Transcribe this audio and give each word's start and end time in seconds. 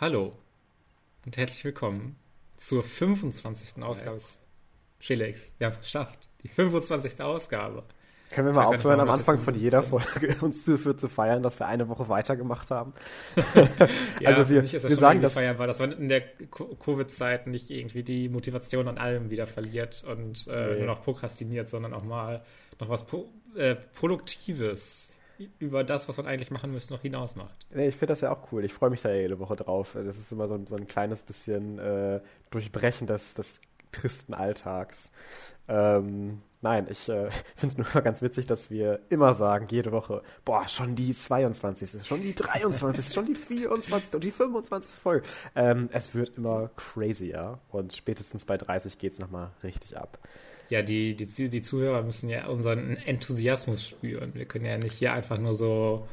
Hallo 0.00 0.32
und 1.26 1.36
herzlich 1.36 1.62
willkommen 1.62 2.16
zur 2.56 2.82
25. 2.82 3.82
Ausgabe. 3.82 4.18
Felix, 4.98 5.52
wir 5.58 5.66
haben 5.66 5.74
es 5.74 5.80
geschafft. 5.80 6.26
Die 6.42 6.48
25. 6.48 7.20
Ausgabe. 7.20 7.82
Können 8.32 8.46
wir 8.46 8.54
mal 8.54 8.64
aufhören, 8.64 9.00
am 9.00 9.10
Anfang 9.10 9.38
von 9.38 9.54
jeder 9.54 9.82
Folge 9.82 10.34
uns 10.40 10.64
dafür 10.64 10.96
zu 10.96 11.10
feiern, 11.10 11.42
dass 11.42 11.60
wir 11.60 11.66
eine 11.66 11.86
Woche 11.90 12.08
weitergemacht 12.08 12.70
haben? 12.70 12.94
ja, 14.20 14.30
also 14.30 14.48
wir, 14.48 14.62
wir 14.62 14.96
sagen 14.96 15.20
das 15.20 15.34
feiern 15.34 15.58
war, 15.58 15.66
dass 15.66 15.80
man 15.80 15.92
in 15.92 16.08
der 16.08 16.22
Covid-Zeit 16.22 17.46
nicht 17.46 17.68
irgendwie 17.68 18.02
die 18.02 18.30
Motivation 18.30 18.88
an 18.88 18.96
allem 18.96 19.28
wieder 19.28 19.46
verliert 19.46 20.02
und 20.10 20.46
äh, 20.46 20.66
nee. 20.66 20.78
nur 20.78 20.86
noch 20.86 21.04
prokrastiniert, 21.04 21.68
sondern 21.68 21.92
auch 21.92 22.04
mal 22.04 22.42
noch 22.80 22.88
was 22.88 23.04
Pro 23.04 23.28
äh, 23.54 23.74
Produktives 23.74 25.09
über 25.58 25.84
das, 25.84 26.08
was 26.08 26.16
man 26.16 26.26
eigentlich 26.26 26.50
machen 26.50 26.72
müsste, 26.72 26.92
noch 26.92 27.02
hinaus 27.02 27.36
macht. 27.36 27.66
Nee, 27.70 27.88
ich 27.88 27.96
finde 27.96 28.12
das 28.12 28.20
ja 28.20 28.32
auch 28.32 28.52
cool. 28.52 28.64
Ich 28.64 28.72
freue 28.72 28.90
mich 28.90 29.02
da 29.02 29.10
ja 29.10 29.20
jede 29.20 29.38
Woche 29.38 29.56
drauf. 29.56 29.92
Das 29.94 30.18
ist 30.18 30.32
immer 30.32 30.48
so 30.48 30.54
ein, 30.54 30.66
so 30.66 30.76
ein 30.76 30.86
kleines 30.86 31.22
bisschen 31.22 31.78
äh, 31.78 32.20
Durchbrechen 32.50 33.06
des, 33.06 33.34
des 33.34 33.60
tristen 33.92 34.34
Alltags. 34.34 35.10
Ähm, 35.68 36.38
nein, 36.60 36.86
ich 36.90 37.08
äh, 37.08 37.30
finde 37.56 37.72
es 37.72 37.78
nur 37.78 37.86
immer 37.92 38.02
ganz 38.02 38.22
witzig, 38.22 38.46
dass 38.46 38.70
wir 38.70 39.00
immer 39.08 39.34
sagen, 39.34 39.66
jede 39.70 39.92
Woche, 39.92 40.22
boah, 40.44 40.68
schon 40.68 40.94
die 40.94 41.16
22., 41.16 42.04
schon 42.04 42.22
die 42.22 42.34
23., 42.34 43.12
schon 43.12 43.26
die 43.26 43.34
24. 43.34 44.14
und 44.14 44.24
die 44.24 44.30
25. 44.30 44.90
Folge. 44.92 45.26
Ähm, 45.54 45.88
es 45.92 46.14
wird 46.14 46.36
immer 46.36 46.70
crazier 46.76 47.58
und 47.68 47.94
spätestens 47.94 48.44
bei 48.44 48.56
30 48.56 48.98
geht 48.98 49.12
es 49.12 49.18
nochmal 49.18 49.50
richtig 49.62 49.96
ab. 49.96 50.18
Ja, 50.70 50.82
die, 50.82 51.14
die, 51.14 51.48
die 51.48 51.62
Zuhörer 51.62 52.02
müssen 52.02 52.28
ja 52.28 52.46
unseren 52.46 52.96
Enthusiasmus 52.96 53.86
spüren. 53.86 54.32
Wir 54.34 54.44
können 54.44 54.64
ja 54.64 54.78
nicht 54.78 54.94
hier 54.94 55.12
einfach 55.12 55.36
nur 55.36 55.52
so 55.52 56.06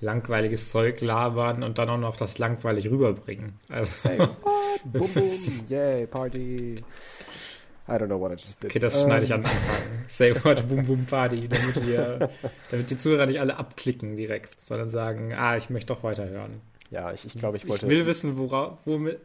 langweiliges 0.00 0.70
Zeug 0.70 1.00
labern 1.00 1.64
und 1.64 1.78
dann 1.78 1.90
auch 1.90 1.98
noch 1.98 2.16
das 2.16 2.38
langweilig 2.38 2.88
rüberbringen. 2.90 3.54
Also, 3.68 4.08
boom, 4.84 5.08
boom, 5.12 5.30
yay, 5.68 6.06
Party. 6.06 6.84
I 7.88 7.92
don't 7.92 8.06
know 8.06 8.20
what 8.20 8.30
I 8.30 8.34
just 8.34 8.62
did. 8.62 8.70
Okay, 8.70 8.78
das 8.78 9.02
schneide 9.02 9.24
ich 9.24 9.32
an 9.32 9.40
Anfang. 9.40 10.04
Say 10.08 10.34
what, 10.44 10.68
boom, 10.68 10.84
boom, 10.84 11.06
party, 11.06 11.48
damit 11.48 11.86
wir, 11.86 12.30
damit 12.70 12.90
die 12.90 12.98
Zuhörer 12.98 13.26
nicht 13.26 13.40
alle 13.40 13.56
abklicken 13.56 14.16
direkt, 14.16 14.56
sondern 14.66 14.90
sagen, 14.90 15.32
ah, 15.32 15.56
ich 15.56 15.70
möchte 15.70 15.94
doch 15.94 16.02
weiterhören. 16.02 16.60
Ja, 16.90 17.12
ich, 17.12 17.24
ich 17.24 17.34
glaube, 17.34 17.56
ich 17.56 17.66
wollte. 17.66 17.86
Ich 17.86 17.90
will 17.90 18.06
wissen, 18.06 18.36
worauf, 18.36 18.78
womit, 18.84 19.18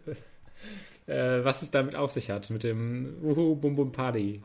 äh, 1.08 1.44
was 1.44 1.62
es 1.62 1.72
damit 1.72 1.96
auf 1.96 2.12
sich 2.12 2.30
hat, 2.30 2.50
mit 2.50 2.64
dem 2.64 3.18
Uhu, 3.22 3.56
Bum, 3.56 3.76
Bum, 3.76 3.92
Party. 3.92 4.42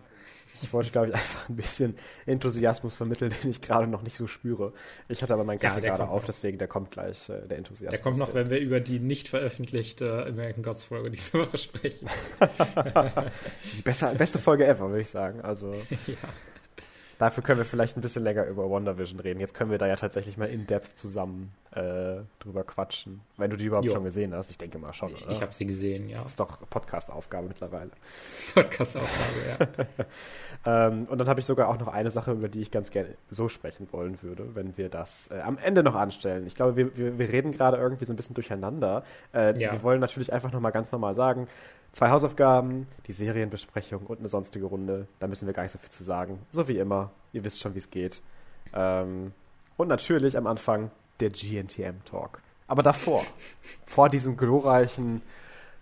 Ich 0.62 0.72
wollte, 0.72 0.90
glaube 0.90 1.08
ich, 1.08 1.14
einfach 1.14 1.48
ein 1.48 1.56
bisschen 1.56 1.96
Enthusiasmus 2.26 2.94
vermitteln, 2.94 3.32
den 3.42 3.50
ich 3.50 3.60
gerade 3.60 3.86
noch 3.86 4.02
nicht 4.02 4.16
so 4.16 4.26
spüre. 4.26 4.72
Ich 5.08 5.22
hatte 5.22 5.34
aber 5.34 5.44
meinen 5.44 5.58
Kaffee 5.58 5.82
ja, 5.82 5.96
gerade 5.96 6.08
auf, 6.08 6.24
deswegen 6.24 6.58
der 6.58 6.68
kommt 6.68 6.90
gleich, 6.90 7.28
äh, 7.28 7.46
der 7.46 7.58
Enthusiasmus. 7.58 7.90
Der 7.90 8.00
kommt 8.00 8.18
noch, 8.18 8.34
wenn 8.34 8.50
wir 8.50 8.58
über 8.58 8.80
die 8.80 8.98
nicht 8.98 9.28
veröffentlichte 9.28 10.26
American 10.26 10.62
Gods 10.62 10.84
Folge 10.84 11.10
diese 11.10 11.34
Woche 11.34 11.58
sprechen. 11.58 12.08
die 13.76 13.82
besser, 13.82 14.14
beste 14.14 14.38
Folge 14.38 14.66
ever, 14.66 14.88
würde 14.88 15.02
ich 15.02 15.10
sagen. 15.10 15.40
Also. 15.40 15.74
Ja. 16.06 16.14
Dafür 17.18 17.42
können 17.42 17.58
wir 17.58 17.64
vielleicht 17.64 17.96
ein 17.96 18.00
bisschen 18.00 18.22
länger 18.22 18.46
über 18.46 18.70
WandaVision 18.70 19.18
reden. 19.18 19.40
Jetzt 19.40 19.52
können 19.52 19.72
wir 19.72 19.78
da 19.78 19.88
ja 19.88 19.96
tatsächlich 19.96 20.36
mal 20.36 20.48
in 20.48 20.66
Depth 20.66 20.96
zusammen 20.96 21.52
äh, 21.72 22.22
drüber 22.38 22.62
quatschen. 22.62 23.20
Wenn 23.36 23.50
du 23.50 23.56
die 23.56 23.66
überhaupt 23.66 23.86
jo. 23.86 23.92
schon 23.92 24.04
gesehen 24.04 24.32
hast. 24.34 24.50
Ich 24.50 24.58
denke 24.58 24.78
mal 24.78 24.92
schon, 24.92 25.14
oder? 25.14 25.30
Ich 25.30 25.42
habe 25.42 25.52
sie 25.52 25.66
gesehen, 25.66 26.08
ja. 26.08 26.18
Das 26.18 26.30
ist 26.30 26.40
doch 26.40 26.58
Podcast-Aufgabe 26.70 27.48
mittlerweile. 27.48 27.90
Podcast-Aufgabe, 28.54 29.68
ja. 30.64 30.86
ähm, 30.86 31.06
und 31.10 31.18
dann 31.18 31.28
habe 31.28 31.40
ich 31.40 31.46
sogar 31.46 31.68
auch 31.68 31.78
noch 31.78 31.88
eine 31.88 32.10
Sache, 32.12 32.32
über 32.32 32.48
die 32.48 32.60
ich 32.60 32.70
ganz 32.70 32.90
gerne 32.90 33.16
so 33.30 33.48
sprechen 33.48 33.88
wollen 33.90 34.22
würde, 34.22 34.54
wenn 34.54 34.76
wir 34.76 34.88
das 34.88 35.28
äh, 35.32 35.40
am 35.40 35.58
Ende 35.58 35.82
noch 35.82 35.96
anstellen. 35.96 36.46
Ich 36.46 36.54
glaube, 36.54 36.76
wir, 36.76 36.96
wir, 36.96 37.18
wir 37.18 37.32
reden 37.32 37.50
gerade 37.50 37.78
irgendwie 37.78 38.04
so 38.04 38.12
ein 38.12 38.16
bisschen 38.16 38.34
durcheinander. 38.34 39.02
Äh, 39.34 39.60
ja. 39.60 39.72
Wir 39.72 39.82
wollen 39.82 40.00
natürlich 40.00 40.32
einfach 40.32 40.52
nochmal 40.52 40.72
ganz 40.72 40.92
normal 40.92 41.16
sagen, 41.16 41.48
Zwei 41.92 42.10
Hausaufgaben, 42.10 42.86
die 43.06 43.12
Serienbesprechung 43.12 44.06
und 44.06 44.18
eine 44.18 44.28
sonstige 44.28 44.66
Runde. 44.66 45.08
Da 45.18 45.26
müssen 45.26 45.46
wir 45.46 45.54
gar 45.54 45.62
nicht 45.62 45.72
so 45.72 45.78
viel 45.78 45.90
zu 45.90 46.04
sagen. 46.04 46.38
So 46.50 46.68
wie 46.68 46.78
immer. 46.78 47.10
Ihr 47.32 47.44
wisst 47.44 47.60
schon, 47.60 47.74
wie 47.74 47.78
es 47.78 47.90
geht. 47.90 48.20
Ähm, 48.74 49.32
und 49.76 49.88
natürlich 49.88 50.36
am 50.36 50.46
Anfang 50.46 50.90
der 51.20 51.30
GNTM-Talk. 51.30 52.40
Aber 52.66 52.82
davor, 52.82 53.24
vor 53.86 54.08
diesem 54.08 54.36
glorreichen, 54.36 55.22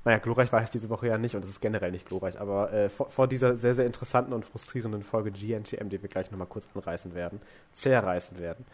naja, 0.05 0.19
glorreich 0.19 0.53
war 0.53 0.63
es 0.63 0.71
diese 0.71 0.89
Woche 0.89 1.09
ja 1.09 1.19
nicht 1.19 1.35
und 1.35 1.43
es 1.43 1.51
ist 1.51 1.61
generell 1.61 1.91
nicht 1.91 2.07
glorreich, 2.07 2.41
aber 2.41 2.73
äh, 2.73 2.89
vor, 2.89 3.11
vor, 3.11 3.27
dieser 3.27 3.57
sehr, 3.57 3.75
sehr 3.75 3.87
interessanten 3.87 4.33
und 4.33 4.47
frustrierenden 4.47 5.03
Folge 5.03 5.33
GNTM, 5.33 5.89
die 5.89 6.01
wir 6.01 6.09
gleich 6.09 6.31
nochmal 6.31 6.47
kurz 6.47 6.69
anreißen 6.75 7.15
werden, 7.17 7.41
zerreißen 7.73 8.39
werden, 8.39 8.65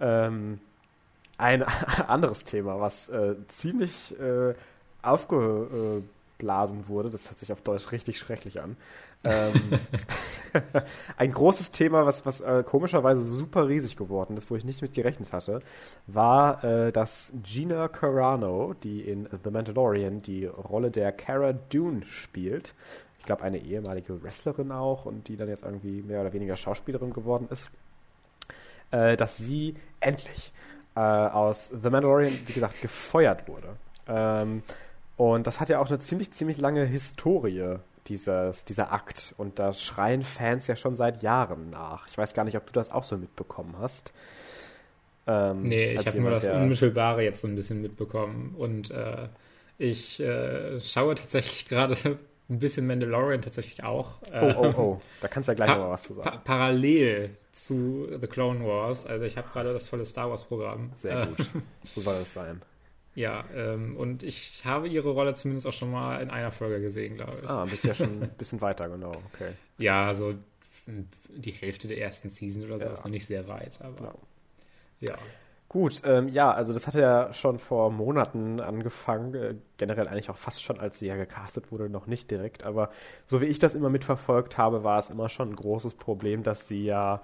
ähm, 0.00 0.58
ein 1.38 1.62
anderes 2.08 2.42
Thema, 2.42 2.80
was 2.80 3.08
äh, 3.08 3.36
ziemlich 3.46 4.18
äh, 4.18 4.54
aufge 5.00 6.02
äh, 6.40 6.50
geblasen 6.50 6.88
wurde. 6.88 7.10
Das 7.10 7.28
hört 7.28 7.38
sich 7.38 7.52
auf 7.52 7.62
Deutsch 7.62 7.92
richtig 7.92 8.18
schrecklich 8.18 8.60
an. 8.60 8.76
Ähm, 9.24 9.52
ein 11.16 11.30
großes 11.30 11.70
Thema, 11.70 12.06
was, 12.06 12.24
was 12.24 12.40
äh, 12.40 12.64
komischerweise 12.66 13.22
super 13.22 13.68
riesig 13.68 13.96
geworden 13.96 14.36
ist, 14.36 14.50
wo 14.50 14.56
ich 14.56 14.64
nicht 14.64 14.80
mit 14.82 14.94
gerechnet 14.94 15.32
hatte, 15.32 15.60
war, 16.06 16.64
äh, 16.64 16.92
dass 16.92 17.32
Gina 17.42 17.88
Carano, 17.88 18.74
die 18.82 19.02
in 19.02 19.28
The 19.44 19.50
Mandalorian 19.50 20.22
die 20.22 20.46
Rolle 20.46 20.90
der 20.90 21.12
Cara 21.12 21.52
Dune 21.52 22.04
spielt, 22.06 22.74
ich 23.18 23.26
glaube 23.26 23.42
eine 23.42 23.58
ehemalige 23.58 24.22
Wrestlerin 24.22 24.72
auch 24.72 25.04
und 25.04 25.28
die 25.28 25.36
dann 25.36 25.48
jetzt 25.48 25.62
irgendwie 25.62 26.02
mehr 26.02 26.22
oder 26.22 26.32
weniger 26.32 26.56
Schauspielerin 26.56 27.12
geworden 27.12 27.48
ist, 27.50 27.70
äh, 28.90 29.16
dass 29.16 29.36
sie 29.36 29.76
endlich 30.00 30.52
äh, 30.96 31.00
aus 31.00 31.68
The 31.68 31.90
Mandalorian, 31.90 32.32
wie 32.46 32.52
gesagt, 32.54 32.80
gefeuert 32.80 33.46
wurde. 33.46 33.76
Ähm, 34.08 34.62
und 35.20 35.46
das 35.46 35.60
hat 35.60 35.68
ja 35.68 35.80
auch 35.80 35.88
eine 35.88 35.98
ziemlich, 35.98 36.30
ziemlich 36.30 36.56
lange 36.56 36.86
Historie, 36.86 37.76
dieses, 38.06 38.64
dieser 38.64 38.90
Akt. 38.90 39.34
Und 39.36 39.58
da 39.58 39.74
schreien 39.74 40.22
Fans 40.22 40.66
ja 40.66 40.76
schon 40.76 40.94
seit 40.94 41.22
Jahren 41.22 41.68
nach. 41.68 42.08
Ich 42.08 42.16
weiß 42.16 42.32
gar 42.32 42.44
nicht, 42.44 42.56
ob 42.56 42.66
du 42.66 42.72
das 42.72 42.90
auch 42.90 43.04
so 43.04 43.18
mitbekommen 43.18 43.74
hast. 43.78 44.14
Ähm, 45.26 45.64
nee, 45.64 45.92
ich 45.92 46.06
habe 46.06 46.18
nur 46.18 46.30
das 46.30 46.46
Unmittelbare 46.46 47.22
jetzt 47.22 47.42
so 47.42 47.48
ein 47.48 47.54
bisschen 47.54 47.82
mitbekommen. 47.82 48.54
Und 48.56 48.92
äh, 48.92 49.28
ich 49.76 50.20
äh, 50.20 50.80
schaue 50.80 51.16
tatsächlich 51.16 51.66
gerade 51.68 51.96
ein 52.48 52.58
bisschen 52.58 52.86
Mandalorian 52.86 53.42
tatsächlich 53.42 53.84
auch. 53.84 54.12
Oh, 54.32 54.54
oh, 54.56 54.74
oh. 54.78 55.00
Da 55.20 55.28
kannst 55.28 55.48
du 55.48 55.52
ja 55.52 55.56
gleich 55.56 55.68
pa 55.68 55.76
noch 55.76 55.90
was 55.90 56.04
zu 56.04 56.14
sagen. 56.14 56.30
Pa 56.30 56.36
parallel 56.38 57.36
zu 57.52 58.08
The 58.18 58.26
Clone 58.26 58.66
Wars. 58.66 59.04
Also 59.04 59.26
ich 59.26 59.36
habe 59.36 59.50
gerade 59.52 59.74
das 59.74 59.86
volle 59.86 60.06
Star 60.06 60.30
Wars 60.30 60.44
Programm. 60.44 60.92
Sehr 60.94 61.26
gut. 61.26 61.46
so 61.84 62.00
soll 62.00 62.22
es 62.22 62.32
sein. 62.32 62.62
Ja, 63.14 63.44
ähm, 63.54 63.96
und 63.96 64.22
ich 64.22 64.64
habe 64.64 64.88
ihre 64.88 65.10
Rolle 65.10 65.34
zumindest 65.34 65.66
auch 65.66 65.72
schon 65.72 65.90
mal 65.90 66.20
in 66.22 66.30
einer 66.30 66.52
Folge 66.52 66.80
gesehen, 66.80 67.16
glaube 67.16 67.32
ich. 67.42 67.48
Ah, 67.48 67.64
bist 67.64 67.84
ja 67.84 67.94
schon 67.94 68.22
ein 68.22 68.30
bisschen 68.38 68.60
weiter, 68.60 68.88
genau, 68.88 69.12
okay. 69.32 69.52
Ja, 69.78 70.14
so 70.14 70.34
die 71.28 71.52
Hälfte 71.52 71.88
der 71.88 72.00
ersten 72.00 72.30
Season 72.30 72.64
oder 72.64 72.78
so 72.78 72.84
ja. 72.84 72.92
ist 72.92 73.04
noch 73.04 73.10
nicht 73.10 73.26
sehr 73.26 73.48
weit, 73.48 73.80
aber 73.82 73.96
genau. 73.96 74.18
ja. 75.00 75.16
Gut, 75.68 76.02
ähm, 76.04 76.26
ja, 76.26 76.50
also 76.52 76.72
das 76.72 76.88
hatte 76.88 77.00
ja 77.00 77.32
schon 77.32 77.60
vor 77.60 77.92
Monaten 77.92 78.58
angefangen, 78.58 79.34
äh, 79.34 79.54
generell 79.76 80.08
eigentlich 80.08 80.28
auch 80.28 80.36
fast 80.36 80.62
schon, 80.62 80.80
als 80.80 80.98
sie 80.98 81.06
ja 81.06 81.14
gecastet 81.14 81.70
wurde, 81.70 81.88
noch 81.88 82.08
nicht 82.08 82.28
direkt, 82.28 82.64
aber 82.64 82.90
so 83.26 83.40
wie 83.40 83.44
ich 83.44 83.60
das 83.60 83.76
immer 83.76 83.88
mitverfolgt 83.88 84.58
habe, 84.58 84.82
war 84.82 84.98
es 84.98 85.10
immer 85.10 85.28
schon 85.28 85.50
ein 85.50 85.56
großes 85.56 85.94
Problem, 85.94 86.42
dass 86.42 86.66
sie 86.66 86.84
ja, 86.84 87.22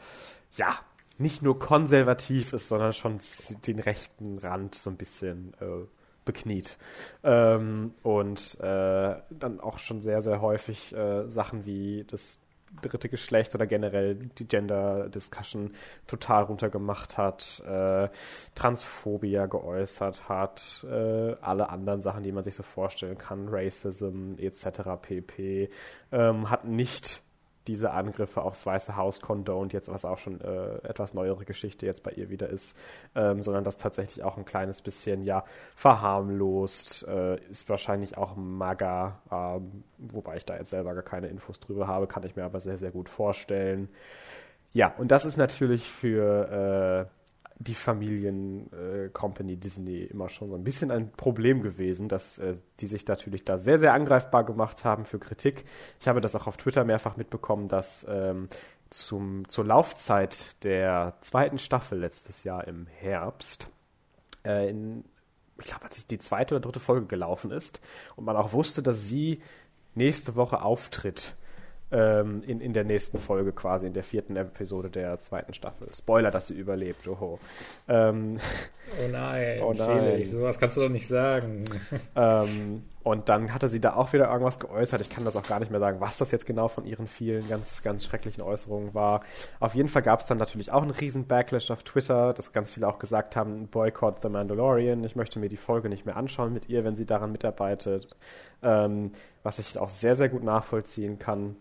ja, 0.57 0.79
nicht 1.19 1.43
nur 1.43 1.59
konservativ 1.59 2.53
ist, 2.53 2.69
sondern 2.69 2.93
schon 2.93 3.19
den 3.67 3.79
rechten 3.79 4.39
Rand 4.39 4.75
so 4.75 4.91
ein 4.91 4.97
bisschen 4.97 5.55
äh, 5.61 5.87
bekniet. 6.25 6.77
Ähm, 7.25 7.95
und 8.03 8.59
äh, 8.61 9.17
dann 9.31 9.61
auch 9.61 9.79
schon 9.79 10.01
sehr, 10.01 10.21
sehr 10.21 10.41
häufig 10.41 10.95
äh, 10.95 11.29
Sachen 11.29 11.65
wie 11.65 12.05
das 12.05 12.41
dritte 12.83 13.09
Geschlecht 13.09 13.55
oder 13.55 13.67
generell 13.67 14.17
die 14.17 14.47
Gender 14.47 15.09
Discussion 15.09 15.73
total 16.07 16.45
runtergemacht 16.45 17.17
hat, 17.17 17.63
äh, 17.67 18.09
Transphobia 18.55 19.47
geäußert 19.47 20.29
hat, 20.29 20.85
äh, 20.91 21.35
alle 21.41 21.71
anderen 21.71 22.03
Sachen, 22.03 22.23
die 22.23 22.33
man 22.33 22.45
sich 22.45 22.55
so 22.55 22.63
vorstellen 22.63 23.17
kann, 23.19 23.49
Racism 23.49 24.35
etc. 24.37 24.81
pp. 25.01 25.71
Ähm, 26.13 26.51
hat 26.51 26.65
nicht 26.65 27.23
diese 27.67 27.91
Angriffe 27.93 28.43
aufs 28.43 28.65
Weiße 28.65 28.97
Haus 28.97 29.21
condoned, 29.21 29.73
jetzt 29.73 29.89
was 29.89 30.05
auch 30.05 30.19
schon 30.19 30.41
äh, 30.41 30.77
etwas 30.83 31.15
neuere 31.15 31.45
Geschichte 31.45 31.87
jetzt 31.87 32.03
bei 32.03 32.13
ihr 32.13 32.31
wieder 32.31 32.49
ist, 32.49 32.77
ähm, 33.15 33.43
sondern 33.43 33.65
das 33.65 33.77
tatsächlich 33.77 34.25
auch 34.25 34.37
ein 34.37 34.45
kleines 34.45 34.83
bisschen, 34.83 35.25
ja, 35.25 35.45
verharmlost, 35.75 37.07
äh, 37.09 37.37
ist 37.49 37.69
wahrscheinlich 37.69 38.17
auch 38.17 38.37
MAGA, 38.37 39.21
ähm, 39.31 39.85
wobei 39.99 40.37
ich 40.37 40.45
da 40.45 40.57
jetzt 40.57 40.71
selber 40.71 40.95
gar 40.95 41.03
keine 41.03 41.29
Infos 41.29 41.61
drüber 41.61 41.87
habe, 41.87 42.07
kann 42.07 42.23
ich 42.25 42.37
mir 42.37 42.45
aber 42.45 42.61
sehr, 42.61 42.79
sehr 42.79 42.91
gut 42.91 43.09
vorstellen. 43.09 43.89
Ja, 44.73 44.95
und 44.99 45.11
das 45.11 45.25
ist 45.25 45.37
natürlich 45.37 45.89
für 45.89 47.09
äh, 47.09 47.16
die 47.59 47.75
Familien-Company 47.75 49.53
äh, 49.55 49.57
Disney 49.57 50.03
immer 50.03 50.29
schon 50.29 50.51
so 50.51 50.57
ein 50.57 50.65
bisschen 50.65 50.91
ein 50.91 51.11
Problem 51.13 51.63
gewesen, 51.63 52.09
dass 52.09 52.39
äh, 52.39 52.55
die 52.81 52.87
sich 52.87 53.07
natürlich 53.07 53.45
da 53.45 53.57
sehr, 53.57 53.79
sehr 53.79 53.95
angreifbar 53.95 54.45
gemacht 54.45 54.85
haben 54.85 55.05
für 55.05 55.19
Kritik. 55.19 55.65
Ich 56.01 56.09
habe 56.09 56.21
das 56.21 56.35
auch 56.37 56.47
auf 56.47 56.59
Twitter 56.59 56.85
mehrfach 56.85 57.17
mitbekommen, 57.17 57.69
dass 57.69 58.07
ähm, 58.09 58.49
zum, 58.91 59.49
zur 59.49 59.65
Laufzeit 59.65 60.63
der 60.65 61.15
zweiten 61.21 61.59
Staffel 61.59 61.99
letztes 61.99 62.45
Jahr 62.45 62.67
im 62.69 62.87
Herbst 62.87 63.69
äh, 64.45 64.69
in 64.69 65.05
ich 65.59 65.65
glaube, 65.65 65.85
als 65.85 66.07
die 66.07 66.19
zweite 66.19 66.55
oder 66.55 66.61
dritte 66.61 66.81
Folge 66.81 67.07
gelaufen 67.07 67.51
ist 67.51 67.81
und 68.15 68.27
man 68.27 68.37
auch 68.37 68.53
wusste, 68.53 68.83
dass 68.83 69.09
sie 69.09 69.41
nächste 69.95 70.37
Woche 70.37 70.61
auftritt 70.61 71.35
ähm, 71.93 72.43
in, 72.47 72.61
in 72.61 72.73
der 72.73 72.85
nächsten 72.85 73.19
Folge 73.19 73.53
quasi, 73.53 73.87
in 73.87 73.93
der 73.93 74.03
vierten 74.03 74.37
Episode 74.37 74.91
der 74.91 75.19
zweiten 75.19 75.55
Staffel. 75.55 75.89
Spoiler, 75.95 76.31
dass 76.31 76.49
sie 76.49 76.55
überlebt, 76.55 77.05
joho. 77.05 77.39
Ähm, 77.87 78.39
oh 79.01 79.09
nein, 79.11 79.61
oh 79.63 79.73
nein. 79.73 79.99
Felix, 79.99 80.31
sowas 80.33 80.59
kannst 80.59 80.77
du 80.77 80.83
doch 80.83 80.89
nicht 80.89 81.07
sagen. 81.07 81.65
Ähm, 82.17 82.83
und 83.03 83.29
dann 83.29 83.53
hatte 83.55 83.69
sie 83.69 83.81
da 83.81 83.95
auch 83.95 84.13
wieder 84.13 84.29
irgendwas 84.31 84.59
geäußert. 84.59 85.01
Ich 85.01 85.11
kann 85.11 85.25
das 85.25 85.37
auch 85.37 85.45
gar 85.45 85.61
nicht 85.61 85.71
mehr 85.71 85.79
sagen, 85.79 86.01
was 86.01 86.19
das 86.19 86.33
jetzt 86.33 86.47
genau 86.47 86.67
von 86.67 86.87
ihren 86.87 87.07
vielen 87.07 87.49
ganz, 87.49 87.83
ganz 87.83 88.05
schrecklichen 88.05 88.43
Äußerungen 88.43 88.95
war. 88.95 89.21
Auf 89.61 89.75
jeden 89.75 89.89
Fall 89.89 90.03
gab 90.03 90.21
es 90.21 90.27
dann 90.27 90.39
natürlich 90.39 90.73
auch 90.73 90.83
einen 90.83 90.91
riesen 90.91 91.27
Backlash 91.27 91.71
auf 91.71 91.85
Twitter, 91.85 92.33
dass 92.33 92.53
ganz 92.53 92.73
viele 92.73 92.89
auch 92.89 92.99
gesagt 92.99 93.37
haben, 93.37 93.69
Boycott 93.69 94.23
The 94.23 94.29
Mandalorian. 94.29 95.05
Ich 95.05 95.15
möchte 95.15 95.39
mir 95.39 95.49
die 95.49 95.57
Folge 95.57 95.89
nicht 95.89 96.05
mehr 96.07 96.17
anschauen 96.17 96.53
mit 96.53 96.69
ihr, 96.69 96.85
wenn 96.85 96.97
sie 96.97 97.07
daran 97.07 97.31
mitarbeitet. 97.31 98.17
Ähm, 98.63 99.13
was 99.43 99.59
ich 99.61 99.79
auch 99.79 99.91
sehr, 99.91 100.17
sehr 100.17 100.29
gut 100.29 100.43
nachvollziehen 100.43 101.19
kann 101.19 101.57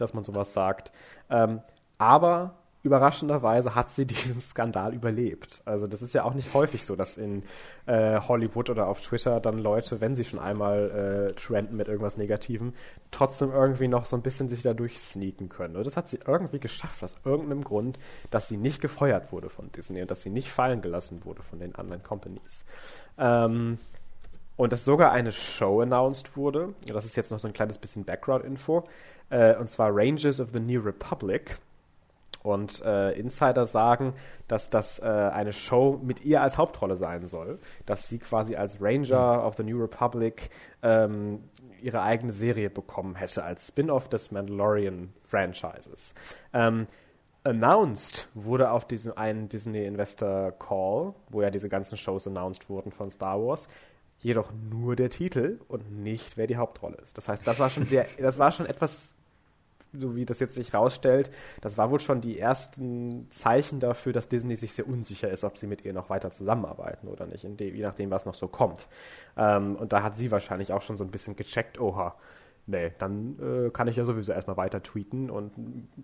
dass 0.00 0.14
man 0.14 0.24
sowas 0.24 0.52
sagt. 0.52 0.92
Ähm, 1.30 1.60
aber 1.98 2.54
überraschenderweise 2.86 3.74
hat 3.74 3.90
sie 3.90 4.06
diesen 4.06 4.40
Skandal 4.40 4.94
überlebt. 4.94 5.60
Also 5.66 5.86
das 5.86 6.00
ist 6.00 6.14
ja 6.14 6.24
auch 6.24 6.34
nicht 6.34 6.54
häufig 6.54 6.86
so, 6.86 6.96
dass 6.96 7.18
in 7.18 7.42
äh, 7.84 8.20
Hollywood 8.20 8.70
oder 8.70 8.86
auf 8.86 9.02
Twitter 9.02 9.40
dann 9.40 9.58
Leute, 9.58 10.00
wenn 10.00 10.14
sie 10.14 10.24
schon 10.24 10.38
einmal 10.38 11.30
äh, 11.30 11.34
trenden 11.34 11.76
mit 11.76 11.88
irgendwas 11.88 12.16
Negativem, 12.16 12.72
trotzdem 13.10 13.50
irgendwie 13.50 13.88
noch 13.88 14.06
so 14.06 14.16
ein 14.16 14.22
bisschen 14.22 14.48
sich 14.48 14.62
dadurch 14.62 14.98
sneaken 15.00 15.48
können. 15.48 15.76
Und 15.76 15.86
das 15.86 15.96
hat 15.96 16.08
sie 16.08 16.20
irgendwie 16.24 16.60
geschafft, 16.60 17.02
aus 17.02 17.16
irgendeinem 17.24 17.64
Grund, 17.64 17.98
dass 18.30 18.48
sie 18.48 18.56
nicht 18.56 18.80
gefeuert 18.80 19.32
wurde 19.32 19.50
von 19.50 19.70
Disney 19.72 20.00
und 20.00 20.10
dass 20.10 20.22
sie 20.22 20.30
nicht 20.30 20.50
fallen 20.50 20.80
gelassen 20.80 21.24
wurde 21.24 21.42
von 21.42 21.58
den 21.58 21.74
anderen 21.74 22.02
Companies. 22.02 22.64
Ähm, 23.18 23.78
und 24.56 24.72
dass 24.72 24.86
sogar 24.86 25.12
eine 25.12 25.32
Show 25.32 25.82
announced 25.82 26.36
wurde. 26.36 26.74
Das 26.86 27.04
ist 27.04 27.14
jetzt 27.14 27.30
noch 27.30 27.38
so 27.38 27.46
ein 27.46 27.52
kleines 27.52 27.76
bisschen 27.76 28.04
Background-Info 28.04 28.84
äh, 29.30 29.56
und 29.56 29.68
zwar 29.68 29.90
Rangers 29.92 30.40
of 30.40 30.50
the 30.52 30.60
New 30.60 30.80
Republic. 30.80 31.58
Und 32.42 32.80
äh, 32.84 33.10
Insider 33.18 33.66
sagen, 33.66 34.14
dass 34.46 34.70
das 34.70 35.00
äh, 35.00 35.04
eine 35.04 35.52
Show 35.52 35.98
mit 36.00 36.24
ihr 36.24 36.42
als 36.42 36.58
Hauptrolle 36.58 36.94
sein 36.94 37.26
soll, 37.26 37.58
dass 37.86 38.08
sie 38.08 38.18
quasi 38.18 38.54
als 38.54 38.80
Ranger 38.80 39.38
mhm. 39.38 39.44
of 39.44 39.56
the 39.56 39.64
New 39.64 39.80
Republic 39.80 40.50
ähm, 40.82 41.42
ihre 41.82 42.02
eigene 42.02 42.32
Serie 42.32 42.70
bekommen 42.70 43.16
hätte 43.16 43.42
als 43.42 43.66
Spin-off 43.66 44.08
des 44.08 44.30
Mandalorian 44.30 45.12
Franchises. 45.24 46.14
Ähm, 46.52 46.86
announced 47.42 48.28
wurde 48.34 48.70
auf 48.70 48.84
diesem 48.84 49.16
einen 49.16 49.48
Disney 49.48 49.84
Investor 49.84 50.52
Call, 50.52 51.14
wo 51.30 51.42
ja 51.42 51.50
diese 51.50 51.68
ganzen 51.68 51.96
Shows 51.96 52.26
announced 52.26 52.68
wurden 52.68 52.92
von 52.92 53.10
Star 53.10 53.40
Wars, 53.40 53.68
jedoch 54.26 54.50
nur 54.72 54.96
der 54.96 55.08
Titel 55.08 55.60
und 55.68 56.02
nicht, 56.02 56.36
wer 56.36 56.48
die 56.48 56.56
Hauptrolle 56.56 56.96
ist. 56.96 57.16
Das 57.16 57.28
heißt, 57.28 57.46
das 57.46 57.60
war 57.60 57.70
schon 57.70 57.86
der, 57.86 58.08
das 58.18 58.40
war 58.40 58.50
schon 58.50 58.66
etwas, 58.66 59.14
so 59.92 60.16
wie 60.16 60.26
das 60.26 60.40
jetzt 60.40 60.54
sich 60.54 60.74
rausstellt, 60.74 61.30
das 61.60 61.78
war 61.78 61.92
wohl 61.92 62.00
schon 62.00 62.20
die 62.20 62.36
ersten 62.36 63.30
Zeichen 63.30 63.78
dafür, 63.78 64.12
dass 64.12 64.28
Disney 64.28 64.56
sich 64.56 64.74
sehr 64.74 64.88
unsicher 64.88 65.30
ist, 65.30 65.44
ob 65.44 65.56
sie 65.56 65.68
mit 65.68 65.84
ihr 65.84 65.92
noch 65.92 66.10
weiter 66.10 66.32
zusammenarbeiten 66.32 67.06
oder 67.06 67.26
nicht, 67.26 67.44
dem, 67.44 67.74
je 67.76 67.82
nachdem, 67.82 68.10
was 68.10 68.26
noch 68.26 68.34
so 68.34 68.48
kommt. 68.48 68.88
Ähm, 69.36 69.76
und 69.76 69.92
da 69.92 70.02
hat 70.02 70.16
sie 70.16 70.32
wahrscheinlich 70.32 70.72
auch 70.72 70.82
schon 70.82 70.96
so 70.96 71.04
ein 71.04 71.12
bisschen 71.12 71.36
gecheckt, 71.36 71.78
oha, 71.78 72.16
nee, 72.66 72.90
dann 72.98 73.38
äh, 73.38 73.70
kann 73.70 73.86
ich 73.86 73.94
ja 73.94 74.04
sowieso 74.04 74.32
erstmal 74.32 74.56
weiter 74.56 74.82
tweeten 74.82 75.30
und 75.30 75.52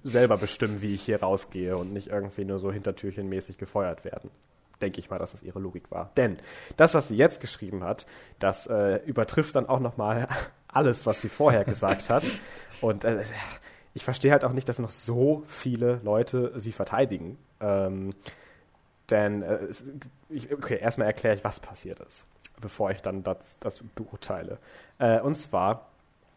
selber 0.04 0.36
bestimmen, 0.36 0.80
wie 0.80 0.94
ich 0.94 1.02
hier 1.02 1.20
rausgehe 1.20 1.76
und 1.76 1.92
nicht 1.92 2.06
irgendwie 2.06 2.44
nur 2.44 2.60
so 2.60 2.70
hintertürchenmäßig 2.70 3.58
gefeuert 3.58 4.04
werden 4.04 4.30
denke 4.82 4.98
ich 4.98 5.10
mal, 5.10 5.18
dass 5.18 5.32
das 5.32 5.42
ihre 5.42 5.60
Logik 5.60 5.90
war. 5.90 6.10
Denn 6.16 6.38
das, 6.76 6.94
was 6.94 7.08
sie 7.08 7.16
jetzt 7.16 7.40
geschrieben 7.40 7.84
hat, 7.84 8.06
das 8.38 8.66
äh, 8.66 8.96
übertrifft 9.06 9.56
dann 9.56 9.68
auch 9.68 9.80
nochmal 9.80 10.28
alles, 10.68 11.06
was 11.06 11.22
sie 11.22 11.28
vorher 11.28 11.64
gesagt 11.64 12.10
hat. 12.10 12.26
Und 12.80 13.04
äh, 13.04 13.22
ich 13.94 14.04
verstehe 14.04 14.32
halt 14.32 14.44
auch 14.44 14.52
nicht, 14.52 14.68
dass 14.68 14.78
noch 14.78 14.90
so 14.90 15.44
viele 15.46 16.00
Leute 16.02 16.52
sie 16.56 16.72
verteidigen. 16.72 17.38
Ähm, 17.60 18.10
denn, 19.10 19.42
äh, 19.42 19.68
ich, 20.28 20.52
okay, 20.52 20.78
erstmal 20.78 21.06
erkläre 21.06 21.36
ich, 21.36 21.44
was 21.44 21.60
passiert 21.60 22.00
ist, 22.00 22.26
bevor 22.60 22.90
ich 22.90 23.02
dann 23.02 23.22
das, 23.22 23.56
das 23.60 23.84
beurteile. 23.94 24.58
Äh, 24.98 25.20
und 25.20 25.36
zwar 25.36 25.88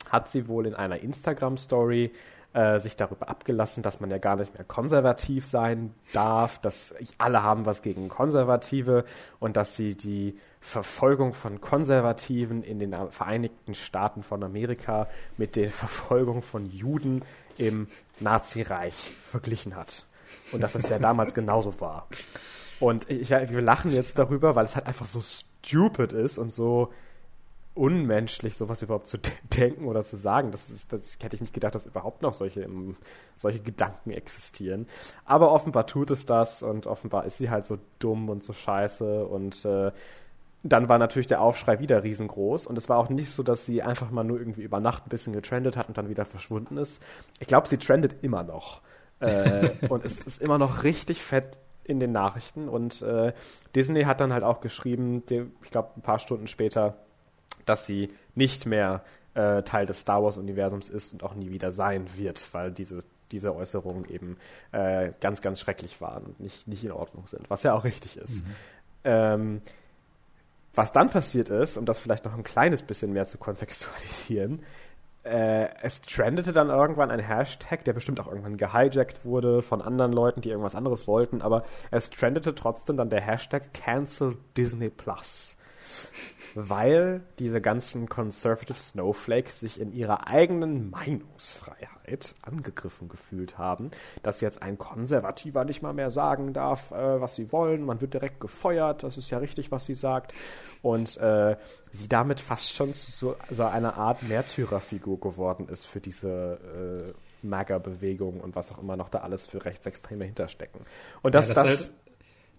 hat 0.09 0.30
sie 0.30 0.47
wohl 0.47 0.68
in 0.68 0.75
einer 0.75 1.00
Instagram-Story 1.00 2.12
äh, 2.56 2.80
sich 2.80 2.96
darüber 2.96 3.28
abgelassen, 3.28 3.84
dass 3.84 4.00
man 4.00 4.10
ja 4.10 4.18
gar 4.18 4.38
nicht 4.38 4.54
mehr 4.54 4.63
konservativ 4.63 5.46
sein 5.46 5.94
darf, 6.13 6.57
dass 6.60 6.96
alle 7.18 7.44
haben 7.44 7.66
was 7.66 7.81
gegen 7.81 8.07
Konservative 8.07 9.04
und 9.40 9.57
dass 9.57 9.75
sie 9.75 9.96
die 9.96 10.40
Verfolgung 10.62 11.34
von 11.34 11.60
Konservativen 11.60 12.63
in 12.63 12.80
den 12.80 12.96
Vereinigten 13.12 13.75
Staaten 13.75 14.24
von 14.24 14.42
Amerika 14.42 15.07
mit 15.36 15.57
der 15.57 15.69
Verfolgung 15.69 16.42
von 16.42 16.66
Juden 16.66 17.24
im 17.57 17.88
Nazireich 18.22 18.96
verglichen 18.96 19.75
hat. 19.75 20.06
Und 20.54 20.62
dass 20.62 20.74
das 20.74 20.88
ja 20.88 20.98
damals 20.98 21.34
genauso 21.36 21.81
war. 21.81 22.07
Und 22.80 23.10
ich, 23.10 23.31
wir 23.31 23.62
lachen 23.62 23.92
jetzt 23.92 24.18
darüber, 24.18 24.56
weil 24.56 24.66
es 24.66 24.75
halt 24.75 24.88
einfach 24.88 25.06
so 25.06 25.22
stupid 25.22 26.13
ist 26.13 26.38
und 26.38 26.54
so 26.54 26.94
unmenschlich, 27.75 28.56
sowas 28.56 28.81
überhaupt 28.81 29.07
zu 29.07 29.18
denken 29.56 29.86
oder 29.86 30.01
zu 30.01 30.18
sagen. 30.18 30.51
Das, 30.51 30.69
ist, 30.69 30.92
das 30.92 31.18
hätte 31.22 31.36
ich 31.36 31.42
nicht 31.42 31.54
gedacht, 31.54 31.75
dass 31.75 31.86
überhaupt 31.86 32.22
noch 32.22 32.33
solche, 32.33 32.68
solche 33.36 33.60
Gedanken 33.60 34.12
existieren. 34.12 34.88
Aber 35.25 35.51
offenbar 35.51 35.86
tut 35.86 36.10
es 36.10 36.25
das 36.25 36.63
und 36.63 36.88
offenbar 36.88 37.25
ist 37.25 37.38
sie 37.38 37.50
halt 37.50 37.66
so 37.66 37.77
dumm 38.00 38.30
und 38.30 38.44
so 38.44 38.54
scheiße 38.54 39.25
und 39.25 39.63
äh, 39.66 39.92
dann 40.63 40.89
war 40.89 40.98
natürlich 40.98 41.27
der 41.27 41.42
Aufschrei 41.42 41.80
wieder 41.80 42.04
riesengroß 42.04 42.66
und 42.66 42.77
es 42.77 42.89
war 42.89 42.98
auch 42.98 43.10
nicht 43.10 43.31
so, 43.31 43.44
dass 43.44 43.68
sie 43.68 43.83
einfach 43.83 44.10
mal 44.10 44.24
nur 44.24 44.39
irgendwie 44.39 44.63
über 44.63 44.80
Nacht 44.80 45.06
ein 45.06 45.10
bisschen 45.10 45.31
getrendet 45.31 45.78
hat 45.78 45.89
und 45.89 45.98
dann 45.98 46.10
wieder 46.10 46.25
verschwunden 46.25 46.78
ist. 46.78 47.04
Ich 47.39 47.45
glaube, 47.45 47.68
sie 47.68 47.78
trendet 47.78 48.24
immer 48.24 48.44
noch. 48.44 48.81
äh, 49.19 49.71
und 49.89 50.04
es 50.04 50.21
ist 50.21 50.42
immer 50.42 50.57
noch 50.57 50.83
richtig 50.83 51.21
fett 51.21 51.60
in 51.83 52.00
den 52.00 52.12
Nachrichten 52.12 52.68
und 52.68 53.04
äh, 53.04 53.33
Disney 53.75 54.04
hat 54.04 54.19
dann 54.19 54.33
halt 54.33 54.44
auch 54.44 54.60
geschrieben, 54.60 55.21
ich 55.30 55.69
glaube 55.69 55.89
ein 55.98 56.01
paar 56.01 56.18
Stunden 56.18 56.48
später, 56.48 56.95
dass 57.65 57.85
sie 57.85 58.09
nicht 58.35 58.65
mehr 58.65 59.03
äh, 59.33 59.63
Teil 59.63 59.85
des 59.85 60.01
Star 60.01 60.23
Wars-Universums 60.23 60.90
ist 60.90 61.13
und 61.13 61.23
auch 61.23 61.35
nie 61.35 61.51
wieder 61.51 61.71
sein 61.71 62.07
wird, 62.18 62.47
weil 62.54 62.71
diese, 62.71 62.99
diese 63.31 63.56
Äußerungen 63.56 64.09
eben 64.09 64.37
äh, 64.71 65.11
ganz, 65.19 65.42
ganz 65.42 65.59
schrecklich 65.59 66.01
waren 66.01 66.23
und 66.23 66.40
nicht, 66.40 66.68
nicht 66.68 66.83
in 66.83 66.92
Ordnung 66.92 67.28
sind, 67.28 67.49
was 67.49 67.63
ja 67.63 67.73
auch 67.73 67.83
richtig 67.83 68.18
ist. 68.18 68.44
Mhm. 68.45 68.56
Ähm, 69.04 69.61
was 70.73 70.92
dann 70.92 71.09
passiert 71.09 71.49
ist, 71.49 71.78
um 71.78 71.85
das 71.85 71.99
vielleicht 71.99 72.25
noch 72.25 72.35
ein 72.35 72.44
kleines 72.44 72.81
bisschen 72.81 73.13
mehr 73.13 73.28
zu 73.28 73.37
kontextualisieren, 73.37 74.61
äh, 75.23 75.69
es 75.81 76.01
trendete 76.01 76.54
dann 76.54 76.69
irgendwann 76.69 77.11
ein 77.11 77.19
Hashtag, 77.19 77.83
der 77.83 77.94
bestimmt 77.94 78.19
auch 78.19 78.28
irgendwann 78.28 78.57
gehijackt 78.57 79.25
wurde 79.25 79.61
von 79.61 79.81
anderen 79.81 80.13
Leuten, 80.13 80.42
die 80.42 80.49
irgendwas 80.49 80.75
anderes 80.75 81.07
wollten, 81.07 81.42
aber 81.42 81.66
es 81.92 82.09
trendete 82.09 82.54
trotzdem 82.54 82.97
dann 82.97 83.09
der 83.09 83.21
Hashtag 83.21 83.73
Cancel 83.73 84.37
Disney 84.56 84.90
Plus 84.90 85.57
weil 86.56 87.21
diese 87.38 87.59
ganzen 87.62 88.07
Conservative 88.07 88.80
Snowflakes 88.80 89.59
sich 89.59 89.80
in 89.80 89.92
ihrer 89.92 90.28
eigenen 90.28 90.90
Meinungsfreiheit 90.90 92.33
angegriffen 92.42 93.09
gefühlt 93.09 93.57
haben, 93.57 93.92
dass 94.24 94.40
jetzt 94.40 94.62
ein 94.62 94.78
Konservativer 94.78 95.66
nicht 95.66 95.81
mal 95.81 95.94
mehr 95.94 96.12
sagen 96.12 96.54
darf, 96.54 96.92
äh, 96.92 97.21
was 97.21 97.35
sie 97.35 97.52
wollen. 97.52 97.85
Man 97.85 98.00
wird 98.00 98.14
direkt 98.14 98.40
gefeuert, 98.40 99.04
das 99.04 99.18
ist 99.18 99.30
ja 99.30 99.38
richtig, 99.38 99.71
was 99.71 99.85
sie 99.85 99.95
sagt. 99.95 100.33
Und 100.81 101.18
äh, 101.18 101.57
sie 101.92 102.07
damit 102.07 102.40
fast 102.40 102.71
schon 102.71 102.94
zu 102.94 103.12
so, 103.12 103.35
so 103.52 103.64
einer 103.66 103.97
Art 103.97 104.24
Märtyrerfigur 104.24 105.19
geworden 105.19 105.68
ist 105.68 105.85
für 105.85 106.00
diese 106.00 107.12
äh, 107.12 107.14
MAGA-Bewegung 107.45 108.40
und 108.40 108.56
was 108.56 108.71
auch 108.71 108.80
immer 108.80 108.95
noch 108.95 109.09
da 109.09 109.19
alles 109.19 109.45
für 109.45 109.66
Rechtsextreme 109.66 110.24
hinterstecken. 110.26 110.81
Und 111.21 111.35
dass 111.35 111.50
ja, 111.50 111.54
das, 111.56 111.68
das 111.68 111.80
halt 111.80 112.05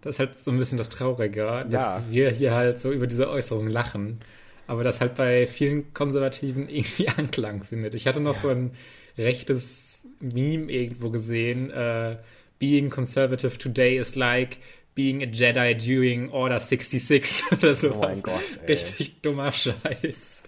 das 0.07 0.15
ist 0.15 0.19
halt 0.21 0.41
so 0.41 0.53
ein 0.53 0.59
bisschen 0.59 0.79
das 0.79 0.89
Traurige, 0.89 1.67
dass 1.69 1.83
ja. 1.83 2.03
wir 2.09 2.31
hier 2.31 2.55
halt 2.55 2.81
so 2.81 2.93
über 2.93 3.07
diese 3.07 3.29
Äußerungen 3.29 3.71
lachen, 3.71 4.21
aber 4.69 4.85
das 4.85 5.01
halt 5.01 5.17
bei 5.17 5.47
vielen 5.47 5.93
Konservativen 5.95 6.69
irgendwie 6.69 7.09
Anklang 7.09 7.65
findet. 7.65 7.95
Ich 7.95 8.07
hatte 8.07 8.21
noch 8.21 8.37
ja. 8.37 8.41
so 8.41 8.49
ein 8.49 8.71
rechtes 9.19 10.05
Meme 10.21 10.71
irgendwo 10.71 11.11
gesehen, 11.11 11.71
uh, 11.71 12.17
being 12.59 12.89
conservative 12.89 13.59
today 13.59 13.99
is 13.99 14.15
like 14.15 14.59
being 14.95 15.23
a 15.23 15.27
Jedi 15.27 15.75
during 15.75 16.31
Order 16.31 16.61
66 16.61 17.53
oder 17.53 17.75
so. 17.75 17.93
Oh 17.93 17.99
mein 17.99 18.23
Gott. 18.23 18.61
Ey. 18.63 18.75
Richtig 18.75 19.21
dummer 19.23 19.53
Scheiß. 19.53 20.43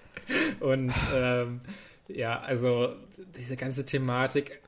Und 0.61 0.93
ähm, 1.15 1.61
ja, 2.07 2.41
also 2.41 2.95
diese 3.37 3.57
ganze 3.57 3.85
Thematik, 3.85 4.61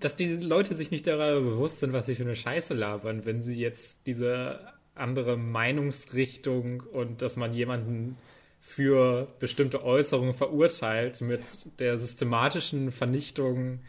dass 0.00 0.16
diese 0.16 0.36
Leute 0.36 0.74
sich 0.74 0.90
nicht 0.90 1.06
darüber 1.06 1.40
bewusst 1.40 1.80
sind, 1.80 1.92
was 1.92 2.06
sie 2.06 2.14
für 2.14 2.22
eine 2.22 2.36
Scheiße 2.36 2.74
labern, 2.74 3.24
wenn 3.24 3.42
sie 3.42 3.58
jetzt 3.58 3.98
diese 4.06 4.60
andere 4.94 5.36
Meinungsrichtung 5.36 6.80
und 6.80 7.22
dass 7.22 7.36
man 7.36 7.52
jemanden 7.52 8.16
für 8.60 9.28
bestimmte 9.38 9.84
Äußerungen 9.84 10.34
verurteilt 10.34 11.20
mit 11.20 11.78
der 11.78 11.98
systematischen 11.98 12.90
Vernichtung 12.90 13.80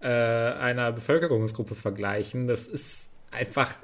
äh, 0.00 0.06
einer 0.06 0.92
Bevölkerungsgruppe 0.92 1.74
vergleichen. 1.74 2.46
Das 2.46 2.66
ist 2.66 3.08
einfach 3.30 3.74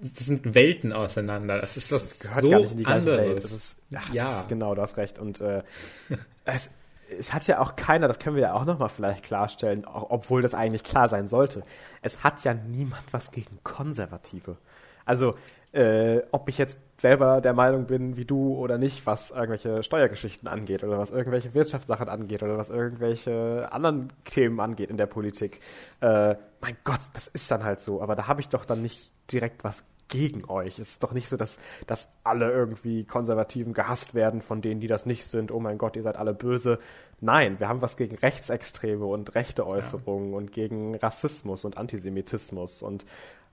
das 0.00 0.26
sind 0.26 0.54
Welten 0.54 0.92
auseinander. 0.92 1.58
Das 1.60 1.76
ist 1.76 1.90
was 1.92 2.02
das 2.02 2.18
gehört 2.18 2.42
so 2.42 2.50
gar 2.50 2.60
nicht 2.60 2.72
in 2.72 2.76
die 2.78 2.84
gleiche 2.84 2.98
anderes. 2.98 3.18
Welt. 3.18 3.44
Das 3.44 3.52
ist, 3.52 3.78
ach, 3.94 4.14
ja. 4.14 4.24
Das 4.24 4.40
ist, 4.42 4.48
genau, 4.48 4.74
du 4.74 4.82
hast 4.82 4.96
recht. 4.96 5.18
Und 5.18 5.40
äh, 5.40 5.62
es, 6.44 6.70
es 7.18 7.32
hat 7.32 7.46
ja 7.46 7.60
auch 7.60 7.76
keiner, 7.76 8.08
das 8.08 8.18
können 8.18 8.36
wir 8.36 8.42
ja 8.42 8.54
auch 8.54 8.64
nochmal 8.64 8.88
vielleicht 8.88 9.24
klarstellen, 9.24 9.84
obwohl 9.86 10.42
das 10.42 10.54
eigentlich 10.54 10.84
klar 10.84 11.08
sein 11.08 11.28
sollte. 11.28 11.62
Es 12.02 12.24
hat 12.24 12.44
ja 12.44 12.54
niemand 12.54 13.12
was 13.12 13.30
gegen 13.30 13.58
Konservative. 13.62 14.56
Also, 15.04 15.36
äh, 15.72 16.22
ob 16.32 16.48
ich 16.48 16.58
jetzt 16.58 16.80
selber 16.96 17.40
der 17.40 17.52
Meinung 17.52 17.86
bin 17.86 18.16
wie 18.16 18.24
du 18.24 18.54
oder 18.54 18.78
nicht, 18.78 19.06
was 19.06 19.30
irgendwelche 19.30 19.82
Steuergeschichten 19.82 20.48
angeht 20.48 20.82
oder 20.82 20.98
was 20.98 21.10
irgendwelche 21.10 21.54
Wirtschaftssachen 21.54 22.08
angeht 22.08 22.42
oder 22.42 22.56
was 22.56 22.70
irgendwelche 22.70 23.68
anderen 23.70 24.08
Themen 24.24 24.58
angeht 24.58 24.90
in 24.90 24.96
der 24.96 25.06
Politik. 25.06 25.60
Äh, 26.00 26.36
mein 26.60 26.76
Gott, 26.84 27.00
das 27.12 27.28
ist 27.28 27.50
dann 27.50 27.62
halt 27.62 27.80
so. 27.80 28.02
Aber 28.02 28.16
da 28.16 28.26
habe 28.26 28.40
ich 28.40 28.48
doch 28.48 28.64
dann 28.64 28.82
nicht 28.82 29.12
direkt 29.30 29.64
was 29.64 29.84
gegen 30.08 30.44
euch. 30.48 30.78
Es 30.78 30.90
ist 30.90 31.02
doch 31.02 31.12
nicht 31.12 31.28
so, 31.28 31.36
dass, 31.36 31.58
dass 31.86 32.08
alle 32.24 32.50
irgendwie 32.50 33.04
Konservativen 33.04 33.72
gehasst 33.72 34.14
werden 34.14 34.40
von 34.40 34.62
denen, 34.62 34.80
die 34.80 34.86
das 34.86 35.06
nicht 35.06 35.26
sind. 35.26 35.50
Oh 35.50 35.60
mein 35.60 35.78
Gott, 35.78 35.96
ihr 35.96 36.02
seid 36.02 36.16
alle 36.16 36.34
böse. 36.34 36.78
Nein, 37.20 37.58
wir 37.58 37.68
haben 37.68 37.82
was 37.82 37.96
gegen 37.96 38.16
Rechtsextreme 38.16 39.04
und 39.04 39.34
rechte 39.34 39.66
Äußerungen 39.66 40.32
ja. 40.32 40.36
und 40.36 40.52
gegen 40.52 40.94
Rassismus 40.96 41.64
und 41.64 41.78
Antisemitismus 41.78 42.82
und 42.82 43.06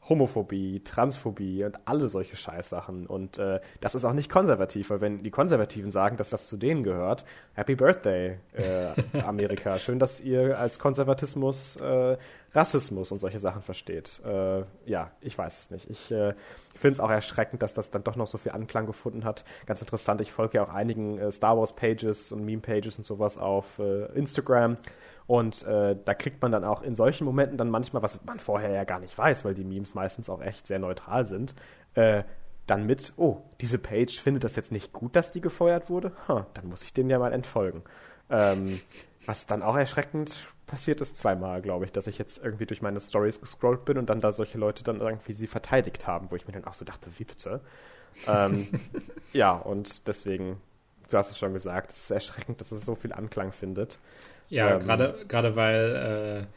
Homophobie, 0.10 0.82
Transphobie 0.84 1.64
und 1.64 1.78
alle 1.86 2.10
solche 2.10 2.36
Scheißsachen. 2.36 3.08
Und 3.08 3.38
äh, 3.38 3.62
das 3.80 3.96
ist 3.96 4.04
auch 4.06 4.14
nicht 4.14 4.30
konservativ, 4.30 4.90
weil 4.90 5.02
wenn 5.02 5.24
die 5.24 5.32
Konservativen 5.32 5.92
sagen, 5.92 6.18
dass 6.18 6.30
das 6.30 6.48
zu 6.48 6.58
denen 6.58 6.84
gehört, 6.84 7.24
Happy 7.54 7.76
Birthday, 7.76 8.38
äh, 8.54 9.20
Amerika. 9.22 9.80
Schön, 9.84 10.00
dass 10.00 10.20
ihr 10.20 10.60
als 10.60 10.80
Konservatismus 10.80 11.78
äh, 11.78 12.18
Rassismus 12.54 13.12
und 13.12 13.20
solche 13.20 13.40
Sachen 13.40 13.62
versteht. 13.62 14.22
Äh, 14.26 14.64
ja, 14.86 15.12
ich 15.22 15.38
weiß 15.38 15.64
es 15.64 15.72
nicht. 15.72 15.90
Ich 15.90 16.12
äh, 16.12 16.34
finde 16.76 16.94
es 16.94 17.00
auch 17.00 17.10
erschreckend, 17.10 17.64
dass 17.64 17.74
das 17.74 17.90
dann 17.90 18.04
doch 18.04 18.16
noch 18.16 18.28
so 18.28 18.38
viel 18.38 18.52
Anklang 18.52 18.86
gefunden 18.86 19.24
hat. 19.24 19.46
Ganz 19.66 19.82
interessant, 19.82 20.22
ich 20.22 20.32
folge 20.32 20.58
ja 20.58 20.64
auch 20.66 20.74
einigen 20.74 21.18
äh, 21.18 21.32
Star 21.32 21.58
Wars 21.58 21.74
Pages 21.74 22.32
und 22.32 22.46
Meme 22.46 22.62
Pages 22.62 22.98
und 22.98 23.06
sowas 23.06 23.38
auf 23.38 23.80
Instagram. 24.14 24.78
Und 25.26 25.64
äh, 25.64 25.96
da 26.04 26.14
kriegt 26.14 26.42
man 26.42 26.52
dann 26.52 26.64
auch 26.64 26.82
in 26.82 26.96
solchen 26.96 27.26
Momenten 27.26 27.58
dann 27.58 27.70
manchmal, 27.70 28.04
was 28.04 28.24
man 28.26 28.40
vorher 28.40 28.72
ja 28.72 28.84
gar 28.84 29.00
nicht 29.00 29.18
weiß, 29.18 29.46
weil 29.46 29.54
die 29.54 29.64
Memes 29.64 29.94
meistens 29.94 30.30
auch 30.30 30.42
echt 30.42 30.68
sehr 30.68 30.80
neutral 30.80 31.26
sind, 31.26 31.56
äh, 31.96 32.24
dann 32.68 32.86
mit, 32.86 33.14
oh, 33.18 33.42
diese 33.62 33.78
Page 33.78 34.22
findet 34.22 34.44
das 34.44 34.56
jetzt 34.56 34.72
nicht 34.72 34.94
gut, 34.94 35.16
dass 35.16 35.32
die 35.32 35.42
gefeuert 35.42 35.90
wurde, 35.90 36.12
huh, 36.28 36.44
dann 36.54 36.68
muss 36.68 36.84
ich 36.84 36.94
denen 36.94 37.10
ja 37.10 37.20
mal 37.20 37.34
entfolgen. 37.34 37.84
Ähm, 38.30 38.80
was 39.26 39.46
dann 39.46 39.62
auch 39.62 39.76
erschreckend 39.76 40.48
passiert 40.66 41.02
ist 41.02 41.18
zweimal, 41.18 41.62
glaube 41.62 41.86
ich, 41.86 41.92
dass 41.92 42.08
ich 42.08 42.18
jetzt 42.18 42.44
irgendwie 42.44 42.66
durch 42.66 42.82
meine 42.82 43.00
Stories 43.00 43.40
gescrollt 43.40 43.86
bin 43.86 43.98
und 43.98 44.10
dann 44.10 44.22
da 44.22 44.32
solche 44.32 44.58
Leute 44.58 44.84
dann 44.84 45.02
irgendwie 45.02 45.34
sie 45.34 45.48
verteidigt 45.48 46.08
haben, 46.08 46.32
wo 46.32 46.36
ich 46.36 46.48
mir 46.48 46.54
dann 46.54 46.66
auch 46.66 46.74
so 46.74 46.86
dachte, 46.86 47.10
wie 47.18 47.26
bitte? 47.26 47.62
ähm, 48.28 48.68
ja, 49.34 49.52
und 49.52 50.08
deswegen, 50.08 50.62
du 51.10 51.18
hast 51.18 51.32
es 51.32 51.38
schon 51.38 51.54
gesagt, 51.54 51.92
es 51.92 51.98
ist 51.98 52.12
erschreckend, 52.12 52.62
dass 52.62 52.72
es 52.72 52.86
so 52.86 52.96
viel 52.96 53.14
Anklang 53.14 53.52
findet. 53.52 54.00
Ja, 54.54 54.76
ähm, 54.76 54.80
gerade 54.80 55.16
gerade 55.28 55.56
weil 55.56 56.48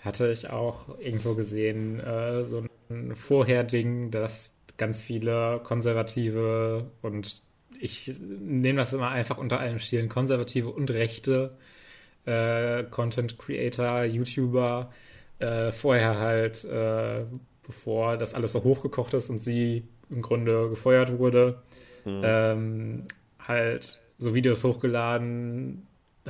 äh, 0.00 0.04
hatte 0.04 0.30
ich 0.30 0.48
auch 0.48 0.98
irgendwo 0.98 1.34
gesehen 1.34 2.00
äh, 2.00 2.44
so 2.44 2.64
ein 2.88 3.14
Vorher-Ding, 3.14 4.10
dass 4.10 4.52
ganz 4.78 5.02
viele 5.02 5.60
konservative 5.62 6.86
und 7.02 7.42
ich 7.78 8.14
nehme 8.20 8.78
das 8.78 8.94
immer 8.94 9.10
einfach 9.10 9.36
unter 9.36 9.58
einem 9.58 9.78
Schielen 9.80 10.08
konservative 10.08 10.70
und 10.70 10.90
rechte 10.92 11.56
äh, 12.24 12.84
Content 12.84 13.38
Creator, 13.38 14.04
YouTuber 14.04 14.90
äh, 15.38 15.72
vorher 15.72 16.18
halt, 16.18 16.64
äh, 16.64 17.24
bevor 17.66 18.16
das 18.16 18.32
alles 18.32 18.52
so 18.52 18.64
hochgekocht 18.64 19.12
ist 19.12 19.28
und 19.28 19.38
sie 19.38 19.84
im 20.08 20.22
Grunde 20.22 20.70
gefeuert 20.70 21.18
wurde, 21.18 21.60
mhm. 22.06 22.22
ähm, 22.24 23.04
halt 23.46 24.00
so 24.16 24.34
Videos 24.34 24.64
hochgeladen 24.64 25.86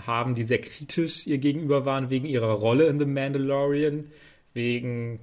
haben, 0.06 0.34
die 0.34 0.44
sehr 0.44 0.60
kritisch 0.60 1.26
ihr 1.26 1.38
gegenüber 1.38 1.84
waren, 1.84 2.10
wegen 2.10 2.26
ihrer 2.26 2.52
Rolle 2.52 2.86
in 2.86 2.98
The 2.98 3.04
Mandalorian, 3.04 4.10
wegen 4.54 5.20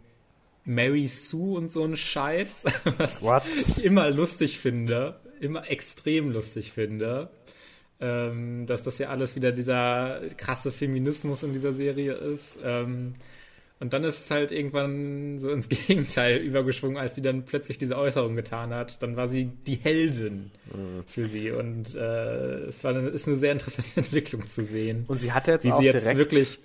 Mary 0.65 1.07
Sue 1.07 1.57
und 1.57 1.73
so 1.73 1.83
ein 1.83 1.97
Scheiß, 1.97 2.65
was 2.97 3.21
What? 3.21 3.43
ich 3.47 3.83
immer 3.83 4.09
lustig 4.11 4.59
finde, 4.59 5.19
immer 5.39 5.69
extrem 5.69 6.31
lustig 6.31 6.71
finde. 6.71 7.29
Ähm, 8.01 8.65
dass 8.65 8.81
das 8.81 8.97
ja 8.97 9.09
alles 9.09 9.35
wieder 9.35 9.51
dieser 9.51 10.21
krasse 10.37 10.71
Feminismus 10.71 11.43
in 11.43 11.51
dieser 11.51 11.73
Serie 11.73 12.13
ist. 12.13 12.57
Ähm, 12.63 13.15
und 13.79 13.93
dann 13.93 14.03
ist 14.03 14.25
es 14.25 14.31
halt 14.31 14.51
irgendwann 14.51 15.39
so 15.39 15.49
ins 15.51 15.69
Gegenteil 15.87 16.37
übergeschwungen, 16.37 16.97
als 16.97 17.15
sie 17.15 17.21
dann 17.21 17.45
plötzlich 17.45 17.77
diese 17.77 17.97
Äußerung 17.97 18.35
getan 18.35 18.73
hat. 18.73 19.01
Dann 19.01 19.15
war 19.15 19.27
sie 19.27 19.45
die 19.45 19.75
Heldin 19.75 20.51
mhm. 20.73 21.03
für 21.07 21.25
sie. 21.25 21.51
Und 21.51 21.95
äh, 21.95 22.65
es 22.65 22.83
war 22.83 22.93
eine, 22.93 23.07
ist 23.07 23.27
eine 23.27 23.37
sehr 23.37 23.53
interessante 23.53 23.95
Entwicklung 23.97 24.49
zu 24.49 24.65
sehen. 24.65 25.05
Und 25.07 25.19
sie 25.19 25.31
hatte 25.31 25.51
jetzt 25.51 25.63
wie 25.63 25.71
auch 25.71 25.79
sie 25.79 25.85
jetzt 25.85 26.01
direkt 26.01 26.17
wirklich, 26.17 26.59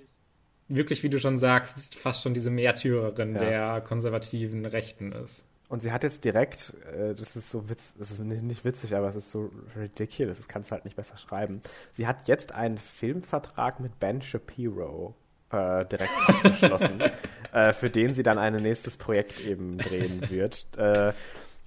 wirklich, 0.67 1.03
wie 1.05 1.09
du 1.09 1.21
schon 1.21 1.39
sagst, 1.39 1.95
fast 1.95 2.23
schon 2.23 2.35
diese 2.35 2.51
Märtyrerin 2.51 3.35
ja. 3.37 3.41
der 3.41 3.81
konservativen 3.83 4.67
Rechten 4.67 5.13
ist. 5.13 5.45
Und 5.69 5.83
sie 5.83 5.93
hat 5.93 6.03
jetzt 6.03 6.25
direkt, 6.25 6.75
äh, 6.93 7.15
das 7.15 7.37
ist 7.37 7.49
so 7.49 7.69
witz, 7.69 7.97
das 7.97 8.11
ist 8.11 8.19
nicht 8.19 8.65
witzig, 8.65 8.95
aber 8.95 9.09
es 9.09 9.17
ist 9.17 9.31
so 9.31 9.51
ridiculous, 9.77 10.37
das 10.37 10.49
kannst 10.49 10.71
du 10.71 10.73
halt 10.73 10.85
nicht 10.85 10.97
besser 10.97 11.17
schreiben. 11.17 11.61
Sie 11.93 12.07
hat 12.07 12.29
jetzt 12.29 12.53
einen 12.53 12.77
Filmvertrag 12.77 13.81
mit 13.81 13.99
Ben 13.99 14.21
Shapiro 14.21 15.15
äh, 15.55 15.87
direkt 15.87 16.13
abgeschlossen, 16.27 17.01
äh, 17.53 17.73
für 17.73 17.91
den 17.91 18.15
sie 18.15 18.23
dann 18.23 18.39
ein 18.39 18.55
nächstes 18.63 18.97
Projekt 18.97 19.41
eben 19.45 19.79
drehen 19.79 20.29
wird. 20.31 20.67
Äh, 20.77 21.13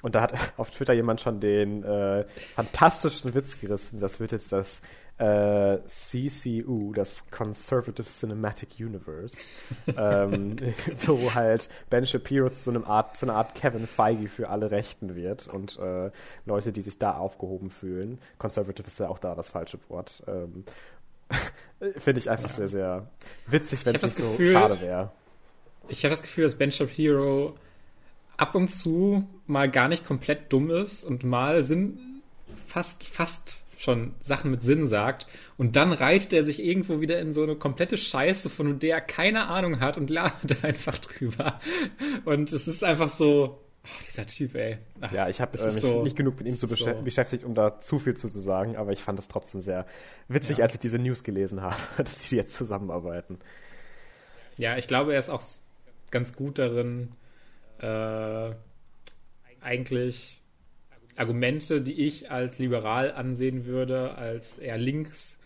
und 0.01 0.15
da 0.15 0.21
hat 0.21 0.33
auf 0.57 0.71
Twitter 0.71 0.93
jemand 0.93 1.21
schon 1.21 1.39
den 1.39 1.83
äh, 1.83 2.25
fantastischen 2.55 3.33
Witz 3.33 3.59
gerissen. 3.59 3.99
Das 3.99 4.19
wird 4.19 4.31
jetzt 4.31 4.51
das 4.51 4.81
äh, 5.17 5.79
CCU, 5.85 6.93
das 6.93 7.25
Conservative 7.31 8.07
Cinematic 8.07 8.69
Universe, 8.79 9.45
ähm, 9.97 10.57
wo 11.05 11.33
halt 11.33 11.69
Ben 11.89 12.05
Shapiro 12.05 12.49
zu 12.49 12.61
so, 12.61 12.71
einem 12.71 12.85
Art, 12.85 13.17
zu 13.17 13.25
einer 13.25 13.35
Art 13.35 13.55
Kevin 13.55 13.87
Feige 13.87 14.29
für 14.29 14.49
alle 14.49 14.69
Rechten 14.69 15.15
wird 15.15 15.47
und 15.47 15.79
äh, 15.79 16.11
Leute, 16.45 16.71
die 16.71 16.81
sich 16.81 16.99
da 16.99 17.17
aufgehoben 17.17 17.71
fühlen. 17.71 18.19
Conservative 18.37 18.87
ist 18.87 18.99
ja 18.99 19.09
auch 19.09 19.19
da 19.19 19.33
das 19.33 19.49
falsche 19.49 19.79
Wort. 19.89 20.23
Ähm, 20.27 20.63
Finde 21.97 22.19
ich 22.19 22.29
einfach 22.29 22.49
ja. 22.49 22.55
sehr, 22.55 22.67
sehr 22.67 23.07
witzig, 23.47 23.85
wenn 23.85 23.95
es 23.95 24.01
nicht 24.01 24.15
so 24.15 24.37
schade 24.51 24.81
wäre. 24.81 25.11
Ich 25.89 26.03
habe 26.03 26.09
das 26.09 26.21
Gefühl, 26.21 26.43
dass 26.43 26.55
Ben 26.55 26.71
Shapiro 26.71 27.55
ab 28.35 28.55
und 28.55 28.73
zu 28.73 29.27
mal 29.45 29.69
gar 29.69 29.87
nicht 29.87 30.05
komplett 30.05 30.51
dumm 30.51 30.69
ist 30.69 31.03
und 31.03 31.23
mal 31.23 31.63
Sinn, 31.63 32.21
fast, 32.67 33.03
fast 33.03 33.63
schon 33.77 34.13
Sachen 34.23 34.51
mit 34.51 34.63
Sinn 34.63 34.87
sagt 34.87 35.27
und 35.57 35.75
dann 35.75 35.93
reicht 35.93 36.33
er 36.33 36.43
sich 36.43 36.63
irgendwo 36.63 36.99
wieder 36.99 37.19
in 37.19 37.31
so 37.31 37.43
eine 37.43 37.55
komplette 37.55 37.97
Scheiße, 37.97 38.49
von 38.49 38.79
der 38.79 38.95
er 38.95 39.01
keine 39.01 39.47
Ahnung 39.47 39.79
hat 39.79 39.97
und 39.97 40.09
labert 40.09 40.57
einfach 40.63 40.97
drüber. 40.97 41.59
Und 42.25 42.51
es 42.51 42.67
ist 42.67 42.83
einfach 42.83 43.09
so, 43.09 43.59
Oh, 43.89 44.03
dieser 44.05 44.25
Typ, 44.25 44.55
ey. 44.55 44.77
Ach, 45.01 45.11
ja, 45.11 45.29
ich 45.29 45.39
habe 45.39 45.57
äh, 45.57 45.71
mich 45.71 45.83
so, 45.83 46.03
nicht 46.03 46.15
genug 46.15 46.37
mit 46.37 46.47
ihm 46.47 46.57
zu 46.57 46.67
besch 46.67 46.83
so. 46.83 47.01
beschäftigt, 47.01 47.43
um 47.43 47.55
da 47.55 47.79
zu 47.79 47.99
viel 47.99 48.15
zu 48.15 48.27
sagen, 48.27 48.75
aber 48.75 48.91
ich 48.91 49.01
fand 49.01 49.17
es 49.19 49.27
trotzdem 49.27 49.61
sehr 49.61 49.85
witzig, 50.27 50.57
ja. 50.57 50.65
als 50.65 50.73
ich 50.73 50.79
diese 50.79 50.99
News 50.99 51.23
gelesen 51.23 51.61
habe, 51.61 51.77
dass 51.97 52.19
die 52.19 52.35
jetzt 52.35 52.53
zusammenarbeiten. 52.53 53.39
Ja, 54.57 54.77
ich 54.77 54.87
glaube, 54.87 55.13
er 55.13 55.19
ist 55.19 55.29
auch 55.29 55.43
ganz 56.11 56.35
gut 56.35 56.59
darin, 56.59 57.11
äh, 57.79 58.51
eigentlich 59.61 60.41
Argumente, 61.15 61.81
die 61.81 62.05
ich 62.05 62.31
als 62.31 62.59
liberal 62.59 63.11
ansehen 63.11 63.65
würde, 63.65 64.15
als 64.15 64.57
eher 64.57 64.77
links, 64.77 65.37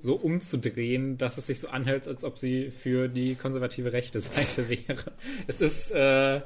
so 0.00 0.14
umzudrehen, 0.14 1.18
dass 1.18 1.38
es 1.38 1.48
sich 1.48 1.58
so 1.58 1.68
anhält, 1.68 2.06
als 2.06 2.24
ob 2.24 2.38
sie 2.38 2.70
für 2.70 3.08
die 3.08 3.34
konservative 3.34 3.92
rechte 3.92 4.20
Seite 4.20 4.68
wäre. 4.68 5.12
Es 5.46 5.60
ist 5.60 5.90
äh, 5.90 6.40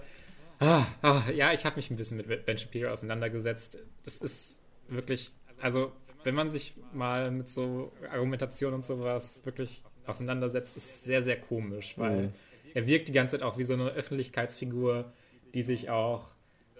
Ah, 0.62 0.86
ah, 1.02 1.22
ja, 1.34 1.52
ich 1.52 1.64
habe 1.64 1.76
mich 1.76 1.90
ein 1.90 1.96
bisschen 1.96 2.16
mit 2.16 2.46
Ben 2.46 2.58
Shapiro 2.58 2.90
auseinandergesetzt. 2.90 3.78
Das 4.04 4.16
ist 4.16 4.56
wirklich, 4.88 5.32
also 5.60 5.92
wenn 6.24 6.34
man 6.34 6.50
sich 6.50 6.74
mal 6.92 7.30
mit 7.30 7.48
so 7.48 7.92
Argumentation 8.10 8.74
und 8.74 8.86
sowas 8.86 9.44
wirklich 9.44 9.82
auseinandersetzt, 10.06 10.76
ist 10.76 10.88
es 10.88 11.04
sehr, 11.04 11.22
sehr 11.22 11.40
komisch, 11.40 11.94
weil 11.96 12.22
mhm. 12.22 12.32
er 12.74 12.86
wirkt 12.86 13.08
die 13.08 13.12
ganze 13.12 13.36
Zeit 13.38 13.42
auch 13.42 13.58
wie 13.58 13.64
so 13.64 13.74
eine 13.74 13.90
Öffentlichkeitsfigur, 13.90 15.12
die 15.54 15.62
sich 15.62 15.90
auch 15.90 16.28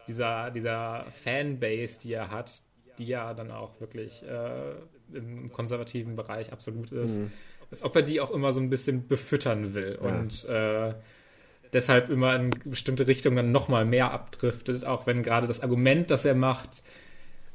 dieser, 0.08 0.50
dieser 0.50 1.06
Fanbase, 1.24 1.98
die 2.00 2.12
er 2.12 2.30
hat, 2.30 2.62
die 2.98 3.06
ja 3.06 3.34
dann 3.34 3.50
auch 3.50 3.80
wirklich 3.80 4.22
äh, 4.22 4.74
im 5.12 5.52
konservativen 5.52 6.16
Bereich 6.16 6.52
absolut 6.52 6.92
ist, 6.92 7.18
mhm. 7.18 7.32
als 7.70 7.82
ob 7.82 7.96
er 7.96 8.02
die 8.02 8.20
auch 8.20 8.30
immer 8.30 8.52
so 8.52 8.60
ein 8.60 8.70
bisschen 8.70 9.08
befüttern 9.08 9.74
will. 9.74 9.98
Ja. 10.00 10.08
Und 10.08 10.44
äh, 10.44 10.94
deshalb 11.73 12.11
immer 12.11 12.35
in 12.37 12.50
bestimmte 12.64 13.07
Richtungen 13.07 13.37
dann 13.37 13.52
nochmal 13.52 13.85
mehr 13.85 14.11
abdriftet, 14.11 14.85
auch 14.85 15.07
wenn 15.07 15.23
gerade 15.23 15.47
das 15.47 15.61
Argument, 15.62 16.11
das 16.11 16.25
er 16.25 16.35
macht, 16.35 16.83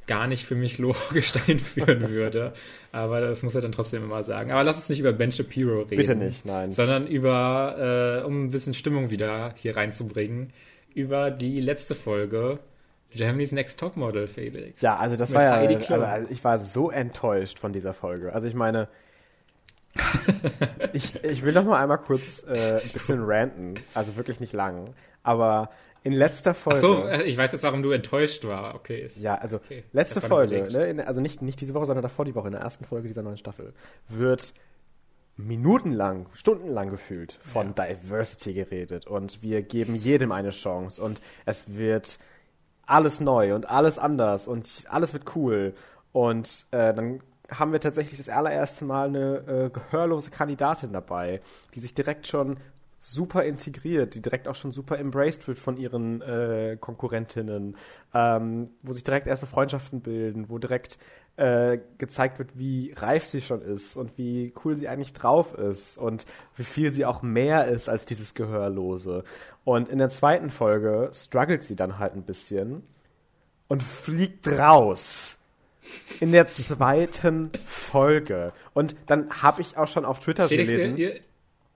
gar 0.08 0.28
nicht 0.28 0.46
für 0.46 0.56
mich 0.56 0.78
logisch 0.78 1.32
dahin 1.34 1.60
führen 1.60 2.10
würde. 2.10 2.54
Aber 2.92 3.22
das 3.22 3.44
muss 3.44 3.56
er 3.56 3.62
dann 3.62 3.74
trotzdem 3.74 4.04
immer 4.04 4.24
sagen. 4.24 4.52
Aber 4.52 4.64
lass 4.64 4.78
uns 4.78 4.90
nicht 4.90 5.00
über 5.00 5.14
Ben 5.14 5.32
Shapiro 5.32 5.82
reden. 5.82 5.98
Bitte 5.98 6.16
nicht, 6.16 6.46
nein. 6.46 6.72
Sondern 6.72 7.08
über, 7.08 8.22
äh, 8.24 8.26
um 8.26 8.46
ein 8.46 8.52
bisschen 8.52 8.74
Stimmung 8.74 9.10
wieder 9.10 9.54
hier 9.58 9.76
reinzubringen, 9.76 10.52
über 10.96 11.30
die 11.30 11.60
letzte 11.60 11.94
Folge 11.94 12.60
Germany's 13.14 13.52
Next 13.52 13.80
Topmodel, 13.80 14.28
Felix. 14.28 14.82
Ja, 14.82 14.98
also 14.98 15.16
das 15.16 15.30
Mit 15.30 15.40
war 15.40 15.64
ja, 15.64 15.78
also, 15.78 15.94
also 15.94 16.32
ich 16.32 16.44
war 16.44 16.60
so 16.60 16.90
enttäuscht 16.90 17.60
von 17.60 17.72
dieser 17.74 17.94
Folge. 17.94 18.34
Also 18.34 18.48
ich 18.48 18.54
meine, 18.54 18.88
ich, 20.94 21.24
ich 21.24 21.44
will 21.44 21.54
noch 21.54 21.66
mal 21.66 21.82
einmal 21.82 21.98
kurz 21.98 22.44
äh, 22.44 22.82
ein 22.82 22.89
bisschen 22.92 23.24
ranten, 23.24 23.75
also 23.94 24.16
wirklich 24.16 24.39
nicht 24.39 24.54
lang, 24.54 24.94
aber 25.24 25.70
in 26.04 26.13
letzter 26.13 26.54
Folge. 26.54 26.80
Ach 26.80 26.82
so, 26.82 27.08
äh, 27.08 27.24
ich 27.24 27.38
weiß 27.38 27.51
jetzt, 27.51 27.63
warum 27.63 27.84
du 27.84 27.92
enttäuscht 27.92 28.46
war. 28.46 28.75
Okay. 28.75 29.01
Ist, 29.01 29.18
ja, 29.18 29.36
also 29.36 29.58
okay. 29.58 29.84
letzte 29.92 30.22
Folge, 30.22 30.68
ne, 30.72 30.86
in, 30.88 31.01
also 31.01 31.20
nicht, 31.20 31.42
nicht 31.42 31.60
diese 31.60 31.74
Woche, 31.74 31.86
sondern 31.86 32.04
davor 32.04 32.24
die 32.24 32.36
Woche, 32.36 32.48
in 32.48 32.54
der 32.54 32.62
ersten 32.62 32.86
Folge 32.86 33.08
dieser 33.08 33.24
neuen 33.24 33.38
Staffel, 33.38 33.74
wird 34.08 34.54
minutenlang, 35.38 36.27
stundenlang 36.34 36.89
gefühlt 36.89 37.38
von 37.44 37.74
ja. 37.77 37.86
Diversity 37.86 38.54
geredet 38.54 39.06
und 39.06 39.44
wir 39.44 39.62
geben 39.62 39.96
jedem 39.96 40.32
eine 40.32 40.50
Chance 40.50 41.01
und 41.01 41.22
es 41.46 41.77
wird 41.77 42.20
alles 42.86 43.20
neu 43.20 43.54
und 43.54 43.70
alles 43.70 44.00
anders 44.00 44.48
und 44.48 44.86
alles 44.89 45.13
wird 45.13 45.36
cool 45.36 45.74
und 46.12 46.66
äh, 46.72 46.94
dann 46.94 47.22
haben 47.50 47.72
wir 47.72 47.80
tatsächlich 47.80 48.18
das 48.18 48.30
allererste 48.30 48.86
Mal 48.86 49.08
eine 49.08 49.36
äh, 49.48 49.70
gehörlose 49.70 50.32
Kandidatin 50.32 50.92
dabei, 50.94 51.42
die 51.74 51.80
sich 51.80 51.94
direkt 51.94 52.27
schon 52.27 52.58
super 53.00 53.44
integriert, 53.44 54.16
die 54.16 54.22
direkt 54.22 54.48
auch 54.48 54.56
schon 54.56 54.72
super 54.72 54.98
embraced 54.98 55.48
wird 55.48 55.60
von 55.60 55.77
ihren 55.77 56.22
äh, 56.22 56.77
Konkurrentinnen, 56.80 57.77
ähm, 58.13 58.72
wo 58.82 58.92
sich 58.92 59.04
direkt 59.04 59.27
erste 59.27 59.46
Freundschaften 59.46 60.01
bilden, 60.01 60.50
wo 60.50 60.58
direkt 60.58 60.98
äh, 61.38 61.77
gezeigt 62.00 62.39
wird, 62.39 62.58
wie 62.58 62.94
reif 62.96 63.27
sie 63.27 63.42
schon 63.42 63.62
ist 63.62 63.98
und 63.98 64.18
wie 64.18 64.51
cool 64.66 64.75
sie 64.75 64.88
eigentlich 64.88 65.13
drauf 65.13 65.54
ist 65.54 65.98
und 65.98 66.25
wie 66.56 66.63
viel 66.63 66.92
sie 66.92 67.06
auch 67.06 67.22
mehr 67.22 67.68
ist 67.68 67.88
als 67.88 68.06
dieses 68.06 68.34
Gehörlose. 68.34 69.24
Und 69.63 69.89
in 69.89 70.00
der 70.00 70.10
zweiten 70.10 70.50
Folge 70.50 71.12
struggelt 71.13 71.63
sie 71.63 71.75
dann 71.75 72.00
halt 72.00 72.16
ein 72.16 72.24
bisschen 72.24 72.84
und 73.68 73.84
fliegt 73.84 74.48
raus 74.48 75.37
in 76.20 76.32
der 76.32 76.48
zweiten 76.48 77.51
Folge. 77.65 78.53
Und 78.74 78.96
dann 79.06 79.29
habe 79.41 79.62
ich 79.62 79.77
auch 79.77 79.88
schon 79.88 80.06
auf 80.06 80.20
Twitter 80.20 80.48
Felix, 80.48 80.70
gelesen. 80.70 80.98
Ihr, 80.98 81.20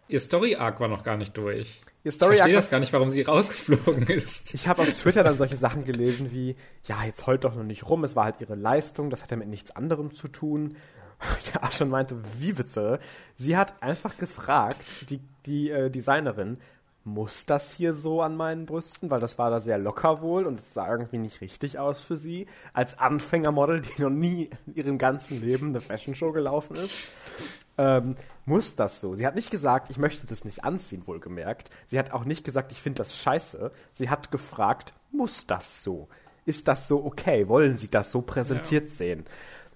ihr 0.07 0.19
Story-Arc 0.19 0.79
war 0.79 0.87
noch 0.87 1.03
gar 1.03 1.17
nicht 1.17 1.35
durch. 1.37 1.81
Ihr 2.03 2.11
Story 2.11 2.33
ich 2.33 2.37
verstehe 2.39 2.55
das 2.55 2.69
gar 2.69 2.79
nicht, 2.79 2.93
warum 2.93 3.11
sie 3.11 3.21
rausgeflogen 3.21 4.07
ist. 4.07 4.53
Ich 4.55 4.67
habe 4.67 4.81
auf 4.81 4.91
Twitter 4.91 5.23
dann 5.23 5.37
solche 5.37 5.55
Sachen 5.55 5.85
gelesen 5.85 6.31
wie, 6.31 6.55
ja, 6.85 7.03
jetzt 7.03 7.27
heult 7.27 7.43
doch 7.43 7.55
noch 7.55 7.63
nicht 7.63 7.87
rum, 7.87 8.03
es 8.03 8.15
war 8.15 8.25
halt 8.25 8.35
ihre 8.39 8.55
Leistung, 8.55 9.11
das 9.11 9.21
hat 9.21 9.29
ja 9.29 9.37
mit 9.37 9.47
nichts 9.47 9.75
anderem 9.75 10.13
zu 10.13 10.27
tun. 10.27 10.77
Der 11.53 11.63
auch 11.63 11.71
schon 11.71 11.89
meinte, 11.89 12.17
wie 12.39 12.53
bitte? 12.53 12.99
Sie 13.35 13.55
hat 13.55 13.83
einfach 13.83 14.17
gefragt, 14.17 15.09
die, 15.11 15.19
die 15.45 15.69
äh, 15.69 15.91
Designerin, 15.91 16.57
muss 17.03 17.45
das 17.45 17.71
hier 17.71 17.93
so 17.93 18.21
an 18.21 18.35
meinen 18.35 18.65
Brüsten? 18.65 19.09
Weil 19.09 19.19
das 19.19 19.37
war 19.37 19.49
da 19.49 19.59
sehr 19.59 19.77
locker 19.77 20.21
wohl 20.21 20.45
und 20.45 20.59
es 20.59 20.73
sah 20.73 20.89
irgendwie 20.89 21.17
nicht 21.17 21.41
richtig 21.41 21.79
aus 21.79 22.03
für 22.03 22.17
sie. 22.17 22.45
Als 22.73 22.99
Anfängermodel, 22.99 23.81
die 23.81 24.01
noch 24.01 24.09
nie 24.09 24.49
in 24.67 24.75
ihrem 24.75 24.97
ganzen 24.97 25.41
Leben 25.41 25.69
eine 25.69 25.81
Fashion 25.81 26.13
Show 26.13 26.31
gelaufen 26.31 26.75
ist. 26.75 27.05
Ähm, 27.77 28.15
muss 28.45 28.75
das 28.75 29.01
so? 29.01 29.15
Sie 29.15 29.25
hat 29.25 29.35
nicht 29.35 29.49
gesagt, 29.49 29.89
ich 29.89 29.97
möchte 29.97 30.27
das 30.27 30.45
nicht 30.45 30.63
anziehen, 30.63 31.07
wohlgemerkt. 31.07 31.69
Sie 31.87 31.97
hat 31.97 32.11
auch 32.11 32.25
nicht 32.25 32.43
gesagt, 32.43 32.71
ich 32.71 32.81
finde 32.81 32.99
das 32.99 33.17
scheiße. 33.17 33.71
Sie 33.91 34.09
hat 34.09 34.29
gefragt, 34.31 34.93
muss 35.11 35.47
das 35.47 35.83
so? 35.83 36.07
Ist 36.45 36.67
das 36.67 36.87
so 36.87 37.03
okay? 37.03 37.47
Wollen 37.47 37.77
Sie 37.77 37.89
das 37.89 38.11
so 38.11 38.21
präsentiert 38.21 38.89
ja. 38.89 38.95
sehen? 38.95 39.25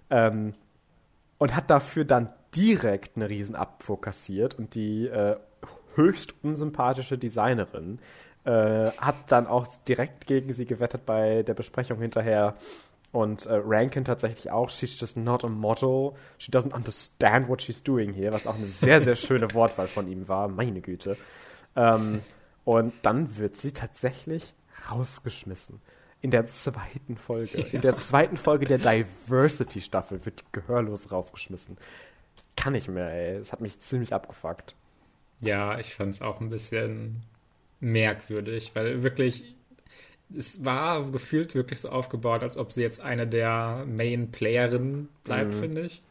Ähm, 0.10 0.54
und 1.38 1.56
hat 1.56 1.70
dafür 1.70 2.06
dann 2.06 2.32
direkt 2.56 3.18
eine 3.18 3.30
Riesenabfuhr 3.30 4.00
kassiert 4.00 4.54
und 4.54 4.76
die 4.76 5.08
äh, 5.08 5.38
höchst 5.96 6.36
unsympathische 6.44 7.18
Designerin, 7.18 8.00
äh, 8.44 8.92
hat 8.98 9.16
dann 9.30 9.48
auch 9.48 9.68
direkt 9.88 10.28
gegen 10.28 10.54
sie 10.54 10.66
gewettet 10.66 11.06
bei 11.06 11.44
der 11.44 11.54
Besprechung 11.54 12.00
hinterher. 12.00 12.56
Und 13.12 13.46
äh, 13.46 13.62
Rankin 13.64 14.04
tatsächlich 14.04 14.52
auch, 14.52 14.70
she's 14.70 15.00
just 15.00 15.16
not 15.16 15.46
a 15.46 15.48
model. 15.48 16.12
She 16.38 16.52
doesn't 16.52 16.74
understand 16.74 17.48
what 17.48 17.62
she's 17.62 17.82
doing 17.82 18.12
here, 18.14 18.32
was 18.34 18.46
auch 18.46 18.56
eine 18.56 18.66
sehr, 18.66 19.00
sehr 19.02 19.16
schöne 19.16 19.54
Wortwahl 19.54 19.88
von 19.88 20.08
ihm 20.10 20.28
war, 20.28 20.50
meine 20.50 20.82
Güte. 20.82 21.16
Ähm, 21.76 22.22
und 22.66 22.94
dann 23.04 23.38
wird 23.38 23.56
sie 23.56 23.72
tatsächlich 23.72 24.54
rausgeschmissen. 24.92 25.80
In 26.22 26.32
der 26.32 26.48
zweiten 26.48 27.18
Folge. 27.18 27.62
Ja. 27.62 27.68
In 27.68 27.82
der 27.82 27.96
zweiten 27.96 28.36
Folge 28.36 28.66
der 28.66 28.80
Diversity-Staffel 28.80 30.26
wird 30.26 30.44
gehörlos 30.52 31.12
rausgeschmissen. 31.12 31.78
Kann 32.56 32.74
nicht 32.74 32.90
mehr, 32.90 33.10
ey. 33.10 33.36
Es 33.36 33.52
hat 33.52 33.62
mich 33.62 33.80
ziemlich 33.80 34.14
abgefuckt. 34.14 34.76
Ja, 35.42 35.80
ich 35.80 35.94
fand 35.94 36.16
es 36.16 36.22
auch 36.22 36.42
ein 36.42 36.50
bisschen 36.50 37.24
merkwürdig, 37.80 38.72
weil 38.74 39.04
wirklich, 39.04 39.56
es 40.36 40.64
war 40.66 41.12
gefühlt 41.12 41.56
wirklich 41.56 41.82
so 41.82 41.90
aufgebaut, 41.90 42.42
als 42.44 42.58
ob 42.58 42.72
sie 42.72 42.82
jetzt 42.82 43.00
eine 43.00 43.28
der 43.28 43.86
Main-Playerinnen 43.88 45.10
bleibt, 45.24 45.54
mhm. 45.54 45.60
finde 45.60 45.82
ich. 45.82 46.02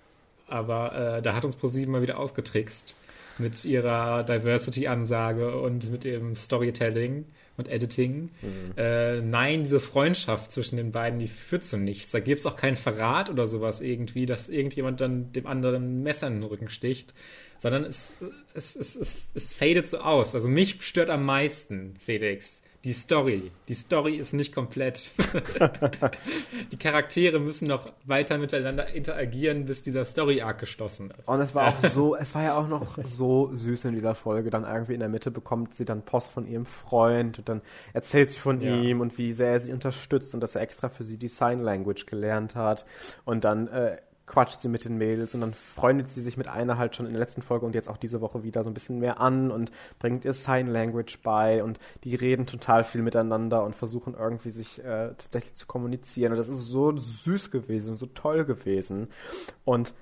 Aber 0.46 1.16
äh, 1.16 1.22
da 1.22 1.34
hat 1.34 1.44
uns 1.44 1.56
ProSieben 1.56 1.92
mal 1.92 2.02
wieder 2.02 2.18
ausgetrickst 2.18 2.96
mit 3.38 3.64
ihrer 3.64 4.22
Diversity-Ansage 4.22 5.56
und 5.60 5.90
mit 5.90 6.04
ihrem 6.04 6.36
Storytelling 6.36 7.24
und 7.56 7.68
Editing. 7.68 8.30
Mhm. 8.42 8.72
Äh, 8.76 9.20
nein, 9.20 9.64
diese 9.64 9.80
Freundschaft 9.80 10.52
zwischen 10.52 10.76
den 10.76 10.92
beiden, 10.92 11.18
die 11.18 11.28
führt 11.28 11.64
zu 11.64 11.76
nichts. 11.76 12.12
Da 12.12 12.20
gibt 12.20 12.40
es 12.40 12.46
auch 12.46 12.56
keinen 12.56 12.76
Verrat 12.76 13.30
oder 13.30 13.46
sowas 13.46 13.80
irgendwie, 13.80 14.26
dass 14.26 14.48
irgendjemand 14.48 15.00
dann 15.00 15.32
dem 15.32 15.46
anderen 15.46 16.02
Messer 16.02 16.26
in 16.26 16.34
den 16.34 16.42
Rücken 16.44 16.68
sticht 16.68 17.14
sondern 17.64 17.84
es, 17.84 18.12
es, 18.52 18.76
es, 18.76 18.94
es, 18.94 19.16
es 19.32 19.54
fadet 19.54 19.88
so 19.88 19.98
aus. 19.98 20.34
Also 20.34 20.48
mich 20.48 20.82
stört 20.82 21.08
am 21.08 21.24
meisten, 21.24 21.94
Felix, 21.98 22.60
die 22.84 22.92
Story. 22.92 23.50
Die 23.66 23.74
Story 23.74 24.16
ist 24.16 24.34
nicht 24.34 24.54
komplett. 24.54 25.12
die 26.70 26.76
Charaktere 26.76 27.40
müssen 27.40 27.66
noch 27.66 27.90
weiter 28.04 28.36
miteinander 28.36 28.94
interagieren, 28.94 29.64
bis 29.64 29.80
dieser 29.80 30.04
Story-Arc 30.04 30.60
geschlossen 30.60 31.10
ist. 31.10 31.26
Und 31.26 31.40
es 31.40 31.54
war 31.54 31.68
auch 31.68 31.80
so, 31.80 32.14
es 32.14 32.34
war 32.34 32.42
ja 32.42 32.58
auch 32.58 32.68
noch 32.68 32.98
so 33.04 33.50
süß 33.54 33.86
in 33.86 33.94
dieser 33.94 34.14
Folge. 34.14 34.50
Dann 34.50 34.64
irgendwie 34.64 34.92
in 34.92 35.00
der 35.00 35.08
Mitte 35.08 35.30
bekommt 35.30 35.74
sie 35.74 35.86
dann 35.86 36.02
Post 36.02 36.32
von 36.32 36.46
ihrem 36.46 36.66
Freund 36.66 37.38
und 37.38 37.48
dann 37.48 37.62
erzählt 37.94 38.30
sie 38.30 38.38
von 38.38 38.60
ja. 38.60 38.76
ihm 38.76 39.00
und 39.00 39.16
wie 39.16 39.32
sehr 39.32 39.52
er 39.52 39.60
sie 39.60 39.72
unterstützt 39.72 40.34
und 40.34 40.40
dass 40.40 40.54
er 40.54 40.60
extra 40.60 40.90
für 40.90 41.04
sie 41.04 41.16
die 41.16 41.28
Sign 41.28 41.60
Language 41.60 42.04
gelernt 42.04 42.54
hat. 42.54 42.84
Und 43.24 43.44
dann 43.44 43.68
äh, 43.68 43.96
quatscht 44.26 44.60
sie 44.60 44.68
mit 44.68 44.84
den 44.84 44.96
Mädels 44.96 45.34
und 45.34 45.42
dann 45.42 45.52
freundet 45.52 46.08
sie 46.08 46.22
sich 46.22 46.36
mit 46.36 46.48
einer 46.48 46.78
halt 46.78 46.96
schon 46.96 47.06
in 47.06 47.12
der 47.12 47.20
letzten 47.20 47.42
Folge 47.42 47.66
und 47.66 47.74
jetzt 47.74 47.88
auch 47.88 47.98
diese 47.98 48.20
Woche 48.20 48.42
wieder 48.42 48.64
so 48.64 48.70
ein 48.70 48.74
bisschen 48.74 48.98
mehr 48.98 49.20
an 49.20 49.50
und 49.50 49.70
bringt 49.98 50.24
ihr 50.24 50.32
Sign 50.32 50.66
Language 50.66 51.18
bei 51.22 51.62
und 51.62 51.78
die 52.04 52.14
reden 52.14 52.46
total 52.46 52.84
viel 52.84 53.02
miteinander 53.02 53.64
und 53.64 53.76
versuchen 53.76 54.14
irgendwie 54.14 54.50
sich 54.50 54.78
äh, 54.80 55.08
tatsächlich 55.18 55.54
zu 55.56 55.66
kommunizieren 55.66 56.32
und 56.32 56.38
das 56.38 56.48
ist 56.48 56.66
so 56.66 56.96
süß 56.96 57.50
gewesen 57.50 57.90
und 57.90 57.96
so 57.98 58.06
toll 58.06 58.44
gewesen 58.44 59.08
und 59.64 59.94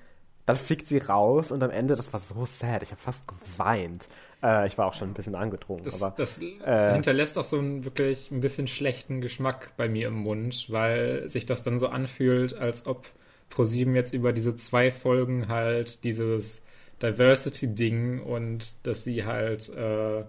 dann 0.45 0.57
fliegt 0.57 0.87
sie 0.87 0.97
raus 0.97 1.51
und 1.51 1.63
am 1.63 1.71
Ende, 1.71 1.95
das 1.95 2.11
war 2.11 2.19
so 2.19 2.45
sad, 2.45 2.83
ich 2.83 2.91
habe 2.91 3.01
fast 3.01 3.27
geweint. 3.27 4.09
Äh, 4.41 4.67
ich 4.67 4.77
war 4.77 4.87
auch 4.87 4.93
schon 4.93 5.09
ein 5.09 5.13
bisschen 5.13 5.35
angedrungen. 5.35 5.85
Das, 5.85 6.01
aber, 6.01 6.13
das 6.17 6.41
äh, 6.41 6.93
hinterlässt 6.93 7.37
auch 7.37 7.45
so 7.45 7.57
einen 7.57 7.85
wirklich 7.85 8.29
ein 8.29 8.41
bisschen 8.41 8.67
schlechten 8.67 9.21
Geschmack 9.21 9.71
bei 9.77 9.87
mir 9.87 10.09
im 10.09 10.15
Mund, 10.15 10.67
weil 10.69 11.29
sich 11.29 11.45
das 11.45 11.63
dann 11.63 11.79
so 11.79 11.87
anfühlt, 11.87 12.53
als 12.53 12.85
ob 12.85 13.05
ProSieben 13.53 13.95
jetzt 13.95 14.13
über 14.13 14.33
diese 14.33 14.55
zwei 14.55 14.91
Folgen 14.91 15.47
halt 15.47 16.03
dieses 16.03 16.61
Diversity-Ding 17.01 18.21
und 18.21 18.75
dass 18.83 19.03
sie 19.03 19.25
halt 19.25 19.69
äh, 19.69 20.23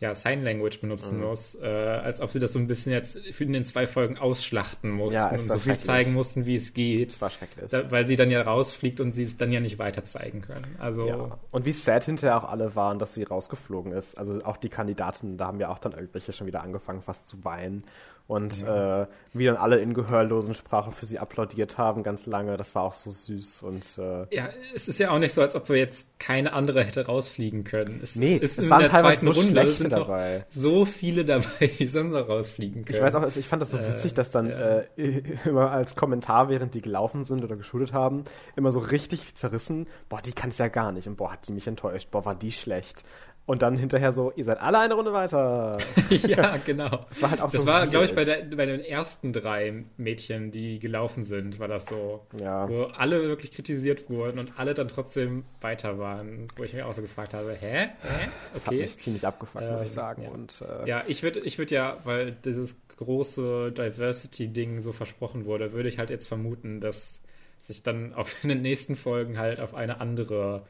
ja, 0.00 0.14
Sign 0.14 0.44
Language 0.44 0.80
benutzen 0.80 1.18
mhm. 1.18 1.24
muss, 1.24 1.56
äh, 1.56 1.66
als 1.66 2.20
ob 2.20 2.30
sie 2.30 2.38
das 2.38 2.52
so 2.52 2.60
ein 2.60 2.68
bisschen 2.68 2.92
jetzt 2.92 3.16
in 3.16 3.52
den 3.52 3.64
zwei 3.64 3.88
Folgen 3.88 4.16
ausschlachten 4.16 4.92
mussten 4.92 5.14
ja, 5.14 5.30
und 5.30 5.50
so 5.50 5.58
viel 5.58 5.76
zeigen 5.76 6.12
mussten, 6.12 6.46
wie 6.46 6.54
es 6.54 6.72
geht. 6.72 7.12
Das 7.12 7.20
war 7.20 7.30
schrecklich. 7.30 7.68
Da, 7.68 7.90
weil 7.90 8.06
sie 8.06 8.14
dann 8.14 8.30
ja 8.30 8.42
rausfliegt 8.42 9.00
und 9.00 9.12
sie 9.12 9.24
es 9.24 9.36
dann 9.36 9.50
ja 9.50 9.58
nicht 9.58 9.80
weiter 9.80 10.04
zeigen 10.04 10.42
können. 10.42 10.76
Also 10.78 11.08
ja. 11.08 11.38
Und 11.50 11.64
wie 11.66 11.72
sad 11.72 12.04
hinterher 12.04 12.36
auch 12.36 12.48
alle 12.48 12.76
waren, 12.76 13.00
dass 13.00 13.14
sie 13.14 13.24
rausgeflogen 13.24 13.90
ist. 13.90 14.16
Also 14.16 14.40
auch 14.44 14.56
die 14.56 14.68
Kandidaten, 14.68 15.36
da 15.36 15.48
haben 15.48 15.58
ja 15.58 15.68
auch 15.68 15.80
dann 15.80 15.92
irgendwelche 15.92 16.32
schon 16.32 16.46
wieder 16.46 16.62
angefangen, 16.62 17.02
fast 17.02 17.26
zu 17.26 17.44
weinen 17.44 17.82
und 18.28 18.60
ja. 18.60 19.02
äh, 19.02 19.06
wie 19.32 19.46
dann 19.46 19.56
alle 19.56 19.78
in 19.78 19.94
gehörlosen 19.94 20.54
Sprache 20.54 20.90
für 20.90 21.06
sie 21.06 21.18
applaudiert 21.18 21.78
haben, 21.78 22.02
ganz 22.02 22.26
lange. 22.26 22.58
Das 22.58 22.74
war 22.74 22.82
auch 22.82 22.92
so 22.92 23.10
süß 23.10 23.62
und 23.62 23.98
äh, 23.98 24.26
ja, 24.30 24.50
es 24.74 24.86
ist 24.86 25.00
ja 25.00 25.10
auch 25.10 25.18
nicht 25.18 25.32
so, 25.32 25.40
als 25.40 25.56
ob 25.56 25.70
wir 25.70 25.76
jetzt 25.76 26.06
keine 26.20 26.52
andere 26.52 26.84
hätte 26.84 27.06
rausfliegen 27.06 27.64
können. 27.64 28.00
Es, 28.02 28.16
nee, 28.16 28.38
es, 28.40 28.58
es 28.58 28.68
waren 28.68 28.84
teilweise 28.84 29.24
so 29.24 29.30
Runde, 29.30 29.50
schlechte 29.50 29.88
dabei. 29.88 30.44
So 30.50 30.84
viele 30.84 31.24
dabei, 31.24 31.68
die 31.78 31.88
sonst 31.88 32.10
noch 32.10 32.28
rausfliegen 32.28 32.84
können. 32.84 32.96
Ich 32.96 33.02
weiß 33.02 33.14
auch, 33.14 33.24
ich 33.34 33.48
fand 33.48 33.62
das 33.62 33.70
so 33.70 33.78
äh, 33.78 33.88
witzig, 33.88 34.12
dass 34.12 34.30
dann 34.30 34.50
ja. 34.50 34.80
äh, 34.96 35.22
immer 35.46 35.70
als 35.70 35.96
Kommentar, 35.96 36.50
während 36.50 36.74
die 36.74 36.82
gelaufen 36.82 37.24
sind 37.24 37.42
oder 37.42 37.56
geschuldet 37.56 37.94
haben, 37.94 38.24
immer 38.56 38.72
so 38.72 38.80
richtig 38.80 39.36
zerrissen. 39.36 39.86
Boah, 40.10 40.20
die 40.20 40.32
kann 40.32 40.50
es 40.50 40.58
ja 40.58 40.68
gar 40.68 40.92
nicht 40.92 41.08
und 41.08 41.16
boah, 41.16 41.32
hat 41.32 41.48
die 41.48 41.52
mich 41.52 41.66
enttäuscht. 41.66 42.10
Boah, 42.10 42.26
war 42.26 42.34
die 42.34 42.52
schlecht. 42.52 43.04
Und 43.48 43.62
dann 43.62 43.78
hinterher 43.78 44.12
so, 44.12 44.30
ihr 44.36 44.44
seid 44.44 44.60
alle 44.60 44.78
eine 44.78 44.92
Runde 44.92 45.14
weiter. 45.14 45.78
ja, 46.10 46.58
genau. 46.66 47.06
Das 47.08 47.22
war 47.22 47.30
halt 47.30 47.40
auch 47.40 47.50
das 47.50 47.62
so 47.62 47.66
war, 47.66 47.86
glaube 47.86 48.04
ich, 48.04 48.14
bei, 48.14 48.22
der, 48.22 48.42
bei 48.42 48.66
den 48.66 48.80
ersten 48.80 49.32
drei 49.32 49.86
Mädchen, 49.96 50.50
die 50.50 50.78
gelaufen 50.78 51.24
sind, 51.24 51.58
war 51.58 51.66
das 51.66 51.86
so. 51.86 52.26
Ja. 52.38 52.68
Wo 52.68 52.82
alle 52.82 53.22
wirklich 53.22 53.50
kritisiert 53.52 54.10
wurden 54.10 54.38
und 54.38 54.58
alle 54.58 54.74
dann 54.74 54.88
trotzdem 54.88 55.44
weiter 55.62 55.98
waren. 55.98 56.46
Wo 56.56 56.62
ich 56.62 56.74
mich 56.74 56.82
auch 56.82 56.92
so 56.92 57.00
gefragt 57.00 57.32
habe, 57.32 57.52
hä? 57.52 57.56
hä? 57.58 57.88
Okay. 57.88 58.30
Das 58.52 58.66
hat 58.66 58.74
mich 58.74 58.98
ziemlich 58.98 59.26
abgefuckt, 59.26 59.64
äh, 59.64 59.72
muss 59.72 59.80
ich 59.80 59.88
ähm, 59.88 59.94
sagen. 59.94 60.22
Ja, 60.24 60.28
und, 60.28 60.64
äh, 60.84 60.86
ja 60.86 61.02
ich 61.06 61.22
würde 61.22 61.40
ich 61.40 61.56
würd 61.56 61.70
ja, 61.70 61.96
weil 62.04 62.32
dieses 62.32 62.76
große 62.98 63.72
Diversity-Ding 63.72 64.82
so 64.82 64.92
versprochen 64.92 65.46
wurde, 65.46 65.72
würde 65.72 65.88
ich 65.88 65.98
halt 65.98 66.10
jetzt 66.10 66.28
vermuten, 66.28 66.82
dass 66.82 67.22
sich 67.62 67.82
dann 67.82 68.12
auf 68.12 68.36
in 68.42 68.50
den 68.50 68.60
nächsten 68.60 68.94
Folgen 68.94 69.38
halt 69.38 69.58
auf 69.58 69.74
eine 69.74 70.02
andere 70.02 70.66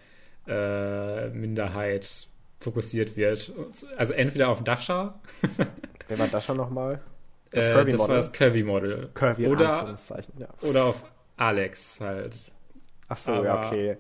äh, 0.46 1.30
Minderheit 1.30 2.28
fokussiert 2.60 3.16
wird. 3.16 3.52
Also 3.96 4.12
entweder 4.12 4.48
auf 4.48 4.64
Dasha. 4.64 5.20
Wer 6.08 6.18
war 6.18 6.28
Dasha 6.28 6.54
nochmal? 6.54 7.00
Das, 7.50 7.64
äh, 7.64 7.84
das 7.86 7.98
war 8.00 8.08
das 8.08 8.32
Curvy-Model. 8.32 9.10
Curvy 9.14 9.46
oder, 9.46 9.94
ja. 10.38 10.48
oder 10.62 10.84
auf 10.84 11.04
Alex 11.36 12.00
halt. 12.00 12.52
Ach 13.08 13.16
so, 13.16 13.32
Aber 13.32 13.44
ja, 13.44 13.66
okay. 13.66 13.96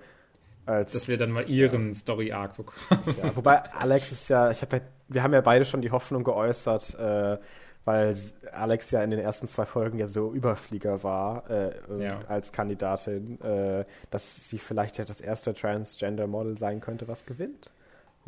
Als, 0.66 0.92
dass 0.92 1.08
wir 1.08 1.16
dann 1.16 1.30
mal 1.30 1.48
ihren 1.48 1.88
ja. 1.88 1.94
Story-Arc 1.94 2.56
bekommen. 2.56 3.16
Ja, 3.22 3.34
wobei 3.34 3.72
Alex 3.72 4.12
ist 4.12 4.28
ja, 4.28 4.50
ich 4.50 4.60
habe 4.60 4.76
ja, 4.76 4.82
wir 5.08 5.22
haben 5.22 5.32
ja 5.32 5.40
beide 5.40 5.64
schon 5.64 5.80
die 5.80 5.90
Hoffnung 5.90 6.24
geäußert, 6.24 6.94
äh, 6.98 7.38
weil 7.86 8.14
Alex 8.52 8.90
ja 8.90 9.02
in 9.02 9.08
den 9.08 9.18
ersten 9.18 9.48
zwei 9.48 9.64
Folgen 9.64 9.98
ja 9.98 10.08
so 10.08 10.30
Überflieger 10.30 11.02
war 11.02 11.48
äh, 11.48 11.72
ja. 11.98 12.20
als 12.28 12.52
Kandidatin, 12.52 13.40
äh, 13.40 13.86
dass 14.10 14.50
sie 14.50 14.58
vielleicht 14.58 14.98
ja 14.98 15.06
das 15.06 15.22
erste 15.22 15.54
Transgender-Model 15.54 16.58
sein 16.58 16.82
könnte, 16.82 17.08
was 17.08 17.24
gewinnt. 17.24 17.72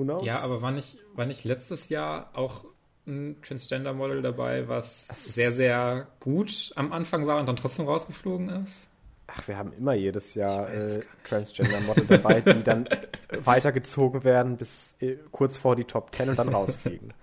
Who 0.01 0.05
knows? 0.05 0.25
Ja, 0.25 0.41
aber 0.41 0.63
war 0.63 0.71
nicht, 0.71 0.97
war 1.15 1.27
nicht 1.27 1.45
letztes 1.45 1.91
Jahr 1.91 2.31
auch 2.33 2.65
ein 3.07 3.37
Transgender-Model 3.43 4.23
dabei, 4.23 4.67
was 4.67 5.09
sehr, 5.09 5.53
sehr 5.53 6.07
gut 6.21 6.73
am 6.75 6.93
Anfang 6.93 7.27
war 7.27 7.39
und 7.39 7.47
dann 7.47 7.57
trotzdem 7.57 7.85
rausgeflogen 7.85 8.49
ist? 8.65 8.89
Ach, 9.27 9.47
wir 9.47 9.59
haben 9.59 9.75
immer 9.75 9.93
jedes 9.93 10.35
Jahr 10.35 10.73
äh, 10.73 11.01
Transgender-Model 11.25 12.07
dabei, 12.07 12.41
die 12.41 12.63
dann 12.63 12.89
weitergezogen 13.45 14.25
werden 14.25 14.57
bis 14.57 14.97
äh, 15.01 15.17
kurz 15.31 15.59
vor 15.59 15.77
die 15.77 15.85
Top 15.85 16.15
10 16.15 16.31
und 16.31 16.39
dann 16.39 16.49
rausfliegen. 16.49 17.13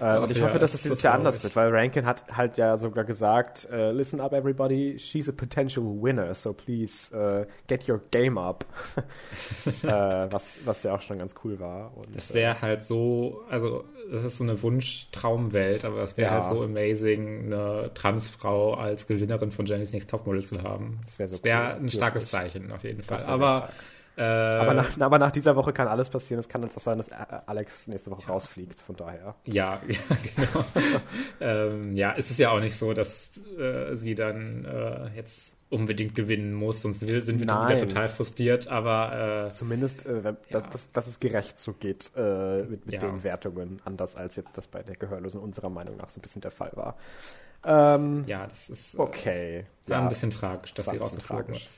äh, 0.00 0.18
und 0.18 0.30
ich 0.30 0.40
hoffe, 0.42 0.58
dass 0.58 0.70
es 0.74 0.80
das 0.80 0.82
dieses 0.82 1.02
Jahr 1.02 1.14
anders 1.14 1.42
wird, 1.42 1.56
weil 1.56 1.70
Rankin 1.70 2.06
hat 2.06 2.24
halt 2.36 2.58
ja 2.58 2.76
sogar 2.76 3.04
gesagt, 3.04 3.68
uh, 3.72 3.90
listen 3.90 4.20
up 4.20 4.32
everybody, 4.32 4.98
she's 4.98 5.28
a 5.28 5.32
potential 5.32 5.84
winner, 5.84 6.34
so 6.34 6.52
please 6.52 7.14
uh, 7.14 7.44
get 7.66 7.88
your 7.88 8.00
game 8.10 8.38
up. 8.38 8.64
was, 9.82 10.60
was 10.64 10.82
ja 10.82 10.94
auch 10.94 11.00
schon 11.00 11.18
ganz 11.18 11.34
cool 11.44 11.58
war. 11.60 11.96
Und, 11.96 12.14
das 12.14 12.32
wäre 12.34 12.60
halt 12.60 12.86
so, 12.86 13.42
also 13.48 13.84
das 14.10 14.24
ist 14.24 14.38
so 14.38 14.44
eine 14.44 14.62
Wunsch-Traumwelt, 14.62 15.84
aber 15.84 16.02
es 16.02 16.16
wäre 16.16 16.34
ja. 16.34 16.40
halt 16.40 16.48
so 16.48 16.62
amazing, 16.62 17.46
eine 17.46 17.90
Transfrau 17.94 18.74
als 18.74 19.06
Gewinnerin 19.06 19.50
von 19.50 19.66
Jenny's 19.66 19.92
Next 19.92 20.10
Topmodel 20.10 20.44
zu 20.44 20.62
haben. 20.62 21.00
Das 21.04 21.18
wäre 21.18 21.28
so 21.28 21.42
wäre 21.44 21.74
cool, 21.76 21.84
ein 21.84 21.88
starkes 21.88 22.32
wirklich. 22.32 22.52
Zeichen 22.52 22.72
auf 22.72 22.84
jeden 22.84 23.02
Fall. 23.02 23.22
Aber 23.24 23.68
äh, 24.18 24.22
aber, 24.22 24.74
nach, 24.74 25.00
aber, 25.00 25.18
nach, 25.20 25.30
dieser 25.30 25.54
Woche 25.54 25.72
kann 25.72 25.86
alles 25.86 26.10
passieren. 26.10 26.40
Es 26.40 26.48
kann 26.48 26.60
jetzt 26.64 26.76
auch 26.76 26.80
sein, 26.80 26.98
dass 26.98 27.08
Alex 27.12 27.86
nächste 27.86 28.10
Woche 28.10 28.22
ja. 28.22 28.28
rausfliegt. 28.28 28.80
Von 28.80 28.96
daher. 28.96 29.36
Ja, 29.44 29.80
ja 29.88 29.98
genau. 30.34 30.64
ähm, 31.40 31.96
ja, 31.96 32.14
es 32.16 32.28
ist 32.28 32.38
ja 32.38 32.50
auch 32.50 32.58
nicht 32.58 32.76
so, 32.76 32.92
dass 32.92 33.30
äh, 33.56 33.94
sie 33.94 34.16
dann 34.16 34.64
äh, 34.64 35.14
jetzt 35.14 35.56
unbedingt 35.70 36.16
gewinnen 36.16 36.52
muss, 36.52 36.82
sonst 36.82 37.00
sind 37.00 37.38
wir 37.38 37.46
Nein. 37.46 37.76
wieder 37.76 37.86
total 37.86 38.08
frustriert. 38.08 38.66
Aber 38.66 39.46
äh, 39.46 39.52
zumindest, 39.52 40.04
äh, 40.04 40.24
wenn, 40.24 40.34
ja. 40.34 40.40
dass, 40.50 40.68
dass, 40.68 40.90
dass, 40.90 41.06
es 41.06 41.20
gerecht 41.20 41.56
so 41.56 41.72
geht 41.74 42.10
äh, 42.16 42.62
mit, 42.62 42.86
mit 42.86 43.00
den 43.00 43.22
Wertungen, 43.22 43.80
anders 43.84 44.16
als 44.16 44.34
jetzt 44.34 44.56
das 44.56 44.66
bei 44.66 44.82
der 44.82 44.96
Gehörlosen 44.96 45.40
unserer 45.40 45.70
Meinung 45.70 45.96
nach 45.96 46.08
so 46.08 46.18
ein 46.18 46.22
bisschen 46.22 46.40
der 46.40 46.50
Fall 46.50 46.72
war. 46.74 46.96
Ähm, 47.64 48.24
ja, 48.26 48.48
das 48.48 48.68
ist 48.68 48.98
okay. 48.98 49.66
War 49.86 50.00
ein 50.00 50.08
bisschen 50.08 50.30
tragisch, 50.30 50.74
dass 50.74 50.86
sie 50.86 50.96
rausgeflogen 50.96 51.54
ist. 51.54 51.68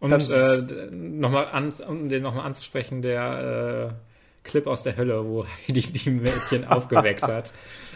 Und 0.00 0.12
äh, 0.12 0.90
nochmal 0.92 1.48
an, 1.48 1.72
um 1.88 2.08
den 2.08 2.22
nochmal 2.22 2.46
anzusprechen, 2.46 3.02
der 3.02 3.92
äh, 3.92 4.48
Clip 4.48 4.66
aus 4.66 4.82
der 4.82 4.96
Hölle, 4.96 5.24
wo 5.26 5.44
Heidi 5.44 5.80
die 5.80 6.10
Mädchen 6.10 6.64
aufgeweckt 6.68 7.22
hat. 7.22 7.52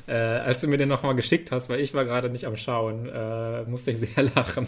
Äh, 0.07 0.15
als 0.15 0.61
du 0.61 0.69
mir 0.69 0.79
den 0.79 0.89
nochmal 0.89 1.15
geschickt 1.15 1.53
hast, 1.53 1.69
weil 1.69 1.81
ich 1.81 1.95
war 1.95 2.05
gerade 2.05 2.29
nicht 2.29 2.47
am 2.47 2.57
Schauen, 2.57 3.09
äh, 3.09 3.63
musste 3.65 3.93
ich 3.93 3.99
sehr 3.99 4.23
lachen. 4.37 4.67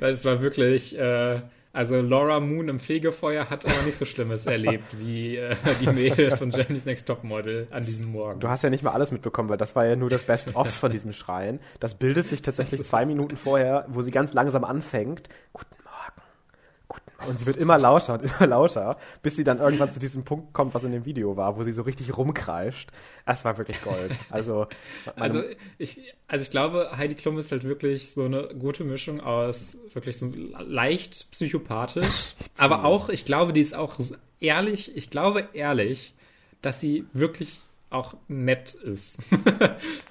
weil 0.00 0.14
es 0.14 0.24
war 0.24 0.42
wirklich, 0.42 0.98
äh, 0.98 1.40
also 1.72 2.00
Laura 2.00 2.40
Moon 2.40 2.68
im 2.68 2.80
Fegefeuer 2.80 3.48
hat 3.48 3.64
aber 3.64 3.82
nicht 3.86 3.96
so 3.96 4.04
Schlimmes 4.04 4.44
erlebt 4.44 4.84
wie 4.98 5.36
äh, 5.36 5.54
die 5.80 5.86
Mädels 5.86 6.38
von 6.38 6.50
Jenny's 6.50 6.84
Next 6.84 7.06
Topmodel 7.06 7.68
an 7.70 7.82
diesem 7.82 8.10
Morgen. 8.10 8.40
Du 8.40 8.48
hast 8.48 8.62
ja 8.62 8.70
nicht 8.70 8.82
mal 8.82 8.90
alles 8.90 9.12
mitbekommen, 9.12 9.48
weil 9.48 9.56
das 9.56 9.76
war 9.76 9.86
ja 9.86 9.94
nur 9.94 10.10
das 10.10 10.24
Best-of 10.24 10.68
von 10.68 10.90
diesem 10.90 11.12
Schreien. 11.12 11.60
Das 11.78 11.94
bildet 11.94 12.28
sich 12.28 12.42
tatsächlich 12.42 12.82
zwei 12.82 13.06
Minuten 13.06 13.36
vorher, 13.36 13.86
wo 13.88 14.02
sie 14.02 14.10
ganz 14.10 14.34
langsam 14.34 14.64
anfängt. 14.64 15.28
Guten 15.52 15.81
und 17.28 17.38
sie 17.38 17.46
wird 17.46 17.56
immer 17.56 17.78
lauter 17.78 18.14
und 18.14 18.22
immer 18.40 18.46
lauter, 18.46 18.96
bis 19.22 19.36
sie 19.36 19.44
dann 19.44 19.58
irgendwann 19.58 19.90
zu 19.90 19.98
diesem 19.98 20.24
Punkt 20.24 20.52
kommt, 20.52 20.74
was 20.74 20.84
in 20.84 20.92
dem 20.92 21.04
Video 21.04 21.36
war, 21.36 21.56
wo 21.56 21.62
sie 21.62 21.72
so 21.72 21.82
richtig 21.82 22.16
rumkreischt. 22.16 22.90
Es 23.26 23.44
war 23.44 23.58
wirklich 23.58 23.82
Gold. 23.82 24.18
Also, 24.30 24.66
also 25.16 25.42
ich, 25.78 26.14
also 26.28 26.42
ich 26.42 26.50
glaube, 26.50 26.90
Heidi 26.96 27.14
Klum 27.14 27.38
ist 27.38 27.50
halt 27.50 27.64
wirklich 27.64 28.12
so 28.12 28.24
eine 28.24 28.48
gute 28.58 28.84
Mischung 28.84 29.20
aus 29.20 29.76
wirklich 29.92 30.18
so 30.18 30.32
leicht 30.58 31.30
psychopathisch, 31.30 32.34
aber 32.58 32.84
auch, 32.84 33.08
ich 33.08 33.24
glaube, 33.24 33.52
die 33.52 33.60
ist 33.60 33.74
auch 33.74 33.98
ehrlich, 34.40 34.96
ich 34.96 35.10
glaube 35.10 35.48
ehrlich, 35.52 36.14
dass 36.60 36.80
sie 36.80 37.04
wirklich 37.12 37.62
auch 37.90 38.14
nett 38.28 38.74
ist 38.74 39.18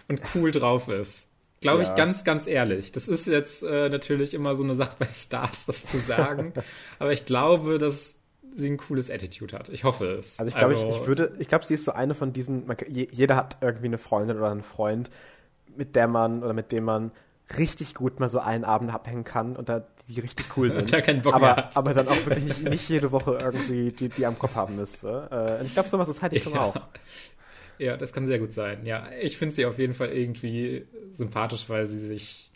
und 0.08 0.22
cool 0.36 0.52
drauf 0.52 0.88
ist. 0.88 1.28
Glaube 1.62 1.84
ja. 1.84 1.90
ich 1.90 1.96
ganz, 1.96 2.24
ganz 2.24 2.48
ehrlich. 2.48 2.92
Das 2.92 3.08
ist 3.08 3.28
jetzt 3.28 3.64
äh, 3.64 3.88
natürlich 3.90 4.34
immer 4.34 4.56
so 4.56 4.64
eine 4.64 4.76
Sache 4.76 4.96
bei 4.98 5.08
Stars, 5.14 5.68
das 5.68 5.86
zu 5.86 6.00
sagen. 6.00 6.54
aber 7.00 7.14
ich 7.14 7.26
glaube, 7.26 7.78
dass 7.78 8.16
sie 8.56 8.68
ein 8.68 8.78
cooles 8.78 9.10
Attitude 9.12 9.58
hat. 9.58 9.70
Ich 9.70 9.84
hoffe 9.84 10.06
es. 10.06 10.40
Also 10.40 10.50
ich 10.50 10.56
glaube, 10.56 10.74
also, 10.74 10.90
ich, 10.90 10.96
ich 10.98 11.08
würde, 11.08 11.34
ich 11.38 11.48
glaube, 11.48 11.66
sie 11.66 11.76
ist 11.76 11.86
so 11.86 11.92
eine 11.92 12.16
von 12.16 12.34
diesen, 12.34 12.66
man, 12.66 12.78
jeder 12.90 13.36
hat 13.36 13.58
irgendwie 13.62 13.86
eine 13.86 14.00
Freundin 14.00 14.38
oder 14.38 14.50
einen 14.50 14.64
Freund, 14.64 15.12
mit 15.78 15.96
der 15.96 16.08
man 16.08 16.44
oder 16.44 16.54
mit 16.54 16.72
dem 16.72 16.84
man 16.84 17.12
richtig 17.58 17.94
gut 17.94 18.20
mal 18.20 18.30
so 18.30 18.40
einen 18.40 18.64
Abend 18.64 18.94
abhängen 18.94 19.24
kann 19.24 19.56
und 19.56 19.70
da 19.70 19.86
die 20.08 20.20
richtig 20.20 20.58
cool 20.58 20.72
sind. 20.72 20.92
da 20.92 21.02
keinen 21.02 21.22
Bock 21.22 21.36
aber, 21.36 21.56
hat. 21.58 21.78
aber 21.78 21.94
dann 21.94 22.08
auch 22.08 22.26
wirklich 22.26 22.44
nicht, 22.46 22.64
nicht 22.64 22.90
jede 22.90 23.12
Woche 23.12 23.38
irgendwie 23.40 23.92
die, 23.92 24.10
die 24.10 24.26
am 24.26 24.40
Kopf 24.40 24.56
haben 24.56 24.78
müsste. 24.78 25.28
Äh, 25.32 25.60
und 25.60 25.68
ich 25.68 25.74
glaube, 25.74 25.90
sowas 25.90 26.10
ist 26.10 26.22
halt 26.22 26.34
ja. 26.34 26.62
auch. 26.62 26.76
Ja, 27.82 27.98
das 27.98 28.14
kann 28.14 28.28
sehr 28.28 28.38
gut 28.38 28.54
sein. 28.54 28.86
Ja, 28.86 29.10
ich 29.20 29.40
finde 29.40 29.56
sie 29.56 29.66
auf 29.66 29.80
jeden 29.80 29.96
Fall 29.96 30.10
irgendwie 30.10 30.86
sympathisch, 31.14 31.68
weil 31.68 31.88
sie 31.88 31.98
sich. 31.98 32.52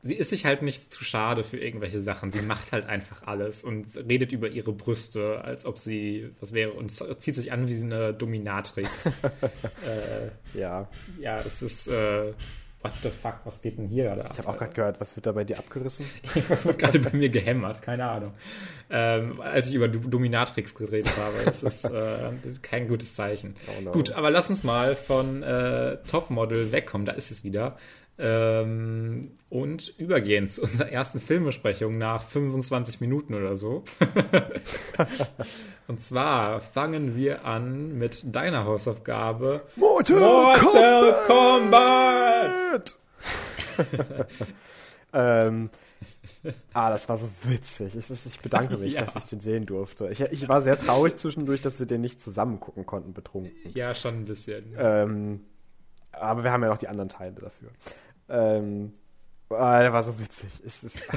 Sie 0.00 0.14
ist 0.14 0.30
sich 0.30 0.44
halt 0.44 0.62
nicht 0.62 0.92
zu 0.92 1.02
schade 1.02 1.42
für 1.42 1.58
irgendwelche 1.58 2.00
Sachen. 2.00 2.30
Sie 2.30 2.42
macht 2.42 2.70
halt 2.70 2.86
einfach 2.86 3.24
alles 3.26 3.64
und 3.64 3.96
redet 3.96 4.30
über 4.30 4.48
ihre 4.48 4.72
Brüste, 4.72 5.40
als 5.42 5.66
ob 5.66 5.76
sie 5.76 6.30
was 6.38 6.52
wäre 6.52 6.70
und 6.70 6.92
zieht 7.20 7.34
sich 7.34 7.50
an 7.50 7.68
wie 7.68 7.82
eine 7.82 8.14
Dominatrix. 8.14 8.88
äh, 9.24 10.30
ja. 10.56 10.88
Ja, 11.18 11.40
es 11.40 11.60
ist. 11.60 11.88
Äh, 11.88 12.32
what 12.82 12.92
the 13.02 13.10
fuck, 13.10 13.40
was 13.44 13.60
geht 13.60 13.78
denn 13.78 13.88
hier 13.88 14.04
gerade 14.04 14.24
ab? 14.24 14.30
Ich 14.32 14.38
habe 14.38 14.48
auch 14.48 14.56
gerade 14.56 14.72
gehört, 14.72 15.00
was 15.00 15.14
wird 15.16 15.26
da 15.26 15.32
bei 15.32 15.44
dir 15.44 15.58
abgerissen? 15.58 16.06
was 16.48 16.64
wird 16.64 16.78
gerade 16.78 16.98
bei 16.98 17.16
mir 17.16 17.28
gehämmert? 17.28 17.82
Keine 17.82 18.08
Ahnung. 18.08 18.32
Ähm, 18.90 19.40
als 19.40 19.68
ich 19.68 19.74
über 19.74 19.88
Dominatrix 19.88 20.74
geredet 20.74 21.12
habe. 21.18 21.44
Das 21.44 21.62
ist 21.62 21.84
äh, 21.84 22.30
kein 22.62 22.88
gutes 22.88 23.14
Zeichen. 23.14 23.54
Oh 23.66 23.82
no. 23.82 23.90
Gut, 23.90 24.12
aber 24.12 24.30
lass 24.30 24.48
uns 24.48 24.62
mal 24.62 24.94
von 24.94 25.42
äh, 25.42 25.98
Topmodel 26.06 26.72
wegkommen. 26.72 27.04
Da 27.04 27.12
ist 27.12 27.30
es 27.30 27.44
wieder. 27.44 27.76
Ähm, 28.20 29.30
und 29.48 29.94
übergehen 29.96 30.50
zu 30.50 30.62
unserer 30.62 30.88
ersten 30.88 31.20
Filmbesprechung 31.20 31.98
nach 31.98 32.24
25 32.24 33.00
Minuten 33.00 33.34
oder 33.34 33.56
so. 33.56 33.84
und 35.86 36.02
zwar 36.02 36.60
fangen 36.60 37.14
wir 37.14 37.44
an 37.44 37.96
mit 37.96 38.22
deiner 38.24 38.64
Hausaufgabe. 38.64 39.62
Mortal, 39.76 40.18
Mortal 40.18 41.16
Kombat! 41.28 42.96
Kombat! 42.96 42.98
ähm, 45.12 45.70
ah, 46.72 46.90
das 46.90 47.08
war 47.08 47.16
so 47.16 47.28
witzig. 47.44 47.94
Ich, 47.94 48.10
ich 48.10 48.40
bedanke 48.40 48.76
mich, 48.76 48.94
ja. 48.94 49.04
dass 49.04 49.16
ich 49.16 49.30
den 49.30 49.40
sehen 49.40 49.66
durfte. 49.66 50.08
Ich, 50.08 50.20
ich, 50.20 50.48
war 50.48 50.60
sehr 50.60 50.76
traurig 50.76 51.16
zwischendurch, 51.16 51.62
dass 51.62 51.78
wir 51.78 51.86
den 51.86 52.00
nicht 52.00 52.20
zusammen 52.20 52.60
gucken 52.60 52.86
konnten, 52.86 53.12
betrunken. 53.12 53.52
Ja, 53.74 53.94
schon 53.94 54.14
ein 54.14 54.24
bisschen. 54.24 54.74
Ähm, 54.76 55.40
aber 56.12 56.44
wir 56.44 56.52
haben 56.52 56.62
ja 56.62 56.68
noch 56.68 56.78
die 56.78 56.88
anderen 56.88 57.08
Teile 57.08 57.34
dafür. 57.34 57.70
Ähm, 58.28 58.92
Ah, 59.50 59.80
der 59.80 59.92
war 59.92 60.02
so 60.02 60.18
witzig. 60.18 60.60
Ich, 60.64 60.84
ist, 60.84 61.08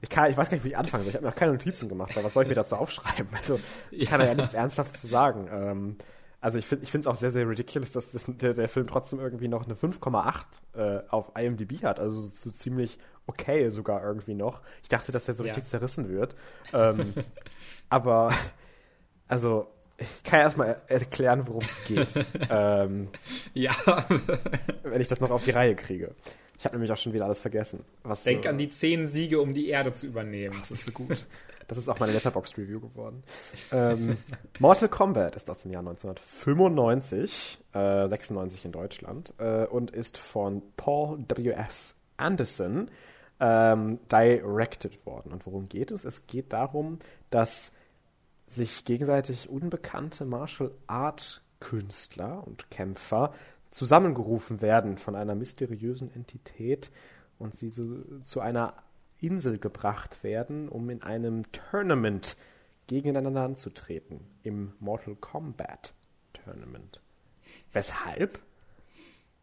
ich, 0.00 0.08
kann, 0.08 0.30
ich 0.30 0.36
weiß 0.36 0.48
gar 0.48 0.56
nicht, 0.56 0.64
wie 0.64 0.68
ich 0.68 0.76
anfangen 0.76 1.02
soll. 1.02 1.10
Ich 1.10 1.16
habe 1.16 1.26
mir 1.26 1.32
auch 1.32 1.36
keine 1.36 1.52
Notizen 1.52 1.88
gemacht, 1.88 2.14
weil 2.14 2.22
was 2.22 2.32
soll 2.32 2.44
ich 2.44 2.48
mir 2.48 2.54
dazu 2.54 2.76
aufschreiben? 2.76 3.28
Also, 3.32 3.58
ich 3.90 4.06
kann 4.06 4.20
ja, 4.20 4.28
ja 4.28 4.34
nichts 4.34 4.54
ernsthaft 4.54 4.96
zu 4.96 5.06
sagen. 5.08 5.48
Ähm, 5.50 5.96
also, 6.40 6.58
ich 6.58 6.66
finde 6.66 6.86
es 6.98 7.06
auch 7.08 7.16
sehr, 7.16 7.32
sehr 7.32 7.48
ridiculous, 7.48 7.90
dass 7.90 8.12
das, 8.12 8.26
der, 8.28 8.54
der 8.54 8.68
Film 8.68 8.86
trotzdem 8.86 9.18
irgendwie 9.18 9.48
noch 9.48 9.64
eine 9.64 9.74
5,8 9.74 10.44
äh, 10.76 11.02
auf 11.08 11.32
IMDb 11.36 11.82
hat. 11.82 11.98
Also, 11.98 12.20
so, 12.20 12.30
so, 12.36 12.50
ziemlich 12.52 12.98
okay 13.26 13.70
sogar 13.70 14.04
irgendwie 14.04 14.34
noch. 14.34 14.60
Ich 14.82 14.88
dachte, 14.88 15.10
dass 15.10 15.24
der 15.24 15.34
so 15.34 15.42
ja. 15.42 15.48
richtig 15.48 15.68
zerrissen 15.68 16.08
wird. 16.08 16.36
Ähm, 16.72 17.12
aber, 17.88 18.32
also, 19.26 19.66
ich 19.96 20.22
kann 20.22 20.40
erstmal 20.40 20.80
erklären, 20.86 21.48
worum 21.48 21.64
es 21.64 21.84
geht. 21.86 22.26
ähm, 22.50 23.08
ja. 23.52 23.74
wenn 24.84 25.00
ich 25.00 25.08
das 25.08 25.20
noch 25.20 25.30
auf 25.30 25.42
die 25.42 25.50
Reihe 25.50 25.74
kriege. 25.74 26.14
Ich 26.64 26.66
habe 26.66 26.76
nämlich 26.76 26.92
auch 26.92 26.96
schon 26.96 27.12
wieder 27.12 27.26
alles 27.26 27.40
vergessen. 27.40 27.84
Denk 28.24 28.46
äh, 28.46 28.48
an 28.48 28.56
die 28.56 28.70
zehn 28.70 29.06
Siege, 29.06 29.38
um 29.38 29.52
die 29.52 29.68
Erde 29.68 29.92
zu 29.92 30.06
übernehmen. 30.06 30.56
Das 30.58 30.70
ist 30.70 30.86
so 30.86 30.92
gut. 30.92 31.26
Das 31.66 31.76
ist 31.76 31.90
auch 31.90 31.98
meine 31.98 32.12
Letterbox-Review 32.12 32.80
geworden. 32.80 33.22
ähm, 33.70 34.16
Mortal 34.60 34.88
Kombat 34.88 35.36
ist 35.36 35.46
das 35.46 35.66
im 35.66 35.72
Jahr 35.72 35.80
1995, 35.80 37.58
äh, 37.74 38.08
96 38.08 38.64
in 38.64 38.72
Deutschland, 38.72 39.34
äh, 39.36 39.66
und 39.66 39.90
ist 39.90 40.16
von 40.16 40.62
Paul 40.78 41.18
W.S. 41.28 41.96
Anderson 42.16 42.90
ähm, 43.40 43.98
directed 44.10 45.04
worden. 45.04 45.32
Und 45.32 45.44
worum 45.44 45.68
geht 45.68 45.90
es? 45.90 46.06
Es 46.06 46.26
geht 46.26 46.54
darum, 46.54 46.98
dass 47.28 47.72
sich 48.46 48.86
gegenseitig 48.86 49.50
unbekannte 49.50 50.24
Martial 50.24 50.70
Art 50.86 51.42
Künstler 51.60 52.46
und 52.46 52.70
Kämpfer 52.70 53.32
zusammengerufen 53.74 54.60
werden 54.60 54.98
von 54.98 55.16
einer 55.16 55.34
mysteriösen 55.34 56.14
Entität 56.14 56.92
und 57.40 57.56
sie 57.56 57.68
so 57.68 58.20
zu 58.22 58.40
einer 58.40 58.74
Insel 59.20 59.58
gebracht 59.58 60.22
werden, 60.22 60.68
um 60.68 60.88
in 60.90 61.02
einem 61.02 61.50
Tournament 61.50 62.36
gegeneinander 62.86 63.42
anzutreten. 63.42 64.20
Im 64.44 64.74
Mortal 64.78 65.16
Kombat 65.16 65.92
Tournament. 66.32 67.00
Weshalb? 67.72 68.38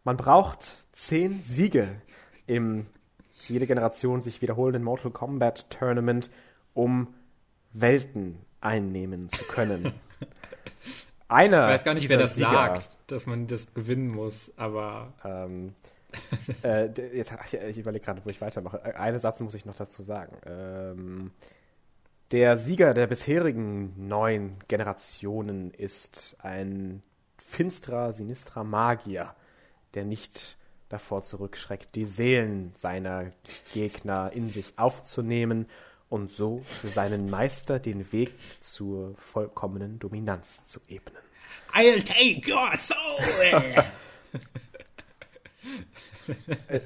Man 0.06 0.16
braucht 0.16 0.64
zehn 0.94 1.42
Siege 1.42 2.02
im 2.48 2.86
jede 3.34 3.68
Generation 3.68 4.22
sich 4.22 4.42
wiederholenden 4.42 4.84
Mortal 4.84 5.12
Kombat 5.12 5.70
Tournament, 5.70 6.32
um 6.74 7.14
Welten 7.74 8.38
einnehmen 8.62 9.28
zu 9.28 9.44
können. 9.44 9.92
Einer 11.32 11.68
ich 11.68 11.76
weiß 11.76 11.84
gar 11.84 11.94
nicht, 11.94 12.10
wer 12.10 12.18
das 12.18 12.36
Sieger, 12.36 12.50
sagt, 12.50 12.98
dass 13.08 13.26
man 13.26 13.48
das 13.48 13.74
gewinnen 13.74 14.08
muss, 14.08 14.52
aber. 14.58 15.14
Ähm, 15.24 15.74
äh, 16.64 16.90
jetzt, 17.16 17.32
ich 17.54 17.78
überlege 17.78 18.04
gerade, 18.04 18.22
wo 18.26 18.30
ich 18.30 18.42
weitermache. 18.42 18.82
Äh, 18.84 18.94
einen 18.96 19.18
Satz 19.18 19.40
muss 19.40 19.54
ich 19.54 19.66
noch 19.66 19.76
dazu 19.76 20.04
sagen. 20.04 20.36
Ähm, 20.46 21.32
der 22.32 22.58
Sieger 22.58 22.94
der 22.94 23.08
bisherigen 23.08 24.08
neun 24.08 24.58
Generationen 24.68 25.72
ist 25.72 26.36
ein 26.40 27.02
finsterer, 27.38 28.12
sinistrer 28.12 28.66
Magier, 28.66 29.34
der 29.94 30.04
nicht 30.04 30.58
davor 30.90 31.22
zurückschreckt, 31.22 31.96
die 31.96 32.06
Seelen 32.06 32.74
seiner 32.76 33.32
Gegner 33.74 34.32
in 34.34 34.50
sich 34.50 34.78
aufzunehmen 34.78 35.66
und 36.12 36.32
so 36.32 36.62
für 36.82 36.90
seinen 36.90 37.30
Meister 37.30 37.80
den 37.80 38.12
Weg 38.12 38.36
zur 38.60 39.16
vollkommenen 39.16 39.98
Dominanz 39.98 40.66
zu 40.66 40.82
ebnen. 40.90 41.22
I'll 41.74 42.04
take 42.04 42.52
your 42.52 42.76
soul! 42.76 43.84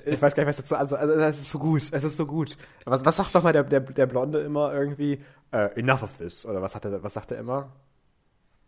ich 0.06 0.22
weiß 0.22 0.36
gar 0.36 0.44
nicht, 0.44 0.48
was 0.48 0.58
dazu 0.58 0.76
also, 0.76 0.96
also 0.96 1.14
es 1.14 1.40
ist 1.40 1.50
so 1.50 1.58
gut, 1.58 1.82
es 1.92 2.04
ist 2.04 2.18
so 2.18 2.28
gut. 2.28 2.56
Was, 2.86 3.04
was 3.04 3.16
sagt 3.16 3.34
doch 3.34 3.42
mal 3.42 3.52
der, 3.52 3.64
der, 3.64 3.80
der 3.80 4.06
Blonde 4.06 4.40
immer 4.42 4.72
irgendwie? 4.74 5.20
Uh, 5.52 5.70
enough 5.76 6.04
of 6.04 6.18
this, 6.18 6.46
oder 6.46 6.62
was 6.62 6.76
hat 6.76 6.86
er, 6.86 7.02
was 7.02 7.14
sagt 7.14 7.32
er 7.32 7.40
immer? 7.40 7.72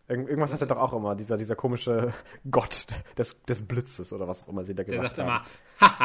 Irgend, 0.08 0.28
irgendwas 0.28 0.52
hat 0.54 0.60
er 0.62 0.66
doch 0.66 0.78
auch 0.78 0.94
immer, 0.94 1.14
dieser, 1.14 1.36
dieser 1.36 1.54
komische 1.54 2.12
Gott 2.50 2.86
des, 3.18 3.42
des 3.44 3.66
Blitzes 3.66 4.12
oder 4.12 4.26
was 4.26 4.42
auch 4.42 4.48
immer 4.48 4.64
sie 4.64 4.74
da 4.74 4.82
gesagt 4.82 5.18
haben. 5.18 5.44
Der 5.80 5.80
sagt 5.80 6.00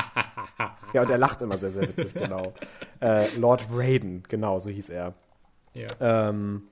immer, 0.60 0.76
ja, 0.94 1.02
und 1.02 1.10
er 1.10 1.18
lacht 1.18 1.42
immer 1.42 1.58
sehr, 1.58 1.72
sehr 1.72 1.88
witzig, 1.88 2.13
genau. 2.13 2.54
Äh, 3.00 3.36
Lord 3.36 3.68
Raiden, 3.70 4.24
genau, 4.30 4.60
so 4.60 4.70
hieß 4.70 4.89
er. 4.89 5.13
Ja. 5.74 5.88
Ähm, 6.00 6.70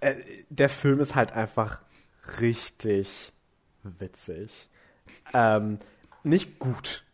äh, 0.00 0.14
der 0.48 0.68
Film 0.68 0.98
ist 0.98 1.14
halt 1.14 1.32
einfach 1.32 1.80
richtig 2.40 3.32
witzig. 3.84 4.68
Ähm, 5.32 5.78
nicht 6.24 6.58
gut. 6.58 7.04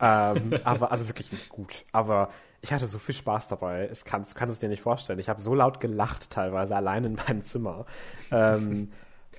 Ähm, 0.00 0.58
aber, 0.64 0.92
also 0.92 1.08
wirklich 1.08 1.32
nicht 1.32 1.48
gut. 1.48 1.84
Aber 1.92 2.30
ich 2.64 2.72
hatte 2.72 2.88
so 2.88 2.98
viel 2.98 3.14
Spaß 3.14 3.48
dabei. 3.48 3.86
Es 3.90 4.04
kann, 4.04 4.22
du 4.22 4.28
kannst 4.34 4.54
es 4.54 4.58
dir 4.58 4.70
nicht 4.70 4.80
vorstellen. 4.80 5.18
Ich 5.18 5.28
habe 5.28 5.42
so 5.42 5.54
laut 5.54 5.80
gelacht 5.80 6.30
teilweise 6.30 6.74
allein 6.74 7.04
in 7.04 7.14
meinem 7.14 7.44
Zimmer. 7.44 7.84
Ähm, 8.30 8.90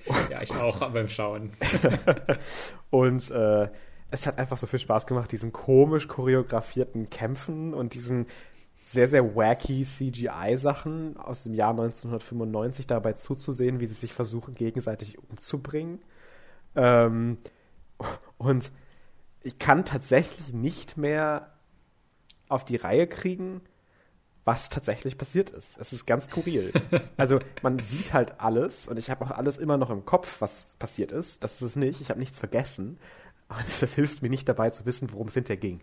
ja, 0.30 0.42
ich 0.42 0.52
auch 0.52 0.78
beim 0.92 1.08
Schauen. 1.08 1.50
und 2.90 3.28
äh, 3.32 3.68
es 4.12 4.28
hat 4.28 4.38
einfach 4.38 4.56
so 4.56 4.68
viel 4.68 4.78
Spaß 4.78 5.08
gemacht, 5.08 5.32
diesen 5.32 5.52
komisch 5.52 6.06
choreografierten 6.06 7.10
Kämpfen 7.10 7.74
und 7.74 7.94
diesen 7.94 8.26
sehr, 8.80 9.08
sehr 9.08 9.34
wacky 9.34 9.82
CGI-Sachen 9.82 11.16
aus 11.16 11.42
dem 11.42 11.54
Jahr 11.54 11.70
1995 11.70 12.86
dabei 12.86 13.14
zuzusehen, 13.14 13.80
wie 13.80 13.86
sie 13.86 13.94
sich 13.94 14.14
versuchen, 14.14 14.54
gegenseitig 14.54 15.18
umzubringen. 15.18 15.98
Ähm, 16.76 17.38
und 18.38 18.70
ich 19.42 19.58
kann 19.58 19.84
tatsächlich 19.84 20.52
nicht 20.52 20.96
mehr 20.96 21.55
auf 22.48 22.64
die 22.64 22.76
Reihe 22.76 23.06
kriegen, 23.06 23.60
was 24.44 24.70
tatsächlich 24.70 25.18
passiert 25.18 25.50
ist. 25.50 25.76
Es 25.78 25.92
ist 25.92 26.06
ganz 26.06 26.26
skurril. 26.26 26.72
also 27.16 27.40
man 27.62 27.80
sieht 27.80 28.12
halt 28.12 28.40
alles 28.40 28.86
und 28.86 28.96
ich 28.96 29.10
habe 29.10 29.24
auch 29.24 29.32
alles 29.32 29.58
immer 29.58 29.76
noch 29.76 29.90
im 29.90 30.04
Kopf, 30.04 30.40
was 30.40 30.76
passiert 30.78 31.10
ist. 31.10 31.42
Das 31.42 31.56
ist 31.56 31.62
es 31.62 31.76
nicht. 31.76 32.00
Ich 32.00 32.10
habe 32.10 32.20
nichts 32.20 32.38
vergessen. 32.38 32.98
Aber 33.48 33.60
das, 33.60 33.80
das, 33.80 33.94
hilft 33.94 34.22
mir 34.22 34.30
nicht 34.30 34.48
dabei 34.48 34.70
zu 34.70 34.86
wissen, 34.86 35.12
worum 35.12 35.26
es 35.26 35.34
hinterher 35.34 35.60
ging. 35.60 35.80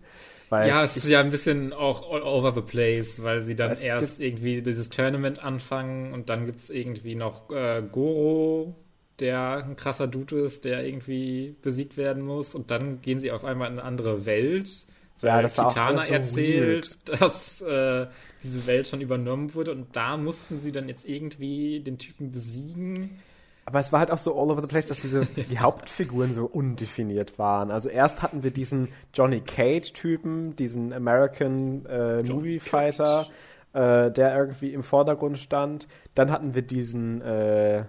Weil 0.50 0.70
ja, 0.70 0.84
es 0.84 0.96
ich, 0.96 1.04
ist 1.04 1.10
ja 1.10 1.20
ein 1.20 1.30
bisschen 1.30 1.74
auch 1.74 2.10
all 2.12 2.24
over 2.24 2.54
the 2.54 2.62
place, 2.62 3.22
weil 3.22 3.42
sie 3.42 3.56
dann 3.56 3.78
erst 3.80 4.20
irgendwie 4.20 4.62
dieses 4.62 4.90
Tournament 4.90 5.44
anfangen 5.44 6.14
und 6.14 6.30
dann 6.30 6.46
gibt 6.46 6.60
es 6.60 6.70
irgendwie 6.70 7.16
noch 7.16 7.50
äh, 7.50 7.84
Goro, 7.92 8.76
der 9.20 9.64
ein 9.66 9.76
krasser 9.76 10.08
Dude 10.08 10.40
ist, 10.42 10.64
der 10.64 10.86
irgendwie 10.86 11.56
besiegt 11.62 11.98
werden 11.98 12.24
muss 12.24 12.56
und 12.56 12.72
dann 12.72 13.02
gehen 13.02 13.20
sie 13.20 13.32
auf 13.32 13.44
einmal 13.44 13.72
in 13.72 13.80
eine 13.80 13.88
andere 13.88 14.26
Welt 14.26 14.88
ja, 15.24 15.42
das 15.42 15.58
war 15.58 15.70
Kitana 15.70 16.02
auch 16.02 16.04
so 16.04 16.14
erzählt, 16.14 16.98
weird. 17.08 17.22
dass 17.22 17.62
äh, 17.62 18.08
diese 18.44 18.68
Welt 18.68 18.88
schon 18.88 19.02
übernommen 19.02 19.54
wurde 19.54 19.72
und 19.72 19.96
da 19.96 20.18
mussten 20.18 20.62
sie 20.62 20.72
dann 20.72 20.90
jetzt 20.90 21.06
irgendwie 21.06 21.80
den 21.80 21.98
Typen 21.98 22.32
besiegen. 22.32 23.20
Aber 23.66 23.80
es 23.80 23.94
war 23.94 24.00
halt 24.00 24.12
auch 24.12 24.18
so 24.18 24.38
all 24.38 24.52
over 24.52 24.62
the 24.62 24.68
place, 24.68 24.88
dass 24.88 25.00
diese 25.00 25.26
die 25.26 25.60
Hauptfiguren 25.60 26.34
so 26.34 26.46
undefiniert 26.46 27.40
waren. 27.40 27.72
Also 27.72 27.90
erst 27.90 28.22
hatten 28.22 28.44
wir 28.44 28.52
diesen 28.52 28.90
Johnny 29.14 29.40
Cage-Typen, 29.40 30.56
diesen 30.58 30.92
American 30.92 31.86
äh, 31.86 32.24
Movie 32.24 32.60
Fighter, 32.60 33.28
äh, 33.72 34.12
der 34.12 34.36
irgendwie 34.38 34.74
im 34.74 34.84
Vordergrund 34.84 35.40
stand. 35.40 35.88
Dann 36.14 36.30
hatten 36.30 36.56
wir 36.56 36.62
diesen, 36.62 37.22
äh, 37.22 37.78
ja, 37.78 37.86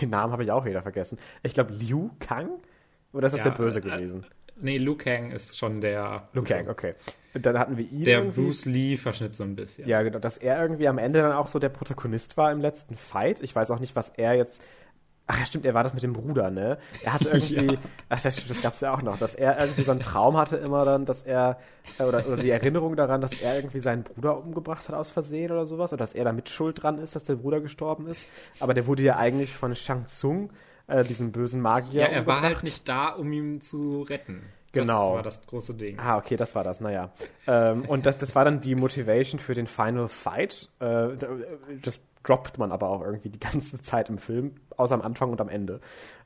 den 0.00 0.10
Namen 0.10 0.32
habe 0.32 0.44
ich 0.44 0.50
auch 0.50 0.64
wieder 0.64 0.80
vergessen. 0.80 1.18
Ich 1.42 1.52
glaube 1.52 1.74
Liu 1.74 2.10
Kang? 2.18 2.48
Oder 3.12 3.26
ist 3.26 3.32
das 3.32 3.40
ja, 3.40 3.50
der 3.50 3.56
Böse 3.56 3.80
gewesen? 3.80 4.24
Nee, 4.60 4.78
Liu 4.78 4.96
Kang 4.96 5.30
ist 5.30 5.56
schon 5.56 5.80
der. 5.80 6.28
Liu 6.32 6.42
Kang, 6.42 6.68
okay. 6.68 6.94
Und 7.34 7.46
dann 7.46 7.58
hatten 7.58 7.76
wir 7.76 7.84
ihn. 7.84 8.04
Der 8.04 8.22
Bruce 8.22 8.64
Lee-Verschnitt 8.64 9.36
so 9.36 9.44
ein 9.44 9.54
bisschen. 9.54 9.88
Ja, 9.88 10.02
genau. 10.02 10.18
Dass 10.18 10.36
er 10.36 10.60
irgendwie 10.60 10.88
am 10.88 10.98
Ende 10.98 11.22
dann 11.22 11.32
auch 11.32 11.46
so 11.46 11.58
der 11.58 11.68
Protagonist 11.68 12.36
war 12.36 12.50
im 12.50 12.60
letzten 12.60 12.96
Fight. 12.96 13.40
Ich 13.40 13.54
weiß 13.54 13.70
auch 13.70 13.78
nicht, 13.78 13.94
was 13.94 14.10
er 14.16 14.34
jetzt. 14.34 14.62
Ach 15.32 15.38
ja, 15.38 15.46
stimmt, 15.46 15.64
er 15.64 15.74
war 15.74 15.84
das 15.84 15.94
mit 15.94 16.02
dem 16.02 16.12
Bruder, 16.12 16.50
ne? 16.50 16.76
Er 17.04 17.12
hatte 17.12 17.28
irgendwie, 17.32 17.74
ja. 17.74 17.78
ach 18.08 18.20
das, 18.20 18.48
das 18.48 18.62
gab's 18.62 18.80
ja 18.80 18.92
auch 18.92 19.02
noch, 19.02 19.16
dass 19.16 19.36
er 19.36 19.60
irgendwie 19.60 19.84
so 19.84 19.92
einen 19.92 20.00
Traum 20.00 20.36
hatte 20.36 20.56
immer 20.56 20.84
dann, 20.84 21.04
dass 21.04 21.22
er, 21.22 21.60
oder, 22.00 22.26
oder 22.26 22.38
die 22.38 22.50
Erinnerung 22.50 22.96
daran, 22.96 23.20
dass 23.20 23.40
er 23.40 23.54
irgendwie 23.54 23.78
seinen 23.78 24.02
Bruder 24.02 24.36
umgebracht 24.36 24.88
hat 24.88 24.96
aus 24.96 25.08
Versehen 25.08 25.52
oder 25.52 25.66
sowas, 25.66 25.92
oder 25.92 26.00
dass 26.00 26.14
er 26.14 26.24
da 26.24 26.32
mit 26.32 26.48
Schuld 26.48 26.82
dran 26.82 26.98
ist, 26.98 27.14
dass 27.14 27.22
der 27.22 27.36
Bruder 27.36 27.60
gestorben 27.60 28.08
ist. 28.08 28.26
Aber 28.58 28.74
der 28.74 28.88
wurde 28.88 29.04
ja 29.04 29.18
eigentlich 29.18 29.54
von 29.54 29.76
Shang 29.76 30.06
Tsung 30.06 30.50
äh, 30.90 31.04
diesem 31.04 31.32
bösen 31.32 31.60
Magier. 31.60 32.02
Ja, 32.02 32.06
er 32.06 32.18
umgebracht. 32.20 32.42
war 32.42 32.42
halt 32.42 32.62
nicht 32.62 32.88
da, 32.88 33.08
um 33.08 33.32
ihn 33.32 33.60
zu 33.60 34.02
retten. 34.02 34.42
Genau. 34.72 35.06
Das 35.06 35.14
war 35.14 35.22
das 35.22 35.46
große 35.46 35.74
Ding. 35.74 35.98
Ah, 35.98 36.16
okay, 36.16 36.36
das 36.36 36.54
war 36.54 36.62
das, 36.62 36.80
naja. 36.80 37.10
ähm, 37.46 37.84
und 37.86 38.06
das, 38.06 38.18
das 38.18 38.34
war 38.34 38.44
dann 38.44 38.60
die 38.60 38.74
Motivation 38.74 39.40
für 39.40 39.54
den 39.54 39.66
Final 39.66 40.08
Fight. 40.08 40.70
Äh, 40.78 41.08
das 41.82 42.00
droppt 42.22 42.58
man 42.58 42.70
aber 42.70 42.88
auch 42.88 43.02
irgendwie 43.02 43.30
die 43.30 43.40
ganze 43.40 43.82
Zeit 43.82 44.08
im 44.08 44.18
Film, 44.18 44.56
außer 44.76 44.94
am 44.94 45.02
Anfang 45.02 45.30
und 45.30 45.40
am 45.40 45.48
Ende. 45.48 45.80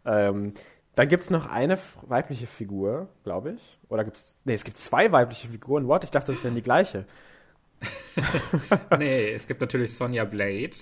Ähm, 0.05 0.53
dann 0.95 1.09
gibt 1.09 1.25
es 1.25 1.31
noch 1.31 1.51
eine 1.51 1.79
weibliche 2.03 2.47
Figur, 2.47 3.09
glaube 3.25 3.53
ich. 3.53 3.79
Oder 3.89 4.05
gibt 4.05 4.17
es. 4.17 4.37
Nee, 4.45 4.55
es 4.55 4.65
gibt 4.65 4.79
zwei 4.79 5.11
weibliche 5.11 5.49
Figuren. 5.49 5.89
What? 5.89 6.05
Ich 6.05 6.11
dachte, 6.11 6.33
das 6.33 6.45
wären 6.45 6.55
die 6.55 6.63
gleiche. 6.63 7.05
nee, 8.99 9.33
es 9.33 9.47
gibt 9.47 9.61
natürlich 9.61 9.95
Sonja 9.95 10.25
Blade. 10.25 10.77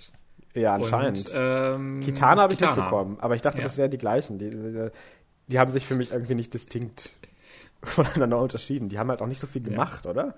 Ja, 0.54 0.74
anscheinend. 0.74 1.26
Und, 1.26 1.34
ähm, 1.34 2.00
Kitana 2.00 2.42
habe 2.42 2.54
ich 2.54 2.60
mitbekommen, 2.60 3.16
aber 3.20 3.34
ich 3.34 3.42
dachte, 3.42 3.58
ja. 3.58 3.64
das 3.64 3.78
wären 3.78 3.90
die 3.90 3.98
gleichen. 3.98 4.38
Die, 4.38 4.50
die, 4.50 4.90
die, 5.48 5.58
haben 5.58 5.70
sich 5.70 5.86
für 5.86 5.94
mich 5.94 6.12
irgendwie 6.12 6.34
nicht 6.34 6.52
distinkt 6.52 7.12
voneinander 7.82 8.38
unterschieden. 8.38 8.88
Die 8.88 8.98
haben 8.98 9.08
halt 9.08 9.22
auch 9.22 9.26
nicht 9.26 9.40
so 9.40 9.46
viel 9.46 9.62
gemacht, 9.62 10.04
ja. 10.04 10.10
oder? 10.10 10.34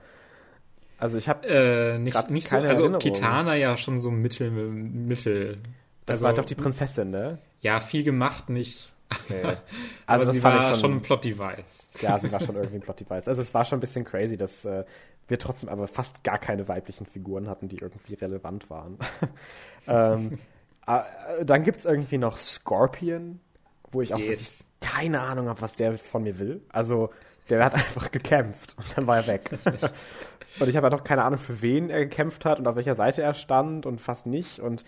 Also 0.98 1.18
ich 1.18 1.29
habe 1.29 1.46
äh, 1.46 1.98
nicht, 1.98 2.31
nicht 2.31 2.48
keine 2.48 2.62
so, 2.62 2.68
also 2.68 2.83
Erinnerung. 2.83 3.00
Kitana 3.03 3.57
ja 3.57 3.77
schon 3.77 4.00
so 4.00 4.11
mittel 4.11 4.50
mittel. 4.50 5.59
Das 6.07 6.16
also, 6.16 6.27
war 6.27 6.35
doch 6.35 6.44
die 6.44 6.55
Prinzessin, 6.55 7.11
ne? 7.11 7.38
Ja, 7.61 7.81
viel 7.81 8.05
gemacht 8.05 8.48
nicht. 8.48 8.92
Okay. 9.11 9.57
Also 10.07 10.27
das 10.27 10.42
war 10.42 10.61
schon, 10.61 10.74
schon 10.81 10.92
ein 10.92 11.03
Plot-Device. 11.03 11.88
Ja, 12.03 12.18
sie 12.20 12.31
war 12.31 12.40
schon 12.44 12.57
irgendwie 12.57 12.77
ein 12.77 12.83
Plot-Device. 12.83 13.27
Also 13.27 13.40
es 13.40 13.55
war 13.55 13.64
schon 13.64 13.79
ein 13.79 13.81
bisschen 13.81 14.05
crazy, 14.05 14.37
dass 14.37 14.66
äh, 14.66 14.85
wir 15.28 15.38
trotzdem 15.38 15.68
aber 15.68 15.87
fast 15.87 16.22
gar 16.24 16.38
keine 16.38 16.68
weiblichen 16.68 17.06
Figuren 17.06 17.48
hatten, 17.48 17.68
die 17.68 17.78
irgendwie 17.78 18.14
relevant 18.14 18.68
waren. 18.70 18.98
ähm, 19.87 20.38
Äh, 20.87 21.44
dann 21.44 21.62
gibt 21.62 21.78
es 21.78 21.84
irgendwie 21.84 22.18
noch 22.18 22.37
Scorpion, 22.37 23.40
wo 23.90 24.02
ich 24.02 24.14
auch 24.14 24.18
yes. 24.18 24.64
keine 24.80 25.20
Ahnung 25.20 25.48
habe, 25.48 25.60
was 25.60 25.76
der 25.76 25.98
von 25.98 26.22
mir 26.22 26.38
will. 26.38 26.62
Also, 26.70 27.10
der 27.48 27.64
hat 27.64 27.74
einfach 27.74 28.10
gekämpft 28.10 28.76
und 28.78 28.87
dann 28.96 29.06
war 29.06 29.16
er 29.16 29.26
weg. 29.26 29.50
und 30.60 30.68
ich 30.68 30.76
habe 30.76 30.87
ja 30.87 30.90
noch 30.90 31.04
keine 31.04 31.24
Ahnung, 31.24 31.38
für 31.38 31.62
wen 31.62 31.90
er 31.90 32.00
gekämpft 32.00 32.44
hat 32.44 32.58
und 32.58 32.66
auf 32.66 32.76
welcher 32.76 32.94
Seite 32.94 33.22
er 33.22 33.34
stand 33.34 33.87
und 33.87 34.00
fast 34.00 34.26
nicht. 34.26 34.60
Und 34.60 34.84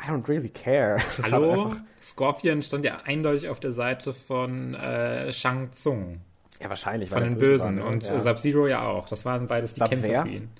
I 0.00 0.10
don't 0.10 0.28
really 0.28 0.50
care. 0.50 0.98
Hallo? 1.30 1.74
Scorpion 2.02 2.62
stand 2.62 2.84
ja 2.84 2.98
eindeutig 3.04 3.48
auf 3.48 3.60
der 3.60 3.72
Seite 3.72 4.12
von 4.12 4.74
äh, 4.74 5.32
Shang 5.32 5.72
Tsung. 5.72 6.20
Ja, 6.60 6.68
wahrscheinlich. 6.68 7.10
Von 7.10 7.22
den 7.22 7.38
Bösen. 7.38 7.78
War, 7.78 7.84
ne? 7.84 7.84
Und 7.84 8.08
ja. 8.08 8.20
Sub-Zero 8.20 8.66
ja 8.66 8.82
auch. 8.82 9.08
Das 9.08 9.24
waren 9.24 9.46
beides 9.46 9.74
die 9.74 9.80
Sub 9.80 9.90
Kämpfe 9.90 10.08
wer? 10.08 10.22
für 10.22 10.28
ihn. 10.28 10.50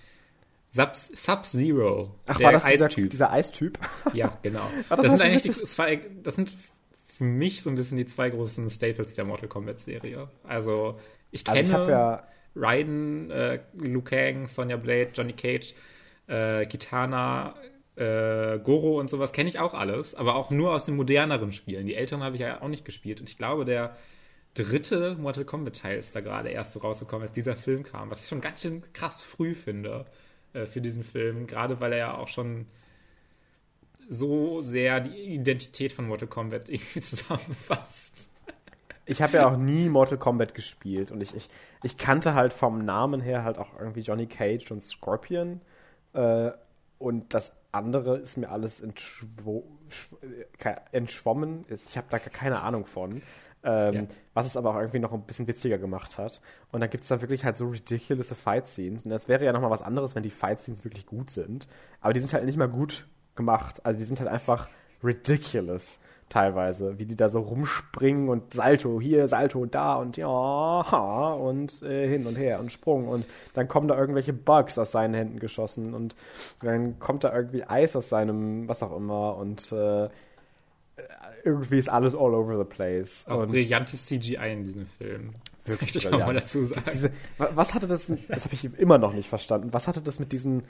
Sub-Zero. 0.73 2.15
Ach, 2.27 2.41
war 2.41 2.53
das 2.53 2.65
Eistyp. 2.65 3.11
dieser, 3.11 3.33
Eistyp? 3.33 3.79
Ja, 4.13 4.39
genau. 4.43 4.69
das, 4.89 5.01
das 5.01 5.11
sind 5.11 5.23
eigentlich 5.23 5.43
die 5.43 5.65
zwei, 5.65 6.01
das 6.23 6.35
sind 6.35 6.53
für 7.07 7.25
mich 7.25 7.63
so 7.63 7.71
ein 7.71 7.77
bisschen 7.77 7.97
die 7.97 8.07
zwei 8.07 8.29
großen 8.29 8.69
Staples 8.69 9.15
der 9.15 9.25
Mortal 9.25 9.49
Kombat 9.49 9.81
Serie. 9.81 10.29
Also, 10.45 10.99
ich 11.31 11.45
kenne 11.45 11.61
also 11.61 11.83
ich 11.83 11.89
ja 11.89 12.23
Raiden, 12.55 13.31
äh, 13.31 13.61
Liu 13.75 14.03
Kang, 14.03 14.49
Sonja 14.49 14.77
Blade, 14.77 15.11
Johnny 15.15 15.33
Cage, 15.33 15.75
äh, 16.27 16.67
Kitana, 16.67 17.55
äh, 17.97 18.59
Goro 18.59 19.01
und 19.01 19.09
sowas 19.09 19.33
kenne 19.33 19.49
ich 19.49 19.59
auch 19.59 19.73
alles, 19.73 20.15
aber 20.15 20.37
auch 20.37 20.51
nur 20.51 20.73
aus 20.73 20.85
den 20.85 20.97
moderneren 20.97 21.53
Spielen. 21.53 21.87
Die 21.87 21.95
älteren 21.95 22.23
habe 22.23 22.37
ich 22.37 22.43
ja 22.43 22.61
auch 22.61 22.69
nicht 22.69 22.85
gespielt. 22.85 23.21
Und 23.21 23.31
ich 23.31 23.39
glaube, 23.39 23.65
der 23.65 23.97
dritte 24.57 25.17
Mortal 25.17 25.45
Kombat 25.45 25.81
Teil 25.81 25.99
ist 25.99 26.17
da 26.17 26.21
gerade 26.21 26.49
erst 26.49 26.73
so 26.73 26.81
rausgekommen, 26.81 27.27
als 27.27 27.35
dieser 27.35 27.57
Film 27.57 27.83
kam, 27.83 28.11
was 28.11 28.23
ich 28.23 28.29
schon 28.29 28.41
ganz 28.41 28.63
schön 28.63 28.83
krass 28.93 29.23
früh 29.23 29.55
finde 29.55 30.07
äh, 30.53 30.67
für 30.67 30.81
diesen 30.81 31.05
Film, 31.05 31.47
gerade 31.47 31.81
weil 31.81 31.93
er 31.93 31.99
ja 31.99 32.15
auch 32.17 32.29
schon 32.29 32.67
so 34.09 34.61
sehr 34.61 35.01
die 35.01 35.35
Identität 35.35 35.93
von 35.93 36.07
Mortal 36.07 36.29
Kombat 36.29 36.69
irgendwie 36.69 37.01
zusammenfasst. 37.01 38.31
Ich 39.05 39.23
habe 39.23 39.37
ja 39.37 39.49
auch 39.49 39.57
nie 39.57 39.89
Mortal 39.89 40.19
Kombat 40.19 40.55
gespielt 40.55 41.13
und 41.13 41.21
ich, 41.21 41.35
ich, 41.35 41.49
ich 41.85 41.97
kannte 41.97 42.35
halt 42.35 42.53
vom 42.53 42.85
Namen 42.85 43.21
her 43.21 43.45
halt 43.45 43.59
auch 43.59 43.79
irgendwie 43.79 44.01
Johnny 44.01 44.27
Cage 44.27 44.73
und 44.73 44.83
Scorpion. 44.83 45.61
Äh, 46.13 46.51
und 46.99 47.33
das 47.35 47.53
andere 47.71 48.17
ist 48.17 48.37
mir 48.37 48.49
alles 48.51 48.81
entschw 48.81 49.63
entschwommen. 50.91 51.65
Ich 51.69 51.97
habe 51.97 52.09
da 52.11 52.19
keine 52.19 52.63
Ahnung 52.63 52.87
von. 52.87 53.23
Ähm, 53.67 53.95
ja. 53.95 54.03
Was 54.33 54.47
es 54.47 54.57
aber 54.57 54.71
auch 54.71 54.77
irgendwie 54.77 55.01
noch 55.01 55.13
ein 55.13 55.23
bisschen 55.23 55.49
witziger 55.49 55.77
gemacht 55.77 56.19
hat. 56.19 56.41
Und 56.71 56.81
dann 56.81 56.89
gibt 56.89 57.03
es 57.03 57.09
da 57.09 57.21
wirklich 57.21 57.45
halt 57.45 57.57
so 57.57 57.67
ridiculous 57.67 58.33
Fight-Scenes. 58.33 59.05
Und 59.05 59.11
das 59.11 59.29
wäre 59.29 59.45
ja 59.45 59.53
nochmal 59.53 59.71
was 59.71 59.83
anderes, 59.83 60.15
wenn 60.15 60.23
die 60.23 60.31
Fight-Scenes 60.31 60.85
wirklich 60.85 61.07
gut 61.07 61.31
sind. 61.31 61.67
Aber 62.01 62.13
die 62.13 62.21
sind 62.21 62.33
halt 62.33 62.45
nicht 62.45 62.57
mal 62.57 62.69
gut 62.69 63.07
gemacht. 63.35 63.85
Also 63.85 63.99
die 63.99 64.05
sind 64.05 64.21
halt 64.21 64.31
einfach 64.31 64.69
ridiculous 65.03 65.99
teilweise, 66.29 66.99
wie 66.99 67.07
die 67.07 67.17
da 67.17 67.29
so 67.29 67.41
rumspringen 67.41 68.29
und 68.29 68.55
Salto 68.55 69.01
hier, 69.01 69.29
Salto 69.29 69.65
da 69.67 69.95
und 69.97 70.17
ja, 70.17 71.33
und 71.33 71.83
äh, 71.83 72.09
hin 72.09 72.27
und 72.27 72.37
her 72.37 72.59
und 72.59 72.73
Sprung 72.73 73.07
und 73.07 73.25
dann 73.55 73.69
kommen 73.69 73.87
da 73.87 73.97
irgendwelche 73.97 74.33
Bugs 74.33 74.77
aus 74.79 74.91
seinen 74.91 75.15
Händen 75.15 75.39
geschossen 75.39 75.95
und 75.95 76.17
dann 76.63 76.99
kommt 76.99 77.23
da 77.23 77.35
irgendwie 77.35 77.63
Eis 77.65 77.95
aus 77.95 78.09
seinem, 78.09 78.67
was 78.67 78.83
auch 78.83 78.97
immer 78.97 79.37
und 79.37 79.71
äh, 79.71 80.09
irgendwie 81.47 81.79
ist 81.79 81.89
alles 81.89 82.15
all 82.15 82.35
over 82.35 82.59
the 82.59 82.65
place. 82.65 83.25
Auch 83.29 83.43
und 83.43 83.53
brillantes 83.53 84.07
CGI 84.07 84.53
in 84.53 84.65
diesem 84.65 84.87
Film. 84.87 85.31
Wirklich 85.65 85.97
ich 85.97 86.09
auch 86.09 86.19
mal 86.19 86.35
dazu 86.35 86.65
sagen. 86.67 86.91
Diese, 86.93 87.11
was 87.39 87.73
hatte 87.73 87.87
das, 87.87 88.11
das 88.29 88.45
habe 88.45 88.55
ich 88.55 88.65
immer 88.79 88.99
noch 88.99 89.13
nicht 89.13 89.29
verstanden, 89.29 89.73
was 89.73 89.89
hatte 89.89 90.03
das 90.03 90.19
mit 90.19 90.33
diesen 90.33 90.65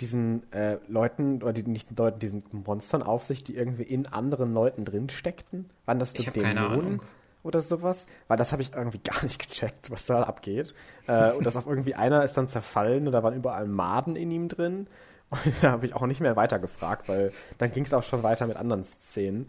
diesen 0.00 0.50
äh, 0.52 0.78
Leuten, 0.88 1.42
oder 1.42 1.52
die, 1.52 1.62
nicht 1.62 1.96
Leuten, 1.96 2.18
diesen 2.18 2.42
Monstern 2.50 3.02
auf 3.02 3.24
sich, 3.24 3.44
die 3.44 3.54
irgendwie 3.54 3.84
in 3.84 4.08
anderen 4.08 4.52
Leuten 4.52 4.84
drin 4.84 5.08
steckten? 5.08 5.70
Waren 5.86 6.00
das 6.00 6.14
die 6.14 6.24
Dämonen 6.28 7.00
oder 7.44 7.60
sowas? 7.60 8.06
Weil 8.26 8.36
das 8.36 8.50
habe 8.50 8.62
ich 8.62 8.72
irgendwie 8.74 8.98
gar 9.04 9.22
nicht 9.22 9.38
gecheckt, 9.38 9.90
was 9.90 10.06
da 10.06 10.24
abgeht. 10.24 10.74
Äh, 11.06 11.32
und 11.32 11.46
das 11.46 11.54
auf 11.54 11.66
irgendwie 11.66 11.94
einer 11.94 12.24
ist 12.24 12.36
dann 12.36 12.48
zerfallen 12.48 13.06
und 13.06 13.12
da 13.12 13.22
waren 13.22 13.34
überall 13.34 13.66
Maden 13.66 14.16
in 14.16 14.32
ihm 14.32 14.48
drin. 14.48 14.88
Und 15.30 15.40
da 15.62 15.70
habe 15.72 15.86
ich 15.86 15.94
auch 15.94 16.06
nicht 16.06 16.20
mehr 16.20 16.34
weitergefragt, 16.34 17.08
weil 17.08 17.32
dann 17.58 17.70
ging 17.70 17.84
es 17.84 17.94
auch 17.94 18.02
schon 18.02 18.22
weiter 18.22 18.46
mit 18.46 18.56
anderen 18.56 18.84
Szenen. 18.84 19.48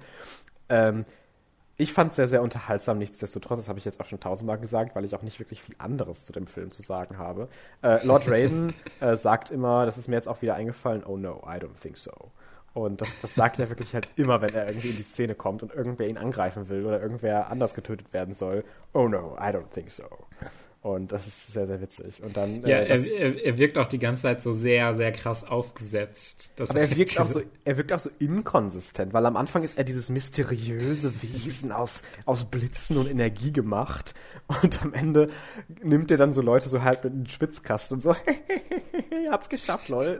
Ähm, 0.70 1.06
ich 1.78 1.92
fand 1.92 2.12
es 2.12 2.16
sehr, 2.16 2.28
sehr 2.28 2.42
unterhaltsam, 2.42 2.98
nichtsdestotrotz. 3.00 3.60
Das 3.60 3.70
habe 3.70 3.80
ich 3.80 3.86
jetzt 3.86 4.00
auch 4.00 4.06
schon 4.06 4.20
tausendmal 4.20 4.58
gesagt, 4.58 4.96
weil 4.96 5.04
ich 5.04 5.14
auch 5.14 5.22
nicht 5.22 5.40
wirklich 5.40 5.62
viel 5.62 5.76
anderes 5.78 6.24
zu 6.24 6.32
dem 6.32 6.48
Film 6.48 6.72
zu 6.72 6.82
sagen 6.82 7.18
habe. 7.18 7.50
Äh, 7.82 8.06
Lord 8.06 8.28
Raiden 8.30 8.74
äh, 9.02 9.18
sagt 9.18 9.52
immer, 9.52 9.86
das 9.86 9.98
ist 9.98 10.08
mir 10.08 10.16
jetzt 10.16 10.28
auch 10.28 10.42
wieder 10.42 10.56
eingefallen, 10.56 11.04
oh 11.04 11.18
no, 11.18 11.44
I 11.46 11.58
don't 11.58 11.80
think 11.82 11.98
so. 11.98 12.12
Und 12.74 13.02
das, 13.02 13.20
das 13.20 13.36
sagt 13.36 13.60
er 13.60 13.70
wirklich 13.70 13.94
halt 13.94 14.10
immer, 14.16 14.42
wenn 14.42 14.54
er 14.54 14.68
irgendwie 14.68 14.90
in 14.90 14.98
die 14.98 15.04
Szene 15.04 15.34
kommt 15.34 15.64
und 15.64 15.74
irgendwer 15.74 16.10
ihn 16.10 16.18
angreifen 16.18 16.68
will 16.68 16.86
oder 16.86 17.02
irgendwer 17.02 17.50
anders 17.50 17.74
getötet 17.74 18.12
werden 18.12 18.34
soll. 18.34 18.66
Oh 18.94 19.08
no, 19.08 19.38
I 19.40 19.48
don't 19.48 19.70
think 19.74 19.92
so. 19.92 20.04
Und 20.86 21.12
das 21.12 21.26
ist 21.26 21.52
sehr, 21.52 21.66
sehr 21.66 21.82
witzig. 21.82 22.22
Und 22.22 22.38
dann, 22.38 22.62
ja, 22.62 22.78
äh, 22.78 22.90
er, 22.90 23.12
er, 23.12 23.44
er, 23.44 23.58
wirkt 23.58 23.80
auch 23.80 23.88
die 23.88 23.98
ganze 23.98 24.22
Zeit 24.22 24.44
so 24.44 24.54
sehr, 24.54 24.94
sehr 24.94 25.12
krass 25.12 25.44
aufgesetzt. 25.44 26.54
aber 26.60 26.80
er 26.80 26.96
wirkt, 26.96 27.20
auch 27.20 27.28
so, 27.28 27.42
er 27.64 27.78
wirkt 27.78 27.92
auch 27.92 27.98
so 27.98 28.12
inkonsistent, 28.20 29.12
weil 29.12 29.26
am 29.26 29.36
Anfang 29.36 29.64
ist 29.64 29.80
er 29.80 29.84
dieses 29.84 30.12
mysteriöse 30.12 31.12
Wesen 31.24 31.72
aus, 31.72 32.04
aus 32.26 32.46
Blitzen 32.46 32.98
und 32.98 33.10
Energie 33.10 33.52
gemacht. 33.52 34.14
Und 34.62 34.84
am 34.84 34.94
Ende 34.94 35.30
nimmt 35.82 36.12
er 36.12 36.18
dann 36.18 36.34
so 36.34 36.44
Leute 36.44 36.70
so 36.70 36.84
halb 36.84 37.04
mit 37.04 37.14
einem 37.14 37.26
Schwitzkasten 37.26 37.96
und 37.96 38.02
so, 38.02 38.16
ihr 39.24 39.32
habt's 39.32 39.50
geschafft, 39.50 39.90
lol. 39.90 40.20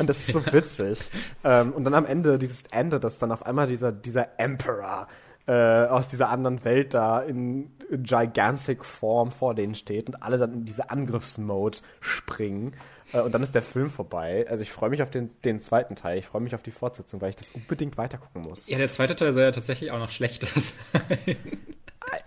und 0.00 0.08
das 0.08 0.18
ist 0.18 0.32
so 0.32 0.44
witzig. 0.52 0.98
ähm, 1.44 1.72
und 1.72 1.84
dann 1.84 1.94
am 1.94 2.04
Ende, 2.04 2.40
dieses 2.40 2.64
Ende, 2.72 2.98
dass 2.98 3.20
dann 3.20 3.30
auf 3.30 3.46
einmal 3.46 3.68
dieser, 3.68 3.92
dieser 3.92 4.40
Emperor 4.40 5.06
äh, 5.46 5.86
aus 5.86 6.08
dieser 6.08 6.30
anderen 6.30 6.64
Welt 6.64 6.94
da 6.94 7.20
in 7.20 7.70
gigantic 7.90 8.84
Form 8.84 9.30
vor 9.30 9.54
denen 9.54 9.74
steht 9.74 10.06
und 10.08 10.22
alle 10.22 10.36
dann 10.36 10.52
in 10.52 10.64
diese 10.64 10.90
Angriffsmode 10.90 11.78
springen. 12.00 12.72
Äh, 13.12 13.20
und 13.20 13.32
dann 13.32 13.42
ist 13.42 13.54
der 13.54 13.62
Film 13.62 13.90
vorbei. 13.90 14.46
Also 14.48 14.62
ich 14.62 14.72
freue 14.72 14.90
mich 14.90 15.02
auf 15.02 15.10
den, 15.10 15.30
den 15.44 15.60
zweiten 15.60 15.96
Teil. 15.96 16.18
Ich 16.18 16.26
freue 16.26 16.42
mich 16.42 16.54
auf 16.54 16.62
die 16.62 16.70
Fortsetzung, 16.70 17.20
weil 17.20 17.30
ich 17.30 17.36
das 17.36 17.50
unbedingt 17.50 17.96
weitergucken 17.96 18.42
muss. 18.42 18.68
Ja, 18.68 18.78
der 18.78 18.90
zweite 18.90 19.16
Teil 19.16 19.32
soll 19.32 19.42
ja 19.42 19.52
tatsächlich 19.52 19.90
auch 19.90 19.98
noch 19.98 20.10
schlechter 20.10 20.46
sein. 20.92 21.36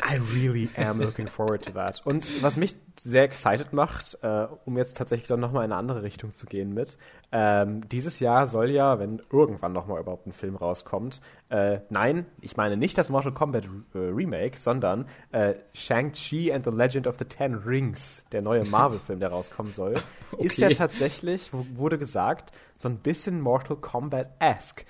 I, 0.04 0.16
really 0.36 0.70
am 0.76 1.00
looking 1.00 1.28
forward 1.28 1.64
to 1.66 1.72
that. 1.72 2.02
Und 2.06 2.44
was 2.44 2.58
mich 2.58 2.76
sehr 3.00 3.24
excited 3.24 3.74
macht, 3.74 4.18
äh, 4.22 4.48
um 4.66 4.78
jetzt 4.78 4.98
tatsächlich 4.98 5.28
dann 5.28 5.40
nochmal 5.40 5.66
in 5.66 5.72
eine 5.72 5.80
andere 5.80 6.04
Richtung 6.04 6.32
zu 6.32 6.46
gehen 6.46 6.74
mit, 6.74 6.98
ähm, 7.32 7.88
dieses 7.88 8.20
Jahr 8.20 8.48
soll 8.48 8.70
ja, 8.70 9.00
wenn 9.00 9.22
irgendwann 9.32 9.72
nochmal 9.72 10.02
überhaupt 10.02 10.28
ein 10.28 10.34
Film 10.34 10.56
rauskommt, 10.56 11.22
äh, 11.50 11.80
nein, 11.90 12.26
ich 12.42 12.58
meine 12.58 12.78
nicht 12.78 12.98
das 12.98 13.10
Mortal 13.10 13.32
Kombat 13.32 13.66
äh, 13.94 13.98
Remake, 13.98 14.58
sondern 14.58 15.06
äh, 15.32 15.56
Shang-Chi 15.74 16.52
and 16.52 16.66
the 16.66 16.72
Legend 16.72 17.08
of 17.08 17.16
the 17.18 17.26
Ten 17.26 17.56
Rings, 17.56 18.26
der 18.32 18.42
neue 18.42 18.66
Marvel-Film, 18.66 19.20
der 19.20 19.30
rauskommen 19.30 19.72
soll, 19.72 19.96
okay. 20.34 20.46
ist 20.46 20.58
ja 20.58 20.70
tatsächlich, 20.70 21.52
wurde 21.54 21.98
gesagt, 21.98 22.52
so 22.76 22.90
ein 22.90 22.98
bisschen 22.98 23.42
Mortal 23.42 23.78
Kombat-esque. 23.78 24.86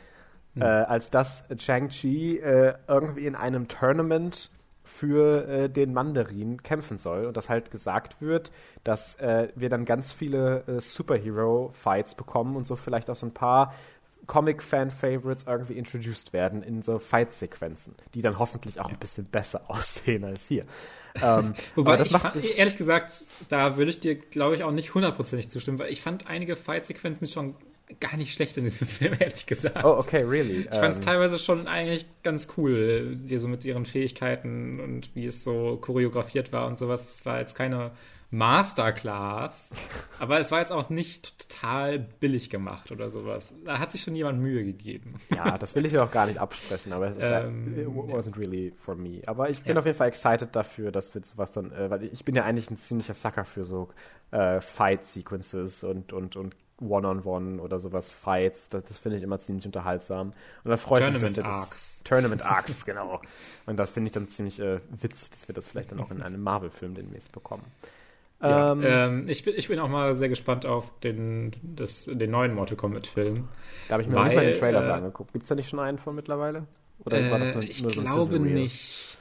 Hm. 0.56 0.64
Äh, 0.64 0.66
als 0.66 1.12
dass 1.12 1.46
Shang-Chi 1.58 2.40
äh, 2.40 2.74
irgendwie 2.88 3.26
in 3.26 3.36
einem 3.36 3.70
Tournament 3.70 4.52
für 4.92 5.48
äh, 5.48 5.70
den 5.70 5.94
Mandarin 5.94 6.62
kämpfen 6.62 6.98
soll 6.98 7.26
und 7.26 7.38
dass 7.38 7.50
halt 7.50 7.72
gesagt 7.72 8.22
wird, 8.22 8.52
dass 8.84 9.16
äh, 9.16 9.48
wir 9.56 9.70
dann 9.70 9.86
ganz 9.86 10.12
viele 10.12 10.64
äh, 10.68 10.82
Superhero-Fights 10.82 12.16
bekommen 12.16 12.56
und 12.56 12.68
so 12.68 12.76
vielleicht 12.76 13.10
auch 13.10 13.16
so 13.16 13.26
ein 13.26 13.34
paar 13.34 13.74
Comic-Fan-Favorites 14.28 15.46
irgendwie 15.48 15.74
introduced 15.74 16.34
werden 16.34 16.62
in 16.62 16.82
so 16.82 17.00
Fight-Sequenzen, 17.00 17.96
die 18.14 18.22
dann 18.22 18.38
hoffentlich 18.38 18.80
auch 18.80 18.90
ein 18.90 19.00
bisschen 19.00 19.26
besser 19.26 19.64
aussehen 19.68 20.24
als 20.24 20.48
hier. 20.48 20.66
Ähm, 21.22 21.56
Wobei, 21.76 21.98
das 21.98 22.12
macht 22.12 22.34
fand, 22.34 22.58
ehrlich 22.58 22.78
gesagt, 22.78 23.26
da 23.50 23.78
würde 23.78 23.92
ich 23.92 24.00
dir, 24.00 24.16
glaube 24.16 24.56
ich, 24.56 24.64
auch 24.64 24.72
nicht 24.72 24.94
hundertprozentig 24.94 25.50
zustimmen, 25.50 25.80
weil 25.80 25.92
ich 25.92 26.02
fand 26.02 26.28
einige 26.28 26.56
Fight-Sequenzen 26.56 27.28
schon 27.28 27.56
gar 28.00 28.18
nicht 28.18 28.34
schlecht 28.34 28.58
in 28.58 28.64
diesem 28.64 28.88
Film, 28.88 29.16
ehrlich 29.20 29.46
gesagt. 29.46 29.84
Oh, 29.84 29.98
okay, 29.98 30.24
really. 30.24 30.68
Ich 30.72 30.78
fand 30.78 30.92
es 30.94 30.98
um, 30.98 31.02
ähm, 31.02 31.02
teilweise 31.02 31.40
schon 31.40 31.68
eigentlich 31.68 32.06
ganz 32.24 32.48
cool, 32.58 33.16
die 33.16 33.38
so 33.38 33.48
mit 33.48 33.66
ihren 33.66 33.86
Fähigkeiten 33.86 34.80
und 34.80 35.14
wie 35.16 35.26
es 35.26 35.44
so 35.44 35.78
choreografiert 35.78 36.52
war 36.52 36.68
und 36.68 36.78
sowas. 36.78 37.06
Es 37.18 37.26
war 37.26 37.40
jetzt 37.40 37.56
keine 37.56 37.92
Masterclass, 38.34 39.72
aber 40.20 40.40
es 40.40 40.52
war 40.52 40.60
jetzt 40.60 40.72
auch 40.72 40.90
nicht 40.90 41.38
total 41.38 42.00
billig 42.00 42.50
gemacht 42.50 42.90
oder 42.90 43.10
sowas. 43.10 43.54
Da 43.66 43.78
hat 43.78 43.92
sich 43.92 44.04
schon 44.04 44.16
jemand 44.16 44.40
Mühe 44.40 44.64
gegeben. 44.64 45.16
Ja, 45.36 45.58
das 45.58 45.76
will 45.76 45.86
ich 45.86 45.92
ja 45.92 46.06
auch 46.06 46.12
gar 46.12 46.28
nicht 46.28 46.40
absprechen, 46.40 46.94
aber 46.94 47.08
es 47.08 47.18
ähm, 47.20 47.78
it 47.78 47.88
wasn't 47.88 48.38
really 48.38 48.74
for 48.78 48.96
me. 48.96 49.22
Aber 49.26 49.50
ich 49.50 49.64
bin 49.64 49.74
ja. 49.74 49.80
auf 49.80 49.86
jeden 49.86 49.98
Fall 49.98 50.08
excited 50.08 50.56
dafür, 50.56 50.94
dass 50.94 51.14
wir 51.14 51.22
sowas 51.22 51.52
dann, 51.52 51.74
äh, 51.74 51.90
weil 51.90 52.04
ich 52.06 52.24
bin 52.24 52.34
ja 52.34 52.46
eigentlich 52.46 52.72
ein 52.72 52.78
ziemlicher 52.78 53.14
Sucker 53.14 53.44
für 53.44 53.66
so 53.66 53.90
äh, 54.32 54.62
Fight-Sequences 54.62 55.84
und, 55.84 56.14
und, 56.14 56.38
und 56.38 56.56
One-on-One 56.82 57.22
-on 57.22 57.58
-one 57.58 57.60
oder 57.60 57.80
sowas, 57.80 58.10
Fights. 58.10 58.70
Das, 58.70 58.84
das 58.84 58.98
finde 58.98 59.18
ich 59.18 59.24
immer 59.24 59.40
ziemlich 59.40 59.66
unterhaltsam. 59.66 60.34
Und 60.64 60.72
da 60.72 60.78
freue 60.78 61.08
ich 61.08 61.22
mich 61.22 61.34
dann. 61.34 61.46
Das, 61.46 61.92
Tournament 62.04 62.44
Arcs, 62.44 62.86
genau. 62.88 63.22
Und 63.66 63.78
das 63.78 63.90
finde 63.90 64.08
ich 64.08 64.12
dann 64.14 64.28
ziemlich 64.28 64.60
äh, 64.60 64.80
witzig, 64.90 65.30
dass 65.30 65.48
wir 65.48 65.54
das 65.56 65.68
vielleicht 65.68 65.92
dann 65.92 66.00
auch 66.00 66.12
in 66.12 66.22
einem 66.22 66.42
Marvel-Film 66.42 66.96
demnächst 66.96 67.32
bekommen. 67.32 67.64
Ja, 68.42 68.72
ähm, 68.72 68.82
ähm, 68.84 69.30
ich, 69.30 69.44
bin, 69.44 69.54
ich 69.56 69.68
bin 69.68 69.80
auch 69.80 69.88
mal 69.88 70.18
sehr 70.18 70.30
gespannt 70.30 70.66
auf 70.66 71.00
den, 71.02 71.52
das, 71.62 72.06
den 72.06 72.32
neuen 72.32 72.56
Mortal 72.56 72.76
Kombat-Film. 72.76 73.48
Da 73.88 73.94
habe 73.94 74.02
ich 74.02 74.10
mir 74.10 74.16
weil, 74.16 74.24
nicht 74.26 74.36
mal 74.36 74.46
den 74.46 74.54
Trailer 74.56 74.88
äh, 74.88 74.92
angeguckt. 74.92 75.32
Gibt 75.32 75.44
es 75.44 75.50
da 75.50 75.56
nicht 75.56 75.70
schon 75.70 75.80
einen 75.80 76.00
von 76.00 76.16
mittlerweile? 76.16 76.66
Oder 77.06 77.20
äh, 77.20 77.32
war 77.32 77.40
das 77.40 77.54
nur, 77.54 77.64
ich 77.64 77.82
nur 77.82 77.92
so 77.92 78.02
glaube 78.02 78.40
nicht. 78.40 79.18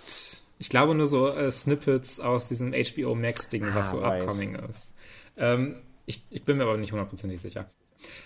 Ich 0.58 0.68
glaube 0.68 0.94
nur 0.94 1.06
so 1.06 1.28
äh, 1.28 1.50
Snippets 1.50 2.20
aus 2.20 2.48
diesem 2.48 2.72
HBO 2.72 3.14
Max-Ding, 3.14 3.64
was 3.74 3.88
ah, 3.88 3.90
so 3.90 4.02
weiß. 4.02 4.22
upcoming 4.22 4.54
ist. 4.54 4.94
Ähm, 5.36 5.76
ich, 6.11 6.24
ich, 6.30 6.44
bin 6.44 6.58
mir 6.58 6.64
aber 6.64 6.76
nicht 6.76 6.92
hundertprozentig 6.92 7.40
sicher. 7.40 7.70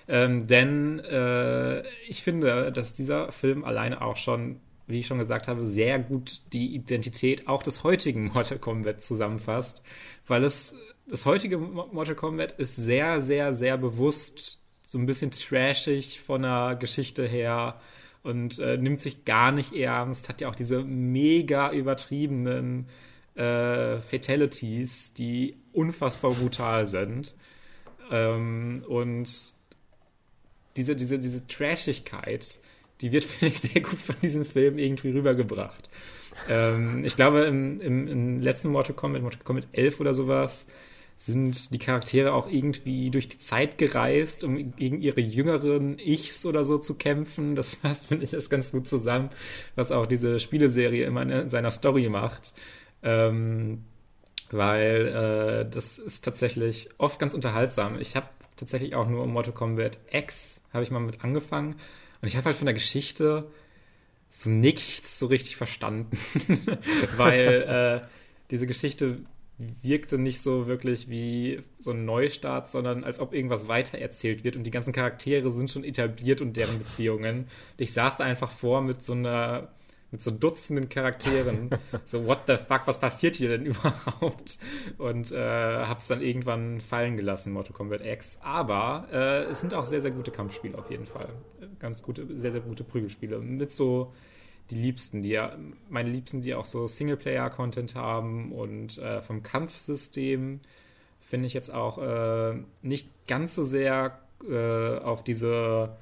Ähm, 0.08 0.46
denn 0.46 1.00
äh, 1.00 1.82
ich 2.08 2.22
finde, 2.22 2.72
dass 2.72 2.94
dieser 2.94 3.32
Film 3.32 3.64
alleine 3.64 4.02
auch 4.02 4.16
schon, 4.16 4.60
wie 4.86 5.00
ich 5.00 5.06
schon 5.06 5.18
gesagt 5.18 5.48
habe, 5.48 5.66
sehr 5.66 5.98
gut 5.98 6.42
die 6.52 6.74
Identität 6.74 7.48
auch 7.48 7.62
des 7.62 7.84
heutigen 7.84 8.26
Mortal 8.34 8.58
Kombat 8.58 9.02
zusammenfasst, 9.02 9.82
weil 10.26 10.44
es 10.44 10.74
das 11.06 11.26
heutige 11.26 11.58
Mortal 11.58 12.14
Kombat 12.14 12.52
ist 12.52 12.76
sehr, 12.76 13.20
sehr, 13.20 13.54
sehr 13.54 13.76
bewusst 13.76 14.60
so 14.82 14.98
ein 14.98 15.06
bisschen 15.06 15.32
trashig 15.32 16.20
von 16.20 16.42
der 16.42 16.76
Geschichte 16.80 17.26
her 17.26 17.80
und 18.22 18.58
äh, 18.58 18.78
nimmt 18.78 19.00
sich 19.00 19.24
gar 19.24 19.52
nicht 19.52 19.74
ernst, 19.74 20.28
hat 20.28 20.40
ja 20.40 20.48
auch 20.48 20.54
diese 20.54 20.82
mega 20.82 21.72
übertriebenen 21.72 22.86
äh, 23.34 23.98
Fatalities, 23.98 25.12
die 25.12 25.56
unfassbar 25.72 26.30
brutal 26.32 26.86
sind. 26.86 27.34
Ähm, 28.10 28.84
und 28.88 29.54
diese, 30.76 30.96
diese, 30.96 31.18
diese 31.18 31.46
Trashigkeit, 31.46 32.58
die 33.00 33.12
wird, 33.12 33.24
finde 33.24 33.54
ich, 33.54 33.60
sehr 33.60 33.82
gut 33.82 34.00
von 34.00 34.16
diesem 34.22 34.44
Film 34.44 34.78
irgendwie 34.78 35.10
rübergebracht. 35.10 35.88
Ähm, 36.48 37.04
ich 37.04 37.16
glaube, 37.16 37.42
im, 37.42 37.80
im, 37.80 38.08
im, 38.08 38.40
letzten 38.40 38.68
Mortal 38.68 38.94
Kombat, 38.94 39.22
Mortal 39.22 39.42
Kombat 39.44 39.68
11 39.72 40.00
oder 40.00 40.14
sowas, 40.14 40.66
sind 41.16 41.72
die 41.72 41.78
Charaktere 41.78 42.32
auch 42.32 42.50
irgendwie 42.50 43.10
durch 43.10 43.28
die 43.28 43.38
Zeit 43.38 43.78
gereist, 43.78 44.42
um 44.42 44.74
gegen 44.74 45.00
ihre 45.00 45.20
jüngeren 45.20 45.98
Ichs 45.98 46.44
oder 46.44 46.64
so 46.64 46.78
zu 46.78 46.94
kämpfen. 46.96 47.54
Das 47.54 47.76
passt, 47.82 48.08
finde 48.08 48.24
ich, 48.24 48.30
das 48.30 48.50
ganz 48.50 48.72
gut 48.72 48.88
zusammen, 48.88 49.30
was 49.76 49.92
auch 49.92 50.06
diese 50.06 50.40
Spieleserie 50.40 51.04
immer 51.04 51.22
in 51.22 51.50
seiner 51.50 51.70
Story 51.70 52.08
macht. 52.08 52.52
Ähm, 53.02 53.84
weil 54.54 55.08
äh, 55.66 55.70
das 55.70 55.98
ist 55.98 56.24
tatsächlich 56.24 56.88
oft 56.98 57.18
ganz 57.18 57.34
unterhaltsam. 57.34 57.98
Ich 57.98 58.16
habe 58.16 58.28
tatsächlich 58.56 58.94
auch 58.94 59.08
nur 59.08 59.26
Mortal 59.26 59.52
Kombat 59.52 59.98
X 60.10 60.62
habe 60.72 60.84
ich 60.84 60.90
mal 60.90 61.00
mit 61.00 61.22
angefangen 61.24 61.76
und 62.20 62.28
ich 62.28 62.36
habe 62.36 62.46
halt 62.46 62.56
von 62.56 62.66
der 62.66 62.74
Geschichte 62.74 63.46
so 64.30 64.50
nichts 64.50 65.18
so 65.18 65.26
richtig 65.26 65.56
verstanden, 65.56 66.16
weil 67.16 68.02
äh, 68.02 68.06
diese 68.50 68.66
Geschichte 68.66 69.20
wirkte 69.82 70.18
nicht 70.18 70.42
so 70.42 70.66
wirklich 70.66 71.08
wie 71.08 71.62
so 71.78 71.92
ein 71.92 72.04
Neustart, 72.04 72.72
sondern 72.72 73.04
als 73.04 73.20
ob 73.20 73.32
irgendwas 73.32 73.68
weitererzählt 73.68 74.42
wird 74.42 74.56
und 74.56 74.64
die 74.64 74.72
ganzen 74.72 74.92
Charaktere 74.92 75.52
sind 75.52 75.70
schon 75.70 75.84
etabliert 75.84 76.40
und 76.40 76.56
deren 76.56 76.78
Beziehungen. 76.78 77.46
Ich 77.76 77.92
saß 77.92 78.16
da 78.16 78.24
einfach 78.24 78.50
vor 78.50 78.80
mit 78.80 79.02
so 79.02 79.12
einer 79.12 79.68
mit 80.14 80.22
so 80.22 80.30
Dutzenden 80.30 80.88
Charakteren. 80.88 81.70
so, 82.04 82.24
what 82.24 82.42
the 82.46 82.56
fuck, 82.56 82.86
was 82.86 83.00
passiert 83.00 83.34
hier 83.34 83.48
denn 83.48 83.66
überhaupt? 83.66 84.58
Und 84.96 85.32
äh, 85.32 85.36
hab's 85.36 86.06
dann 86.06 86.20
irgendwann 86.20 86.80
fallen 86.80 87.16
gelassen, 87.16 87.52
Mortal 87.52 87.72
Kombat 87.72 88.06
X. 88.06 88.38
Aber 88.40 89.08
äh, 89.12 89.42
es 89.50 89.58
sind 89.58 89.74
auch 89.74 89.84
sehr, 89.84 90.00
sehr 90.00 90.12
gute 90.12 90.30
Kampfspiele 90.30 90.78
auf 90.78 90.88
jeden 90.88 91.06
Fall. 91.06 91.30
Ganz 91.80 92.00
gute, 92.00 92.28
sehr, 92.38 92.52
sehr 92.52 92.60
gute 92.60 92.84
Prügelspiele. 92.84 93.40
Mit 93.40 93.72
so 93.72 94.12
die 94.70 94.76
Liebsten, 94.76 95.20
die 95.20 95.30
ja, 95.30 95.58
meine 95.90 96.10
Liebsten, 96.10 96.42
die 96.42 96.54
auch 96.54 96.66
so 96.66 96.86
Singleplayer-Content 96.86 97.96
haben 97.96 98.52
und 98.52 98.98
äh, 98.98 99.20
vom 99.20 99.42
Kampfsystem 99.42 100.60
finde 101.20 101.48
ich 101.48 101.54
jetzt 101.54 101.74
auch 101.74 101.98
äh, 101.98 102.54
nicht 102.82 103.08
ganz 103.26 103.56
so 103.56 103.64
sehr 103.64 104.20
äh, 104.48 104.98
auf 104.98 105.24
diese 105.24 105.96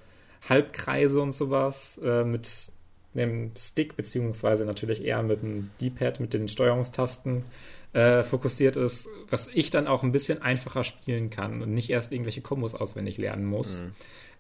Halbkreise 0.46 1.22
und 1.22 1.32
sowas 1.32 1.98
äh, 2.04 2.24
mit 2.24 2.72
dem 3.20 3.50
Stick, 3.56 3.96
beziehungsweise 3.96 4.64
natürlich 4.64 5.04
eher 5.04 5.22
mit 5.22 5.42
dem 5.42 5.70
D-Pad, 5.80 6.20
mit 6.20 6.32
den 6.32 6.48
Steuerungstasten 6.48 7.44
äh, 7.92 8.22
fokussiert 8.22 8.76
ist, 8.76 9.06
was 9.28 9.48
ich 9.48 9.70
dann 9.70 9.86
auch 9.86 10.02
ein 10.02 10.12
bisschen 10.12 10.40
einfacher 10.40 10.84
spielen 10.84 11.30
kann 11.30 11.62
und 11.62 11.74
nicht 11.74 11.90
erst 11.90 12.12
irgendwelche 12.12 12.40
Kombos 12.40 12.74
auswendig 12.74 13.18
lernen 13.18 13.44
muss. 13.44 13.82
Mhm. 13.82 13.90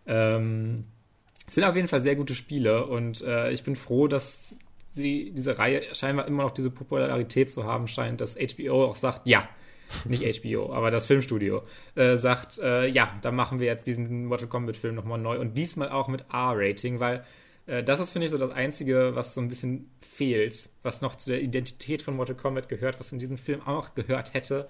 Ähm, 0.06 0.84
sind 1.50 1.64
auf 1.64 1.76
jeden 1.76 1.88
Fall 1.88 2.00
sehr 2.00 2.16
gute 2.16 2.34
Spiele 2.34 2.86
und 2.86 3.20
äh, 3.22 3.50
ich 3.50 3.62
bin 3.62 3.76
froh, 3.76 4.08
dass 4.08 4.54
sie 4.92 5.32
diese 5.36 5.58
Reihe 5.58 5.82
scheinbar 5.94 6.26
immer 6.26 6.44
noch 6.44 6.50
diese 6.50 6.70
Popularität 6.70 7.50
zu 7.50 7.64
haben 7.64 7.88
scheint, 7.88 8.20
dass 8.20 8.36
HBO 8.36 8.84
auch 8.86 8.96
sagt, 8.96 9.26
ja, 9.26 9.48
nicht 10.06 10.24
HBO, 10.40 10.72
aber 10.72 10.90
das 10.90 11.06
Filmstudio 11.06 11.62
äh, 11.94 12.16
sagt, 12.16 12.58
äh, 12.58 12.86
ja, 12.86 13.14
da 13.20 13.30
machen 13.30 13.60
wir 13.60 13.66
jetzt 13.66 13.86
diesen 13.86 14.24
Mortal 14.26 14.48
Kombat 14.48 14.76
Film 14.76 14.94
nochmal 14.94 15.18
neu 15.18 15.38
und 15.38 15.58
diesmal 15.58 15.90
auch 15.90 16.08
mit 16.08 16.24
R-Rating, 16.32 17.00
weil 17.00 17.24
das 17.66 18.00
ist, 18.00 18.12
finde 18.12 18.26
ich, 18.26 18.30
so 18.30 18.38
das 18.38 18.50
Einzige, 18.50 19.14
was 19.14 19.34
so 19.34 19.40
ein 19.40 19.48
bisschen 19.48 19.90
fehlt, 20.00 20.70
was 20.82 21.00
noch 21.00 21.14
zu 21.14 21.30
der 21.30 21.42
Identität 21.42 22.02
von 22.02 22.16
Mortal 22.16 22.36
Kombat 22.36 22.68
gehört, 22.68 22.98
was 22.98 23.12
in 23.12 23.18
diesem 23.18 23.38
Film 23.38 23.60
auch 23.62 23.84
noch 23.84 23.94
gehört 23.94 24.34
hätte, 24.34 24.68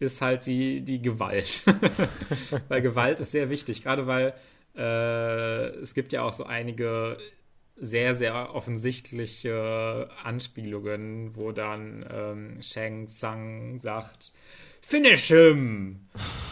ist 0.00 0.20
halt 0.20 0.46
die, 0.46 0.80
die 0.80 1.00
Gewalt. 1.00 1.62
weil 2.68 2.82
Gewalt 2.82 3.20
ist 3.20 3.30
sehr 3.30 3.50
wichtig, 3.50 3.82
gerade 3.82 4.06
weil 4.06 4.34
äh, 4.76 5.68
es 5.80 5.94
gibt 5.94 6.12
ja 6.12 6.22
auch 6.22 6.32
so 6.32 6.44
einige 6.44 7.18
sehr, 7.76 8.14
sehr 8.14 8.54
offensichtliche 8.54 10.08
Anspielungen, 10.22 11.36
wo 11.36 11.52
dann 11.52 12.04
ähm, 12.10 12.62
Shang 12.62 13.08
Tsang 13.08 13.78
sagt, 13.78 14.32
Finish 14.80 15.28
him! 15.28 16.00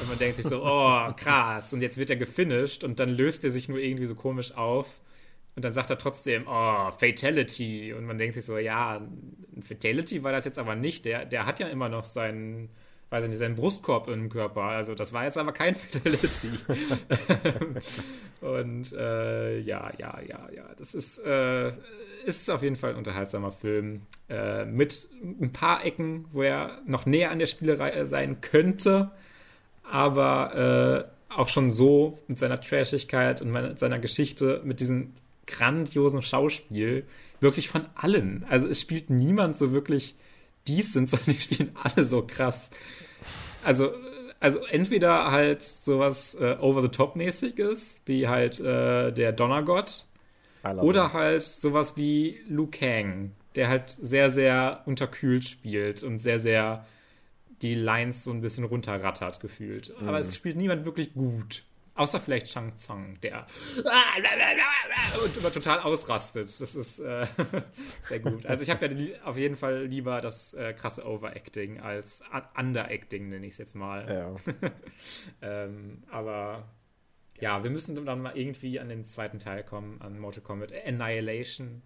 Und 0.01 0.09
man 0.09 0.19
denkt 0.19 0.37
sich 0.37 0.47
so, 0.47 0.65
oh, 0.65 1.13
krass. 1.17 1.73
Und 1.73 1.83
jetzt 1.83 1.99
wird 1.99 2.09
er 2.09 2.17
gefinisht 2.17 2.83
und 2.83 2.99
dann 2.99 3.11
löst 3.11 3.45
er 3.45 3.51
sich 3.51 3.69
nur 3.69 3.79
irgendwie 3.79 4.07
so 4.07 4.15
komisch 4.15 4.53
auf. 4.53 4.87
Und 5.55 5.65
dann 5.65 5.73
sagt 5.73 5.91
er 5.91 5.99
trotzdem, 5.99 6.45
oh, 6.47 6.91
Fatality. 6.93 7.93
Und 7.93 8.07
man 8.07 8.17
denkt 8.17 8.35
sich 8.35 8.45
so, 8.45 8.57
ja, 8.57 9.03
Fatality 9.61 10.23
war 10.23 10.33
das 10.33 10.45
jetzt 10.45 10.59
aber 10.59 10.75
nicht. 10.75 11.05
Der, 11.05 11.27
der 11.27 11.45
hat 11.45 11.61
ja 11.61 11.69
immer 11.69 11.91
noch 11.91 12.07
seinen, 12.07 12.71
weiß 13.11 13.25
ich 13.25 13.31
nicht, 13.31 13.39
seinen 13.39 13.57
Brustkorb 13.57 14.09
im 14.09 14.31
Körper. 14.31 14.63
Also 14.63 14.95
das 14.95 15.13
war 15.13 15.25
jetzt 15.25 15.37
aber 15.37 15.53
kein 15.53 15.75
Fatality. 15.77 16.49
und 18.41 18.93
äh, 18.95 19.59
ja, 19.59 19.91
ja, 19.99 20.21
ja, 20.27 20.49
ja. 20.55 20.65
Das 20.79 20.95
ist, 20.95 21.19
äh, 21.19 21.73
ist 22.25 22.51
auf 22.51 22.63
jeden 22.63 22.77
Fall 22.77 22.91
ein 22.91 22.97
unterhaltsamer 22.97 23.53
Film. 23.53 24.03
Äh, 24.31 24.65
mit 24.65 25.07
ein 25.23 25.53
paar 25.53 25.85
Ecken, 25.85 26.25
wo 26.33 26.43
er 26.43 26.81
noch 26.87 27.05
näher 27.05 27.31
an 27.31 27.39
der 27.39 27.47
Spielerei 27.47 28.07
sein 28.07 28.41
könnte. 28.41 29.11
Aber 29.83 31.09
äh, 31.29 31.35
auch 31.35 31.49
schon 31.49 31.71
so 31.71 32.19
mit 32.27 32.39
seiner 32.39 32.59
Trashigkeit 32.59 33.43
und 33.43 33.79
seiner 33.79 33.99
Geschichte, 33.99 34.63
mit 34.65 34.81
diesem 34.81 35.13
grandiosen 35.47 36.23
Schauspiel, 36.23 37.05
wirklich 37.41 37.69
von 37.69 37.87
allen. 37.95 38.45
Also 38.49 38.69
es 38.69 38.81
spielt 38.81 39.11
niemand 39.11 39.59
so 39.59 39.73
wirklich 39.73 40.15
decent, 40.69 41.11
sondern 41.11 41.35
die 41.35 41.41
spielen 41.41 41.77
alle 41.83 42.05
so 42.05 42.23
krass. 42.27 42.71
Also, 43.65 43.93
also 44.41 44.59
entweder 44.67 45.31
halt 45.31 45.63
sowas 45.63 46.35
äh, 46.35 46.57
over-the-top-mäßiges, 46.61 48.01
wie 48.07 48.29
halt 48.29 48.61
äh, 48.61 49.13
der 49.13 49.33
Donnergott, 49.33 50.07
oder 50.65 51.13
halt 51.13 51.43
sowas 51.43 51.97
wie 51.97 52.41
Liu 52.49 52.69
Kang, 52.71 53.33
der 53.57 53.69
halt 53.69 53.91
sehr, 53.91 54.31
sehr 54.31 54.83
unterkühlt 54.87 55.45
spielt 55.45 56.03
und 56.03 56.21
sehr, 56.21 56.39
sehr 56.39 56.87
die 57.63 57.75
Lines 57.75 58.25
so 58.25 58.31
ein 58.31 58.41
bisschen 58.41 58.65
runterrattert 58.65 59.41
gefühlt. 59.41 59.93
Mhm. 60.01 60.09
Aber 60.09 60.19
es 60.19 60.35
spielt 60.35 60.57
niemand 60.57 60.85
wirklich 60.85 61.15
gut. 61.15 61.65
Außer 61.95 62.21
vielleicht 62.21 62.47
Chang 62.47 62.77
Tsang, 62.79 63.21
der 63.21 63.47
und 65.25 65.37
immer 65.37 65.53
total 65.53 65.81
ausrastet. 65.81 66.47
Das 66.59 66.75
ist 66.75 66.99
äh, 67.01 67.27
sehr 68.09 68.21
gut. 68.21 68.47
Also 68.47 68.63
ich 68.63 68.71
habe 68.71 68.87
ja 68.87 69.25
auf 69.25 69.37
jeden 69.37 69.57
Fall 69.57 69.85
lieber 69.85 70.23
das 70.23 70.55
äh, 70.55 70.73
krasse 70.73 71.07
Overacting 71.07 71.81
als 71.81 72.23
Underacting, 72.57 73.29
nenne 73.29 73.47
ich 73.47 73.53
es 73.53 73.59
jetzt 73.59 73.75
mal. 73.75 74.09
Ja. 74.09 74.71
ähm, 75.43 76.03
aber 76.11 76.67
ja, 77.41 77.63
wir 77.63 77.71
müssen 77.71 78.03
dann 78.07 78.23
mal 78.23 78.39
irgendwie 78.39 78.81
an 78.81 78.89
den 78.89 79.05
zweiten 79.05 79.39
Teil 79.39 79.63
kommen, 79.63 80.01
an 80.01 80.19
Mortal 80.19 80.43
Kombat 80.43 80.73
Annihilation. 80.73 81.83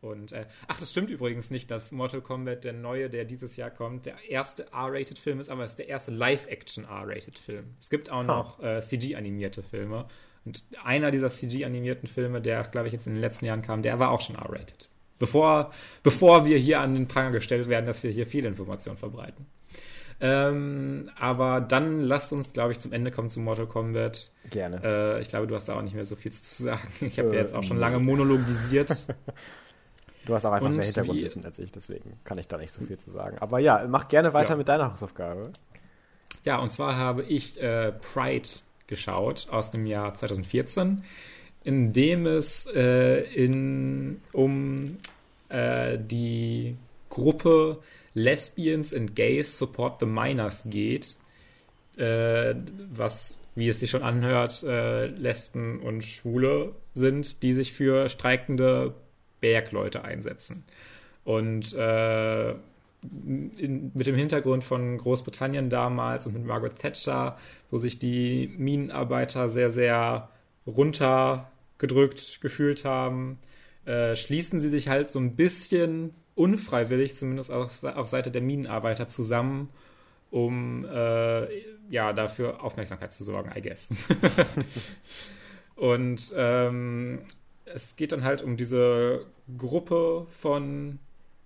Und 0.00 0.32
äh, 0.32 0.46
ach, 0.66 0.78
das 0.78 0.90
stimmt 0.90 1.10
übrigens 1.10 1.50
nicht, 1.50 1.70
dass 1.70 1.92
Mortal 1.92 2.22
Kombat, 2.22 2.64
der 2.64 2.72
neue, 2.72 3.10
der 3.10 3.24
dieses 3.24 3.56
Jahr 3.56 3.70
kommt, 3.70 4.06
der 4.06 4.16
erste 4.28 4.64
R-Rated-Film 4.72 5.40
ist, 5.40 5.50
aber 5.50 5.64
es 5.64 5.72
ist 5.72 5.78
der 5.78 5.88
erste 5.88 6.10
Live-Action 6.10 6.84
R-Rated-Film. 6.84 7.64
Es 7.78 7.90
gibt 7.90 8.10
auch 8.10 8.22
noch 8.22 8.62
äh, 8.62 8.80
CG-animierte 8.80 9.62
Filme. 9.62 10.06
Und 10.46 10.64
einer 10.82 11.10
dieser 11.10 11.28
CG-animierten 11.28 12.08
Filme, 12.08 12.40
der, 12.40 12.62
glaube 12.64 12.86
ich, 12.86 12.94
jetzt 12.94 13.06
in 13.06 13.12
den 13.12 13.20
letzten 13.20 13.44
Jahren 13.44 13.60
kam, 13.60 13.82
der 13.82 13.98
war 13.98 14.10
auch 14.10 14.22
schon 14.22 14.36
R-Rated. 14.36 14.88
Bevor, 15.18 15.70
bevor 16.02 16.46
wir 16.46 16.56
hier 16.56 16.80
an 16.80 16.94
den 16.94 17.06
Pranger 17.06 17.32
gestellt 17.32 17.68
werden, 17.68 17.84
dass 17.84 18.02
wir 18.02 18.10
hier 18.10 18.26
viel 18.26 18.46
Information 18.46 18.96
verbreiten. 18.96 19.46
Ähm, 20.22 21.10
aber 21.18 21.60
dann 21.60 22.00
lasst 22.00 22.32
uns, 22.32 22.52
glaube 22.52 22.72
ich, 22.72 22.78
zum 22.78 22.92
Ende 22.92 23.10
kommen 23.10 23.28
zu 23.28 23.40
Mortal 23.40 23.66
Kombat. 23.66 24.30
Gerne. 24.50 24.80
Äh, 24.82 25.20
ich 25.20 25.28
glaube, 25.28 25.46
du 25.46 25.54
hast 25.54 25.68
da 25.68 25.76
auch 25.76 25.82
nicht 25.82 25.94
mehr 25.94 26.04
so 26.06 26.16
viel 26.16 26.32
zu 26.32 26.62
sagen. 26.62 26.88
Ich 27.00 27.18
habe 27.18 27.30
äh, 27.30 27.34
ja 27.34 27.40
jetzt 27.40 27.54
auch 27.54 27.62
schon 27.62 27.78
lange 27.78 27.98
monologisiert. 27.98 28.90
Du 30.26 30.34
hast 30.34 30.44
auch 30.44 30.52
einfach 30.52 30.68
und 30.68 30.76
mehr 30.76 30.84
Hintergrundwissen 30.84 31.44
als 31.44 31.58
ich, 31.58 31.72
deswegen 31.72 32.18
kann 32.24 32.38
ich 32.38 32.46
da 32.46 32.58
nicht 32.58 32.72
so 32.72 32.84
viel 32.84 32.98
zu 32.98 33.10
sagen. 33.10 33.38
Aber 33.38 33.60
ja, 33.60 33.84
mach 33.88 34.08
gerne 34.08 34.32
weiter 34.32 34.50
ja. 34.50 34.56
mit 34.56 34.68
deiner 34.68 34.92
Hausaufgabe. 34.92 35.50
Ja, 36.44 36.58
und 36.58 36.70
zwar 36.70 36.96
habe 36.96 37.22
ich 37.22 37.60
äh, 37.60 37.92
Pride 37.92 38.48
geschaut 38.86 39.46
aus 39.50 39.70
dem 39.70 39.86
Jahr 39.86 40.14
2014, 40.14 41.04
in 41.64 41.92
dem 41.92 42.26
es 42.26 42.66
äh, 42.66 43.22
in, 43.34 44.20
um 44.32 44.98
äh, 45.48 45.98
die 45.98 46.76
Gruppe 47.08 47.78
Lesbians 48.14 48.94
and 48.94 49.14
Gays 49.14 49.56
Support 49.58 50.00
the 50.00 50.06
Minors 50.06 50.64
geht, 50.66 51.18
äh, 51.96 52.54
was, 52.92 53.36
wie 53.54 53.68
es 53.68 53.80
sich 53.80 53.90
schon 53.90 54.02
anhört, 54.02 54.62
äh, 54.62 55.06
Lesben 55.06 55.80
und 55.80 56.02
Schwule 56.02 56.72
sind, 56.94 57.42
die 57.42 57.52
sich 57.52 57.72
für 57.72 58.08
streikende 58.08 58.94
Bergleute 59.40 60.04
einsetzen. 60.04 60.64
Und 61.24 61.72
äh, 61.74 62.50
in, 63.02 63.92
mit 63.94 64.06
dem 64.06 64.14
Hintergrund 64.14 64.64
von 64.64 64.98
Großbritannien 64.98 65.70
damals 65.70 66.26
und 66.26 66.34
mit 66.34 66.44
Margaret 66.44 66.78
Thatcher, 66.78 67.38
wo 67.70 67.78
sich 67.78 67.98
die 67.98 68.52
Minenarbeiter 68.58 69.48
sehr, 69.48 69.70
sehr 69.70 70.28
runtergedrückt 70.66 72.40
gefühlt 72.40 72.84
haben, 72.84 73.38
äh, 73.86 74.14
schließen 74.16 74.60
sie 74.60 74.68
sich 74.68 74.88
halt 74.88 75.10
so 75.10 75.18
ein 75.18 75.36
bisschen 75.36 76.14
unfreiwillig, 76.34 77.16
zumindest 77.16 77.50
auf, 77.50 77.82
auf 77.82 78.06
Seite 78.06 78.30
der 78.30 78.42
Minenarbeiter, 78.42 79.08
zusammen, 79.08 79.70
um 80.30 80.84
äh, 80.84 81.46
ja 81.88 82.12
dafür 82.12 82.62
Aufmerksamkeit 82.62 83.12
zu 83.12 83.24
sorgen, 83.24 83.50
I 83.56 83.62
guess. 83.62 83.88
und 85.76 86.32
ähm, 86.36 87.20
es 87.74 87.96
geht 87.96 88.12
dann 88.12 88.24
halt 88.24 88.42
um 88.42 88.56
diese 88.56 89.26
Gruppe 89.56 90.26
von 90.40 90.98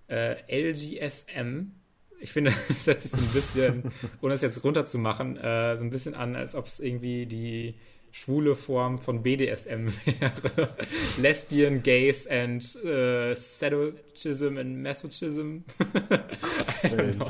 äh, 0.07 0.35
LGSM. 0.49 1.71
Ich 2.19 2.31
finde, 2.31 2.53
es 2.69 2.85
setzt 2.85 3.03
sich 3.03 3.11
so 3.11 3.17
ein 3.17 3.33
bisschen, 3.33 3.91
ohne 4.21 4.33
es 4.33 4.41
jetzt 4.41 4.63
runterzumachen, 4.63 5.37
äh, 5.37 5.77
so 5.77 5.83
ein 5.83 5.89
bisschen 5.89 6.15
an, 6.15 6.35
als 6.35 6.55
ob 6.55 6.65
es 6.65 6.79
irgendwie 6.79 7.25
die 7.25 7.75
schwule 8.15 8.55
Form 8.55 8.97
von 8.97 9.21
BDSM 9.21 9.87
wäre. 10.05 10.75
Lesbian, 11.17 11.83
Gays 11.83 12.25
and 12.27 12.63
äh, 12.85 13.35
Sadochism 13.35 14.57
and 14.57 14.81
Masochism. 14.81 15.65
genau. 16.81 17.27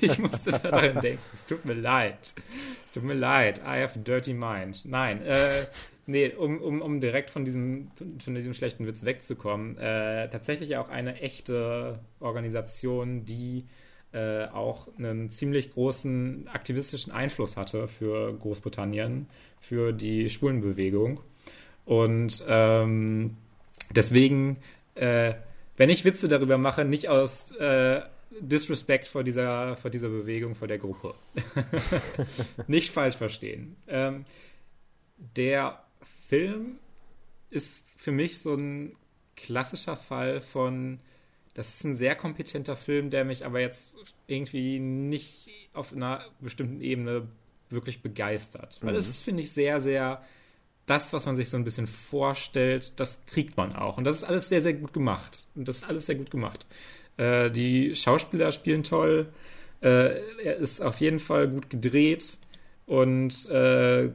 ich 0.00 0.18
musste 0.20 0.52
daran 0.52 1.00
denken. 1.00 1.22
Es 1.32 1.44
tut 1.44 1.64
mir 1.64 1.74
leid. 1.74 2.34
Es 2.86 2.92
tut 2.92 3.02
mir 3.02 3.14
leid. 3.14 3.58
I 3.58 3.82
have 3.82 3.98
a 3.98 4.02
dirty 4.02 4.32
mind. 4.32 4.84
Nein, 4.84 5.22
äh, 5.22 5.66
Nee, 6.06 6.34
um, 6.34 6.60
um, 6.60 6.82
um 6.82 7.00
direkt 7.00 7.30
von 7.30 7.46
diesem, 7.46 7.90
von 8.22 8.34
diesem 8.34 8.52
schlechten 8.52 8.86
Witz 8.86 9.06
wegzukommen, 9.06 9.78
äh, 9.78 10.28
tatsächlich 10.28 10.76
auch 10.76 10.90
eine 10.90 11.18
echte 11.22 11.98
Organisation, 12.20 13.24
die 13.24 13.64
äh, 14.14 14.46
auch 14.46 14.88
einen 14.96 15.30
ziemlich 15.30 15.72
großen 15.72 16.48
aktivistischen 16.48 17.12
Einfluss 17.12 17.56
hatte 17.56 17.88
für 17.88 18.32
Großbritannien, 18.34 19.26
für 19.60 19.92
die 19.92 20.30
Schwulenbewegung. 20.30 21.20
Und 21.84 22.44
ähm, 22.48 23.36
deswegen, 23.90 24.58
äh, 24.94 25.34
wenn 25.76 25.90
ich 25.90 26.04
Witze 26.04 26.28
darüber 26.28 26.58
mache, 26.58 26.84
nicht 26.84 27.08
aus 27.08 27.50
äh, 27.56 28.02
Disrespect 28.40 29.08
vor 29.08 29.24
dieser, 29.24 29.76
vor 29.76 29.90
dieser 29.90 30.08
Bewegung, 30.08 30.54
vor 30.54 30.68
der 30.68 30.78
Gruppe. 30.78 31.14
nicht 32.68 32.92
falsch 32.92 33.16
verstehen. 33.16 33.76
Ähm, 33.88 34.24
der 35.36 35.82
Film 36.28 36.78
ist 37.50 37.92
für 37.96 38.12
mich 38.12 38.40
so 38.40 38.54
ein 38.54 38.96
klassischer 39.36 39.96
Fall 39.96 40.40
von, 40.40 41.00
das 41.54 41.74
ist 41.74 41.84
ein 41.84 41.96
sehr 41.96 42.16
kompetenter 42.16 42.76
Film, 42.76 43.10
der 43.10 43.24
mich 43.24 43.46
aber 43.46 43.60
jetzt 43.60 43.96
irgendwie 44.26 44.78
nicht 44.78 45.48
auf 45.72 45.92
einer 45.92 46.24
bestimmten 46.40 46.80
Ebene 46.80 47.28
wirklich 47.70 48.02
begeistert. 48.02 48.78
Weil 48.82 48.96
es 48.96 49.06
mhm. 49.06 49.10
ist, 49.10 49.22
finde 49.22 49.42
ich, 49.42 49.52
sehr, 49.52 49.80
sehr 49.80 50.22
das, 50.86 51.12
was 51.12 51.26
man 51.26 51.36
sich 51.36 51.48
so 51.48 51.56
ein 51.56 51.64
bisschen 51.64 51.86
vorstellt, 51.86 52.98
das 53.00 53.24
kriegt 53.26 53.56
man 53.56 53.74
auch. 53.74 53.96
Und 53.96 54.04
das 54.04 54.16
ist 54.16 54.24
alles 54.24 54.48
sehr, 54.48 54.60
sehr 54.60 54.74
gut 54.74 54.92
gemacht. 54.92 55.46
Und 55.54 55.68
das 55.68 55.78
ist 55.78 55.84
alles 55.84 56.06
sehr 56.06 56.16
gut 56.16 56.30
gemacht. 56.30 56.66
Äh, 57.16 57.50
die 57.50 57.94
Schauspieler 57.94 58.52
spielen 58.52 58.82
toll. 58.82 59.32
Äh, 59.80 60.20
er 60.42 60.56
ist 60.56 60.82
auf 60.82 61.00
jeden 61.00 61.20
Fall 61.20 61.48
gut 61.48 61.70
gedreht. 61.70 62.38
Und 62.86 63.48
äh, 63.48 64.10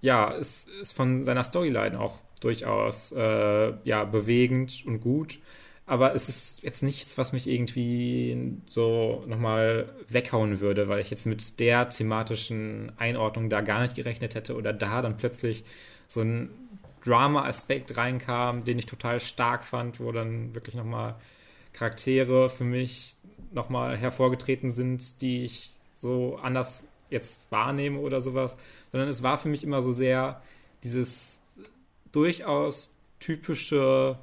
ja, 0.00 0.30
ist, 0.32 0.68
ist 0.80 0.92
von 0.92 1.24
seiner 1.24 1.44
Storyline 1.44 1.98
auch 1.98 2.18
durchaus 2.40 3.12
äh, 3.12 3.72
ja, 3.84 4.04
bewegend 4.04 4.82
und 4.84 5.00
gut. 5.00 5.38
Aber 5.84 6.14
es 6.14 6.28
ist 6.28 6.62
jetzt 6.62 6.82
nichts, 6.82 7.18
was 7.18 7.32
mich 7.32 7.48
irgendwie 7.48 8.56
so 8.66 9.24
nochmal 9.26 9.88
weghauen 10.08 10.60
würde, 10.60 10.88
weil 10.88 11.00
ich 11.00 11.10
jetzt 11.10 11.26
mit 11.26 11.58
der 11.58 11.88
thematischen 11.90 12.92
Einordnung 12.98 13.50
da 13.50 13.62
gar 13.62 13.82
nicht 13.82 13.96
gerechnet 13.96 14.34
hätte 14.34 14.54
oder 14.54 14.72
da 14.72 15.02
dann 15.02 15.16
plötzlich 15.16 15.64
so 16.06 16.20
ein 16.20 16.50
Drama-Aspekt 17.04 17.96
reinkam, 17.96 18.64
den 18.64 18.78
ich 18.78 18.86
total 18.86 19.18
stark 19.18 19.64
fand, 19.64 19.98
wo 19.98 20.12
dann 20.12 20.54
wirklich 20.54 20.76
nochmal 20.76 21.16
Charaktere 21.72 22.48
für 22.48 22.64
mich 22.64 23.16
nochmal 23.50 23.96
hervorgetreten 23.96 24.72
sind, 24.74 25.20
die 25.20 25.44
ich 25.44 25.72
so 25.94 26.36
anders 26.36 26.84
jetzt 27.10 27.42
wahrnehme 27.50 27.98
oder 27.98 28.20
sowas, 28.20 28.56
sondern 28.90 29.08
es 29.08 29.22
war 29.22 29.36
für 29.36 29.48
mich 29.48 29.64
immer 29.64 29.82
so 29.82 29.92
sehr 29.92 30.42
dieses 30.84 31.38
durchaus 32.12 32.90
typische 33.20 34.18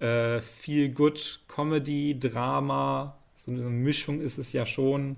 äh, 0.00 0.40
Good 0.88 1.40
Comedy 1.48 2.18
Drama, 2.18 3.16
so 3.36 3.50
eine 3.50 3.62
Mischung 3.62 4.20
ist 4.20 4.38
es 4.38 4.52
ja 4.52 4.66
schon 4.66 5.16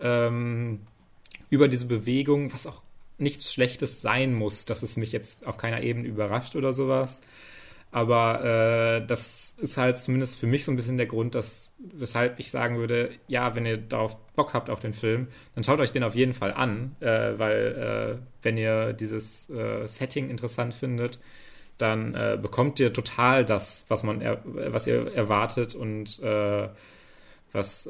ähm, 0.00 0.80
über 1.50 1.68
diese 1.68 1.86
Bewegung, 1.86 2.52
was 2.52 2.66
auch 2.66 2.82
nichts 3.18 3.52
Schlechtes 3.52 4.00
sein 4.00 4.34
muss, 4.34 4.64
dass 4.64 4.82
es 4.82 4.96
mich 4.96 5.12
jetzt 5.12 5.46
auf 5.46 5.56
keiner 5.56 5.82
Ebene 5.82 6.08
überrascht 6.08 6.56
oder 6.56 6.72
sowas. 6.72 7.20
Aber 7.90 8.44
äh, 8.44 9.06
das 9.06 9.54
ist 9.56 9.76
halt 9.76 9.98
zumindest 9.98 10.36
für 10.36 10.48
mich 10.48 10.64
so 10.64 10.72
ein 10.72 10.76
bisschen 10.76 10.96
der 10.96 11.06
Grund, 11.06 11.36
dass, 11.36 11.72
weshalb 11.78 12.40
ich 12.40 12.50
sagen 12.50 12.76
würde, 12.76 13.10
ja, 13.28 13.54
wenn 13.54 13.66
ihr 13.66 13.76
darauf 13.76 14.16
Bock 14.34 14.52
habt 14.52 14.68
auf 14.68 14.80
den 14.80 14.92
Film, 14.92 15.28
dann 15.54 15.62
schaut 15.62 15.78
euch 15.78 15.92
den 15.92 16.02
auf 16.02 16.16
jeden 16.16 16.32
Fall 16.32 16.52
an, 16.52 16.96
äh, 16.98 17.38
weil 17.38 18.18
äh, 18.20 18.26
wenn 18.42 18.56
ihr 18.56 18.94
dieses 18.94 19.48
äh, 19.48 19.86
Setting 19.86 20.28
interessant 20.28 20.74
findet, 20.74 21.20
dann 21.78 22.14
äh, 22.14 22.38
bekommt 22.40 22.78
ihr 22.80 22.92
total 22.92 23.44
das, 23.44 23.84
was 23.88 24.02
man 24.02 24.20
er, 24.20 24.40
was 24.44 24.86
ihr 24.86 25.12
erwartet 25.12 25.74
und 25.74 26.20
äh, 26.22 26.68
was 27.52 27.88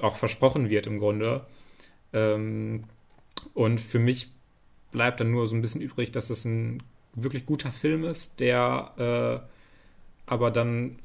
auch 0.00 0.16
versprochen 0.16 0.70
wird 0.70 0.86
im 0.86 0.98
Grunde. 0.98 1.44
Ähm, 2.12 2.84
und 3.54 3.80
für 3.80 3.98
mich 3.98 4.30
bleibt 4.90 5.20
dann 5.20 5.30
nur 5.30 5.46
so 5.46 5.54
ein 5.54 5.62
bisschen 5.62 5.80
übrig, 5.80 6.12
dass 6.12 6.30
es 6.30 6.44
ein 6.44 6.82
wirklich 7.14 7.46
guter 7.46 7.72
Film 7.72 8.04
ist, 8.04 8.40
der 8.40 9.42
äh, 9.46 9.48
aber 10.26 10.50
dann 10.50 10.98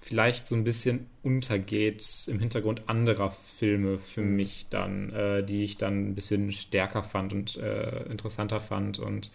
vielleicht 0.00 0.48
so 0.48 0.54
ein 0.54 0.64
bisschen 0.64 1.06
untergeht 1.22 2.04
im 2.26 2.38
Hintergrund 2.38 2.82
anderer 2.88 3.34
Filme 3.58 3.98
für 3.98 4.20
mhm. 4.20 4.36
mich 4.36 4.66
dann, 4.68 5.10
äh, 5.12 5.42
die 5.42 5.64
ich 5.64 5.78
dann 5.78 6.10
ein 6.10 6.14
bisschen 6.14 6.52
stärker 6.52 7.02
fand 7.02 7.32
und 7.32 7.56
äh, 7.56 8.02
interessanter 8.10 8.60
fand 8.60 8.98
und 8.98 9.30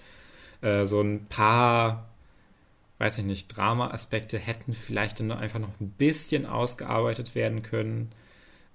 äh, 0.62 0.86
so 0.86 1.02
ein 1.02 1.26
paar, 1.28 2.10
weiß 2.98 3.20
ich 3.20 3.26
nicht, 3.26 3.56
Drama-Aspekte 3.56 4.38
hätten 4.38 4.74
vielleicht 4.74 5.20
dann 5.20 5.32
einfach 5.32 5.60
noch 5.60 5.80
ein 5.80 5.92
bisschen 5.92 6.46
ausgearbeitet 6.46 7.36
werden 7.36 7.64
können. 7.64 8.12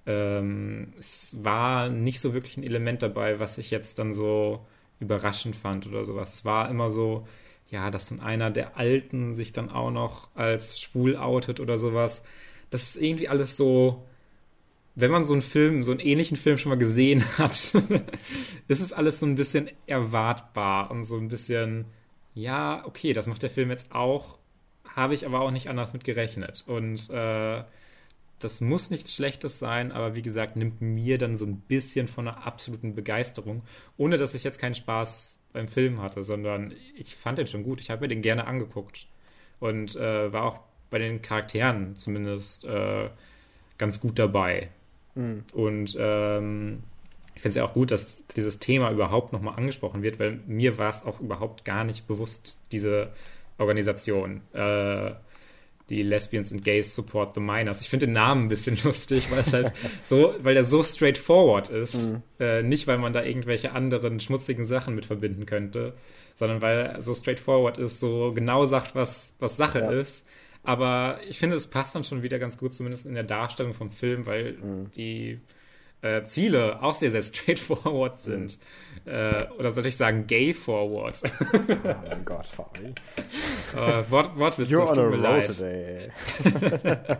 Ähm, 0.05 0.93
es 0.99 1.35
war 1.43 1.89
nicht 1.89 2.19
so 2.19 2.33
wirklich 2.33 2.57
ein 2.57 2.63
Element 2.63 3.01
dabei, 3.03 3.39
was 3.39 3.57
ich 3.57 3.71
jetzt 3.71 3.99
dann 3.99 4.13
so 4.13 4.65
überraschend 4.99 5.55
fand 5.55 5.87
oder 5.87 6.05
sowas. 6.05 6.33
Es 6.33 6.45
war 6.45 6.69
immer 6.69 6.89
so, 6.89 7.27
ja, 7.69 7.89
dass 7.91 8.07
dann 8.07 8.19
einer 8.19 8.51
der 8.51 8.77
Alten 8.77 9.33
sich 9.35 9.51
dann 9.53 9.69
auch 9.69 9.91
noch 9.91 10.29
als 10.35 10.79
schwul 10.79 11.17
outet 11.17 11.59
oder 11.59 11.77
sowas. 11.77 12.23
Das 12.69 12.83
ist 12.83 12.95
irgendwie 12.97 13.29
alles 13.29 13.57
so, 13.57 14.05
wenn 14.95 15.11
man 15.11 15.25
so 15.25 15.33
einen 15.33 15.41
Film, 15.41 15.83
so 15.83 15.91
einen 15.91 15.99
ähnlichen 15.99 16.37
Film 16.37 16.57
schon 16.57 16.69
mal 16.69 16.77
gesehen 16.77 17.23
hat, 17.37 17.73
ist 18.67 18.81
es 18.81 18.93
alles 18.93 19.19
so 19.19 19.25
ein 19.25 19.35
bisschen 19.35 19.69
erwartbar 19.87 20.89
und 20.91 21.03
so 21.03 21.17
ein 21.17 21.27
bisschen, 21.27 21.85
ja, 22.33 22.83
okay, 22.85 23.13
das 23.13 23.27
macht 23.27 23.43
der 23.43 23.49
Film 23.49 23.69
jetzt 23.69 23.91
auch, 23.91 24.37
habe 24.85 25.13
ich 25.13 25.25
aber 25.25 25.41
auch 25.41 25.51
nicht 25.51 25.69
anders 25.69 25.93
mit 25.93 26.05
gerechnet. 26.05 26.63
Und 26.67 27.09
äh, 27.09 27.63
das 28.39 28.61
muss 28.61 28.89
nichts 28.89 29.13
Schlechtes 29.13 29.59
sein, 29.59 29.91
aber 29.91 30.15
wie 30.15 30.21
gesagt, 30.21 30.55
nimmt 30.55 30.81
mir 30.81 31.17
dann 31.17 31.35
so 31.35 31.45
ein 31.45 31.59
bisschen 31.59 32.07
von 32.07 32.27
einer 32.27 32.45
absoluten 32.45 32.95
Begeisterung, 32.95 33.63
ohne 33.97 34.17
dass 34.17 34.33
ich 34.33 34.43
jetzt 34.43 34.59
keinen 34.59 34.75
Spaß 34.75 35.39
beim 35.51 35.67
Film 35.67 36.01
hatte, 36.01 36.23
sondern 36.23 36.73
ich 36.95 37.15
fand 37.15 37.37
den 37.37 37.47
schon 37.47 37.63
gut. 37.63 37.81
Ich 37.81 37.89
habe 37.89 38.01
mir 38.01 38.07
den 38.07 38.21
gerne 38.21 38.45
angeguckt 38.47 39.07
und 39.59 39.95
äh, 39.95 40.31
war 40.31 40.43
auch 40.43 40.59
bei 40.89 40.99
den 40.99 41.21
Charakteren 41.21 41.95
zumindest 41.95 42.65
äh, 42.65 43.09
ganz 43.77 43.99
gut 43.99 44.19
dabei. 44.19 44.69
Mhm. 45.15 45.43
Und 45.53 45.97
ähm, 45.99 46.83
ich 47.35 47.41
finde 47.41 47.49
es 47.49 47.55
ja 47.55 47.65
auch 47.65 47.73
gut, 47.73 47.91
dass 47.91 48.25
dieses 48.27 48.59
Thema 48.59 48.91
überhaupt 48.91 49.33
nochmal 49.33 49.55
angesprochen 49.55 50.03
wird, 50.03 50.19
weil 50.19 50.39
mir 50.47 50.77
war 50.77 50.89
es 50.89 51.03
auch 51.03 51.19
überhaupt 51.19 51.65
gar 51.65 51.83
nicht 51.83 52.07
bewusst, 52.07 52.61
diese 52.71 53.11
Organisation. 53.57 54.41
Äh, 54.53 55.11
die 55.89 56.01
Lesbians 56.01 56.51
and 56.51 56.63
Gays 56.63 56.95
Support 56.95 57.35
the 57.35 57.39
Minors. 57.39 57.81
Ich 57.81 57.89
finde 57.89 58.07
den 58.07 58.13
Namen 58.13 58.45
ein 58.45 58.47
bisschen 58.47 58.77
lustig, 58.83 59.29
weil 59.31 59.39
es 59.39 59.53
halt 59.53 59.71
so, 60.03 60.33
weil 60.39 60.55
der 60.55 60.63
so 60.63 60.83
straightforward 60.83 61.69
ist. 61.69 61.95
Mhm. 61.95 62.23
Äh, 62.39 62.63
nicht, 62.63 62.87
weil 62.87 62.97
man 62.97 63.13
da 63.13 63.23
irgendwelche 63.23 63.71
anderen 63.71 64.19
schmutzigen 64.19 64.65
Sachen 64.65 64.95
mit 64.95 65.05
verbinden 65.05 65.45
könnte, 65.45 65.93
sondern 66.33 66.61
weil 66.61 66.77
er 66.77 67.01
so 67.01 67.13
straightforward 67.13 67.77
ist, 67.77 67.99
so 67.99 68.31
genau 68.33 68.65
sagt, 68.65 68.95
was, 68.95 69.33
was 69.39 69.57
Sache 69.57 69.79
ja. 69.79 69.91
ist. 69.91 70.25
Aber 70.65 71.19
ich 71.27 71.39
finde, 71.39 71.55
es 71.55 71.67
passt 71.67 71.95
dann 71.95 72.03
schon 72.03 72.23
wieder 72.23 72.39
ganz 72.39 72.57
gut, 72.57 72.73
zumindest 72.73 73.05
in 73.05 73.13
der 73.13 73.23
Darstellung 73.23 73.73
vom 73.73 73.91
Film, 73.91 74.25
weil 74.25 74.53
mhm. 74.53 74.91
die 74.91 75.39
äh, 76.01 76.25
Ziele 76.25 76.81
auch 76.83 76.95
sehr, 76.95 77.11
sehr 77.11 77.21
straightforward 77.21 78.19
sind. 78.19 78.59
Mhm. 79.05 79.11
Äh, 79.11 79.47
oder 79.57 79.71
sollte 79.71 79.89
ich 79.89 79.97
sagen, 79.97 80.27
gay 80.27 80.53
forward? 80.53 81.21
oh 81.53 82.07
mein 82.07 82.25
Gott, 82.25 82.45
Fabi. 82.45 82.93
äh, 83.75 84.03
Wort, 84.09 84.37
Wortwitz, 84.37 84.69
You're 84.69 84.89
on 84.89 84.99
a 84.99 85.01
roll 85.01 85.19
leid. 85.19 85.47
today. 85.47 86.11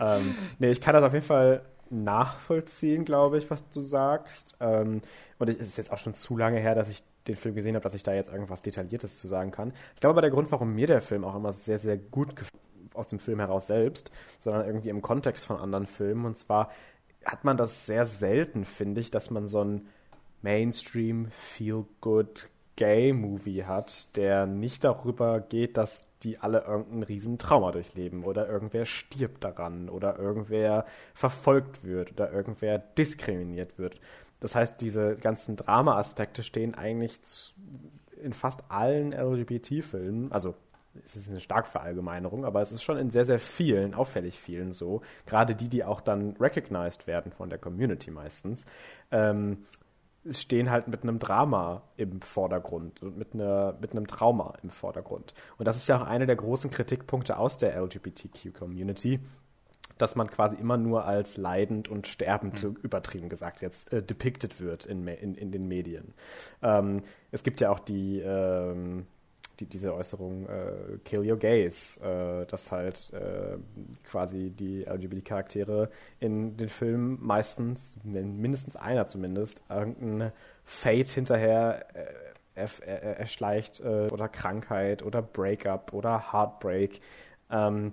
ähm, 0.00 0.34
nee, 0.58 0.70
ich 0.70 0.80
kann 0.80 0.94
das 0.94 1.04
auf 1.04 1.12
jeden 1.12 1.24
Fall 1.24 1.62
nachvollziehen, 1.90 3.04
glaube 3.04 3.38
ich, 3.38 3.50
was 3.50 3.68
du 3.70 3.80
sagst. 3.80 4.56
Ähm, 4.60 5.00
und 5.38 5.48
es 5.48 5.56
ist 5.56 5.78
jetzt 5.78 5.90
auch 5.92 5.98
schon 5.98 6.14
zu 6.14 6.36
lange 6.36 6.58
her, 6.60 6.74
dass 6.74 6.88
ich 6.88 7.02
den 7.26 7.36
Film 7.36 7.54
gesehen 7.54 7.74
habe, 7.74 7.82
dass 7.82 7.94
ich 7.94 8.02
da 8.02 8.12
jetzt 8.14 8.30
irgendwas 8.30 8.62
Detailliertes 8.62 9.18
zu 9.18 9.28
sagen 9.28 9.50
kann. 9.50 9.72
Ich 9.94 10.00
glaube 10.00 10.14
aber, 10.14 10.22
der 10.22 10.30
Grund, 10.30 10.50
warum 10.50 10.74
mir 10.74 10.86
der 10.86 11.02
Film 11.02 11.24
auch 11.24 11.34
immer 11.34 11.52
sehr, 11.52 11.78
sehr 11.78 11.96
gut 11.96 12.36
gefällt, 12.36 12.62
aus 12.98 13.08
dem 13.08 13.18
Film 13.18 13.40
heraus 13.40 13.66
selbst, 13.66 14.10
sondern 14.38 14.66
irgendwie 14.66 14.90
im 14.90 15.02
Kontext 15.02 15.46
von 15.46 15.58
anderen 15.58 15.86
Filmen. 15.86 16.26
Und 16.26 16.36
zwar 16.36 16.70
hat 17.24 17.44
man 17.44 17.56
das 17.56 17.86
sehr 17.86 18.06
selten, 18.06 18.64
finde 18.64 19.00
ich, 19.00 19.10
dass 19.10 19.30
man 19.30 19.46
so 19.46 19.62
ein 19.64 19.88
Mainstream 20.42 21.28
Feel-Good 21.30 22.48
Gay-Movie 22.76 23.64
hat, 23.64 24.16
der 24.16 24.46
nicht 24.46 24.84
darüber 24.84 25.40
geht, 25.40 25.76
dass 25.76 26.06
die 26.22 26.38
alle 26.38 26.60
irgendein 26.60 27.02
riesen 27.02 27.38
Trauma 27.38 27.72
durchleben 27.72 28.22
oder 28.22 28.48
irgendwer 28.48 28.86
stirbt 28.86 29.42
daran 29.42 29.88
oder 29.88 30.16
irgendwer 30.16 30.84
verfolgt 31.12 31.84
wird 31.84 32.12
oder 32.12 32.32
irgendwer 32.32 32.78
diskriminiert 32.78 33.78
wird. 33.78 34.00
Das 34.38 34.54
heißt, 34.54 34.80
diese 34.80 35.16
ganzen 35.16 35.56
Drama-Aspekte 35.56 36.44
stehen 36.44 36.76
eigentlich 36.76 37.54
in 38.22 38.32
fast 38.32 38.62
allen 38.68 39.12
LGBT-Filmen, 39.12 40.30
also 40.30 40.54
es 41.04 41.16
ist 41.16 41.30
eine 41.30 41.40
starke 41.40 41.68
Verallgemeinerung, 41.68 42.44
aber 42.44 42.60
es 42.60 42.72
ist 42.72 42.82
schon 42.82 42.98
in 42.98 43.10
sehr, 43.10 43.24
sehr 43.24 43.38
vielen, 43.38 43.94
auffällig 43.94 44.38
vielen 44.38 44.72
so, 44.72 45.02
gerade 45.26 45.54
die, 45.54 45.68
die 45.68 45.84
auch 45.84 46.00
dann 46.00 46.36
recognized 46.38 47.06
werden 47.06 47.32
von 47.32 47.50
der 47.50 47.58
Community 47.58 48.10
meistens, 48.10 48.66
ähm, 49.10 49.64
stehen 50.28 50.70
halt 50.70 50.88
mit 50.88 51.02
einem 51.02 51.18
Drama 51.18 51.82
im 51.96 52.20
Vordergrund 52.20 53.02
und 53.02 53.16
mit, 53.16 53.34
einer, 53.34 53.76
mit 53.80 53.92
einem 53.92 54.06
Trauma 54.06 54.54
im 54.62 54.70
Vordergrund. 54.70 55.32
Und 55.56 55.66
das 55.66 55.76
ist 55.76 55.88
ja 55.88 55.96
auch 55.96 56.06
einer 56.06 56.26
der 56.26 56.36
großen 56.36 56.70
Kritikpunkte 56.70 57.38
aus 57.38 57.58
der 57.58 57.80
LGBTQ-Community, 57.80 59.20
dass 59.96 60.16
man 60.16 60.28
quasi 60.28 60.56
immer 60.56 60.76
nur 60.76 61.04
als 61.04 61.36
leidend 61.36 61.88
und 61.88 62.06
sterbend, 62.06 62.62
mhm. 62.62 62.76
übertrieben 62.82 63.28
gesagt, 63.28 63.60
jetzt 63.60 63.92
äh, 63.92 64.02
depicted 64.02 64.60
wird 64.60 64.86
in, 64.86 65.06
in, 65.06 65.34
in 65.34 65.50
den 65.50 65.66
Medien. 65.66 66.14
Ähm, 66.62 67.02
es 67.30 67.42
gibt 67.42 67.60
ja 67.60 67.70
auch 67.70 67.80
die, 67.80 68.20
ähm, 68.20 69.06
die, 69.60 69.66
diese 69.66 69.94
Äußerung 69.94 70.46
äh, 70.46 70.98
Kill 71.04 71.30
Your 71.30 71.38
Gays, 71.38 71.98
äh, 71.98 72.46
dass 72.46 72.70
halt 72.72 73.12
äh, 73.12 73.58
quasi 74.04 74.50
die 74.50 74.82
LGBT-Charaktere 74.84 75.90
in 76.20 76.56
den 76.56 76.68
Filmen 76.68 77.18
meistens, 77.20 77.98
mindestens 78.04 78.76
einer 78.76 79.06
zumindest, 79.06 79.62
irgendein 79.68 80.32
Fate 80.64 81.08
hinterher 81.08 81.86
äh, 81.94 82.06
erschleicht 82.54 83.80
äh, 83.80 84.08
oder 84.10 84.28
Krankheit 84.28 85.02
oder 85.02 85.22
Breakup 85.22 85.92
oder 85.92 86.32
Heartbreak. 86.32 87.00
Ähm, 87.50 87.92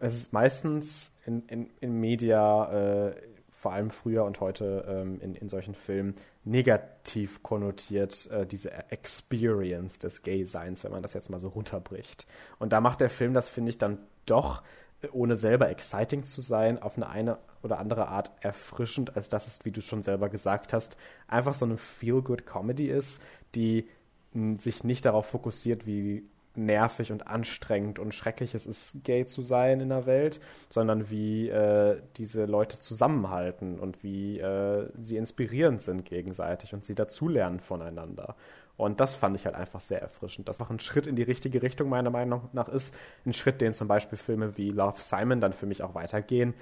es 0.00 0.14
ist 0.14 0.32
meistens 0.32 1.12
in, 1.26 1.42
in, 1.46 1.70
in 1.80 2.00
Media 2.00 3.08
äh, 3.08 3.14
vor 3.62 3.72
allem 3.72 3.90
früher 3.90 4.24
und 4.24 4.40
heute 4.40 4.84
ähm, 4.88 5.20
in, 5.20 5.36
in 5.36 5.48
solchen 5.48 5.76
Filmen 5.76 6.14
negativ 6.42 7.44
konnotiert, 7.44 8.28
äh, 8.32 8.44
diese 8.44 8.72
Experience 8.90 10.00
des 10.00 10.22
Gay-Seins, 10.22 10.82
wenn 10.82 10.90
man 10.90 11.00
das 11.00 11.12
jetzt 11.12 11.30
mal 11.30 11.38
so 11.38 11.46
runterbricht. 11.46 12.26
Und 12.58 12.72
da 12.72 12.80
macht 12.80 13.00
der 13.00 13.08
Film 13.08 13.34
das, 13.34 13.48
finde 13.48 13.70
ich, 13.70 13.78
dann 13.78 13.98
doch, 14.26 14.64
ohne 15.12 15.36
selber 15.36 15.70
exciting 15.70 16.24
zu 16.24 16.40
sein, 16.40 16.82
auf 16.82 16.96
eine, 16.96 17.08
eine 17.08 17.38
oder 17.62 17.78
andere 17.78 18.08
Art 18.08 18.32
erfrischend, 18.40 19.14
als 19.14 19.28
dass 19.28 19.46
es, 19.46 19.64
wie 19.64 19.70
du 19.70 19.80
schon 19.80 20.02
selber 20.02 20.28
gesagt 20.28 20.72
hast, 20.72 20.96
einfach 21.28 21.54
so 21.54 21.64
eine 21.64 21.76
Feel-Good-Comedy 21.76 22.88
ist, 22.88 23.22
die 23.54 23.88
sich 24.58 24.82
nicht 24.82 25.04
darauf 25.04 25.26
fokussiert, 25.26 25.86
wie 25.86 26.24
nervig 26.56 27.12
und 27.12 27.26
anstrengend 27.26 27.98
und 27.98 28.14
schrecklich 28.14 28.54
es 28.54 28.66
ist, 28.66 29.04
gay 29.04 29.26
zu 29.26 29.42
sein 29.42 29.80
in 29.80 29.88
der 29.88 30.06
Welt, 30.06 30.40
sondern 30.68 31.10
wie 31.10 31.48
äh, 31.48 32.00
diese 32.16 32.44
Leute 32.44 32.78
zusammenhalten 32.78 33.78
und 33.78 34.02
wie 34.02 34.38
äh, 34.38 34.88
sie 35.00 35.16
inspirierend 35.16 35.80
sind 35.80 36.04
gegenseitig 36.04 36.74
und 36.74 36.84
sie 36.84 36.94
dazulernen 36.94 37.60
voneinander. 37.60 38.36
Und 38.76 39.00
das 39.00 39.14
fand 39.14 39.36
ich 39.36 39.44
halt 39.44 39.54
einfach 39.54 39.80
sehr 39.80 40.00
erfrischend. 40.00 40.48
Das 40.48 40.60
auch 40.60 40.70
ein 40.70 40.80
Schritt 40.80 41.06
in 41.06 41.16
die 41.16 41.22
richtige 41.22 41.62
Richtung 41.62 41.88
meiner 41.88 42.10
Meinung 42.10 42.48
nach 42.52 42.68
ist. 42.68 42.94
Ein 43.26 43.32
Schritt, 43.32 43.60
den 43.60 43.74
zum 43.74 43.86
Beispiel 43.86 44.18
Filme 44.18 44.56
wie 44.56 44.70
Love 44.70 45.00
Simon 45.00 45.40
dann 45.40 45.52
für 45.52 45.66
mich 45.66 45.82
auch 45.82 45.94
weitergehen, 45.94 46.54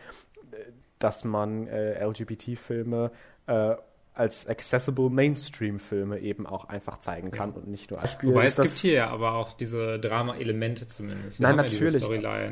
äh, 0.53 0.57
dass 0.99 1.25
man 1.25 1.67
äh, 1.67 2.05
LGBT-Filme 2.05 3.11
äh, 3.47 3.75
als 4.21 4.47
accessible 4.47 5.09
Mainstream-Filme 5.09 6.19
eben 6.21 6.47
auch 6.47 6.67
einfach 6.67 6.99
zeigen 6.99 7.31
kann 7.31 7.51
ja. 7.51 7.57
und 7.57 7.69
nicht 7.69 7.91
nur 7.91 8.01
als 8.01 8.13
Spiel. 8.13 8.31
Wobei 8.31 8.45
es 8.45 8.57
gibt 8.57 8.69
hier 8.69 8.93
ja 8.93 9.09
aber 9.09 9.33
auch 9.33 9.55
diese 9.55 9.99
Drama-Elemente 9.99 10.87
zumindest. 10.89 11.41
Nein, 11.41 11.57
natürlich. 11.57 12.03
Ja 12.03 12.51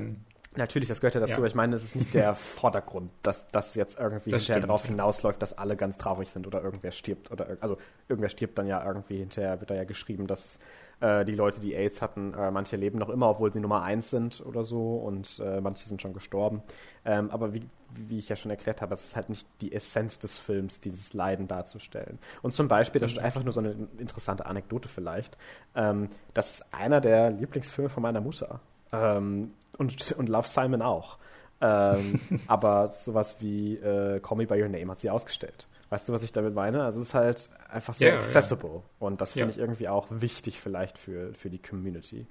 Natürlich, 0.58 0.88
das 0.88 1.00
gehört 1.00 1.14
ja 1.14 1.20
dazu. 1.20 1.40
Ja. 1.40 1.46
Ich 1.46 1.54
meine, 1.54 1.76
es 1.76 1.84
ist 1.84 1.94
nicht 1.94 2.12
der 2.14 2.34
Vordergrund, 2.34 3.12
dass 3.22 3.46
das 3.46 3.76
jetzt 3.76 3.98
irgendwie 3.98 4.30
das 4.30 4.42
hinterher 4.42 4.62
darauf 4.62 4.84
hinausläuft, 4.84 5.40
dass 5.40 5.56
alle 5.56 5.76
ganz 5.76 5.98
traurig 5.98 6.30
sind 6.30 6.48
oder 6.48 6.62
irgendwer 6.62 6.90
stirbt. 6.90 7.30
Oder 7.30 7.56
also 7.60 7.78
irgendwer 8.08 8.28
stirbt 8.28 8.58
dann 8.58 8.66
ja 8.66 8.84
irgendwie 8.84 9.18
hinterher, 9.18 9.60
wird 9.60 9.70
da 9.70 9.76
ja 9.76 9.84
geschrieben, 9.84 10.26
dass 10.26 10.58
äh, 10.98 11.24
die 11.24 11.36
Leute, 11.36 11.60
die 11.60 11.74
AIDS 11.74 12.02
hatten, 12.02 12.34
äh, 12.34 12.50
manche 12.50 12.74
leben 12.74 12.98
noch 12.98 13.08
immer, 13.08 13.30
obwohl 13.30 13.52
sie 13.52 13.60
Nummer 13.60 13.82
eins 13.82 14.10
sind 14.10 14.44
oder 14.44 14.64
so 14.64 14.96
und 14.96 15.40
äh, 15.44 15.60
manche 15.60 15.88
sind 15.88 16.02
schon 16.02 16.12
gestorben. 16.12 16.62
Ähm, 17.04 17.30
aber 17.30 17.54
wie, 17.54 17.62
wie 17.94 18.18
ich 18.18 18.28
ja 18.28 18.34
schon 18.34 18.50
erklärt 18.50 18.82
habe, 18.82 18.94
es 18.94 19.04
ist 19.04 19.16
halt 19.16 19.28
nicht 19.28 19.46
die 19.60 19.72
Essenz 19.72 20.18
des 20.18 20.40
Films, 20.40 20.80
dieses 20.80 21.14
Leiden 21.14 21.46
darzustellen. 21.46 22.18
Und 22.42 22.52
zum 22.52 22.66
Beispiel, 22.66 23.00
das 23.00 23.12
ist 23.12 23.18
einfach 23.18 23.44
nur 23.44 23.52
so 23.52 23.60
eine 23.60 23.76
interessante 23.98 24.46
Anekdote 24.46 24.88
vielleicht, 24.88 25.38
ähm, 25.76 26.08
das 26.34 26.50
ist 26.50 26.74
einer 26.74 27.00
der 27.00 27.30
Lieblingsfilme 27.30 27.90
von 27.90 28.02
meiner 28.02 28.20
Mutter. 28.20 28.60
Ähm, 28.90 29.52
und, 29.78 30.12
und 30.18 30.28
Love 30.28 30.46
Simon 30.46 30.82
auch. 30.82 31.18
Ähm, 31.60 32.20
aber 32.46 32.92
sowas 32.92 33.36
wie 33.40 33.76
äh, 33.76 34.20
Call 34.20 34.36
Me 34.36 34.46
By 34.46 34.62
Your 34.62 34.68
Name 34.68 34.90
hat 34.90 35.00
sie 35.00 35.10
ausgestellt. 35.10 35.66
Weißt 35.90 36.08
du, 36.08 36.12
was 36.12 36.22
ich 36.22 36.32
damit 36.32 36.54
meine? 36.54 36.84
Also 36.84 37.00
es 37.00 37.08
ist 37.08 37.14
halt 37.14 37.48
einfach 37.70 37.94
sehr 37.94 38.10
yeah, 38.10 38.18
accessible. 38.18 38.70
Yeah. 38.70 38.82
Und 38.98 39.20
das 39.22 39.32
finde 39.32 39.48
yeah. 39.48 39.54
ich 39.54 39.58
irgendwie 39.58 39.88
auch 39.88 40.06
wichtig 40.10 40.60
vielleicht 40.60 40.98
für, 40.98 41.32
für 41.32 41.48
die 41.48 41.58
Community. 41.58 42.26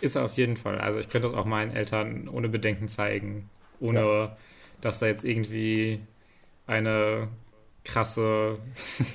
Ist 0.00 0.16
auf 0.16 0.32
jeden 0.32 0.56
Fall. 0.56 0.78
Also 0.78 0.98
ich 0.98 1.08
könnte 1.08 1.28
das 1.28 1.36
auch 1.36 1.44
meinen 1.44 1.72
Eltern 1.72 2.28
ohne 2.28 2.48
Bedenken 2.48 2.88
zeigen. 2.88 3.48
Ohne, 3.78 4.00
ja. 4.00 4.36
dass 4.80 4.98
da 4.98 5.06
jetzt 5.06 5.24
irgendwie 5.24 6.00
eine 6.66 7.28
krasse 7.86 8.58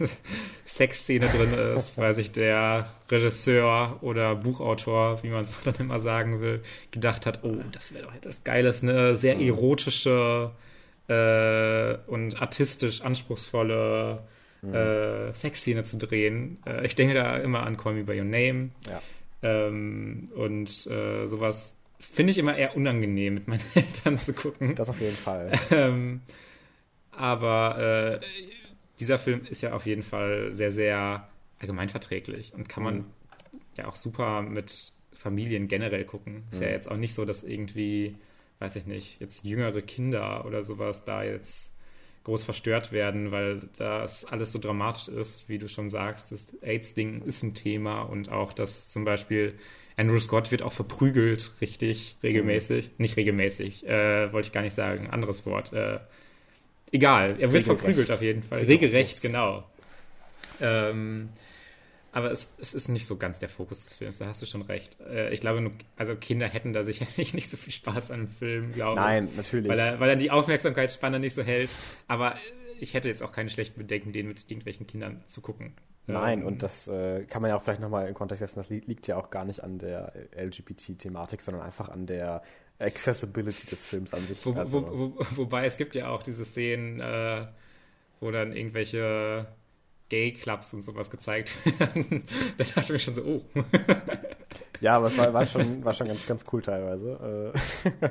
Sexszene 0.66 1.28
drin 1.28 1.78
ist, 1.78 1.98
weil 1.98 2.14
sich 2.14 2.32
der 2.32 2.90
Regisseur 3.10 3.98
oder 4.02 4.36
Buchautor, 4.36 5.22
wie 5.24 5.30
man 5.30 5.44
es 5.44 5.54
dann 5.64 5.76
immer 5.76 6.00
sagen 6.00 6.42
will, 6.42 6.64
gedacht 6.90 7.26
hat, 7.26 7.44
oh, 7.44 7.58
das 7.72 7.94
wäre 7.94 8.06
doch 8.06 8.16
etwas 8.16 8.44
Geiles, 8.44 8.82
eine 8.82 9.18
sehr 9.18 9.38
erotische 9.40 10.52
äh, 11.08 11.98
und 12.08 12.42
artistisch 12.42 13.02
anspruchsvolle 13.02 14.20
mhm. 14.62 14.74
äh, 14.74 15.34
Sexszene 15.34 15.84
zu 15.84 15.98
drehen. 15.98 16.58
Äh, 16.66 16.86
ich 16.86 16.96
denke 16.96 17.14
da 17.14 17.38
immer 17.38 17.64
an 17.64 17.78
Call 17.78 17.94
Me 17.94 18.04
By 18.04 18.20
Your 18.20 18.26
Name. 18.26 18.70
Ja. 18.88 19.02
Ähm, 19.44 20.30
und 20.36 20.70
äh, 20.88 21.28
sowas 21.28 21.76
finde 22.00 22.32
ich 22.32 22.38
immer 22.38 22.56
eher 22.56 22.76
unangenehm, 22.76 23.34
mit 23.34 23.48
meinen 23.48 23.64
Eltern 23.76 24.18
zu 24.18 24.34
gucken. 24.34 24.76
Das 24.76 24.90
auf 24.90 25.02
jeden 25.02 25.18
Fall. 25.18 25.52
Ähm, 25.72 26.22
aber 27.12 28.20
äh, 28.22 28.26
dieser 29.02 29.18
Film 29.18 29.46
ist 29.50 29.64
ja 29.64 29.74
auf 29.74 29.88
jeden 29.88 30.04
Fall 30.04 30.54
sehr, 30.54 30.72
sehr 30.72 31.28
allgemeinverträglich 31.60 32.54
und 32.54 32.70
kann 32.70 32.84
man 32.84 32.96
mhm. 32.98 33.06
ja 33.76 33.88
auch 33.88 33.96
super 33.96 34.44
mit 34.44 34.94
Familien 35.12 35.68
generell 35.68 36.06
gucken. 36.06 36.44
Ist 36.52 36.60
mhm. 36.60 36.68
ja 36.68 36.72
jetzt 36.72 36.90
auch 36.90 36.98
nicht 36.98 37.16
so, 37.16 37.26
dass 37.26 37.42
irgendwie, 37.42 38.16
weiß 38.60 38.76
ich 38.76 38.86
nicht, 38.86 39.20
jetzt 39.20 39.44
jüngere 39.44 39.82
Kinder 39.82 40.46
oder 40.46 40.62
sowas 40.62 41.04
da 41.04 41.24
jetzt 41.24 41.74
groß 42.26 42.44
verstört 42.44 42.92
werden, 42.92 43.32
weil 43.32 43.68
das 43.78 44.24
alles 44.26 44.52
so 44.52 44.60
dramatisch 44.60 45.08
ist, 45.08 45.50
wie 45.50 45.58
du 45.58 45.68
schon 45.68 45.90
sagst. 45.90 46.32
Das 46.32 46.46
AIDS-Ding 46.62 47.24
ist 47.24 47.42
ein 47.42 47.56
Thema 47.56 48.04
und 48.04 48.30
auch, 48.30 48.54
dass 48.54 48.92
zum 48.92 49.04
Beispiel 49.04 49.56
Andrew 49.98 50.20
Scott 50.20 50.52
wird 50.52 50.62
auch 50.62 50.74
verprügelt, 50.74 51.54
richtig, 51.60 52.18
regelmäßig. 52.22 52.90
Mhm. 52.90 52.94
Nicht 53.00 53.18
regelmäßig, 53.18 53.88
äh, 53.88 54.32
wollte 54.32 54.46
ich 54.46 54.54
gar 54.54 54.62
nicht 54.62 54.76
sagen, 54.76 55.10
anderes 55.10 55.48
Wort. 55.48 55.74
Äh, 55.74 56.00
egal, 56.92 57.32
er 57.40 57.52
wird 57.52 57.64
Regelrecht. 57.64 57.66
verprügelt 57.66 58.12
auf 58.12 58.22
jeden 58.22 58.44
Fall. 58.44 58.60
Regelrecht, 58.60 59.22
genau. 59.22 59.64
Ähm, 60.60 61.30
aber 62.12 62.32
es, 62.32 62.48
es, 62.60 62.74
ist 62.74 62.90
nicht 62.90 63.06
so 63.06 63.18
ganz 63.18 63.40
der 63.40 63.48
Fokus 63.48 63.84
des 63.86 63.96
Films, 63.96 64.18
da 64.18 64.26
hast 64.26 64.42
du 64.42 64.46
schon 64.46 64.62
recht. 64.62 65.00
Äh, 65.00 65.34
ich 65.34 65.40
glaube, 65.40 65.72
also 65.96 66.16
Kinder 66.16 66.48
hätten 66.48 66.74
da 66.74 66.84
sicherlich 66.84 67.34
nicht 67.34 67.50
so 67.50 67.58
viel 67.58 67.74
Spaß 67.74 68.12
an 68.12 68.26
dem 68.26 68.28
Film, 68.28 68.74
glaube 68.74 69.00
ich. 69.00 69.06
Nein, 69.06 69.30
natürlich. 69.36 69.70
Weil 69.70 69.80
er, 69.80 70.00
weil 70.00 70.10
er 70.10 70.16
die 70.18 70.32
Aufmerksamkeitsspanne 70.32 71.20
nicht 71.20 71.34
so 71.34 71.42
hält. 71.42 71.74
Aber 72.08 72.36
ich 72.80 72.94
hätte 72.94 73.08
jetzt 73.08 73.24
auch 73.24 73.32
keine 73.32 73.50
schlechten 73.50 73.80
Bedenken, 73.80 74.12
den 74.12 74.28
mit 74.28 74.44
irgendwelchen 74.50 74.88
Kindern 74.88 75.24
zu 75.28 75.42
gucken. 75.42 75.74
Nein, 76.08 76.42
ähm, 76.42 76.48
und 76.48 76.64
das 76.64 76.88
äh, 76.88 77.24
kann 77.26 77.42
man 77.42 77.50
ja 77.50 77.56
auch 77.56 77.62
vielleicht 77.62 77.80
nochmal 77.80 78.08
im 78.08 78.14
Kontext 78.14 78.40
setzen, 78.40 78.60
das 78.60 78.70
li 78.70 78.82
liegt 78.86 79.08
ja 79.08 79.18
auch 79.18 79.30
gar 79.30 79.46
nicht 79.46 79.64
an 79.64 79.78
der 79.78 80.14
LGBT-Thematik, 80.36 81.42
sondern 81.42 81.64
einfach 81.64 81.90
an 81.90 82.08
der 82.08 82.42
Accessibility 82.82 83.68
des 83.68 83.84
Films 83.84 84.14
an 84.14 84.26
sich. 84.26 84.46
Wo, 84.46 84.54
also, 84.54 84.84
wo, 84.84 85.14
wo, 85.16 85.26
wobei 85.38 85.66
es 85.66 85.78
gibt 85.78 85.96
ja 85.96 86.10
auch 86.10 86.24
diese 86.24 86.46
Szenen, 86.46 87.00
äh, 87.00 87.46
wo 88.20 88.32
dann 88.32 88.54
irgendwelche 88.54 89.48
Gay-Clubs 90.10 90.74
und 90.74 90.82
sowas 90.82 91.10
gezeigt 91.10 91.54
werden. 91.80 92.24
da 92.58 92.64
dachte 92.64 92.82
ich 92.82 92.90
mir 92.90 93.00
schon 93.00 93.16
so, 93.16 93.22
oh. 93.24 93.42
ja, 94.82 94.98
aber 94.98 95.08
es 95.08 95.18
war, 95.18 95.34
war, 95.34 95.46
schon, 95.46 95.84
war 95.86 95.94
schon 95.94 96.08
ganz, 96.08 96.28
ganz 96.28 96.46
cool 96.52 96.62
teilweise. 96.62 97.54
Äh, 98.04 98.10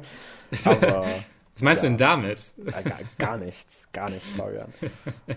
aber 0.65 1.07
was 1.55 1.63
meinst 1.63 1.83
ja. 1.83 1.91
du 1.91 1.97
denn 1.97 1.99
damit? 1.99 2.55
Ja, 2.57 2.81
gar, 2.81 3.01
gar, 3.19 3.37
nichts, 3.37 3.87
gar 3.93 4.09
nichts, 4.09 4.33
Florian. 4.33 4.73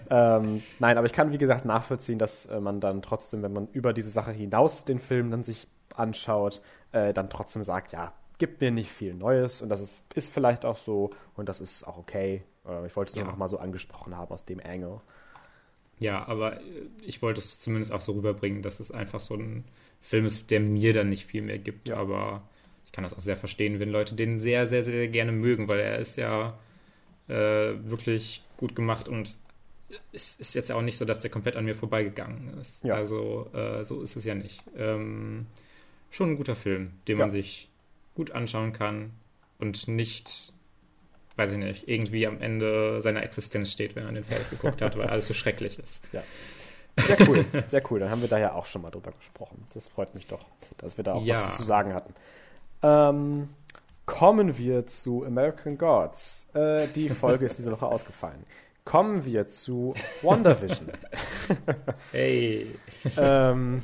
ähm, 0.09 0.63
nein, 0.79 0.97
aber 0.97 1.05
ich 1.05 1.11
kann, 1.11 1.34
wie 1.34 1.38
gesagt, 1.38 1.65
nachvollziehen, 1.65 2.17
dass 2.17 2.45
äh, 2.45 2.61
man 2.61 2.79
dann 2.79 3.01
trotzdem, 3.01 3.43
wenn 3.43 3.51
man 3.51 3.67
über 3.73 3.91
diese 3.91 4.09
Sache 4.09 4.31
hinaus 4.31 4.86
den 4.86 4.99
Film 4.99 5.31
dann 5.31 5.43
sich 5.43 5.67
anschaut, 5.93 6.61
äh, 6.93 7.13
dann 7.13 7.29
trotzdem 7.29 7.63
sagt, 7.63 7.91
ja, 7.91 8.13
gibt 8.43 8.59
mir 8.59 8.71
nicht 8.71 8.91
viel 8.91 9.13
Neues 9.13 9.61
und 9.61 9.69
das 9.69 9.79
ist, 9.79 10.03
ist 10.15 10.33
vielleicht 10.33 10.65
auch 10.65 10.75
so 10.75 11.11
und 11.37 11.47
das 11.47 11.61
ist 11.61 11.87
auch 11.87 11.97
okay. 11.97 12.43
Äh, 12.67 12.87
ich 12.87 12.95
wollte 12.97 13.11
es 13.11 13.15
ja. 13.15 13.23
nur 13.23 13.31
noch 13.31 13.37
mal 13.37 13.47
so 13.47 13.57
angesprochen 13.57 14.17
haben 14.17 14.33
aus 14.33 14.43
dem 14.43 14.59
Angle. 14.59 14.99
Ja, 15.99 16.27
aber 16.27 16.59
ich 17.05 17.21
wollte 17.21 17.39
es 17.39 17.61
zumindest 17.61 17.93
auch 17.93 18.01
so 18.01 18.11
rüberbringen, 18.11 18.61
dass 18.61 18.81
es 18.81 18.91
einfach 18.91 19.21
so 19.21 19.35
ein 19.35 19.63
Film 20.01 20.25
ist, 20.25 20.51
der 20.51 20.59
mir 20.59 20.91
dann 20.91 21.07
nicht 21.07 21.25
viel 21.25 21.41
mehr 21.41 21.57
gibt, 21.57 21.87
ja. 21.87 21.95
aber 21.95 22.43
kann 22.91 23.05
das 23.05 23.13
auch 23.13 23.21
sehr 23.21 23.37
verstehen, 23.37 23.79
wenn 23.79 23.89
Leute 23.89 24.13
den 24.13 24.39
sehr, 24.39 24.67
sehr, 24.67 24.83
sehr 24.83 25.07
gerne 25.07 25.31
mögen, 25.31 25.69
weil 25.69 25.79
er 25.79 25.99
ist 25.99 26.17
ja 26.17 26.59
äh, 27.29 27.33
wirklich 27.33 28.43
gut 28.57 28.75
gemacht 28.75 29.07
und 29.07 29.37
es 30.11 30.35
ist 30.35 30.53
jetzt 30.53 30.69
auch 30.69 30.81
nicht 30.81 30.97
so, 30.97 31.05
dass 31.05 31.21
der 31.21 31.31
komplett 31.31 31.55
an 31.55 31.63
mir 31.63 31.75
vorbeigegangen 31.75 32.59
ist. 32.59 32.83
Ja. 32.83 32.95
Also 32.95 33.49
äh, 33.53 33.85
so 33.85 34.01
ist 34.01 34.17
es 34.17 34.25
ja 34.25 34.35
nicht. 34.35 34.61
Ähm, 34.75 35.45
schon 36.11 36.31
ein 36.31 36.35
guter 36.35 36.57
Film, 36.57 36.91
den 37.07 37.17
ja. 37.17 37.23
man 37.23 37.31
sich 37.31 37.69
gut 38.16 38.32
anschauen 38.32 38.74
kann 38.74 39.11
und 39.59 39.88
nicht, 39.88 40.53
weiß 41.36 41.51
ich 41.51 41.57
nicht, 41.57 41.88
irgendwie 41.88 42.28
am 42.28 42.41
Ende 42.41 43.01
seiner 43.01 43.24
Existenz 43.24 43.72
steht, 43.72 43.95
wenn 43.95 44.05
man 44.05 44.16
den 44.16 44.24
fertig 44.24 44.49
geguckt 44.49 44.82
hat, 44.82 44.97
weil 44.97 45.07
alles 45.07 45.28
so 45.28 45.34
schrecklich 45.34 45.80
ist. 45.80 46.01
Ja. 46.11 46.24
Sehr 46.97 47.28
cool, 47.28 47.45
sehr 47.68 47.82
cool. 47.91 47.99
Dann 47.99 48.11
haben 48.11 48.22
wir 48.22 48.30
da 48.30 48.38
ja 48.38 48.53
auch 48.53 48.66
schon 48.66 48.82
mal 48.84 48.91
drüber 48.91 49.11
gesprochen. 49.11 49.66
Das 49.74 49.88
freut 49.88 50.14
mich 50.14 50.28
doch, 50.28 50.45
dass 50.78 50.97
wir 50.97 51.03
da 51.03 51.14
auch 51.14 51.24
ja. 51.24 51.38
was 51.38 51.57
zu 51.57 51.64
sagen 51.64 51.93
hatten. 51.93 52.14
Ähm, 52.84 53.49
kommen 54.05 54.57
wir 54.57 54.86
zu 54.86 55.26
American 55.26 55.78
Gods. 55.78 56.45
Äh, 56.53 56.88
die 56.89 57.09
Folge 57.09 57.45
ist 57.45 57.57
diese 57.57 57.72
Woche 57.72 57.88
ausgefallen. 57.88 58.45
Kommen 58.86 59.26
wir 59.26 59.47
zu 59.47 59.93
WandaVision. 60.22 60.91
hey. 62.11 62.68
ähm, 63.18 63.82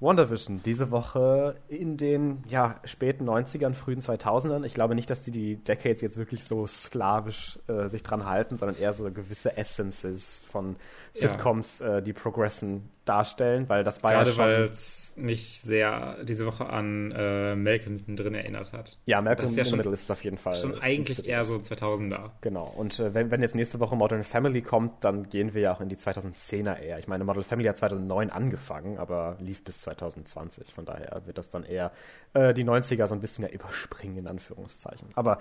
WandaVision, 0.00 0.62
diese 0.62 0.92
Woche 0.92 1.56
in 1.66 1.96
den 1.96 2.44
ja, 2.48 2.80
späten 2.84 3.28
90ern, 3.28 3.74
frühen 3.74 3.98
2000ern. 3.98 4.64
Ich 4.64 4.74
glaube 4.74 4.94
nicht, 4.94 5.10
dass 5.10 5.22
die 5.22 5.32
die 5.32 5.56
Decades 5.56 6.00
jetzt 6.02 6.16
wirklich 6.16 6.44
so 6.44 6.66
sklavisch 6.68 7.58
äh, 7.66 7.88
sich 7.88 8.04
dran 8.04 8.24
halten, 8.24 8.58
sondern 8.58 8.78
eher 8.78 8.92
so 8.92 9.10
gewisse 9.10 9.56
Essences 9.56 10.44
von 10.50 10.76
Sitcoms, 11.12 11.80
ja. 11.80 11.98
äh, 11.98 12.02
die 12.02 12.12
progressen, 12.12 12.90
darstellen, 13.04 13.68
weil 13.68 13.84
das 13.84 14.02
war 14.02 14.12
Gerade 14.12 14.30
ja 14.30 14.68
schon... 14.68 14.76
Mich 15.18 15.60
sehr 15.60 16.24
diese 16.24 16.46
Woche 16.46 16.66
an 16.66 17.12
äh, 17.12 17.56
Malcolm 17.56 17.94
mittendrin 17.94 18.34
erinnert 18.34 18.72
hat. 18.72 18.98
Ja, 19.06 19.20
Malcolm 19.20 19.52
ja 19.54 19.64
in 19.64 19.64
the 19.64 19.76
Middle 19.76 19.92
ist 19.92 20.02
es 20.02 20.10
auf 20.10 20.24
jeden 20.24 20.38
Fall. 20.38 20.54
Schon 20.54 20.78
eigentlich 20.80 21.26
eher 21.26 21.44
so 21.44 21.56
2000er. 21.56 22.30
Genau. 22.40 22.72
Und 22.76 22.98
äh, 23.00 23.14
wenn, 23.14 23.30
wenn 23.30 23.42
jetzt 23.42 23.54
nächste 23.54 23.80
Woche 23.80 23.96
Modern 23.96 24.24
Family 24.24 24.62
kommt, 24.62 25.04
dann 25.04 25.28
gehen 25.28 25.54
wir 25.54 25.62
ja 25.62 25.74
auch 25.74 25.80
in 25.80 25.88
die 25.88 25.96
2010er 25.96 26.78
eher. 26.78 26.98
Ich 26.98 27.08
meine, 27.08 27.24
Modern 27.24 27.44
Family 27.44 27.68
hat 27.68 27.76
2009 27.76 28.30
angefangen, 28.30 28.98
aber 28.98 29.36
lief 29.40 29.64
bis 29.64 29.80
2020. 29.80 30.72
Von 30.72 30.84
daher 30.84 31.22
wird 31.26 31.38
das 31.38 31.50
dann 31.50 31.64
eher 31.64 31.92
äh, 32.34 32.54
die 32.54 32.64
90er 32.64 33.06
so 33.06 33.14
ein 33.14 33.20
bisschen 33.20 33.44
ja 33.44 33.50
überspringen, 33.50 34.18
in 34.18 34.26
Anführungszeichen. 34.26 35.08
Aber 35.14 35.38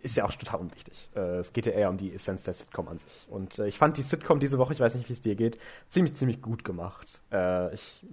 ist 0.00 0.16
ja 0.16 0.24
auch 0.24 0.32
total 0.32 0.60
unwichtig. 0.60 1.10
Äh, 1.14 1.38
es 1.38 1.52
geht 1.52 1.66
ja 1.66 1.72
eher 1.72 1.90
um 1.90 1.96
die 1.96 2.14
Essenz 2.14 2.44
der 2.44 2.54
Sitcom 2.54 2.88
an 2.88 2.98
sich. 2.98 3.26
Und 3.28 3.58
äh, 3.58 3.66
ich 3.66 3.78
fand 3.78 3.96
die 3.96 4.02
Sitcom 4.02 4.40
diese 4.40 4.58
Woche, 4.58 4.72
ich 4.72 4.80
weiß 4.80 4.94
nicht, 4.94 5.08
wie 5.08 5.12
es 5.12 5.20
dir 5.20 5.34
geht, 5.34 5.58
ziemlich, 5.88 6.14
ziemlich 6.14 6.40
gut 6.40 6.64
gemacht. 6.64 7.20
Äh, 7.32 7.74
ich 7.74 8.06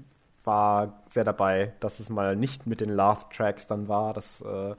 war 0.46 1.02
sehr 1.10 1.24
dabei, 1.24 1.74
dass 1.80 2.00
es 2.00 2.10
mal 2.10 2.36
nicht 2.36 2.68
mit 2.68 2.82
den 2.82 2.90
Love-Tracks 2.90 3.68
dann 3.68 3.88
war. 3.88 4.14
Das 4.14 4.42
äh, 4.42 4.76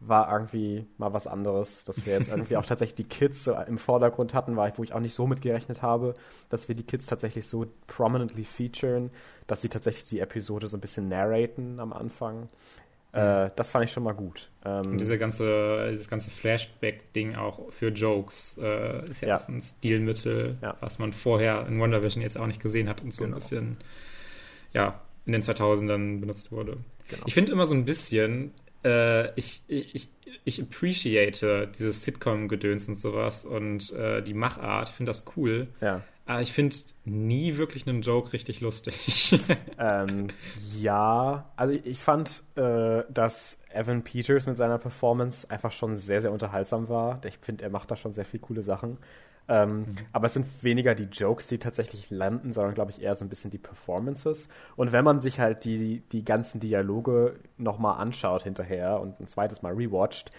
war 0.00 0.32
irgendwie 0.32 0.86
mal 0.98 1.12
was 1.12 1.26
anderes, 1.26 1.84
dass 1.84 2.04
wir 2.04 2.14
jetzt 2.14 2.28
irgendwie 2.28 2.56
auch 2.58 2.66
tatsächlich 2.66 2.96
die 2.96 3.08
Kids 3.08 3.44
so 3.44 3.54
im 3.54 3.78
Vordergrund 3.78 4.34
hatten, 4.34 4.56
war, 4.56 4.70
wo 4.76 4.82
ich 4.82 4.92
auch 4.92 5.00
nicht 5.00 5.14
so 5.14 5.26
mitgerechnet 5.26 5.82
habe, 5.82 6.14
dass 6.48 6.68
wir 6.68 6.74
die 6.74 6.82
Kids 6.82 7.06
tatsächlich 7.06 7.46
so 7.46 7.66
prominently 7.86 8.44
featuren, 8.44 9.10
dass 9.46 9.62
sie 9.62 9.68
tatsächlich 9.68 10.08
die 10.08 10.20
Episode 10.20 10.68
so 10.68 10.76
ein 10.76 10.80
bisschen 10.80 11.08
narraten 11.08 11.80
am 11.80 11.92
Anfang. 11.92 12.48
Äh, 13.12 13.50
das 13.54 13.70
fand 13.70 13.84
ich 13.84 13.92
schon 13.92 14.02
mal 14.02 14.14
gut. 14.14 14.50
Ähm, 14.64 14.82
Und 14.86 15.00
diese 15.00 15.18
ganze, 15.18 15.90
dieses 15.92 16.08
ganze 16.08 16.30
Flashback-Ding 16.30 17.36
auch 17.36 17.70
für 17.70 17.88
Jokes 17.88 18.58
äh, 18.60 19.08
ist 19.08 19.22
ja, 19.22 19.28
ja. 19.28 19.36
auch 19.36 19.40
so 19.40 19.52
ein 19.52 19.62
Stilmittel, 19.62 20.58
ja. 20.60 20.76
was 20.80 20.98
man 20.98 21.12
vorher 21.12 21.66
in 21.68 21.78
Wonder 21.78 22.02
Vision 22.02 22.22
jetzt 22.22 22.36
auch 22.36 22.46
nicht 22.46 22.60
gesehen 22.60 22.88
hat 22.88 23.02
und 23.02 23.14
so 23.14 23.22
genau. 23.22 23.36
ein 23.36 23.40
bisschen 23.40 23.76
ja, 24.74 25.00
in 25.26 25.32
den 25.32 25.42
2000ern 25.42 26.20
benutzt 26.20 26.52
wurde. 26.52 26.78
Genau. 27.08 27.22
Ich 27.26 27.34
finde 27.34 27.52
immer 27.52 27.66
so 27.66 27.74
ein 27.74 27.84
bisschen, 27.84 28.52
äh, 28.84 29.32
ich, 29.38 29.62
ich, 29.68 30.08
ich 30.44 30.60
appreciate 30.60 31.70
dieses 31.78 32.02
Sitcom-Gedöns 32.04 32.88
und 32.88 32.96
sowas 32.96 33.44
und 33.44 33.92
äh, 33.92 34.22
die 34.22 34.34
Machart, 34.34 34.90
ich 34.90 34.94
finde 34.94 35.10
das 35.10 35.24
cool. 35.36 35.68
Ja. 35.80 36.02
Aber 36.26 36.40
ich 36.40 36.52
finde 36.52 36.74
nie 37.04 37.58
wirklich 37.58 37.86
einen 37.86 38.00
Joke 38.00 38.32
richtig 38.32 38.62
lustig. 38.62 39.38
ähm, 39.78 40.28
ja, 40.78 41.50
also 41.54 41.78
ich 41.84 41.98
fand, 41.98 42.42
äh, 42.56 43.02
dass 43.10 43.58
Evan 43.70 44.02
Peters 44.04 44.46
mit 44.46 44.56
seiner 44.56 44.78
Performance 44.78 45.50
einfach 45.50 45.72
schon 45.72 45.96
sehr, 45.96 46.22
sehr 46.22 46.32
unterhaltsam 46.32 46.88
war. 46.88 47.20
Ich 47.26 47.38
finde, 47.38 47.64
er 47.64 47.70
macht 47.70 47.90
da 47.90 47.96
schon 47.96 48.14
sehr 48.14 48.24
viele 48.24 48.40
coole 48.40 48.62
Sachen. 48.62 48.96
Ähm, 49.46 49.80
mhm. 49.80 49.96
Aber 50.12 50.26
es 50.26 50.34
sind 50.34 50.46
weniger 50.62 50.94
die 50.94 51.04
Jokes, 51.04 51.46
die 51.46 51.58
tatsächlich 51.58 52.10
landen, 52.10 52.52
sondern 52.52 52.74
glaube 52.74 52.90
ich 52.90 53.02
eher 53.02 53.14
so 53.14 53.24
ein 53.24 53.28
bisschen 53.28 53.50
die 53.50 53.58
Performances. 53.58 54.48
Und 54.76 54.92
wenn 54.92 55.04
man 55.04 55.20
sich 55.20 55.40
halt 55.40 55.64
die, 55.64 56.00
die 56.12 56.24
ganzen 56.24 56.60
Dialoge 56.60 57.36
nochmal 57.58 58.00
anschaut 58.00 58.42
hinterher 58.42 59.00
und 59.00 59.20
ein 59.20 59.26
zweites 59.26 59.62
Mal 59.62 59.74
rewatcht, 59.74 60.30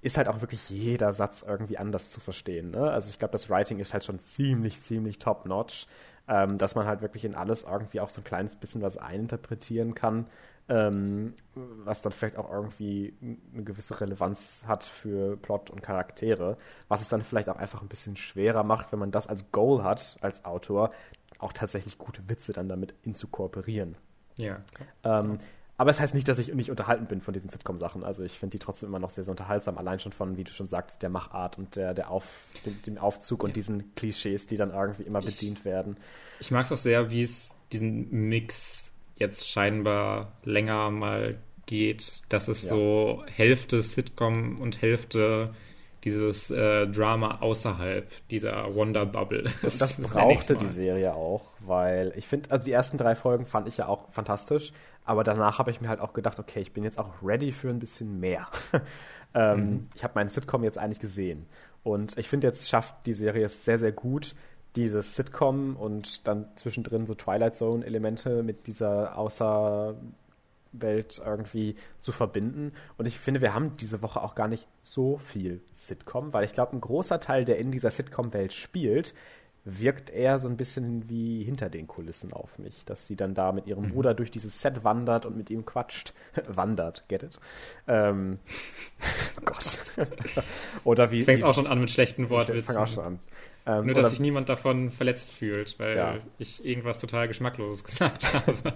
ist 0.00 0.16
halt 0.16 0.28
auch 0.28 0.40
wirklich 0.40 0.68
jeder 0.68 1.12
Satz 1.12 1.44
irgendwie 1.46 1.78
anders 1.78 2.10
zu 2.10 2.20
verstehen. 2.20 2.70
Ne? 2.70 2.90
Also 2.90 3.08
ich 3.10 3.18
glaube, 3.18 3.32
das 3.32 3.48
Writing 3.48 3.78
ist 3.78 3.92
halt 3.92 4.04
schon 4.04 4.18
ziemlich, 4.18 4.80
ziemlich 4.82 5.18
top-notch, 5.18 5.86
ähm, 6.28 6.58
dass 6.58 6.74
man 6.74 6.86
halt 6.86 7.02
wirklich 7.02 7.24
in 7.24 7.34
alles 7.34 7.64
irgendwie 7.64 8.00
auch 8.00 8.08
so 8.08 8.20
ein 8.20 8.24
kleines 8.24 8.56
bisschen 8.56 8.82
was 8.82 8.96
eininterpretieren 8.96 9.94
kann 9.94 10.26
ähm, 10.68 11.34
was 11.54 12.02
dann 12.02 12.12
vielleicht 12.12 12.36
auch 12.36 12.50
irgendwie 12.50 13.14
eine 13.52 13.64
gewisse 13.64 14.00
Relevanz 14.00 14.64
hat 14.66 14.84
für 14.84 15.36
Plot 15.36 15.70
und 15.70 15.82
Charaktere, 15.82 16.56
was 16.88 17.00
es 17.00 17.08
dann 17.08 17.22
vielleicht 17.22 17.48
auch 17.48 17.56
einfach 17.56 17.82
ein 17.82 17.88
bisschen 17.88 18.16
schwerer 18.16 18.62
macht, 18.62 18.92
wenn 18.92 18.98
man 18.98 19.10
das 19.10 19.26
als 19.26 19.50
Goal 19.52 19.82
hat, 19.82 20.16
als 20.20 20.44
Autor, 20.44 20.90
auch 21.38 21.52
tatsächlich 21.52 21.98
gute 21.98 22.28
Witze 22.28 22.52
dann 22.52 22.68
damit 22.68 22.94
inzukorporieren. 23.02 23.96
Ja. 24.36 24.58
Ähm, 25.04 25.38
aber 25.76 25.90
es 25.90 25.96
das 25.96 26.02
heißt 26.02 26.14
nicht, 26.14 26.28
dass 26.28 26.38
ich 26.38 26.54
nicht 26.54 26.70
unterhalten 26.70 27.06
bin 27.06 27.20
von 27.20 27.34
diesen 27.34 27.50
Sitcom-Sachen. 27.50 28.04
Also 28.04 28.22
ich 28.22 28.38
finde 28.38 28.56
die 28.56 28.58
trotzdem 28.60 28.88
immer 28.88 29.00
noch 29.00 29.10
sehr, 29.10 29.24
sehr 29.24 29.32
unterhaltsam, 29.32 29.78
allein 29.78 29.98
schon 29.98 30.12
von, 30.12 30.36
wie 30.36 30.44
du 30.44 30.52
schon 30.52 30.68
sagst, 30.68 31.02
der 31.02 31.10
Machart 31.10 31.58
und 31.58 31.74
der, 31.74 31.92
der 31.92 32.10
Auf, 32.10 32.46
dem, 32.64 32.80
dem 32.82 32.98
Aufzug 32.98 33.40
ja. 33.40 33.46
und 33.46 33.56
diesen 33.56 33.94
Klischees, 33.96 34.46
die 34.46 34.56
dann 34.56 34.70
irgendwie 34.70 35.02
immer 35.02 35.20
bedient 35.20 35.58
ich, 35.60 35.64
werden. 35.64 35.96
Ich 36.38 36.50
mag 36.50 36.66
es 36.66 36.72
auch 36.72 36.76
sehr, 36.76 37.10
wie 37.10 37.24
es 37.24 37.54
diesen 37.72 38.10
Mix 38.10 38.81
jetzt 39.16 39.48
scheinbar 39.48 40.32
länger 40.44 40.90
mal 40.90 41.38
geht, 41.66 42.22
dass 42.28 42.48
es 42.48 42.62
ja. 42.62 42.70
so 42.70 43.24
Hälfte 43.26 43.82
Sitcom 43.82 44.58
und 44.60 44.82
Hälfte 44.82 45.54
dieses 46.04 46.50
äh, 46.50 46.88
Drama 46.88 47.38
außerhalb 47.40 48.10
dieser 48.28 48.74
Wonder 48.74 49.06
Bubble. 49.06 49.44
Das, 49.62 49.78
das 49.78 49.94
brauchte 49.94 50.56
die 50.56 50.66
Serie 50.66 51.14
auch, 51.14 51.50
weil 51.60 52.12
ich 52.16 52.26
finde, 52.26 52.50
also 52.50 52.64
die 52.64 52.72
ersten 52.72 52.98
drei 52.98 53.14
Folgen 53.14 53.44
fand 53.46 53.68
ich 53.68 53.76
ja 53.76 53.86
auch 53.86 54.10
fantastisch, 54.10 54.72
aber 55.04 55.22
danach 55.22 55.58
habe 55.58 55.70
ich 55.70 55.80
mir 55.80 55.88
halt 55.88 56.00
auch 56.00 56.12
gedacht, 56.12 56.38
okay, 56.38 56.60
ich 56.60 56.72
bin 56.72 56.82
jetzt 56.84 56.98
auch 56.98 57.10
ready 57.22 57.52
für 57.52 57.68
ein 57.68 57.78
bisschen 57.78 58.18
mehr. 58.18 58.48
ähm, 59.34 59.58
mhm. 59.58 59.80
Ich 59.94 60.02
habe 60.02 60.14
meinen 60.16 60.28
Sitcom 60.28 60.64
jetzt 60.64 60.78
eigentlich 60.78 61.00
gesehen 61.00 61.46
und 61.84 62.18
ich 62.18 62.28
finde, 62.28 62.48
jetzt 62.48 62.68
schafft 62.68 63.06
die 63.06 63.12
Serie 63.12 63.44
es 63.44 63.64
sehr, 63.64 63.78
sehr 63.78 63.92
gut, 63.92 64.34
dieses 64.76 65.14
Sitcom 65.16 65.76
und 65.76 66.26
dann 66.26 66.46
zwischendrin 66.56 67.06
so 67.06 67.14
Twilight 67.14 67.54
Zone-Elemente 67.56 68.42
mit 68.42 68.66
dieser 68.66 69.18
Außerwelt 69.18 69.96
irgendwie 71.24 71.76
zu 72.00 72.12
verbinden. 72.12 72.72
Und 72.96 73.06
ich 73.06 73.18
finde, 73.18 73.40
wir 73.40 73.54
haben 73.54 73.72
diese 73.74 74.02
Woche 74.02 74.22
auch 74.22 74.34
gar 74.34 74.48
nicht 74.48 74.66
so 74.80 75.18
viel 75.18 75.60
Sitcom, 75.74 76.32
weil 76.32 76.44
ich 76.44 76.52
glaube, 76.52 76.76
ein 76.76 76.80
großer 76.80 77.20
Teil, 77.20 77.44
der 77.44 77.58
in 77.58 77.70
dieser 77.70 77.90
Sitcom-Welt 77.90 78.52
spielt, 78.52 79.14
wirkt 79.64 80.10
eher 80.10 80.38
so 80.38 80.48
ein 80.48 80.56
bisschen 80.56 81.08
wie 81.08 81.44
hinter 81.44 81.70
den 81.70 81.86
Kulissen 81.86 82.32
auf 82.32 82.58
mich, 82.58 82.84
dass 82.84 83.06
sie 83.06 83.14
dann 83.14 83.34
da 83.34 83.52
mit 83.52 83.66
ihrem 83.66 83.84
mhm. 83.84 83.90
Bruder 83.90 84.14
durch 84.14 84.30
dieses 84.30 84.60
Set 84.60 84.82
wandert 84.82 85.24
und 85.24 85.36
mit 85.36 85.50
ihm 85.50 85.64
quatscht. 85.64 86.14
wandert, 86.48 87.08
get 87.08 87.22
it? 87.22 87.38
Ähm, 87.86 88.40
oh 89.38 89.42
Gott. 89.44 89.80
Oder 90.84 91.10
wie. 91.12 91.22
Fängst 91.22 91.42
wie, 91.42 91.44
auch 91.44 91.54
schon 91.54 91.68
an 91.68 91.78
mit 91.78 91.90
schlechten 91.90 92.28
Worten. 92.28 92.56
Ich 92.56 92.64
fang 92.64 92.76
auch 92.76 92.88
schon 92.88 93.04
an. 93.04 93.20
Ähm, 93.64 93.86
Nur, 93.86 93.94
dass 93.94 94.10
sich 94.10 94.20
niemand 94.20 94.48
davon 94.48 94.90
verletzt 94.90 95.30
fühlt, 95.30 95.78
weil 95.78 95.96
ja. 95.96 96.16
ich 96.38 96.64
irgendwas 96.64 96.98
total 96.98 97.28
Geschmackloses 97.28 97.84
gesagt 97.84 98.34
habe. 98.34 98.74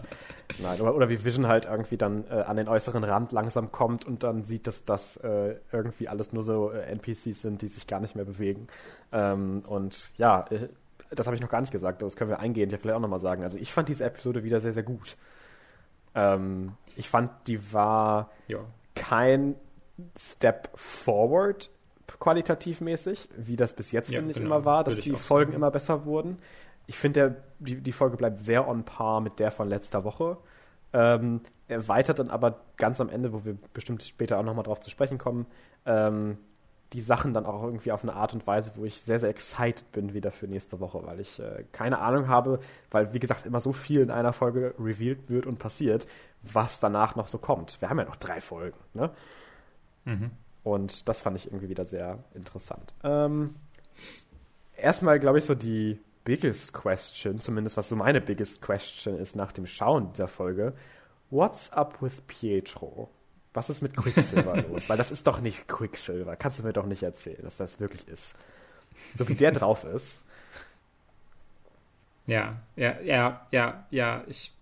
Nein, 0.59 0.81
oder, 0.81 0.95
oder, 0.95 1.09
wie 1.09 1.25
Vision 1.25 1.49
halt 1.49 1.65
irgendwie 1.65 1.97
dann 1.97 2.25
äh, 2.31 2.35
an 2.35 2.57
den 2.57 2.69
äußeren 2.69 3.03
Rand 3.03 3.33
langsam 3.33 3.73
kommt 3.73 4.05
und 4.05 4.23
dann 4.23 4.45
sieht, 4.45 4.69
dass 4.69 4.85
das 4.85 5.17
äh, 5.19 5.57
irgendwie 5.73 6.07
alles 6.07 6.33
nur 6.33 6.45
so 6.45 6.71
äh, 6.71 6.83
NPCs 6.83 7.43
sind, 7.43 7.63
die 7.63 7.69
sich 7.69 7.89
gar 7.89 7.99
nicht 7.99 8.15
mehr 8.15 8.25
bewegen. 8.25 8.69
Ähm, 9.11 9.65
und 9.67 10.13
ja, 10.19 10.47
äh, 10.51 10.69
das 11.11 11.27
habe 11.27 11.35
ich 11.35 11.43
noch 11.43 11.51
gar 11.51 11.61
nicht 11.61 11.73
gesagt, 11.73 12.03
das 12.03 12.15
können 12.15 12.31
wir 12.31 12.39
eingehend 12.39 12.71
ja 12.71 12.79
vielleicht 12.79 12.97
auch 12.97 13.01
nochmal 13.01 13.19
sagen. 13.19 13.43
Also 13.43 13.59
ich 13.59 13.73
fand 13.73 13.89
diese 13.89 14.05
Episode 14.05 14.45
wieder 14.45 14.61
sehr, 14.61 14.73
sehr 14.73 14.83
gut. 14.85 15.17
Ähm, 16.15 16.75
ich 16.95 17.09
fand, 17.09 17.31
die 17.49 17.73
war 17.73 18.31
ja. 18.47 18.59
kein 18.95 19.57
Step 20.17 20.71
forward 20.75 21.71
qualitativ 22.07 22.81
mäßig, 22.81 23.29
wie 23.37 23.57
das 23.57 23.75
bis 23.75 23.93
jetzt, 23.93 24.11
ja, 24.11 24.19
finde 24.19 24.31
ich, 24.33 24.37
genau. 24.37 24.57
immer 24.57 24.65
war, 24.65 24.85
dass 24.85 24.97
die 24.97 25.15
Folgen 25.17 25.53
sagen. 25.53 25.57
immer 25.57 25.71
besser 25.71 26.05
wurden. 26.05 26.39
Ich 26.87 26.99
finde, 26.99 27.43
die, 27.59 27.81
die 27.81 27.93
Folge 27.93 28.17
bleibt 28.17 28.41
sehr 28.41 28.69
on 28.69 28.85
par 28.85 29.21
mit 29.21 29.39
der 29.39 29.51
von 29.51 29.69
letzter 29.69 30.05
Woche. 30.05 30.39
Ähm, 30.93 31.41
erweitert 31.69 32.21
dann 32.21 32.31
aber 32.31 32.61
ganz 32.77 33.01
am 33.01 33.09
Ende, 33.09 33.33
wo 33.33 33.45
wir 33.45 33.57
bestimmt 33.75 34.03
später 34.03 34.39
auch 34.39 34.45
nochmal 34.45 34.65
drauf 34.65 34.81
zu 34.81 34.89
sprechen 34.89 35.19
kommen, 35.19 35.47
ähm, 35.85 36.39
die 36.93 37.01
Sachen 37.01 37.35
dann 37.35 37.47
auch 37.47 37.65
irgendwie 37.65 37.91
auf 37.91 38.05
eine 38.05 38.15
Art 38.15 38.33
und 38.33 38.47
Weise, 38.47 38.73
wo 38.77 38.85
ich 38.85 39.03
sehr, 39.03 39.19
sehr 39.19 39.29
excited 39.29 39.91
bin 39.91 40.15
wieder 40.15 40.31
für 40.31 40.47
nächste 40.47 40.79
Woche, 40.79 41.05
weil 41.05 41.19
ich 41.19 41.41
äh, 41.41 41.65
keine 41.73 41.99
Ahnung 41.99 42.29
habe, 42.29 42.61
weil, 42.93 43.13
wie 43.13 43.19
gesagt, 43.19 43.45
immer 43.45 43.59
so 43.59 43.73
viel 43.73 44.01
in 44.01 44.11
einer 44.11 44.33
Folge 44.33 44.75
revealed 44.79 45.29
wird 45.29 45.47
und 45.47 45.59
passiert, 45.59 46.07
was 46.43 46.79
danach 46.79 47.17
noch 47.17 47.27
so 47.27 47.39
kommt. 47.39 47.81
Wir 47.81 47.91
haben 47.91 47.99
ja 47.99 48.05
noch 48.05 48.17
drei 48.17 48.41
Folgen, 48.41 48.79
ne? 48.95 49.11
Mhm. 50.05 50.31
Und 50.67 51.09
das 51.09 51.21
fand 51.21 51.37
ich 51.37 51.47
irgendwie 51.47 51.69
wieder 51.69 51.85
sehr 51.85 52.19
interessant. 52.35 52.93
Ähm, 53.05 53.55
erstmal, 54.77 55.21
glaube 55.21 55.39
ich, 55.39 55.45
so 55.45 55.55
die 55.55 56.01
biggest 56.25 56.73
question, 56.73 57.39
zumindest 57.39 57.77
was 57.77 57.89
so 57.89 57.95
meine 57.95 58.21
biggest 58.21 58.63
question 58.63 59.17
ist 59.17 59.37
nach 59.37 59.53
dem 59.53 59.69
Schauen 59.69 60.13
dieser 60.13 60.27
Folge. 60.27 60.73
What's 61.31 61.73
up 61.73 62.03
with 62.03 62.21
Pietro? 62.27 63.09
Was 63.55 63.71
ist 63.71 63.81
mit 63.81 63.97
Quicksilver 63.97 64.61
los? 64.69 64.89
Weil 64.89 64.97
das 64.97 65.13
ist 65.13 65.29
doch 65.29 65.41
nicht 65.41 65.69
Quicksilver. 65.69 66.35
Kannst 66.35 66.59
du 66.59 66.65
mir 66.65 66.73
doch 66.73 66.87
nicht 66.87 67.05
erzählen, 67.05 67.45
dass 67.45 67.57
das 67.57 67.79
wirklich 67.79 68.09
ist. 68.09 68.35
So 69.15 69.29
wie 69.29 69.37
der 69.37 69.53
drauf 69.53 69.85
ist. 69.85 70.25
Ja, 72.27 72.57
ja, 72.75 73.01
ja, 73.03 73.47
ja, 73.53 73.87
ja, 73.91 74.25
ich, 74.27 74.53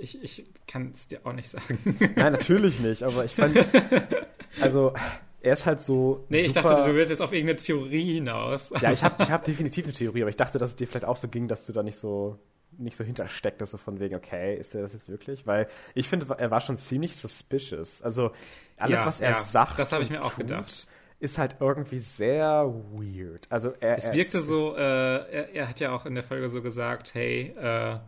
ich, 0.00 0.22
ich 0.22 0.44
kann 0.66 0.92
es 0.94 1.08
dir 1.08 1.20
auch 1.24 1.32
nicht 1.32 1.48
sagen. 1.48 1.78
Nein, 2.16 2.32
natürlich 2.32 2.80
nicht, 2.80 3.02
aber 3.02 3.24
ich 3.24 3.32
fand, 3.32 3.64
also 4.60 4.92
er 5.40 5.52
ist 5.52 5.66
halt 5.66 5.80
so. 5.80 6.24
Nee, 6.28 6.44
super... 6.44 6.46
ich 6.46 6.52
dachte, 6.52 6.90
du 6.90 6.96
willst 6.96 7.10
jetzt 7.10 7.20
auf 7.20 7.32
irgendeine 7.32 7.56
Theorie 7.56 8.14
hinaus. 8.14 8.72
Ja, 8.80 8.92
ich 8.92 9.02
habe 9.02 9.22
ich 9.22 9.30
hab 9.30 9.44
definitiv 9.44 9.84
eine 9.84 9.92
Theorie, 9.92 10.22
aber 10.22 10.30
ich 10.30 10.36
dachte, 10.36 10.58
dass 10.58 10.70
es 10.70 10.76
dir 10.76 10.86
vielleicht 10.86 11.06
auch 11.06 11.16
so 11.16 11.28
ging, 11.28 11.48
dass 11.48 11.66
du 11.66 11.72
da 11.72 11.82
nicht 11.82 11.96
so 11.96 12.38
nicht 12.78 12.96
so 12.96 13.04
hintersteckt, 13.04 13.64
so 13.66 13.76
von 13.76 14.00
wegen, 14.00 14.14
okay, 14.14 14.56
ist 14.56 14.74
er 14.74 14.80
das 14.80 14.94
jetzt 14.94 15.10
wirklich? 15.10 15.46
Weil 15.46 15.68
ich 15.94 16.08
finde, 16.08 16.34
er 16.38 16.50
war 16.50 16.60
schon 16.62 16.78
ziemlich 16.78 17.14
suspicious. 17.16 18.00
Also 18.00 18.30
alles, 18.78 19.00
ja, 19.00 19.06
was 19.06 19.20
er 19.20 19.32
ja, 19.32 19.40
sagt, 19.42 19.78
das 19.78 19.92
habe 19.92 20.02
ich 20.02 20.08
mir 20.08 20.22
auch 20.22 20.30
tut, 20.30 20.46
gedacht 20.46 20.86
ist 21.22 21.38
halt 21.38 21.56
irgendwie 21.60 22.00
sehr 22.00 22.66
weird. 22.92 23.46
Also 23.48 23.74
er, 23.78 23.96
es 23.96 24.12
wirkte 24.12 24.38
er 24.38 24.42
so, 24.42 24.74
äh, 24.76 24.80
er, 24.80 25.54
er, 25.54 25.68
hat 25.68 25.78
ja 25.78 25.92
auch 25.92 26.04
in 26.04 26.16
der 26.16 26.24
Folge 26.24 26.48
so 26.48 26.62
gesagt, 26.62 27.14
hey, 27.14 27.54
äh, 27.56 27.98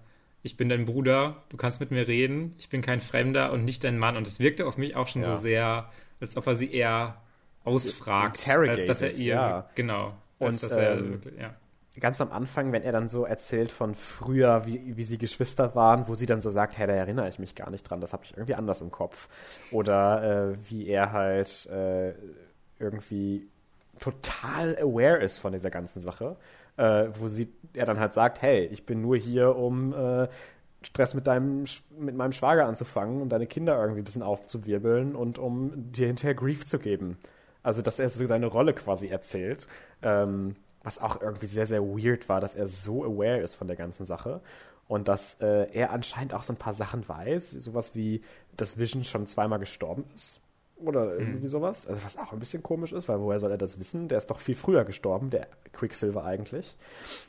ich 0.44 0.58
bin 0.58 0.68
dein 0.68 0.84
Bruder, 0.84 1.42
du 1.48 1.56
kannst 1.56 1.80
mit 1.80 1.90
mir 1.90 2.06
reden, 2.06 2.54
ich 2.58 2.68
bin 2.68 2.82
kein 2.82 3.00
Fremder 3.00 3.50
und 3.50 3.64
nicht 3.64 3.82
dein 3.82 3.96
Mann. 3.96 4.14
Und 4.14 4.26
es 4.26 4.40
wirkte 4.40 4.66
auf 4.66 4.76
mich 4.76 4.94
auch 4.94 5.08
schon 5.08 5.22
ja. 5.22 5.34
so 5.34 5.40
sehr, 5.40 5.90
als 6.20 6.36
ob 6.36 6.46
er 6.46 6.54
sie 6.54 6.70
eher 6.70 7.16
ausfragt, 7.64 8.46
als 8.46 8.84
dass 8.84 9.00
er 9.00 9.16
ihr, 9.16 9.34
ja. 9.34 9.70
genau. 9.74 10.12
Und 10.38 10.62
er, 10.64 10.98
ähm, 10.98 11.22
ja. 11.40 11.54
ganz 11.98 12.20
am 12.20 12.30
Anfang, 12.30 12.72
wenn 12.72 12.82
er 12.82 12.92
dann 12.92 13.08
so 13.08 13.24
erzählt 13.24 13.72
von 13.72 13.94
früher, 13.94 14.66
wie, 14.66 14.98
wie 14.98 15.02
sie 15.02 15.16
Geschwister 15.16 15.74
waren, 15.74 16.08
wo 16.08 16.14
sie 16.14 16.26
dann 16.26 16.42
so 16.42 16.50
sagt, 16.50 16.76
hey, 16.76 16.86
da 16.86 16.92
erinnere 16.92 17.30
ich 17.30 17.38
mich 17.38 17.54
gar 17.54 17.70
nicht 17.70 17.84
dran, 17.84 18.02
das 18.02 18.12
habe 18.12 18.24
ich 18.24 18.36
irgendwie 18.36 18.54
anders 18.54 18.82
im 18.82 18.90
Kopf. 18.90 19.30
Oder 19.70 20.50
äh, 20.52 20.56
wie 20.68 20.86
er 20.86 21.12
halt 21.12 21.64
äh, 21.70 22.12
irgendwie 22.78 23.48
total 23.98 24.76
aware 24.76 25.22
ist 25.22 25.38
von 25.38 25.54
dieser 25.54 25.70
ganzen 25.70 26.02
Sache, 26.02 26.36
äh, 26.76 27.08
wo 27.18 27.28
sie, 27.28 27.52
er 27.72 27.86
dann 27.86 28.00
halt 28.00 28.12
sagt, 28.12 28.42
hey, 28.42 28.66
ich 28.66 28.86
bin 28.86 29.00
nur 29.00 29.16
hier, 29.16 29.56
um 29.56 29.92
äh, 29.92 30.28
Stress 30.82 31.14
mit 31.14 31.26
deinem 31.26 31.64
mit 31.98 32.14
meinem 32.14 32.32
Schwager 32.32 32.66
anzufangen, 32.66 33.22
um 33.22 33.28
deine 33.28 33.46
Kinder 33.46 33.80
irgendwie 33.80 34.02
ein 34.02 34.04
bisschen 34.04 34.22
aufzuwirbeln 34.22 35.16
und 35.16 35.38
um 35.38 35.92
dir 35.92 36.06
hinterher 36.06 36.34
Grief 36.34 36.66
zu 36.66 36.78
geben. 36.78 37.16
Also, 37.62 37.80
dass 37.80 37.98
er 37.98 38.08
so 38.10 38.24
seine 38.26 38.46
Rolle 38.46 38.74
quasi 38.74 39.08
erzählt. 39.08 39.66
Ähm, 40.02 40.56
was 40.82 41.00
auch 41.00 41.20
irgendwie 41.20 41.46
sehr, 41.46 41.66
sehr 41.66 41.82
weird 41.82 42.28
war, 42.28 42.40
dass 42.40 42.54
er 42.54 42.66
so 42.66 43.04
aware 43.04 43.40
ist 43.40 43.54
von 43.54 43.66
der 43.66 43.76
ganzen 43.76 44.04
Sache. 44.04 44.42
Und 44.86 45.08
dass 45.08 45.40
äh, 45.40 45.66
er 45.72 45.90
anscheinend 45.92 46.34
auch 46.34 46.42
so 46.42 46.52
ein 46.52 46.58
paar 46.58 46.74
Sachen 46.74 47.08
weiß. 47.08 47.52
Sowas 47.52 47.94
wie, 47.94 48.22
dass 48.56 48.76
Vision 48.76 49.02
schon 49.02 49.26
zweimal 49.26 49.58
gestorben 49.58 50.04
ist. 50.14 50.40
Oder 50.76 51.04
mhm. 51.04 51.20
irgendwie 51.20 51.44
mhm. 51.44 51.48
sowas. 51.48 51.86
Also, 51.86 52.04
was 52.04 52.16
auch 52.16 52.32
ein 52.32 52.38
bisschen 52.38 52.62
komisch 52.62 52.92
ist, 52.92 53.08
weil 53.08 53.20
woher 53.20 53.38
soll 53.38 53.50
er 53.50 53.58
das 53.58 53.78
wissen? 53.78 54.08
Der 54.08 54.18
ist 54.18 54.30
doch 54.30 54.38
viel 54.38 54.54
früher 54.54 54.84
gestorben, 54.84 55.30
der 55.30 55.46
Quicksilver 55.72 56.24
eigentlich. 56.24 56.76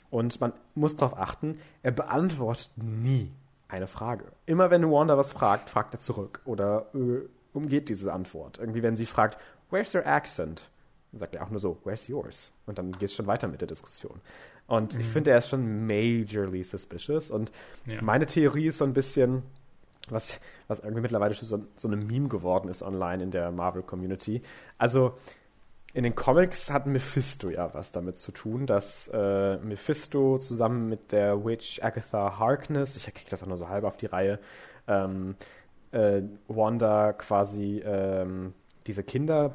Und 0.10 0.40
man 0.42 0.54
muss 0.74 0.96
darauf 0.96 1.18
achten, 1.18 1.60
er 1.84 1.92
beantwortet 1.92 2.72
nie 2.76 3.32
eine 3.68 3.88
Frage. 3.88 4.26
Immer 4.46 4.72
wenn 4.72 4.90
Wanda 4.90 5.18
was 5.18 5.32
fragt, 5.32 5.70
fragt 5.70 5.94
er 5.94 6.00
zurück 6.00 6.42
oder 6.46 6.88
äh, 6.94 7.28
umgeht 7.54 7.90
diese 7.90 8.14
Antwort. 8.14 8.60
Irgendwie, 8.60 8.84
wenn 8.84 8.96
sie 8.96 9.06
fragt, 9.06 9.38
where's 9.70 9.94
your 9.96 10.06
accent? 10.06 10.70
Dann 11.12 11.20
sagt 11.20 11.36
er 11.36 11.44
auch 11.44 11.50
nur 11.50 11.60
so, 11.60 11.78
where's 11.84 12.08
yours? 12.08 12.54
Und 12.66 12.78
dann 12.78 12.92
geht 12.94 13.10
es 13.10 13.16
schon 13.16 13.28
weiter 13.28 13.48
mit 13.48 13.62
der 13.62 13.68
Diskussion. 13.68 14.22
Und 14.68 14.96
mhm. 14.96 15.02
ich 15.02 15.08
finde, 15.08 15.32
er 15.32 15.38
ist 15.38 15.50
schon 15.50 15.86
majorly 15.86 16.64
suspicious. 16.64 17.32
Und 17.32 17.52
ja. 17.86 18.02
meine 18.02 18.26
Theorie 18.26 18.68
ist 18.68 18.80
so 18.80 18.86
ein 18.86 18.94
bisschen, 18.94 19.44
was, 20.10 20.40
was 20.68 20.80
irgendwie 20.80 21.02
mittlerweile 21.02 21.34
schon 21.34 21.48
so, 21.48 21.64
so 21.76 21.88
eine 21.88 21.98
Meme 21.98 22.28
geworden 22.28 22.70
ist 22.70 22.84
online 22.84 23.24
in 23.24 23.32
der 23.32 23.52
Marvel-Community. 23.52 24.42
Also, 24.78 25.14
in 25.94 26.04
den 26.04 26.14
Comics 26.14 26.72
hat 26.72 26.88
Mephisto 26.88 27.50
ja 27.50 27.74
was 27.74 27.94
damit 27.94 28.18
zu 28.18 28.34
tun, 28.34 28.66
dass 28.66 29.10
äh, 29.14 29.58
Mephisto 29.58 30.38
zusammen 30.40 30.90
mit 30.90 31.14
der 31.14 31.46
Witch 31.46 31.82
Agatha 31.82 32.38
Harkness, 32.38 32.98
ich 32.98 33.06
kriege 33.06 33.30
das 33.30 33.44
auch 33.44 33.48
nur 33.48 33.58
so 33.58 33.70
halb 33.70 33.86
auf 33.86 33.96
die 33.96 34.08
Reihe, 34.08 34.40
ähm, 34.90 35.36
äh, 35.92 36.22
Wanda 36.50 37.14
quasi 37.14 37.82
ähm, 37.86 38.54
diese 38.88 39.04
Kinder 39.04 39.54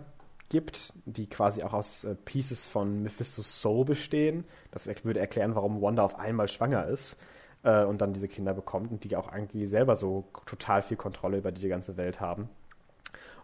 gibt, 0.49 0.95
die 1.05 1.29
quasi 1.29 1.63
auch 1.63 1.75
aus 1.75 2.05
äh, 2.05 2.15
Pieces 2.15 2.65
von 2.65 3.03
Mephistos 3.03 3.61
Soul 3.61 3.85
bestehen. 3.85 4.45
Das 4.71 4.89
würde 5.05 5.21
erklären, 5.21 5.55
warum 5.55 5.83
Wanda 5.83 6.03
auf 6.03 6.19
einmal 6.19 6.49
schwanger 6.49 6.87
ist 6.87 7.19
äh, 7.63 7.85
und 7.85 8.01
dann 8.01 8.13
diese 8.13 8.29
Kinder 8.29 8.55
bekommt 8.55 8.91
und 8.91 9.05
die 9.05 9.17
auch 9.17 9.29
eigentlich 9.29 9.69
selber 9.69 9.97
so 9.97 10.25
total 10.47 10.83
viel 10.83 10.97
Kontrolle 10.97 11.39
über 11.39 11.53
die 11.53 11.69
ganze 11.69 11.97
Welt 11.97 12.21
haben. 12.21 12.49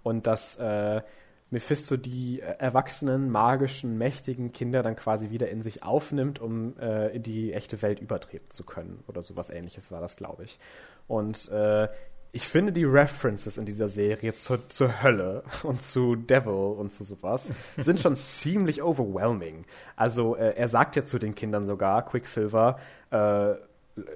Und 0.02 0.26
dass 0.26 0.56
äh, 0.56 1.02
Mephisto 1.50 1.96
die 1.96 2.40
äh, 2.40 2.56
erwachsenen, 2.58 3.30
magischen, 3.30 3.98
mächtigen 3.98 4.52
Kinder 4.52 4.82
dann 4.82 4.96
quasi 4.96 5.30
wieder 5.30 5.48
in 5.48 5.62
sich 5.62 5.82
aufnimmt, 5.82 6.40
um 6.40 6.78
äh, 6.78 7.14
in 7.14 7.22
die 7.22 7.52
echte 7.52 7.80
Welt 7.82 8.00
übertreten 8.00 8.50
zu 8.50 8.64
können. 8.64 9.02
Oder 9.06 9.22
sowas 9.22 9.50
ähnliches 9.50 9.92
war 9.92 10.00
das, 10.00 10.16
glaube 10.16 10.44
ich. 10.44 10.58
Und 11.06 11.48
äh, 11.50 11.88
ich 12.32 12.46
finde 12.48 12.72
die 12.72 12.84
References 12.84 13.56
in 13.56 13.64
dieser 13.64 13.88
Serie 13.88 14.34
zur, 14.34 14.68
zur 14.68 15.02
Hölle 15.02 15.44
und 15.62 15.84
zu 15.84 16.16
Devil 16.16 16.52
und 16.52 16.92
zu 16.92 17.04
sowas 17.04 17.52
sind 17.76 18.00
schon 18.00 18.16
ziemlich 18.16 18.82
overwhelming. 18.82 19.64
Also 19.94 20.36
äh, 20.36 20.54
er 20.56 20.68
sagt 20.68 20.96
ja 20.96 21.04
zu 21.04 21.18
den 21.18 21.34
Kindern 21.34 21.64
sogar, 21.64 22.04
Quicksilver, 22.04 22.78
äh, 23.10 23.54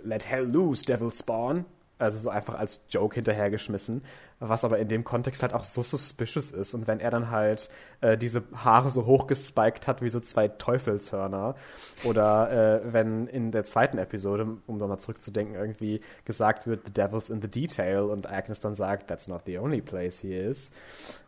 let 0.03 0.28
hell 0.28 0.45
loose, 0.45 0.85
Devil 0.85 1.12
Spawn. 1.12 1.64
Also 2.01 2.18
so 2.18 2.31
einfach 2.31 2.55
als 2.55 2.81
Joke 2.89 3.16
hinterhergeschmissen, 3.16 4.03
was 4.39 4.64
aber 4.64 4.78
in 4.78 4.89
dem 4.89 5.05
Kontext 5.05 5.43
halt 5.43 5.53
auch 5.53 5.64
so 5.64 5.83
suspicious 5.83 6.51
ist. 6.51 6.72
Und 6.72 6.87
wenn 6.87 6.99
er 6.99 7.11
dann 7.11 7.31
halt 7.31 7.68
äh, 8.01 8.16
diese 8.16 8.43
Haare 8.55 8.89
so 8.89 9.05
hochgespiked 9.05 9.87
hat 9.87 10.01
wie 10.01 10.09
so 10.09 10.18
zwei 10.18 10.49
Teufelshörner 10.49 11.57
oder 12.05 12.81
äh, 12.81 12.93
wenn 12.95 13.26
in 13.26 13.51
der 13.51 13.64
zweiten 13.64 13.99
Episode, 13.99 14.47
um 14.66 14.78
nochmal 14.78 14.99
zurückzudenken, 14.99 15.55
irgendwie 15.55 16.01
gesagt 16.24 16.66
wird, 16.66 16.87
the 16.87 16.93
devil's 16.93 17.28
in 17.28 17.43
the 17.43 17.51
detail 17.51 18.05
und 18.05 18.31
Agnes 18.31 18.61
dann 18.61 18.74
sagt, 18.74 19.09
that's 19.09 19.28
not 19.28 19.43
the 19.45 19.59
only 19.59 19.83
place 19.83 20.20
he 20.20 20.35
is. 20.35 20.70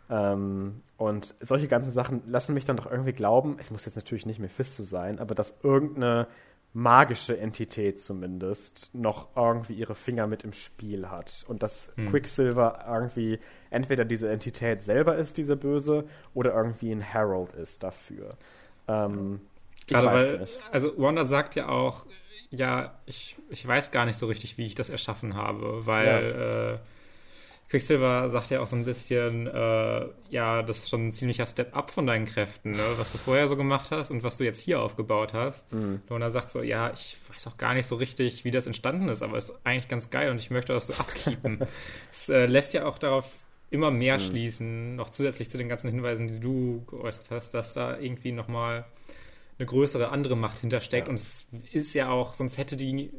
Ähm, 0.09 0.81
und 0.97 1.35
solche 1.41 1.69
ganzen 1.69 1.91
Sachen 1.91 2.23
lassen 2.27 2.55
mich 2.55 2.65
dann 2.65 2.79
doch 2.79 2.91
irgendwie 2.91 3.13
glauben, 3.13 3.57
es 3.61 3.71
muss 3.71 3.85
jetzt 3.85 3.97
natürlich 3.97 4.25
nicht 4.25 4.41
Mephisto 4.41 4.85
sein, 4.85 5.19
aber 5.19 5.35
dass 5.35 5.55
irgendeine 5.63 6.29
magische 6.75 7.39
Entität 7.39 8.01
zumindest 8.01 8.91
noch 8.95 9.37
irgendwie 9.37 9.75
ihre 9.75 9.95
Finger 9.95 10.27
mit 10.27 10.43
im 10.43 10.53
Spiel 10.53 11.11
hat. 11.11 11.45
Und 11.49 11.63
dass 11.63 11.91
hm. 11.97 12.09
Quicksilver 12.11 12.85
irgendwie 12.89 13.39
entweder 13.71 14.05
diese 14.05 14.31
Entität 14.31 14.83
selber 14.83 15.17
ist, 15.17 15.37
diese 15.37 15.57
Böse, 15.57 16.05
oder 16.35 16.55
irgendwie 16.55 16.91
ein 16.91 17.01
Herald 17.01 17.53
ist 17.53 17.83
dafür. 17.83 18.37
Ähm, 18.89 19.41
Gerade 19.87 20.07
weil, 20.07 20.39
nicht. 20.39 20.59
also 20.71 20.93
Wanda 20.97 21.25
sagt 21.25 21.55
ja 21.57 21.69
auch, 21.69 22.07
ja, 22.51 22.95
ich, 23.07 23.37
ich 23.49 23.67
weiß 23.67 23.91
gar 23.91 24.05
nicht 24.07 24.17
so 24.17 24.27
richtig, 24.27 24.59
wie 24.59 24.67
ich 24.67 24.75
das 24.75 24.91
erschaffen 24.91 25.35
habe, 25.35 25.87
weil 25.87 26.07
ja. 26.07 26.73
äh, 26.75 26.79
Quicksilver 27.73 28.29
sagt 28.29 28.51
ja 28.51 28.61
auch 28.61 28.67
so 28.67 28.77
ein 28.77 28.85
bisschen, 28.85 29.47
äh, 29.47 30.07
ja, 30.29 30.63
das 30.63 30.77
ist 30.81 30.91
schon 30.91 31.09
ein 31.09 31.13
ziemlicher 31.15 31.47
Step-up 31.47 31.91
von 31.91 32.07
deinen 32.07 32.27
Kräften, 32.27 32.73
ne? 32.73 32.85
was 32.99 33.13
du 33.13 33.17
vorher 33.17 33.49
so 33.49 33.57
gemacht 33.57 33.91
hast 33.91 34.11
und 34.11 34.23
was 34.23 34.37
du 34.37 34.45
jetzt 34.45 34.61
hier 34.61 34.83
aufgebaut 34.83 35.33
hast. 35.33 35.73
Mhm. 35.73 36.03
Und 36.11 36.21
er 36.21 36.31
sagt 36.31 36.51
so, 36.51 36.61
ja, 36.61 36.93
ich 36.93 37.17
weiß 37.33 37.47
auch 37.47 37.57
gar 37.57 37.73
nicht 37.73 37.87
so 37.87 37.97
richtig, 37.97 38.45
wie 38.45 38.51
das 38.51 38.67
entstanden 38.67 39.09
ist, 39.09 39.23
aber 39.23 39.39
es 39.39 39.49
ist 39.49 39.57
eigentlich 39.65 39.89
ganz 39.89 40.11
geil 40.11 40.31
und 40.31 40.39
ich 40.39 40.51
möchte 40.51 40.75
das 40.75 40.89
so 40.89 40.93
abkeepen. 40.93 41.61
es 42.13 42.29
äh, 42.29 42.45
lässt 42.45 42.75
ja 42.75 42.85
auch 42.85 42.99
darauf 42.99 43.25
immer 43.71 43.91
mehr 43.91 44.19
mhm. 44.19 44.23
schließen, 44.23 44.97
noch 44.97 45.09
zusätzlich 45.09 45.49
zu 45.49 45.57
den 45.57 45.71
ganzen 45.71 45.89
Hinweisen, 45.89 46.29
die 46.29 46.41
du 46.41 46.85
geäußert 46.89 47.31
hast, 47.31 47.55
dass 47.55 47.73
da 47.73 47.99
irgendwie 47.99 48.33
nochmal 48.33 48.85
eine 49.59 49.65
größere 49.65 50.11
andere 50.11 50.37
Macht 50.37 50.59
hintersteckt. 50.59 51.07
Ja. 51.07 51.11
Und 51.11 51.19
es 51.19 51.47
ist 51.73 51.95
ja 51.95 52.11
auch, 52.11 52.35
sonst 52.35 52.59
hätte 52.59 52.77
die 52.77 53.13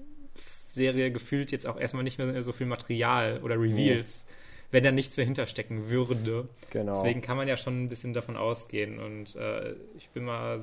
Serie 0.70 1.12
gefühlt 1.12 1.52
jetzt 1.52 1.66
auch 1.66 1.80
erstmal 1.80 2.04
nicht 2.04 2.20
mehr 2.20 2.44
so 2.44 2.52
viel 2.52 2.68
Material 2.68 3.40
oder 3.42 3.60
Reveals, 3.60 4.24
mhm. 4.28 4.43
Wenn 4.74 4.84
da 4.84 4.92
nichts 4.92 5.16
mehr 5.18 5.26
hinterstecken 5.26 5.90
würde. 5.92 6.50
Genau. 6.72 6.96
Deswegen 6.96 7.22
kann 7.22 7.38
man 7.38 7.48
ja 7.48 7.58
schon 7.58 7.84
ein 7.84 7.90
bisschen 7.90 8.14
davon 8.14 8.36
ausgehen. 8.36 8.98
Und 8.98 9.36
äh, 9.36 9.76
ich 9.96 10.10
bin 10.10 10.26
mal 10.26 10.62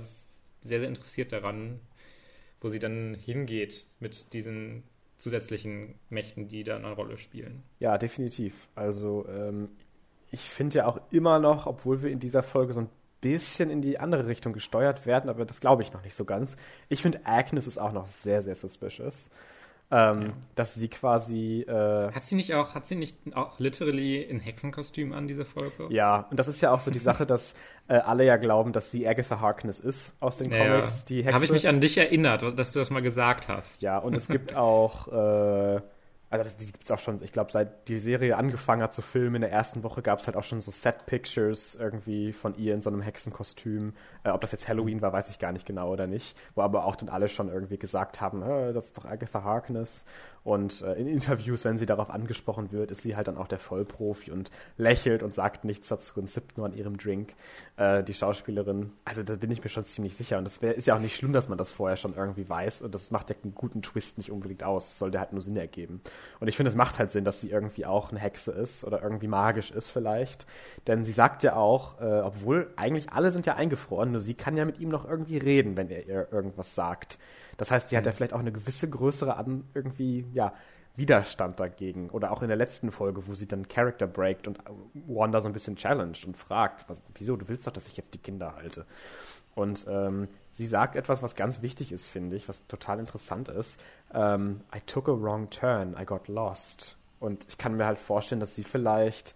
sehr, 0.63 0.81
sehr 0.81 0.89
interessiert 0.89 1.31
daran, 1.31 1.79
wo 2.61 2.69
sie 2.69 2.81
dann 2.81 3.15
hingeht 3.15 3.87
mit 4.01 4.33
diesen 4.33 4.83
zusätzlichen 5.19 5.95
Mächten, 6.09 6.49
die 6.49 6.65
da 6.65 6.75
eine 6.75 6.91
Rolle 6.91 7.19
spielen. 7.19 7.63
Ja, 7.79 7.99
definitiv. 7.99 8.67
Also 8.75 9.27
ähm, 9.29 9.69
ich 10.33 10.41
finde 10.41 10.79
ja 10.79 10.87
auch 10.87 11.01
immer 11.13 11.39
noch, 11.39 11.67
obwohl 11.67 12.03
wir 12.03 12.11
in 12.11 12.19
dieser 12.19 12.43
Folge 12.43 12.73
so 12.73 12.81
ein 12.81 12.89
bisschen 13.21 13.71
in 13.71 13.81
die 13.81 14.01
andere 14.01 14.27
Richtung 14.27 14.53
gesteuert 14.53 15.07
werden, 15.07 15.31
aber 15.31 15.45
das 15.45 15.61
glaube 15.61 15.83
ich 15.83 15.93
noch 15.93 16.03
nicht 16.03 16.17
so 16.17 16.25
ganz. 16.25 16.57
Ich 16.89 17.01
finde, 17.01 17.21
Agnes 17.25 17.69
ist 17.69 17.79
auch 17.79 17.93
noch 17.93 18.09
sehr, 18.09 18.43
sehr 18.43 18.57
suspicious. 18.57 19.31
Ähm, 19.93 20.23
ja. 20.23 20.29
Dass 20.55 20.75
sie 20.75 20.89
quasi. 20.89 21.63
Äh, 21.63 22.13
hat 22.13 22.25
sie 22.25 22.37
nicht 22.37 22.55
auch, 22.55 22.75
hat 22.75 22.87
sie 22.87 22.95
nicht 22.95 23.17
auch 23.35 23.59
literally 23.59 24.23
in 24.23 24.39
Hexenkostüm 24.39 25.13
an, 25.13 25.27
diese 25.27 25.45
Folge? 25.45 25.89
Ja, 25.91 26.29
und 26.31 26.39
das 26.39 26.47
ist 26.47 26.61
ja 26.61 26.71
auch 26.71 26.81
so 26.81 26.93
die 26.93 27.01
Sache, 27.01 27.27
dass 27.27 27.55
äh, 27.89 27.95
alle 27.95 28.25
ja 28.25 28.37
glauben, 28.37 28.73
dass 28.73 28.93
sie 28.93 29.09
Agatha 29.09 29.41
Harkness 29.41 29.81
ist 29.81 30.15
aus 30.21 30.37
den 30.37 30.53
ja, 30.53 30.59
Comics, 30.59 31.05
die 31.07 31.23
Hexe. 31.25 31.35
Habe 31.35 31.45
ich 31.45 31.51
mich 31.51 31.67
an 31.67 31.81
dich 31.81 31.99
erinnert, 31.99 32.57
dass 32.57 32.71
du 32.71 32.79
das 32.79 32.91
mal 32.91 33.03
gesagt 33.03 33.49
hast. 33.49 33.83
Ja, 33.83 33.99
und 33.99 34.17
es 34.17 34.29
gibt 34.29 34.57
auch. 34.57 35.09
Äh, 35.09 35.81
also 36.31 36.45
das, 36.45 36.55
die 36.55 36.67
gibt 36.67 36.85
es 36.85 36.91
auch 36.93 37.01
schon, 37.01 37.21
ich 37.25 37.33
glaube, 37.33 37.51
seit 37.51 37.89
die 37.89 37.99
Serie 37.99 38.37
angefangen 38.37 38.83
hat 38.83 38.95
zu 38.95 39.03
filmen, 39.03 39.37
in 39.37 39.41
der 39.43 39.51
ersten 39.51 39.83
Woche 39.83 40.01
gab 40.01 40.21
es 40.21 40.27
halt 40.27 40.37
auch 40.37 40.45
schon 40.45 40.61
so 40.61 40.71
Set-Pictures 40.71 41.75
irgendwie 41.75 42.33
von 42.33 42.57
ihr 42.57 42.73
in 42.73 42.81
so 42.81 42.89
einem 42.89 43.03
Hexenkostüm. 43.03 43.95
Äh, 44.23 44.31
ob 44.31 44.41
das 44.41 44.53
jetzt 44.53 44.69
Halloween 44.69 45.03
war, 45.03 45.13
weiß 45.13 45.29
ich 45.29 45.41
gar 45.41 45.51
nicht 45.51 45.67
genau 45.67 45.91
oder 45.91 46.07
nicht. 46.07 46.37
Wo 46.55 46.63
aber 46.63 46.85
auch 46.85 46.95
dann 46.95 47.09
alle 47.09 47.29
schon 47.29 47.49
irgendwie 47.49 47.79
gesagt 47.79 48.21
haben, 48.21 48.43
äh, 48.43 48.73
das 48.73 48.87
ist 48.87 48.99
doch 48.99 49.07
Agatha 49.07 49.43
Harkness. 49.43 50.05
Und 50.43 50.83
äh, 50.83 50.95
in 50.95 51.07
Interviews, 51.07 51.65
wenn 51.65 51.77
sie 51.77 51.87
darauf 51.87 52.11
angesprochen 52.11 52.73
wird, 52.73 52.91
ist 52.91 53.03
sie 53.03 53.17
halt 53.17 53.29
dann 53.29 53.37
auch 53.37 53.49
der 53.49 53.59
Vollprofi 53.59 54.31
und 54.31 54.51
lächelt 54.79 55.23
und 55.23 55.35
sagt 55.35 55.65
nichts 55.65 55.89
dazu 55.89 56.19
und 56.19 56.31
sippt 56.31 56.57
nur 56.57 56.67
an 56.67 56.73
ihrem 56.73 56.97
Drink, 56.97 57.35
äh, 57.77 58.03
die 58.03 58.15
Schauspielerin. 58.15 58.93
Also 59.05 59.23
da 59.23 59.37
bin 59.37 59.51
ich 59.51 59.63
mir 59.63 59.69
schon 59.69 59.85
ziemlich 59.85 60.17
sicher. 60.17 60.39
Und 60.39 60.45
das 60.45 60.63
wär, 60.63 60.75
ist 60.75 60.87
ja 60.87 60.97
auch 60.97 61.01
nicht 61.01 61.17
schlimm, 61.17 61.33
dass 61.33 61.49
man 61.49 61.59
das 61.59 61.71
vorher 61.71 61.97
schon 61.97 62.15
irgendwie 62.15 62.49
weiß. 62.49 62.83
Und 62.83 62.95
das 62.95 63.11
macht 63.11 63.29
ja 63.29 63.37
einen 63.43 63.55
guten 63.55 63.83
Twist 63.83 64.17
nicht 64.17 64.31
unbedingt 64.31 64.63
aus. 64.63 64.89
Das 64.89 64.99
sollte 64.99 65.21
halt 65.21 65.33
nur 65.33 65.43
Sinn 65.43 65.57
ergeben. 65.57 66.01
Und 66.41 66.49
ich 66.49 66.57
finde, 66.57 66.71
es 66.71 66.77
macht 66.77 66.99
halt 66.99 67.11
Sinn, 67.11 67.25
dass 67.25 67.41
sie 67.41 67.51
irgendwie 67.51 67.85
auch 67.85 68.11
eine 68.11 68.21
Hexe 68.21 68.53
ist 68.53 68.85
oder 68.85 69.03
irgendwie 69.03 69.29
magisch 69.29 69.71
ist 69.71 69.91
vielleicht. 69.91 70.47
Denn 70.87 71.05
sie 71.05 71.13
sagt 71.13 71.43
ja 71.43 71.57
auch, 71.57 72.01
äh, 72.01 72.21
obwohl 72.21 72.73
eigentlich 72.77 73.13
alle 73.13 73.31
sind 73.31 73.45
ja 73.45 73.57
eingefroren, 73.57 74.13
nur 74.13 74.21
sie 74.21 74.35
kann 74.35 74.57
ja 74.57 74.65
mit 74.65 74.79
ihm 74.81 74.89
noch 74.89 75.09
irgendwie 75.09 75.37
reden, 75.37 75.77
wenn 75.77 75.91
er 75.91 76.07
ihr 76.07 76.29
irgendwas 76.33 76.75
sagt. 76.75 77.19
Das 77.61 77.71
heißt, 77.71 77.91
sie 77.91 77.97
hat 77.99 78.07
ja 78.07 78.13
mhm. 78.13 78.17
vielleicht 78.17 78.33
auch 78.33 78.39
eine 78.39 78.53
gewisse 78.53 78.89
größere 78.89 79.37
an 79.37 79.65
irgendwie, 79.75 80.25
ja, 80.33 80.55
Widerstand 80.97 81.61
dagegen. 81.61 82.09
Oder 82.09 82.33
auch 82.33 82.41
in 82.41 82.49
der 82.49 82.57
letzten 82.57 82.91
Folge, 82.91 83.27
wo 83.27 83.35
sie 83.35 83.47
dann 83.47 83.69
Character 83.69 84.07
breakt 84.07 84.49
und 84.49 84.59
Wanda 84.95 85.43
so 85.43 85.49
ein 85.49 85.53
bisschen 85.53 85.77
challenged 85.77 86.25
und 86.25 86.39
fragt, 86.39 86.89
was, 86.89 87.03
wieso, 87.17 87.37
du 87.37 87.49
willst 87.49 87.67
doch, 87.67 87.73
dass 87.73 87.87
ich 87.87 87.99
jetzt 87.99 88.15
die 88.15 88.19
Kinder 88.19 88.55
halte. 88.57 88.87
Und 89.55 89.85
ähm, 89.91 90.29
sie 90.53 90.65
sagt 90.65 90.97
etwas, 90.97 91.23
was 91.23 91.37
ganz 91.37 91.61
wichtig 91.61 91.93
ist, 91.93 92.07
finde 92.07 92.35
ich, 92.35 92.49
was 92.49 92.67
total 92.67 92.99
interessant 92.99 93.51
ist. 93.51 93.79
Ähm, 94.15 94.63
I 94.75 94.81
took 94.81 95.11
a 95.11 95.13
wrong 95.13 95.51
turn, 95.51 95.95
I 96.01 96.07
got 96.07 96.29
lost. 96.29 96.97
Und 97.19 97.45
ich 97.47 97.59
kann 97.59 97.77
mir 97.77 97.85
halt 97.85 97.99
vorstellen, 97.99 98.41
dass 98.41 98.55
sie 98.55 98.65
vielleicht 98.65 99.35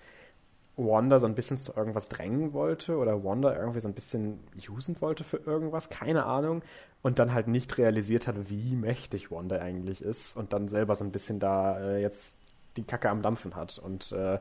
Wanda 0.77 1.19
so 1.19 1.27
ein 1.27 1.35
bisschen 1.35 1.59
zu 1.59 1.75
irgendwas 1.77 2.09
drängen 2.09 2.55
wollte 2.55 2.97
oder 2.97 3.23
Wanda 3.23 3.55
irgendwie 3.55 3.81
so 3.81 3.89
ein 3.89 3.95
bisschen 3.95 4.41
usen 4.71 4.99
wollte 5.03 5.25
für 5.25 5.37
irgendwas, 5.37 5.91
keine 5.91 6.25
Ahnung, 6.25 6.63
und 7.05 7.19
dann 7.19 7.35
halt 7.35 7.47
nicht 7.47 7.77
realisiert 7.79 8.27
hat, 8.27 8.49
wie 8.49 8.75
mächtig 8.75 9.31
Wanda 9.31 9.61
eigentlich 9.61 10.03
ist 10.03 10.37
und 10.37 10.53
dann 10.55 10.69
selber 10.69 10.97
so 10.97 11.05
ein 11.05 11.13
bisschen 11.13 11.39
da 11.39 11.79
äh, 11.79 12.01
jetzt 12.01 12.37
die 12.77 12.83
Kacke 12.83 13.11
am 13.11 13.23
Dampfen 13.23 13.55
hat 13.55 13.79
und 13.79 14.11
äh, 14.11 14.41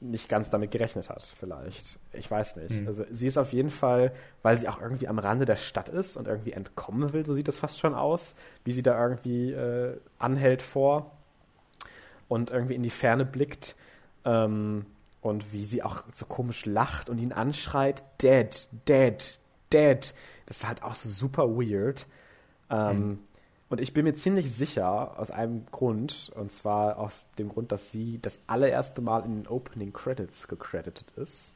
nicht 0.00 0.28
ganz 0.28 0.50
damit 0.50 0.72
gerechnet 0.72 1.08
hat, 1.08 1.22
vielleicht. 1.38 2.00
Ich 2.12 2.28
weiß 2.28 2.56
nicht. 2.56 2.70
Mhm. 2.70 2.88
Also 2.88 3.04
sie 3.10 3.28
ist 3.28 3.38
auf 3.38 3.52
jeden 3.52 3.70
Fall, 3.70 4.12
weil 4.42 4.58
sie 4.58 4.68
auch 4.68 4.82
irgendwie 4.82 5.06
am 5.06 5.20
Rande 5.20 5.44
der 5.44 5.54
Stadt 5.56 5.88
ist 5.88 6.16
und 6.16 6.26
irgendwie 6.26 6.52
entkommen 6.52 7.12
will, 7.12 7.24
so 7.24 7.34
sieht 7.34 7.46
das 7.46 7.60
fast 7.60 7.78
schon 7.78 7.94
aus, 7.94 8.34
wie 8.64 8.72
sie 8.72 8.82
da 8.82 9.00
irgendwie 9.00 9.52
äh, 9.52 9.96
anhält 10.18 10.60
vor 10.60 11.12
und 12.28 12.50
irgendwie 12.50 12.74
in 12.74 12.82
die 12.82 12.90
Ferne 12.90 13.24
blickt. 13.24 13.76
Ähm, 14.24 14.86
und 15.20 15.52
wie 15.52 15.64
sie 15.64 15.84
auch 15.84 16.02
so 16.12 16.26
komisch 16.26 16.66
lacht 16.66 17.08
und 17.08 17.18
ihn 17.18 17.32
anschreit, 17.32 18.02
dead, 18.20 18.66
dead, 18.88 19.38
dead. 19.72 20.14
Das 20.52 20.62
war 20.62 20.68
halt 20.68 20.82
auch 20.82 20.94
so 20.94 21.08
super 21.08 21.48
weird. 21.48 22.06
Ähm, 22.68 22.98
mhm. 22.98 23.18
Und 23.70 23.80
ich 23.80 23.94
bin 23.94 24.04
mir 24.04 24.12
ziemlich 24.12 24.52
sicher, 24.52 25.18
aus 25.18 25.30
einem 25.30 25.64
Grund, 25.70 26.30
und 26.34 26.52
zwar 26.52 26.98
aus 26.98 27.24
dem 27.38 27.48
Grund, 27.48 27.72
dass 27.72 27.90
sie 27.90 28.18
das 28.20 28.38
allererste 28.46 29.00
Mal 29.00 29.24
in 29.24 29.34
den 29.34 29.46
Opening 29.46 29.94
Credits 29.94 30.48
gecredited 30.48 31.10
ist, 31.16 31.54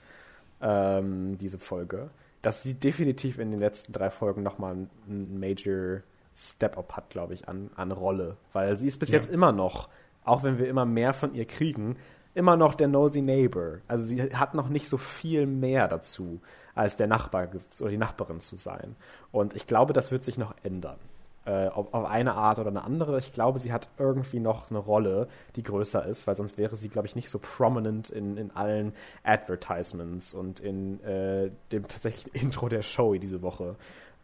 ähm, 0.63 1.37
diese 1.37 1.59
Folge, 1.59 2.09
dass 2.41 2.63
sie 2.63 2.73
definitiv 2.73 3.39
in 3.39 3.51
den 3.51 3.61
letzten 3.61 3.93
drei 3.93 4.09
Folgen 4.09 4.43
nochmal 4.43 4.89
einen 5.07 5.39
Major 5.39 6.01
Step-Up 6.35 6.97
hat, 6.97 7.11
glaube 7.11 7.35
ich, 7.35 7.51
an, 7.51 7.69
an 7.77 7.93
Rolle. 7.93 8.39
Weil 8.55 8.79
sie 8.79 8.87
ist 8.87 8.99
bis 8.99 9.11
ja. 9.11 9.17
jetzt 9.17 9.31
immer 9.31 9.53
noch, 9.53 9.91
auch 10.25 10.43
wenn 10.43 10.57
wir 10.57 10.71
immer 10.71 10.87
mehr 10.87 11.13
von 11.13 11.35
ihr 11.35 11.45
kriegen, 11.45 11.97
immer 12.33 12.57
noch 12.57 12.75
der 12.75 12.89
Nosy 12.89 13.21
Neighbor. 13.21 13.81
Also 13.89 14.07
sie 14.07 14.23
hat 14.23 14.55
noch 14.55 14.71
nicht 14.71 14.89
so 14.89 14.97
viel 14.97 15.45
mehr 15.45 15.87
dazu, 15.87 16.41
als 16.77 16.97
der 16.97 17.09
Nachbar 17.09 17.49
oder 17.81 17.91
die 17.91 17.99
Nachbarin 17.99 18.41
zu 18.41 18.55
sein. 18.55 18.95
Und 19.33 19.55
ich 19.55 19.66
glaube, 19.66 19.93
das 19.93 20.12
wird 20.12 20.22
sich 20.22 20.39
noch 20.39 20.55
ändern. 20.62 20.99
Äh, 21.45 21.68
auf, 21.68 21.93
auf 21.93 22.05
eine 22.05 22.35
Art 22.35 22.59
oder 22.59 22.70
eine 22.70 22.85
andere. 22.85 23.18
Ich 23.18 23.33
glaube, 23.33 23.59
sie 23.59 23.72
hat 23.72 23.89
irgendwie 23.99 24.41
noch 24.41 24.70
eine 24.70 24.79
Rolle, 24.79 25.29
die 25.57 25.62
größer 25.62 26.05
ist, 26.07 26.27
weil 26.27 26.37
sonst 26.37 26.59
wäre 26.59 26.77
sie, 26.77 26.89
glaube 26.89 27.07
ich, 27.07 27.16
nicht 27.16 27.31
so 27.31 27.39
prominent 27.39 28.11
in, 28.11 28.37
in 28.37 28.51
allen 28.51 28.93
Advertisements 29.24 30.35
und 30.35 30.61
in 30.61 31.03
äh, 31.03 31.51
dem 31.72 31.89
tatsächlichen 31.89 32.33
Intro 32.41 32.68
der 32.68 32.83
Show 32.83 33.14
diese 33.14 33.43
Woche 33.43 33.77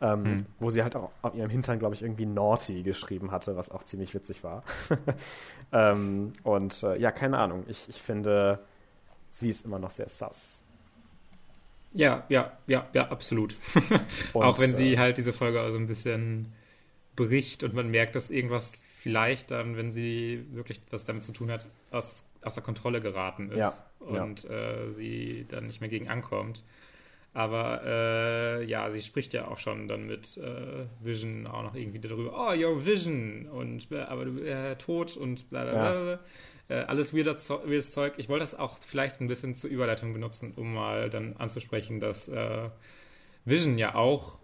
ähm, 0.03 0.25
hm. 0.25 0.47
wo 0.59 0.69
sie 0.69 0.83
halt 0.83 0.97
auch 0.97 1.11
auf 1.23 1.35
ihrem 1.35 1.49
Hintern, 1.49 1.79
glaube 1.79 1.95
ich, 1.95 2.03
irgendwie 2.03 2.27
Naughty 2.27 2.83
geschrieben 2.83 3.31
hatte, 3.31 3.57
was 3.57 3.71
auch 3.71 3.85
ziemlich 3.85 4.13
witzig 4.15 4.43
war. 4.43 4.65
ähm, 5.73 6.33
und 6.43 6.83
äh, 6.83 6.99
ja, 6.99 7.13
keine 7.13 7.39
Ahnung. 7.39 7.65
Ich, 7.69 7.89
ich 7.89 8.03
finde, 8.03 8.59
sie 9.31 9.49
ist 9.49 9.65
immer 9.65 9.79
noch 9.79 9.93
sehr 9.93 10.09
sass. 10.09 10.65
Ja, 11.95 12.25
ja, 12.29 12.53
ja, 12.67 12.89
ja, 12.93 13.09
absolut. 13.09 13.57
auch 14.33 14.59
wenn 14.59 14.75
sie 14.75 14.95
äh, 14.95 14.99
halt 14.99 15.19
diese 15.19 15.33
Folge 15.33 15.61
also 15.61 15.79
ein 15.79 15.87
bisschen 15.87 16.53
bricht 17.17 17.63
und 17.63 17.75
man 17.75 17.89
merkt, 17.89 18.17
dass 18.17 18.31
irgendwas 18.31 18.73
vielleicht 18.99 19.51
dann, 19.51 19.77
wenn 19.77 19.93
sie 19.93 20.47
wirklich 20.53 20.81
was 20.91 21.05
damit 21.05 21.25
zu 21.25 21.33
tun 21.33 21.51
hat, 21.51 21.69
aus, 21.91 22.25
außer 22.43 22.63
Kontrolle 22.63 23.01
geraten 23.01 23.51
ist 23.51 23.59
ja, 23.59 23.75
und 23.99 24.45
ja. 24.45 24.51
Äh, 24.51 24.93
sie 24.93 25.47
dann 25.49 25.67
nicht 25.67 25.81
mehr 25.81 25.91
gegen 25.91 26.09
ankommt. 26.09 26.63
Aber 27.35 27.81
äh, 27.85 28.65
ja, 28.65 28.91
sie 28.91 29.01
spricht 29.01 29.33
ja 29.33 29.49
auch 29.49 29.59
schon 29.59 29.89
dann 29.89 30.07
mit 30.07 30.37
äh, 30.37 30.85
Vision 31.01 31.47
auch 31.47 31.63
noch 31.63 31.75
irgendwie 31.75 31.99
darüber, 31.99 32.33
oh, 32.35 32.53
your 32.55 32.85
Vision 32.85 33.49
und 33.49 33.91
äh, 33.91 34.01
aber 34.01 34.27
du 34.27 34.45
äh, 34.45 34.77
tot 34.77 35.17
und 35.17 35.49
bla 35.49 35.65
bla 35.65 35.73
bla. 35.73 36.11
Ja. 36.13 36.19
Äh, 36.69 36.75
alles 36.75 37.15
weirdes, 37.15 37.49
weirdes 37.51 37.91
Zeug. 37.91 38.15
Ich 38.17 38.29
wollte 38.29 38.45
das 38.45 38.59
auch 38.59 38.79
vielleicht 38.87 39.21
ein 39.21 39.29
bisschen 39.29 39.55
zur 39.55 39.71
Überleitung 39.71 40.13
benutzen, 40.13 40.53
um 40.57 40.75
mal 40.75 41.11
dann 41.11 41.37
anzusprechen, 41.39 42.01
dass 42.01 42.29
äh, 42.29 42.69
Vision 43.45 43.79
ja 43.79 43.95
auch 43.95 44.39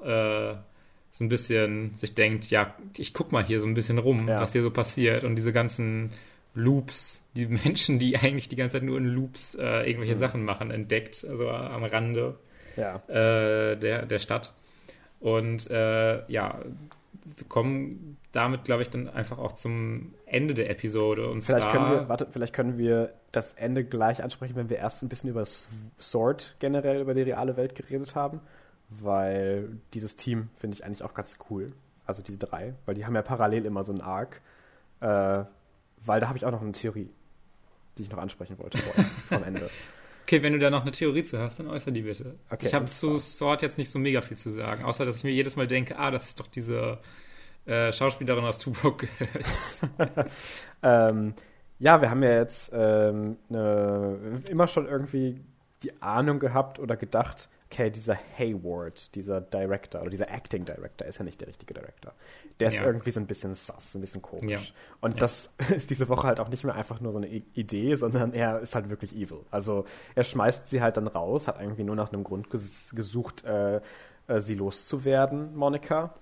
so 1.10 1.24
ein 1.24 1.28
bisschen 1.28 1.94
sich 1.94 2.14
denkt, 2.14 2.50
ja, 2.50 2.74
ich 2.96 3.14
guck 3.14 3.32
mal 3.32 3.44
hier 3.44 3.60
so 3.60 3.66
ein 3.66 3.74
bisschen 3.74 3.98
rum, 3.98 4.28
ja. 4.28 4.40
was 4.40 4.52
hier 4.52 4.62
so 4.62 4.70
passiert 4.70 5.24
und 5.24 5.36
diese 5.36 5.52
ganzen 5.52 6.12
Loops, 6.54 7.22
die 7.34 7.46
Menschen, 7.64 7.98
die 7.98 8.16
eigentlich 8.18 8.48
die 8.48 8.56
ganze 8.56 8.74
Zeit 8.74 8.82
nur 8.82 8.98
in 8.98 9.06
Loops 9.06 9.54
irgendwelche 9.54 10.14
mhm. 10.14 10.18
Sachen 10.18 10.44
machen, 10.44 10.70
entdeckt, 10.70 11.24
also 11.28 11.48
am 11.48 11.82
Rande 11.84 12.34
ja. 12.78 13.02
äh, 13.08 13.76
der, 13.76 14.06
der 14.06 14.18
Stadt. 14.18 14.54
Und 15.20 15.70
äh, 15.70 16.30
ja, 16.30 16.60
wir 17.36 17.46
kommen 17.48 18.16
damit, 18.38 18.62
glaube 18.62 18.82
ich, 18.82 18.90
dann 18.90 19.08
einfach 19.08 19.36
auch 19.38 19.50
zum 19.50 20.14
Ende 20.24 20.54
der 20.54 20.70
Episode. 20.70 21.28
Und 21.28 21.42
vielleicht 21.42 21.70
können 21.70 21.90
wir, 21.90 22.08
warte, 22.08 22.28
vielleicht 22.30 22.54
können 22.54 22.78
wir 22.78 23.12
das 23.32 23.52
Ende 23.54 23.82
gleich 23.82 24.22
ansprechen, 24.22 24.54
wenn 24.54 24.70
wir 24.70 24.76
erst 24.76 25.02
ein 25.02 25.08
bisschen 25.08 25.30
über 25.30 25.44
Sword 25.44 26.54
generell, 26.60 27.00
über 27.00 27.14
die 27.14 27.22
reale 27.22 27.56
Welt 27.56 27.74
geredet 27.74 28.14
haben. 28.14 28.40
weil 28.90 29.68
dieses 29.92 30.16
Team 30.16 30.48
finde 30.56 30.74
ich 30.76 30.84
eigentlich 30.84 31.02
auch 31.02 31.14
ganz 31.14 31.36
cool. 31.50 31.72
Also 32.06 32.22
diese 32.22 32.38
drei, 32.38 32.74
weil 32.86 32.94
die 32.94 33.04
haben 33.04 33.14
ja 33.14 33.22
parallel 33.22 33.66
immer 33.66 33.82
so 33.82 33.92
einen 33.92 34.00
Arc. 34.00 34.40
Äh, 35.00 35.44
weil 36.06 36.20
da 36.20 36.28
habe 36.28 36.38
ich 36.38 36.46
auch 36.46 36.52
noch 36.52 36.62
eine 36.62 36.72
Theorie, 36.72 37.10
die 37.98 38.02
ich 38.02 38.10
noch 38.10 38.18
ansprechen 38.18 38.56
wollte 38.58 38.78
vor, 38.78 39.04
vom 39.28 39.42
Ende. 39.42 39.68
Okay, 40.22 40.42
wenn 40.42 40.52
du 40.52 40.58
da 40.60 40.70
noch 40.70 40.82
eine 40.82 40.92
Theorie 40.92 41.24
zu 41.24 41.38
hast, 41.40 41.58
dann 41.58 41.66
äußer 41.66 41.90
die 41.90 42.02
bitte. 42.02 42.36
Okay, 42.50 42.68
ich 42.68 42.74
habe 42.74 42.86
zu 42.86 43.18
Sword 43.18 43.62
jetzt 43.62 43.78
nicht 43.78 43.90
so 43.90 43.98
mega 43.98 44.20
viel 44.20 44.38
zu 44.38 44.50
sagen, 44.50 44.84
außer 44.84 45.04
dass 45.04 45.16
ich 45.16 45.24
mir 45.24 45.32
jedes 45.32 45.56
Mal 45.56 45.66
denke, 45.66 45.98
ah, 45.98 46.10
das 46.10 46.28
ist 46.28 46.40
doch 46.40 46.46
diese 46.46 46.98
äh, 47.68 47.92
Schauspielerin 47.92 48.44
aus 48.44 48.58
Broke 48.58 49.08
ähm, 50.82 51.34
ja, 51.78 52.00
wir 52.00 52.10
haben 52.10 52.22
ja 52.22 52.32
jetzt 52.32 52.72
ähm, 52.74 53.36
eine, 53.48 54.42
immer 54.48 54.66
schon 54.66 54.86
irgendwie 54.86 55.40
die 55.82 56.02
Ahnung 56.02 56.40
gehabt 56.40 56.80
oder 56.80 56.96
gedacht, 56.96 57.48
okay, 57.70 57.90
dieser 57.90 58.18
Hayward, 58.38 59.14
dieser 59.14 59.40
Director 59.40 60.00
oder 60.00 60.10
dieser 60.10 60.30
Acting 60.30 60.64
Director 60.64 61.06
ist 61.06 61.18
ja 61.18 61.24
nicht 61.24 61.40
der 61.40 61.48
richtige 61.48 61.74
Director. 61.74 62.14
Der 62.58 62.68
ist 62.68 62.74
ja. 62.74 62.84
irgendwie 62.84 63.10
so 63.10 63.20
ein 63.20 63.26
bisschen 63.26 63.54
sass, 63.54 63.94
ein 63.94 64.00
bisschen 64.00 64.22
komisch. 64.22 64.70
Ja. 64.70 64.74
Und 65.00 65.12
ja. 65.12 65.18
das 65.18 65.52
ist 65.74 65.90
diese 65.90 66.08
Woche 66.08 66.26
halt 66.26 66.40
auch 66.40 66.48
nicht 66.48 66.64
mehr 66.64 66.74
einfach 66.74 67.00
nur 67.00 67.12
so 67.12 67.18
eine 67.18 67.28
Idee, 67.28 67.94
sondern 67.94 68.32
er 68.32 68.60
ist 68.60 68.74
halt 68.74 68.88
wirklich 68.88 69.14
evil. 69.14 69.44
Also 69.50 69.84
er 70.14 70.24
schmeißt 70.24 70.68
sie 70.68 70.82
halt 70.82 70.96
dann 70.96 71.06
raus, 71.06 71.46
hat 71.46 71.60
irgendwie 71.60 71.84
nur 71.84 71.94
nach 71.94 72.12
einem 72.12 72.24
Grund 72.24 72.50
ges 72.50 72.90
gesucht, 72.94 73.44
äh, 73.44 73.80
äh, 74.26 74.40
sie 74.40 74.54
loszuwerden, 74.54 75.54
Monika. 75.54 76.14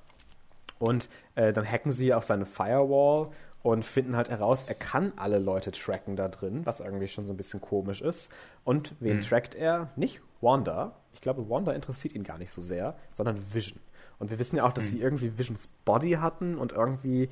Und 0.79 1.09
äh, 1.35 1.53
dann 1.53 1.71
hacken 1.71 1.91
sie 1.91 2.13
auf 2.13 2.25
seine 2.25 2.47
Firewall 2.47 3.29
und 3.63 3.85
finden 3.85 4.17
halt 4.17 4.31
heraus, 4.31 4.65
er 4.67 4.75
kann 4.75 5.13
alle 5.17 5.39
Leute 5.39 5.73
tracken 5.73 6.17
da 6.17 6.29
drin, 6.29 6.65
was 6.65 6.81
irgendwie 6.81 7.09
schon 7.09 7.27
so 7.27 7.33
ein 7.33 7.37
bisschen 7.37 7.61
komisch 7.61 8.01
ist. 8.01 8.31
Und 8.65 8.95
wen 9.01 9.17
mhm. 9.17 9.21
trackt 9.23 9.55
er? 9.55 9.91
Nicht 9.97 10.21
Wanda. 10.41 10.95
Ich 11.13 11.21
glaube, 11.21 11.49
Wanda 11.51 11.73
interessiert 11.73 12.15
ihn 12.15 12.23
gar 12.23 12.39
nicht 12.39 12.53
so 12.53 12.61
sehr, 12.61 12.95
sondern 13.15 13.43
Vision. 13.53 13.81
Und 14.19 14.31
wir 14.31 14.39
wissen 14.39 14.57
ja 14.57 14.65
auch, 14.65 14.73
dass 14.73 14.85
mhm. 14.85 14.89
sie 14.91 15.01
irgendwie 15.01 15.39
Visions 15.39 15.69
Body 15.85 16.13
hatten 16.13 16.57
und 16.57 16.73
irgendwie 16.73 17.29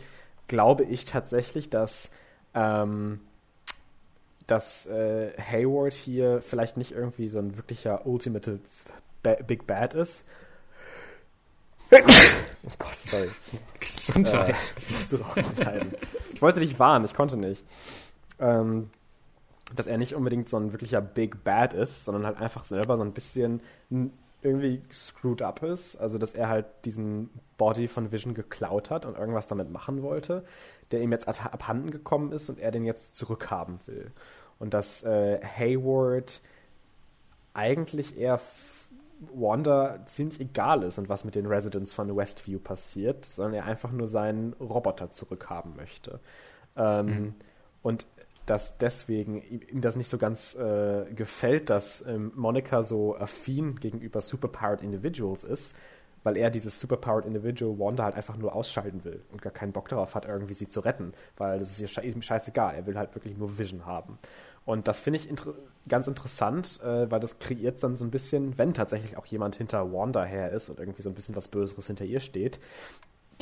glaube 0.49 0.84
ich 0.84 1.05
tatsächlich, 1.05 1.70
dass, 1.70 2.11
ähm, 2.55 3.20
dass 4.47 4.86
äh, 4.86 5.32
Hayward 5.38 5.95
hier 5.95 6.42
vielleicht 6.42 6.76
nicht 6.76 6.92
irgendwie 6.92 7.28
so 7.28 7.38
ein 7.38 7.57
wirklicher 7.57 8.07
Ultimate 8.07 8.59
Big 9.22 9.66
Bad 9.66 9.95
ist, 9.95 10.24
Oh 12.66 12.72
Gott, 12.78 12.95
sorry. 12.95 13.28
Gesundheit. 13.78 14.49
Äh, 14.49 14.53
das 14.53 14.90
musst 14.90 15.12
du 15.12 15.16
doch 15.18 15.36
entscheiden. 15.36 15.95
Ich 16.32 16.40
wollte 16.40 16.61
dich 16.61 16.78
warnen, 16.78 17.05
ich 17.05 17.12
konnte 17.12 17.36
nicht. 17.36 17.62
Ähm, 18.38 18.88
dass 19.74 19.86
er 19.86 19.99
nicht 19.99 20.14
unbedingt 20.14 20.49
so 20.49 20.57
ein 20.57 20.72
wirklicher 20.72 21.03
Big 21.03 21.45
Bad 21.45 21.74
ist, 21.74 22.05
sondern 22.05 22.24
halt 22.24 22.38
einfach 22.40 22.64
selber 22.64 22.97
so 22.97 23.03
ein 23.03 23.12
bisschen 23.12 23.61
irgendwie 24.42 24.82
screwed 24.92 25.42
up 25.42 25.62
ist. 25.62 25.97
Also, 25.97 26.18
dass 26.18 26.34
er 26.34 26.49
halt 26.49 26.66
diesen 26.84 27.30
Body 27.57 27.88
von 27.88 28.12
Vision 28.12 28.34
geklaut 28.34 28.90
hat 28.90 29.07
und 29.07 29.16
irgendwas 29.16 29.47
damit 29.47 29.70
machen 29.70 30.03
wollte, 30.03 30.45
der 30.90 31.01
ihm 31.01 31.12
jetzt 31.12 31.28
abhanden 31.28 31.90
gekommen 31.90 32.32
ist 32.32 32.49
und 32.49 32.59
er 32.59 32.70
den 32.70 32.84
jetzt 32.84 33.16
zurückhaben 33.16 33.78
will. 33.86 34.11
Und 34.59 34.74
dass 34.74 35.03
äh, 35.03 35.40
Hayward 35.42 36.40
eigentlich 37.55 38.18
eher 38.18 38.38
Wanda 39.33 40.05
ziemlich 40.07 40.41
egal 40.41 40.83
ist 40.83 40.99
und 40.99 41.09
was 41.09 41.25
mit 41.25 41.35
den 41.35 41.47
Residents 41.47 41.95
von 41.95 42.14
Westview 42.16 42.59
passiert, 42.59 43.25
sondern 43.25 43.55
er 43.55 43.64
einfach 43.64 43.93
nur 43.93 44.09
seinen 44.09 44.53
Roboter 44.55 45.11
zurückhaben 45.11 45.77
möchte. 45.77 46.20
Ähm, 46.77 47.07
mhm. 47.07 47.35
Und 47.83 48.07
dass 48.47 48.77
deswegen 48.77 49.43
ihm 49.43 49.81
das 49.81 49.97
nicht 49.97 50.09
so 50.09 50.18
ganz 50.18 50.55
äh, 50.55 51.05
gefällt, 51.14 51.70
dass 51.70 52.05
ähm, 52.07 52.33
Monica 52.35 52.83
so 52.83 53.16
affin 53.16 53.77
gegenüber 53.77 54.20
superpowered 54.20 54.83
Individuals 54.83 55.45
ist, 55.45 55.75
weil 56.25 56.37
er 56.37 56.51
dieses 56.51 56.81
superpowered 56.81 57.27
Individual 57.27 57.79
Wanda 57.79 58.05
halt 58.05 58.16
einfach 58.16 58.37
nur 58.37 58.55
ausschalten 58.55 59.05
will 59.05 59.22
und 59.31 59.41
gar 59.41 59.53
keinen 59.53 59.72
Bock 59.72 59.89
darauf 59.89 60.14
hat, 60.14 60.27
irgendwie 60.27 60.55
sie 60.55 60.66
zu 60.66 60.81
retten, 60.81 61.12
weil 61.37 61.59
das 61.59 61.79
ist 61.79 62.03
ihm 62.03 62.22
scheißegal. 62.22 62.75
Er 62.75 62.87
will 62.87 62.99
halt 62.99 63.14
wirklich 63.14 63.37
nur 63.37 63.57
Vision 63.57 63.87
haben. 63.87 64.18
Und 64.64 64.88
das 64.88 65.00
finde 65.00 65.18
ich 65.18 65.28
inter 65.28 65.54
ganz 65.86 66.06
interessant, 66.06 66.80
äh, 66.82 67.10
weil 67.10 67.20
das 67.20 67.38
kreiert 67.38 67.82
dann 67.82 67.96
so 67.96 68.04
ein 68.04 68.10
bisschen, 68.10 68.56
wenn 68.56 68.72
tatsächlich 68.72 69.18
auch 69.18 69.26
jemand 69.26 69.56
hinter 69.56 69.92
Wanda 69.92 70.24
her 70.24 70.50
ist 70.50 70.70
und 70.70 70.78
irgendwie 70.78 71.02
so 71.02 71.10
ein 71.10 71.14
bisschen 71.14 71.36
was 71.36 71.48
Böseres 71.48 71.86
hinter 71.86 72.06
ihr 72.06 72.20
steht, 72.20 72.58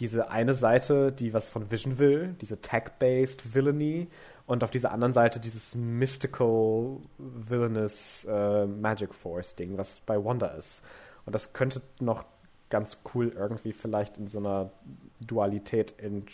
diese 0.01 0.31
eine 0.31 0.55
Seite, 0.55 1.13
die 1.13 1.35
was 1.35 1.49
von 1.49 1.71
Vision 1.71 1.99
will, 1.99 2.35
diese 2.41 2.61
Tech-based 2.61 3.55
Villainy, 3.55 4.09
und 4.47 4.65
auf 4.65 4.71
dieser 4.71 4.93
anderen 4.93 5.13
Seite 5.13 5.39
dieses 5.41 5.75
mystical, 5.77 6.99
villainous 7.19 8.27
äh, 8.29 8.67
Magic 8.67 9.15
Force-Ding, 9.15 9.79
was 9.79 10.01
bei 10.01 10.23
Wanda 10.23 10.49
ist. 10.49 10.85
Und 11.25 11.35
das 11.35 11.53
könnte 11.53 11.81
noch 12.01 12.25
ganz 12.69 12.99
cool 13.15 13.29
irgendwie 13.29 13.73
vielleicht 13.73 14.17
in 14.19 14.29
so 14.29 14.39
einer 14.39 14.71
Dualität 15.21 15.93
in 15.93 16.25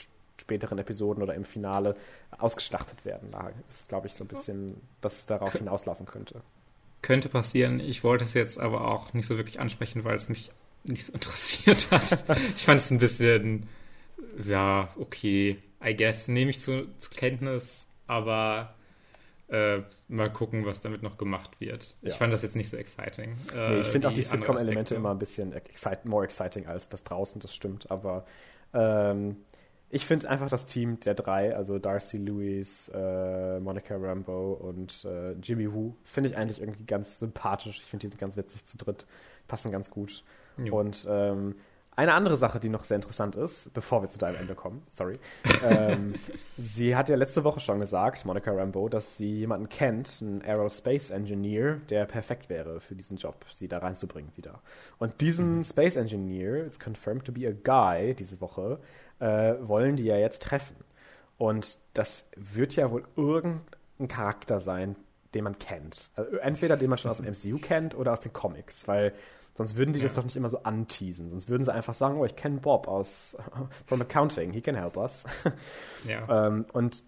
späteren 0.40 0.78
Episoden 0.78 1.22
oder 1.22 1.34
im 1.34 1.44
Finale 1.44 1.96
ausgeschlachtet 2.38 3.04
werden. 3.04 3.30
Da 3.32 3.50
ist, 3.68 3.88
glaube 3.88 4.06
ich, 4.06 4.14
so 4.14 4.24
ein 4.24 4.28
bisschen, 4.28 4.80
dass 5.00 5.18
es 5.18 5.26
darauf 5.26 5.52
hinauslaufen 5.52 6.06
könnte. 6.06 6.42
Könnte 7.02 7.28
passieren. 7.28 7.80
Ich 7.80 8.04
wollte 8.04 8.24
es 8.24 8.34
jetzt 8.34 8.58
aber 8.58 8.88
auch 8.88 9.12
nicht 9.12 9.26
so 9.26 9.36
wirklich 9.36 9.60
ansprechen, 9.60 10.04
weil 10.04 10.16
es 10.16 10.28
mich 10.28 10.50
nicht 10.84 11.04
so 11.04 11.12
interessiert 11.14 11.90
hat. 11.90 12.24
ich 12.56 12.64
fand 12.64 12.80
es 12.80 12.90
ein 12.90 12.98
bisschen, 12.98 13.68
ja, 14.44 14.88
okay, 14.98 15.58
I 15.84 15.94
guess, 15.96 16.28
nehme 16.28 16.50
ich 16.50 16.60
zu, 16.60 16.88
zur 16.98 17.14
Kenntnis, 17.14 17.86
aber 18.06 18.74
äh, 19.48 19.80
mal 20.08 20.30
gucken, 20.30 20.66
was 20.66 20.80
damit 20.80 21.02
noch 21.02 21.16
gemacht 21.16 21.60
wird. 21.60 21.94
Ja. 22.02 22.10
Ich 22.10 22.16
fand 22.16 22.32
das 22.32 22.42
jetzt 22.42 22.56
nicht 22.56 22.68
so 22.68 22.76
exciting. 22.76 23.36
Äh, 23.54 23.74
nee, 23.74 23.80
ich 23.80 23.86
finde 23.86 24.08
auch 24.08 24.12
die 24.12 24.22
Sitcom-Elemente 24.22 24.94
immer 24.94 25.10
ein 25.10 25.18
bisschen 25.18 25.52
excite, 25.52 26.00
more 26.06 26.24
exciting 26.24 26.66
als 26.66 26.88
das 26.88 27.04
draußen, 27.04 27.40
das 27.40 27.54
stimmt, 27.54 27.90
aber 27.90 28.26
ähm, 28.74 29.36
ich 29.90 30.04
finde 30.04 30.28
einfach 30.28 30.48
das 30.48 30.66
Team 30.66 31.00
der 31.00 31.14
drei, 31.14 31.56
also 31.56 31.78
Darcy 31.78 32.18
Lewis, 32.18 32.90
äh, 32.94 33.58
Monica 33.60 33.96
Rambo 33.96 34.52
und 34.52 35.04
äh, 35.04 35.32
Jimmy 35.42 35.72
Woo, 35.72 35.94
finde 36.04 36.30
ich 36.30 36.36
eigentlich 36.36 36.60
irgendwie 36.60 36.84
ganz 36.84 37.18
sympathisch. 37.18 37.80
Ich 37.80 37.86
finde, 37.86 38.02
die 38.02 38.08
sind 38.08 38.18
ganz 38.18 38.36
witzig 38.36 38.64
zu 38.66 38.76
dritt, 38.76 39.06
passen 39.46 39.72
ganz 39.72 39.90
gut. 39.90 40.24
Jo. 40.58 40.78
Und 40.78 41.06
ähm, 41.08 41.54
eine 41.98 42.14
andere 42.14 42.36
Sache, 42.36 42.60
die 42.60 42.68
noch 42.68 42.84
sehr 42.84 42.94
interessant 42.94 43.34
ist, 43.34 43.74
bevor 43.74 44.02
wir 44.02 44.08
zu 44.08 44.18
deinem 44.18 44.36
Ende 44.36 44.54
kommen, 44.54 44.82
sorry. 44.92 45.18
ähm, 45.68 46.14
sie 46.56 46.94
hat 46.94 47.08
ja 47.08 47.16
letzte 47.16 47.42
Woche 47.42 47.58
schon 47.58 47.80
gesagt, 47.80 48.24
Monica 48.24 48.52
Rambo, 48.52 48.88
dass 48.88 49.16
sie 49.16 49.38
jemanden 49.38 49.68
kennt, 49.68 50.18
einen 50.22 50.42
Aerospace 50.42 51.10
Engineer, 51.10 51.80
der 51.90 52.04
perfekt 52.04 52.48
wäre 52.50 52.80
für 52.80 52.94
diesen 52.94 53.16
Job, 53.16 53.44
sie 53.50 53.66
da 53.66 53.78
reinzubringen 53.78 54.30
wieder. 54.36 54.60
Und 54.98 55.20
diesen 55.20 55.56
mhm. 55.56 55.64
Space 55.64 55.96
Engineer, 55.96 56.64
it's 56.64 56.78
confirmed 56.78 57.24
to 57.24 57.32
be 57.32 57.48
a 57.48 57.52
guy 57.52 58.14
diese 58.14 58.40
Woche, 58.40 58.78
äh, 59.20 59.54
wollen 59.60 59.96
die 59.96 60.04
ja 60.04 60.16
jetzt 60.16 60.42
treffen. 60.42 60.76
Und 61.36 61.78
das 61.94 62.26
wird 62.36 62.74
ja 62.76 62.90
wohl 62.90 63.04
irgendein 63.16 64.08
Charakter 64.08 64.60
sein, 64.60 64.96
den 65.34 65.44
man 65.44 65.58
kennt. 65.58 66.10
Also 66.16 66.36
entweder 66.38 66.76
den 66.76 66.90
man 66.90 66.98
schon 66.98 67.10
aus 67.10 67.18
dem 67.18 67.26
MCU 67.26 67.58
kennt 67.58 67.94
oder 67.94 68.12
aus 68.12 68.20
den 68.20 68.32
Comics, 68.32 68.88
weil 68.88 69.12
Sonst 69.58 69.76
würden 69.76 69.92
die 69.92 69.98
das 69.98 70.14
doch 70.14 70.22
nicht 70.22 70.36
immer 70.36 70.48
so 70.48 70.62
anteasen. 70.62 71.30
Sonst 71.30 71.48
würden 71.48 71.64
sie 71.64 71.74
einfach 71.74 71.92
sagen, 71.92 72.16
oh, 72.20 72.24
ich 72.24 72.36
kenne 72.36 72.60
Bob 72.60 72.86
aus 72.86 73.36
from 73.86 74.00
Accounting, 74.00 74.52
he 74.52 74.60
can 74.60 74.76
help 74.76 74.96
us. 74.96 75.24
Ja. 76.06 76.46
ähm, 76.46 76.64
und 76.72 77.02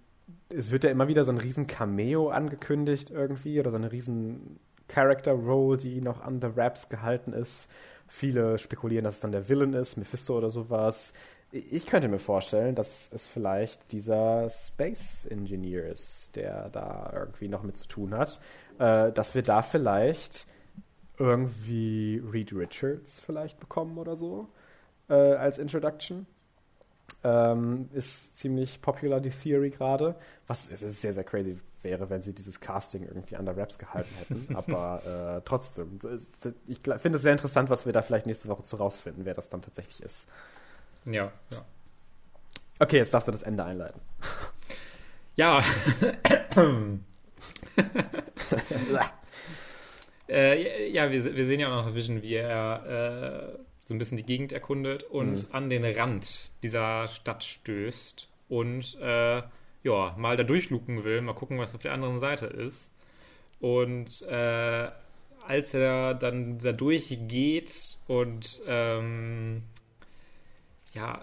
es 0.49 0.73
wird 0.73 0.83
ja 0.83 0.91
immer 0.91 1.07
wieder 1.07 1.23
so 1.23 1.31
ein 1.31 1.39
riesen 1.39 1.69
Cameo 1.69 2.31
angekündigt 2.31 3.09
irgendwie 3.09 3.61
oder 3.61 3.71
so 3.71 3.77
eine 3.77 3.93
riesen 3.93 4.59
Character 4.89 5.31
Role, 5.31 5.77
die 5.77 6.01
noch 6.01 6.27
under 6.27 6.57
wraps 6.57 6.89
gehalten 6.89 7.33
ist. 7.35 7.71
Viele 8.09 8.59
spekulieren, 8.59 9.05
dass 9.05 9.15
es 9.15 9.21
dann 9.21 9.31
der 9.31 9.49
Villain 9.49 9.73
ist, 9.73 9.97
Mephisto 9.97 10.37
oder 10.37 10.51
sowas. 10.51 11.15
Ich 11.53 11.87
könnte 11.87 12.09
mir 12.09 12.21
vorstellen, 12.21 12.75
dass 12.77 13.11
es 13.13 13.27
vielleicht 13.27 13.91
dieser 13.91 14.49
Space 14.51 15.27
Engineer 15.27 15.87
ist, 15.87 16.37
der 16.37 16.69
da 16.69 17.11
irgendwie 17.13 17.49
noch 17.49 17.65
mit 17.65 17.77
zu 17.77 17.89
tun 17.89 18.15
hat. 18.15 18.41
Äh, 18.79 19.11
dass 19.13 19.35
wir 19.35 19.43
da 19.43 19.63
vielleicht 19.63 20.47
irgendwie 21.19 22.23
Reed 22.33 22.53
Richards 22.53 23.21
vielleicht 23.21 23.61
bekommen 23.61 23.99
oder 23.99 24.17
so 24.17 24.49
äh, 25.09 25.15
als 25.15 25.59
Introduction. 25.59 26.27
Ähm, 27.23 27.91
ist 27.93 28.37
ziemlich 28.37 28.81
popular, 28.81 29.21
die 29.21 29.31
Theory 29.31 29.71
gerade. 29.71 30.17
Was 30.47 30.69
ist, 30.69 30.83
ist 30.83 31.03
sehr, 31.03 31.13
sehr 31.13 31.25
crazy 31.25 31.59
wäre, 31.83 32.11
wenn 32.11 32.23
sie 32.23 32.33
dieses 32.33 32.61
Casting 32.61 33.05
irgendwie 33.05 33.37
an 33.37 33.45
der 33.45 33.57
Raps 33.57 33.79
gehalten 33.79 34.15
hätten. 34.19 34.47
Aber 34.57 35.37
äh, 35.39 35.43
trotzdem, 35.45 35.99
ich 36.67 36.81
finde 36.81 37.17
es 37.17 37.23
sehr 37.23 37.33
interessant, 37.33 37.71
was 37.71 37.85
wir 37.85 37.93
da 37.93 38.03
vielleicht 38.03 38.27
nächste 38.27 38.49
Woche 38.49 38.63
zu 38.63 38.77
rausfinden, 38.77 39.25
wer 39.25 39.35
das 39.35 39.49
dann 39.49 39.63
tatsächlich 39.63 40.03
ist. 40.03 40.29
Ja, 41.07 41.33
ja. 41.51 41.65
Okay, 42.79 42.97
jetzt 42.99 43.13
darfst 43.13 43.29
du 43.29 43.33
das 43.33 43.43
Ende 43.43 43.65
einleiten. 43.65 44.01
Ja. 45.37 45.63
Äh, 50.29 50.91
ja, 50.93 51.11
wir, 51.11 51.37
wir, 51.37 51.45
sehen 51.45 51.59
ja 51.59 51.75
auch 51.75 51.87
noch 51.87 51.95
Vision, 51.95 52.23
wie 52.23 52.35
er 52.35 53.57
äh, 53.57 53.59
so 53.85 53.95
ein 53.95 53.99
bisschen 53.99 54.17
die 54.17 54.23
Gegend 54.23 54.53
erkundet 54.53 55.03
und 55.03 55.49
mhm. 55.49 55.55
an 55.55 55.71
den 55.71 55.85
Rand 55.85 56.53
dieser 56.63 57.09
Stadt 57.09 57.43
stößt 57.43 58.29
und 58.49 58.97
äh, 59.01 59.43
ja, 59.83 60.15
mal 60.17 60.37
da 60.37 60.45
durchlucken 60.45 61.03
will, 61.03 61.21
mal 61.21 61.33
gucken, 61.33 61.59
was 61.59 61.75
auf 61.75 61.81
der 61.81 61.93
anderen 61.93 62.21
Seite 62.21 62.47
ist. 62.47 62.93
Und 63.59 64.23
äh, 64.23 64.89
als 65.47 65.75
er 65.75 66.15
dann 66.15 66.59
da 66.59 66.73
durchgeht 66.73 67.99
und 68.07 68.63
ähm, 68.69 69.65
ja, 70.93 71.21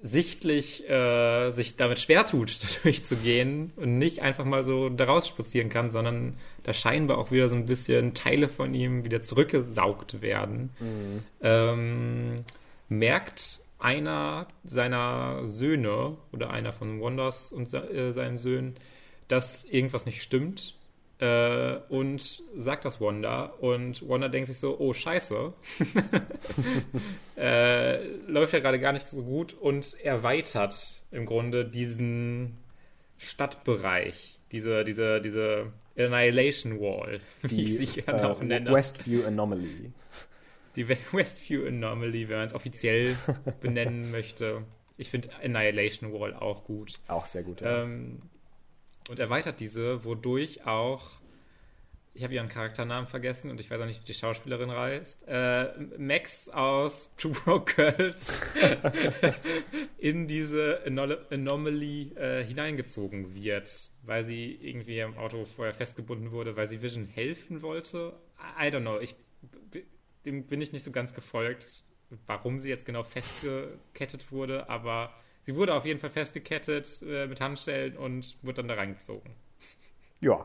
sichtlich 0.00 0.88
äh, 0.88 1.50
sich 1.50 1.76
damit 1.76 1.98
schwer 1.98 2.24
tut, 2.24 2.58
durchzugehen 2.84 3.72
und 3.76 3.98
nicht 3.98 4.22
einfach 4.22 4.44
mal 4.44 4.64
so 4.64 4.88
daraus 4.88 5.28
spazieren 5.28 5.70
kann, 5.70 5.90
sondern 5.90 6.36
da 6.62 6.72
scheinbar 6.72 7.18
auch 7.18 7.30
wieder 7.30 7.48
so 7.48 7.56
ein 7.56 7.66
bisschen 7.66 8.14
Teile 8.14 8.48
von 8.48 8.74
ihm 8.74 9.04
wieder 9.04 9.22
zurückgesaugt 9.22 10.22
werden, 10.22 10.70
mhm. 10.78 11.24
ähm, 11.42 12.36
merkt 12.88 13.60
einer 13.80 14.48
seiner 14.64 15.46
Söhne 15.46 16.16
oder 16.32 16.50
einer 16.50 16.72
von 16.72 17.00
Wonders 17.00 17.52
und 17.52 17.72
äh, 17.74 18.12
seinen 18.12 18.38
Söhnen, 18.38 18.76
dass 19.28 19.64
irgendwas 19.64 20.06
nicht 20.06 20.22
stimmt 20.22 20.77
äh, 21.20 21.76
und 21.88 22.42
sagt 22.56 22.84
das 22.84 23.00
Wanda 23.00 23.46
und 23.60 24.08
Wanda 24.08 24.28
denkt 24.28 24.48
sich 24.48 24.58
so, 24.58 24.78
oh 24.78 24.92
scheiße, 24.92 25.52
äh, 27.36 28.04
läuft 28.26 28.52
ja 28.52 28.60
gerade 28.60 28.78
gar 28.78 28.92
nicht 28.92 29.08
so 29.08 29.22
gut 29.22 29.54
und 29.54 29.96
erweitert 30.02 31.02
im 31.10 31.26
Grunde 31.26 31.64
diesen 31.64 32.58
Stadtbereich, 33.16 34.38
diese, 34.52 34.84
diese, 34.84 35.20
diese 35.20 35.72
Annihilation 35.96 36.78
Wall, 36.80 37.20
wie 37.42 37.48
Die, 37.48 37.62
ich 37.62 37.78
sie 37.78 38.02
gerne 38.02 38.22
äh, 38.22 38.26
auch 38.26 38.40
nenne. 38.40 38.72
Westview 38.72 39.24
Anomaly. 39.24 39.92
Die 40.76 40.88
Westview 41.12 41.66
Anomaly, 41.66 42.28
wenn 42.28 42.36
man 42.38 42.46
es 42.46 42.54
offiziell 42.54 43.16
benennen 43.60 44.12
möchte. 44.12 44.58
Ich 44.96 45.10
finde 45.10 45.30
Annihilation 45.42 46.12
Wall 46.12 46.34
auch 46.34 46.64
gut. 46.64 46.92
Auch 47.08 47.26
sehr 47.26 47.42
gut, 47.42 47.60
ja. 47.60 47.82
Ähm, 47.82 48.22
und 49.08 49.18
erweitert 49.18 49.60
diese, 49.60 50.04
wodurch 50.04 50.66
auch, 50.66 51.18
ich 52.14 52.24
habe 52.24 52.34
ihren 52.34 52.48
Charakternamen 52.48 53.06
vergessen 53.08 53.48
und 53.48 53.60
ich 53.60 53.70
weiß 53.70 53.80
auch 53.80 53.86
nicht, 53.86 54.00
wie 54.00 54.06
die 54.06 54.14
Schauspielerin 54.14 54.70
reist, 54.70 55.24
äh, 55.28 55.72
Max 55.98 56.48
aus 56.48 57.14
True 57.16 57.32
Broke 57.32 57.74
Girls 57.74 58.40
in 59.98 60.26
diese 60.26 60.82
Anomaly 60.84 62.12
äh, 62.16 62.44
hineingezogen 62.44 63.34
wird, 63.34 63.92
weil 64.02 64.24
sie 64.24 64.58
irgendwie 64.60 64.98
im 64.98 65.16
Auto 65.16 65.44
vorher 65.44 65.74
festgebunden 65.74 66.32
wurde, 66.32 66.56
weil 66.56 66.66
sie 66.66 66.82
Vision 66.82 67.04
helfen 67.04 67.62
wollte. 67.62 68.14
I 68.60 68.64
don't 68.64 68.80
know, 68.80 68.98
ich, 68.98 69.14
dem 70.24 70.44
bin 70.46 70.60
ich 70.60 70.72
nicht 70.72 70.82
so 70.82 70.90
ganz 70.90 71.14
gefolgt, 71.14 71.84
warum 72.26 72.58
sie 72.58 72.68
jetzt 72.68 72.84
genau 72.84 73.04
festgekettet 73.04 74.32
wurde, 74.32 74.68
aber 74.68 75.14
sie 75.48 75.56
wurde 75.56 75.72
auf 75.72 75.86
jeden 75.86 75.98
Fall 75.98 76.10
festgekettet 76.10 77.02
äh, 77.08 77.26
mit 77.26 77.40
Handschellen 77.40 77.96
und 77.96 78.36
wurde 78.42 78.56
dann 78.56 78.68
da 78.68 78.74
reingezogen. 78.74 79.30
Ja. 80.20 80.44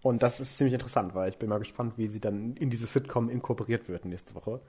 Und 0.00 0.22
das 0.22 0.38
ist 0.38 0.56
ziemlich 0.58 0.74
interessant, 0.74 1.12
weil 1.16 1.28
ich 1.28 1.38
bin 1.38 1.48
mal 1.48 1.58
gespannt, 1.58 1.94
wie 1.96 2.06
sie 2.06 2.20
dann 2.20 2.54
in 2.54 2.70
diese 2.70 2.86
Sitcom 2.86 3.28
inkorporiert 3.28 3.88
wird 3.88 4.04
nächste 4.04 4.36
Woche. 4.36 4.60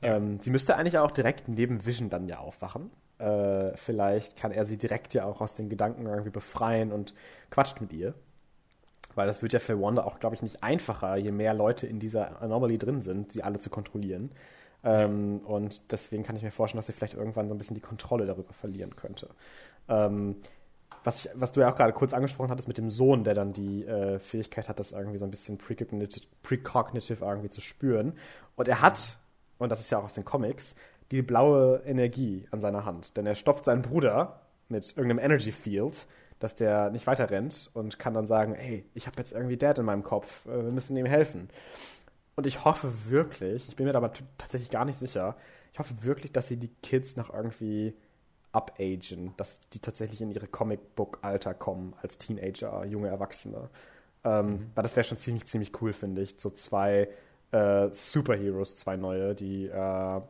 Ja. 0.00 0.16
Ähm, 0.16 0.40
sie 0.40 0.48
müsste 0.48 0.76
eigentlich 0.76 0.96
auch 0.96 1.10
direkt 1.10 1.48
neben 1.48 1.84
Vision 1.84 2.08
dann 2.08 2.28
ja 2.28 2.38
aufwachen. 2.38 2.90
Äh, 3.18 3.76
vielleicht 3.76 4.38
kann 4.38 4.52
er 4.52 4.64
sie 4.64 4.78
direkt 4.78 5.12
ja 5.12 5.26
auch 5.26 5.42
aus 5.42 5.52
den 5.52 5.68
Gedanken 5.68 6.06
irgendwie 6.06 6.30
befreien 6.30 6.90
und 6.90 7.12
quatscht 7.50 7.82
mit 7.82 7.92
ihr. 7.92 8.14
Weil 9.14 9.26
das 9.26 9.42
wird 9.42 9.52
ja 9.52 9.58
für 9.58 9.78
Wanda 9.78 10.04
auch, 10.04 10.18
glaube 10.18 10.34
ich, 10.34 10.40
nicht 10.40 10.62
einfacher, 10.62 11.16
je 11.16 11.30
mehr 11.30 11.52
Leute 11.52 11.86
in 11.86 12.00
dieser 12.00 12.40
Anomaly 12.40 12.78
drin 12.78 13.02
sind, 13.02 13.32
sie 13.32 13.42
alle 13.42 13.58
zu 13.58 13.68
kontrollieren. 13.68 14.30
Ähm, 14.88 15.40
und 15.44 15.92
deswegen 15.92 16.22
kann 16.22 16.34
ich 16.36 16.42
mir 16.42 16.50
vorstellen, 16.50 16.78
dass 16.78 16.86
sie 16.86 16.94
vielleicht 16.94 17.12
irgendwann 17.12 17.48
so 17.48 17.54
ein 17.54 17.58
bisschen 17.58 17.74
die 17.74 17.82
Kontrolle 17.82 18.24
darüber 18.24 18.54
verlieren 18.54 18.96
könnte. 18.96 19.28
Ähm, 19.86 20.36
was, 21.04 21.26
ich, 21.26 21.30
was, 21.34 21.52
du 21.52 21.60
ja 21.60 21.70
auch 21.70 21.76
gerade 21.76 21.92
kurz 21.92 22.14
angesprochen 22.14 22.50
hattest 22.50 22.68
mit 22.68 22.78
dem 22.78 22.90
Sohn, 22.90 23.22
der 23.22 23.34
dann 23.34 23.52
die 23.52 23.84
äh, 23.84 24.18
Fähigkeit 24.18 24.68
hat, 24.68 24.80
das 24.80 24.92
irgendwie 24.92 25.18
so 25.18 25.26
ein 25.26 25.30
bisschen 25.30 25.58
precognitive, 25.58 26.26
precognitive 26.42 27.22
irgendwie 27.22 27.50
zu 27.50 27.60
spüren. 27.60 28.14
Und 28.56 28.66
er 28.66 28.80
hat, 28.80 29.18
und 29.58 29.70
das 29.70 29.80
ist 29.80 29.90
ja 29.90 29.98
auch 29.98 30.04
aus 30.04 30.14
den 30.14 30.24
Comics, 30.24 30.74
die 31.10 31.20
blaue 31.20 31.82
Energie 31.84 32.46
an 32.50 32.62
seiner 32.62 32.86
Hand. 32.86 33.18
Denn 33.18 33.26
er 33.26 33.34
stopft 33.34 33.66
seinen 33.66 33.82
Bruder 33.82 34.40
mit 34.70 34.96
irgendeinem 34.96 35.18
Energy 35.18 35.52
Field, 35.52 36.06
dass 36.38 36.54
der 36.54 36.90
nicht 36.90 37.06
weiter 37.06 37.28
rennt 37.30 37.70
und 37.74 37.98
kann 37.98 38.14
dann 38.14 38.26
sagen, 38.26 38.54
hey, 38.54 38.86
ich 38.94 39.06
habe 39.06 39.18
jetzt 39.18 39.32
irgendwie 39.32 39.58
Dad 39.58 39.78
in 39.78 39.84
meinem 39.84 40.02
Kopf, 40.02 40.46
äh, 40.46 40.64
wir 40.64 40.72
müssen 40.72 40.96
ihm 40.96 41.06
helfen. 41.06 41.50
Und 42.38 42.46
ich 42.46 42.64
hoffe 42.64 43.10
wirklich, 43.10 43.66
ich 43.68 43.74
bin 43.74 43.84
mir 43.84 43.96
aber 43.96 44.12
tatsächlich 44.38 44.70
gar 44.70 44.84
nicht 44.84 44.96
sicher, 44.96 45.34
ich 45.72 45.80
hoffe 45.80 46.04
wirklich, 46.04 46.30
dass 46.30 46.46
sie 46.46 46.56
die 46.56 46.70
Kids 46.84 47.16
noch 47.16 47.34
irgendwie 47.34 47.96
upagen, 48.52 49.34
dass 49.36 49.58
die 49.70 49.80
tatsächlich 49.80 50.20
in 50.20 50.30
ihre 50.30 50.46
Comicbook-Alter 50.46 51.52
kommen 51.54 51.94
als 52.00 52.16
Teenager, 52.16 52.84
junge 52.84 53.08
Erwachsene. 53.08 53.70
Ähm, 54.22 54.46
mhm. 54.46 54.70
Weil 54.76 54.84
das 54.84 54.94
wäre 54.94 55.02
schon 55.02 55.18
ziemlich, 55.18 55.46
ziemlich 55.46 55.82
cool, 55.82 55.92
finde 55.92 56.22
ich. 56.22 56.36
So 56.38 56.50
zwei 56.50 57.08
äh, 57.50 57.88
Superheroes, 57.90 58.76
zwei 58.76 58.96
neue, 58.96 59.34
die 59.34 59.66
äh, 59.66 60.20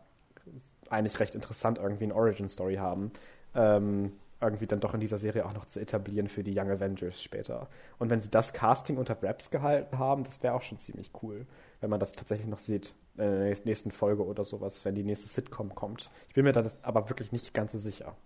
eigentlich 0.88 1.20
recht 1.20 1.34
interessant 1.34 1.76
irgendwie 1.76 2.04
eine 2.04 2.14
Origin-Story 2.14 2.76
haben. 2.76 3.12
Ähm, 3.54 4.12
irgendwie 4.40 4.66
dann 4.66 4.80
doch 4.80 4.94
in 4.94 5.00
dieser 5.00 5.18
Serie 5.18 5.44
auch 5.44 5.54
noch 5.54 5.64
zu 5.64 5.80
etablieren 5.80 6.28
für 6.28 6.44
die 6.44 6.56
Young 6.56 6.70
Avengers 6.70 7.22
später. 7.22 7.68
Und 7.98 8.10
wenn 8.10 8.20
sie 8.20 8.30
das 8.30 8.52
Casting 8.52 8.96
unter 8.96 9.20
Raps 9.22 9.50
gehalten 9.50 9.98
haben, 9.98 10.24
das 10.24 10.42
wäre 10.42 10.54
auch 10.54 10.62
schon 10.62 10.78
ziemlich 10.78 11.10
cool 11.22 11.46
wenn 11.80 11.90
man 11.90 12.00
das 12.00 12.12
tatsächlich 12.12 12.48
noch 12.48 12.58
sieht 12.58 12.94
in 13.16 13.24
der 13.24 13.56
nächsten 13.64 13.90
Folge 13.90 14.24
oder 14.24 14.44
sowas, 14.44 14.84
wenn 14.84 14.94
die 14.94 15.04
nächste 15.04 15.28
Sitcom 15.28 15.74
kommt. 15.74 16.10
Ich 16.28 16.34
bin 16.34 16.44
mir 16.44 16.52
da 16.52 16.64
aber 16.82 17.08
wirklich 17.08 17.32
nicht 17.32 17.52
ganz 17.54 17.72
so 17.72 17.78
sicher. 17.78 18.16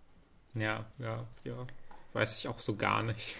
Ja, 0.55 0.87
ja, 0.99 1.27
ja. 1.45 1.67
Weiß 2.15 2.37
ich 2.37 2.47
auch 2.47 2.61
so 2.61 2.77
gar 2.77 3.03
nicht. 3.03 3.37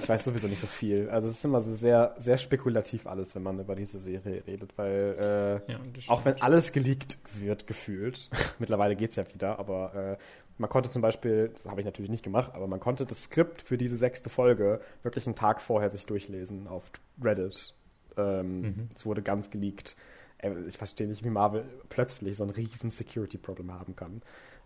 ich 0.00 0.08
weiß 0.08 0.24
sowieso 0.24 0.48
nicht 0.48 0.58
so 0.58 0.66
viel. 0.66 1.08
Also 1.08 1.28
es 1.28 1.34
ist 1.34 1.44
immer 1.44 1.60
so 1.60 1.72
sehr, 1.72 2.16
sehr 2.18 2.36
spekulativ 2.36 3.06
alles, 3.06 3.36
wenn 3.36 3.44
man 3.44 3.60
über 3.60 3.76
diese 3.76 4.00
Serie 4.00 4.42
redet, 4.44 4.76
weil 4.76 5.62
äh, 5.68 5.72
ja, 5.72 5.78
auch 6.08 6.24
wenn 6.24 6.42
alles 6.42 6.72
geleakt 6.72 7.18
wird, 7.34 7.68
gefühlt, 7.68 8.28
mittlerweile 8.58 8.96
geht 8.96 9.10
es 9.10 9.16
ja 9.16 9.24
wieder, 9.32 9.60
aber 9.60 9.94
äh, 9.94 10.16
man 10.58 10.68
konnte 10.68 10.88
zum 10.88 11.02
Beispiel, 11.02 11.50
das 11.54 11.66
habe 11.66 11.80
ich 11.80 11.86
natürlich 11.86 12.10
nicht 12.10 12.24
gemacht, 12.24 12.52
aber 12.54 12.66
man 12.66 12.80
konnte 12.80 13.06
das 13.06 13.24
Skript 13.24 13.62
für 13.62 13.78
diese 13.78 13.96
sechste 13.96 14.28
Folge 14.28 14.80
wirklich 15.02 15.26
einen 15.26 15.36
Tag 15.36 15.60
vorher 15.60 15.88
sich 15.88 16.04
durchlesen 16.06 16.66
auf 16.66 16.90
Reddit 17.22 17.74
ähm, 18.18 18.60
mhm. 18.60 18.88
Es 18.94 19.06
wurde 19.06 19.22
ganz 19.22 19.50
geleakt. 19.50 19.96
Äh, 20.38 20.52
ich 20.66 20.76
verstehe 20.76 21.06
nicht, 21.06 21.24
wie 21.24 21.30
Marvel 21.30 21.64
plötzlich 21.88 22.36
so 22.36 22.44
ein 22.44 22.50
riesen 22.50 22.90
Security-Problem 22.90 23.72
haben 23.72 23.96
kann. 23.96 24.22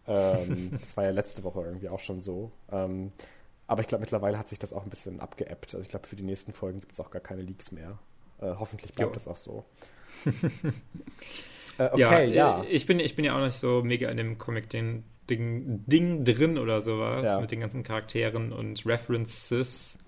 Ähm, 0.06 0.70
das 0.82 0.96
war 0.96 1.04
ja 1.04 1.10
letzte 1.10 1.44
Woche 1.44 1.60
irgendwie 1.60 1.88
auch 1.88 2.00
schon 2.00 2.22
so. 2.22 2.50
Ähm, 2.70 3.12
aber 3.66 3.82
ich 3.82 3.86
glaube, 3.86 4.00
mittlerweile 4.00 4.38
hat 4.38 4.48
sich 4.48 4.58
das 4.58 4.72
auch 4.72 4.82
ein 4.82 4.90
bisschen 4.90 5.20
abgeappt. 5.20 5.74
Also 5.74 5.80
ich 5.80 5.88
glaube, 5.88 6.06
für 6.06 6.16
die 6.16 6.24
nächsten 6.24 6.52
Folgen 6.52 6.80
gibt 6.80 6.92
es 6.92 7.00
auch 7.00 7.10
gar 7.10 7.22
keine 7.22 7.42
Leaks 7.42 7.72
mehr. 7.72 7.98
Äh, 8.40 8.54
hoffentlich 8.58 8.92
bleibt 8.92 9.10
jo. 9.10 9.14
das 9.14 9.28
auch 9.28 9.36
so. 9.36 9.64
äh, 11.78 11.84
okay, 11.92 12.26
ja, 12.26 12.58
ja, 12.60 12.64
Ich 12.68 12.86
bin, 12.86 12.98
ich 12.98 13.14
bin 13.14 13.24
ja 13.24 13.36
auch 13.36 13.44
nicht 13.44 13.56
so 13.56 13.82
mega 13.82 14.10
in 14.10 14.16
dem 14.16 14.38
Comic-Ding 14.38 15.04
Ding, 15.30 15.84
Ding 15.86 16.24
drin 16.24 16.58
oder 16.58 16.80
sowas 16.80 17.24
ja. 17.24 17.40
mit 17.40 17.50
den 17.50 17.60
ganzen 17.60 17.82
Charakteren 17.82 18.52
und 18.52 18.84
References. 18.86 19.98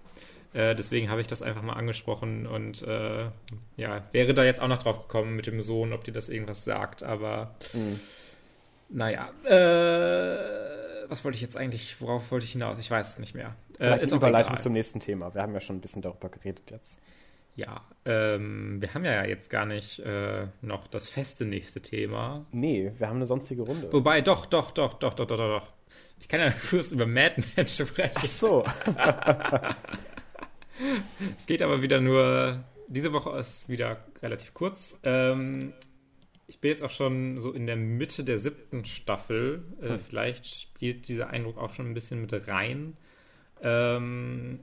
Äh, 0.52 0.74
deswegen 0.74 1.10
habe 1.10 1.20
ich 1.20 1.26
das 1.26 1.42
einfach 1.42 1.62
mal 1.62 1.74
angesprochen 1.74 2.46
und 2.46 2.82
äh, 2.82 3.24
ja, 3.76 4.04
wäre 4.12 4.34
da 4.34 4.44
jetzt 4.44 4.60
auch 4.60 4.68
noch 4.68 4.78
drauf 4.78 5.02
gekommen 5.02 5.34
mit 5.34 5.46
dem 5.46 5.62
Sohn, 5.62 5.92
ob 5.92 6.04
dir 6.04 6.12
das 6.12 6.28
irgendwas 6.28 6.64
sagt, 6.64 7.02
aber 7.02 7.54
mhm. 7.72 8.00
naja. 8.88 9.30
Äh, 9.44 10.64
was 11.08 11.24
wollte 11.24 11.36
ich 11.36 11.42
jetzt 11.42 11.56
eigentlich, 11.56 12.00
worauf 12.00 12.30
wollte 12.30 12.46
ich 12.46 12.52
hinaus? 12.52 12.78
Ich 12.78 12.90
weiß 12.90 13.10
es 13.10 13.18
nicht 13.18 13.34
mehr. 13.34 13.54
Äh, 13.74 13.84
Vielleicht 13.84 14.02
ist 14.04 14.12
eine 14.12 14.18
Überleitung 14.18 14.58
zum 14.58 14.72
nächsten 14.72 15.00
Thema. 15.00 15.34
Wir 15.34 15.42
haben 15.42 15.52
ja 15.52 15.60
schon 15.60 15.76
ein 15.76 15.80
bisschen 15.80 16.02
darüber 16.02 16.28
geredet 16.28 16.70
jetzt. 16.70 16.98
Ja, 17.56 17.82
ähm, 18.04 18.80
wir 18.80 18.94
haben 18.94 19.04
ja 19.04 19.24
jetzt 19.24 19.48
gar 19.48 19.64
nicht 19.64 20.00
äh, 20.00 20.48
noch 20.60 20.88
das 20.88 21.08
feste 21.08 21.44
nächste 21.44 21.80
Thema. 21.80 22.46
Nee, 22.50 22.92
wir 22.98 23.08
haben 23.08 23.16
eine 23.16 23.26
sonstige 23.26 23.62
Runde. 23.62 23.92
Wobei, 23.92 24.22
doch, 24.22 24.46
doch, 24.46 24.72
doch, 24.72 24.94
doch, 24.94 25.14
doch, 25.14 25.26
doch, 25.26 25.36
doch. 25.36 25.72
Ich 26.18 26.28
kann 26.28 26.40
ja 26.40 26.52
kurz 26.70 26.92
über 26.92 27.06
Madman 27.06 27.66
sprechen. 27.66 28.16
Ach 28.16 28.24
so. 28.24 28.64
es 31.38 31.46
geht 31.46 31.62
aber 31.62 31.80
wieder 31.80 32.00
nur, 32.00 32.64
diese 32.88 33.12
Woche 33.12 33.38
ist 33.38 33.68
wieder 33.68 34.04
relativ 34.20 34.52
kurz. 34.52 34.98
Ähm, 35.04 35.74
ich 36.48 36.60
bin 36.60 36.70
jetzt 36.70 36.82
auch 36.82 36.90
schon 36.90 37.40
so 37.40 37.52
in 37.52 37.66
der 37.66 37.76
Mitte 37.76 38.24
der 38.24 38.38
siebten 38.38 38.84
Staffel. 38.84 39.62
Äh, 39.80 39.90
hm. 39.90 39.98
Vielleicht 40.00 40.46
spielt 40.46 41.08
dieser 41.08 41.30
Eindruck 41.30 41.58
auch 41.58 41.70
schon 41.70 41.86
ein 41.86 41.94
bisschen 41.94 42.20
mit 42.20 42.48
rein. 42.48 42.96
Ähm, 43.62 44.58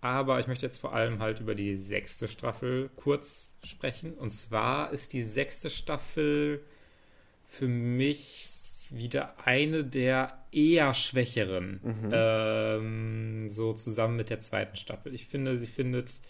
aber 0.00 0.40
ich 0.40 0.46
möchte 0.46 0.66
jetzt 0.66 0.78
vor 0.78 0.94
allem 0.94 1.20
halt 1.20 1.40
über 1.40 1.54
die 1.54 1.76
sechste 1.76 2.28
Staffel 2.28 2.90
kurz 2.96 3.54
sprechen. 3.64 4.14
Und 4.14 4.30
zwar 4.30 4.92
ist 4.92 5.12
die 5.12 5.22
sechste 5.22 5.70
Staffel 5.70 6.62
für 7.48 7.68
mich 7.68 8.48
wieder 8.90 9.34
eine 9.44 9.84
der 9.84 10.44
eher 10.52 10.94
schwächeren, 10.94 11.80
mhm. 11.82 12.10
ähm, 12.12 13.48
so 13.48 13.72
zusammen 13.72 14.16
mit 14.16 14.30
der 14.30 14.40
zweiten 14.40 14.76
Staffel. 14.76 15.14
Ich 15.14 15.26
finde, 15.26 15.56
sie 15.56 15.66
findet 15.66 16.20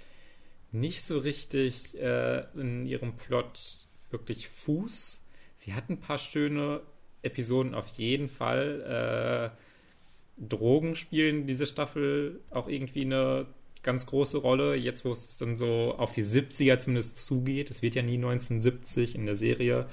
nicht 0.73 1.03
so 1.03 1.19
richtig 1.19 1.99
äh, 2.01 2.45
in 2.55 2.87
ihrem 2.87 3.17
Plot 3.17 3.79
wirklich 4.11 4.49
Fuß. 4.49 5.23
Sie 5.57 5.75
hat 5.75 5.91
ein 5.91 6.01
paar 6.01 6.19
schöne 6.19 6.81
Episoden 7.23 7.75
auf 7.75 7.87
jeden 7.89 8.29
Fall. 8.29 9.53
Äh, 9.53 9.57
Drogen 10.39 10.97
spielen 10.97 11.47
diese 11.47 11.67
Staffel 11.67 12.41
auch 12.51 12.69
irgendwie 12.69 13.03
eine 13.03 13.47
ganz 13.83 14.07
große 14.07 14.39
Rolle, 14.39 14.75
jetzt 14.75 15.05
wo 15.05 15.13
es 15.13 15.39
dann 15.39 15.57
so 15.57 15.95
auf 15.97 16.13
die 16.13 16.25
70er 16.25 16.79
zumindest 16.79 17.19
zugeht. 17.25 17.71
Es 17.71 17.83
wird 17.83 17.95
ja 17.95 18.03
nie 18.03 18.17
1970 18.17 19.15
in 19.15 19.27
der 19.27 19.37
Serie, 19.37 19.87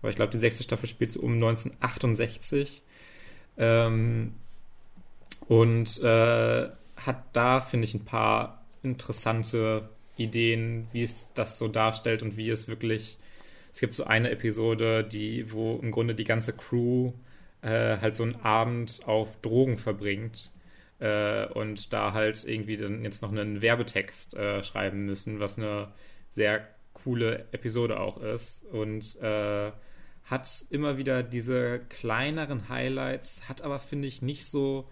aber 0.00 0.10
ich 0.10 0.16
glaube, 0.16 0.32
die 0.32 0.38
sechste 0.38 0.62
Staffel 0.62 0.88
spielt 0.88 1.10
so 1.10 1.20
um 1.20 1.34
1968. 1.34 2.82
Ähm, 3.58 4.32
und 5.48 6.00
äh, 6.02 6.68
hat 6.96 7.24
da, 7.32 7.60
finde 7.60 7.84
ich, 7.84 7.94
ein 7.94 8.04
paar 8.04 8.64
interessante 8.82 9.88
Ideen, 10.16 10.86
wie 10.92 11.02
es 11.02 11.26
das 11.34 11.58
so 11.58 11.68
darstellt 11.68 12.22
und 12.22 12.36
wie 12.36 12.50
es 12.50 12.68
wirklich. 12.68 13.18
Es 13.72 13.80
gibt 13.80 13.94
so 13.94 14.04
eine 14.04 14.30
Episode, 14.30 15.04
die, 15.04 15.52
wo 15.52 15.78
im 15.80 15.90
Grunde 15.92 16.14
die 16.14 16.24
ganze 16.24 16.52
Crew 16.52 17.12
äh, 17.62 17.98
halt 17.98 18.16
so 18.16 18.22
einen 18.22 18.36
Abend 18.36 19.00
auf 19.06 19.28
Drogen 19.42 19.78
verbringt 19.78 20.52
äh, 20.98 21.46
und 21.46 21.92
da 21.92 22.12
halt 22.12 22.44
irgendwie 22.44 22.76
dann 22.76 23.04
jetzt 23.04 23.22
noch 23.22 23.30
einen 23.30 23.62
Werbetext 23.62 24.34
äh, 24.34 24.62
schreiben 24.62 25.06
müssen, 25.06 25.40
was 25.40 25.58
eine 25.58 25.88
sehr 26.32 26.66
coole 26.92 27.46
Episode 27.52 27.98
auch 28.00 28.20
ist. 28.20 28.64
Und 28.66 29.20
äh, 29.20 29.72
hat 30.24 30.64
immer 30.70 30.96
wieder 30.96 31.22
diese 31.22 31.80
kleineren 31.88 32.68
Highlights, 32.68 33.48
hat 33.48 33.62
aber 33.62 33.78
finde 33.78 34.06
ich 34.06 34.22
nicht 34.22 34.46
so 34.46 34.88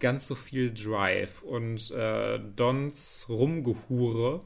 ganz 0.00 0.26
so 0.26 0.34
viel 0.34 0.74
Drive. 0.74 1.42
Und 1.42 1.90
äh, 1.92 2.40
Dons 2.56 3.26
Rumgehure 3.28 4.40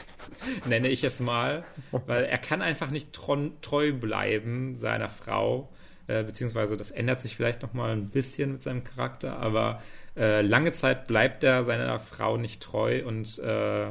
nenne 0.68 0.88
ich 0.88 1.04
es 1.04 1.20
mal, 1.20 1.64
weil 2.06 2.24
er 2.24 2.38
kann 2.38 2.60
einfach 2.60 2.90
nicht 2.90 3.12
treu 3.12 3.92
bleiben 3.92 4.78
seiner 4.78 5.08
Frau, 5.08 5.71
äh, 6.06 6.22
beziehungsweise 6.24 6.76
das 6.76 6.90
ändert 6.90 7.20
sich 7.20 7.36
vielleicht 7.36 7.62
noch 7.62 7.72
mal 7.72 7.90
ein 7.90 8.10
bisschen 8.10 8.52
mit 8.52 8.62
seinem 8.62 8.84
Charakter, 8.84 9.38
aber 9.38 9.82
äh, 10.16 10.42
lange 10.42 10.72
Zeit 10.72 11.06
bleibt 11.06 11.44
er 11.44 11.64
seiner 11.64 11.98
Frau 11.98 12.36
nicht 12.36 12.62
treu 12.62 13.02
und 13.06 13.38
äh, 13.38 13.88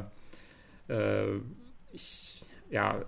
äh, 0.88 1.40
ich, 1.92 2.44
ja, 2.70 3.04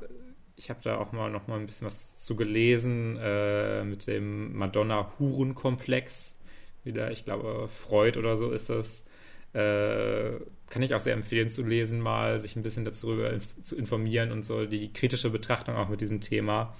ich 0.56 0.70
habe 0.70 0.80
da 0.82 0.98
auch 0.98 1.12
mal 1.12 1.30
noch 1.30 1.48
ein 1.48 1.66
bisschen 1.66 1.86
was 1.86 2.20
zu 2.20 2.36
gelesen 2.36 3.18
äh, 3.20 3.84
mit 3.84 4.06
dem 4.06 4.56
Madonna-Huren-Komplex. 4.56 6.36
Wieder, 6.84 7.10
ich 7.10 7.24
glaube, 7.24 7.68
Freud 7.68 8.18
oder 8.18 8.36
so 8.36 8.50
ist 8.52 8.70
das. 8.70 9.04
Äh, 9.52 10.32
kann 10.68 10.82
ich 10.82 10.94
auch 10.94 11.00
sehr 11.00 11.14
empfehlen 11.14 11.48
zu 11.48 11.62
lesen, 11.62 12.00
mal 12.00 12.40
sich 12.40 12.56
ein 12.56 12.62
bisschen 12.62 12.84
darüber 12.84 13.32
zu 13.62 13.76
informieren 13.76 14.32
und 14.32 14.44
so 14.44 14.66
die 14.66 14.92
kritische 14.92 15.30
Betrachtung 15.30 15.76
auch 15.76 15.88
mit 15.88 16.00
diesem 16.00 16.20
Thema. 16.20 16.74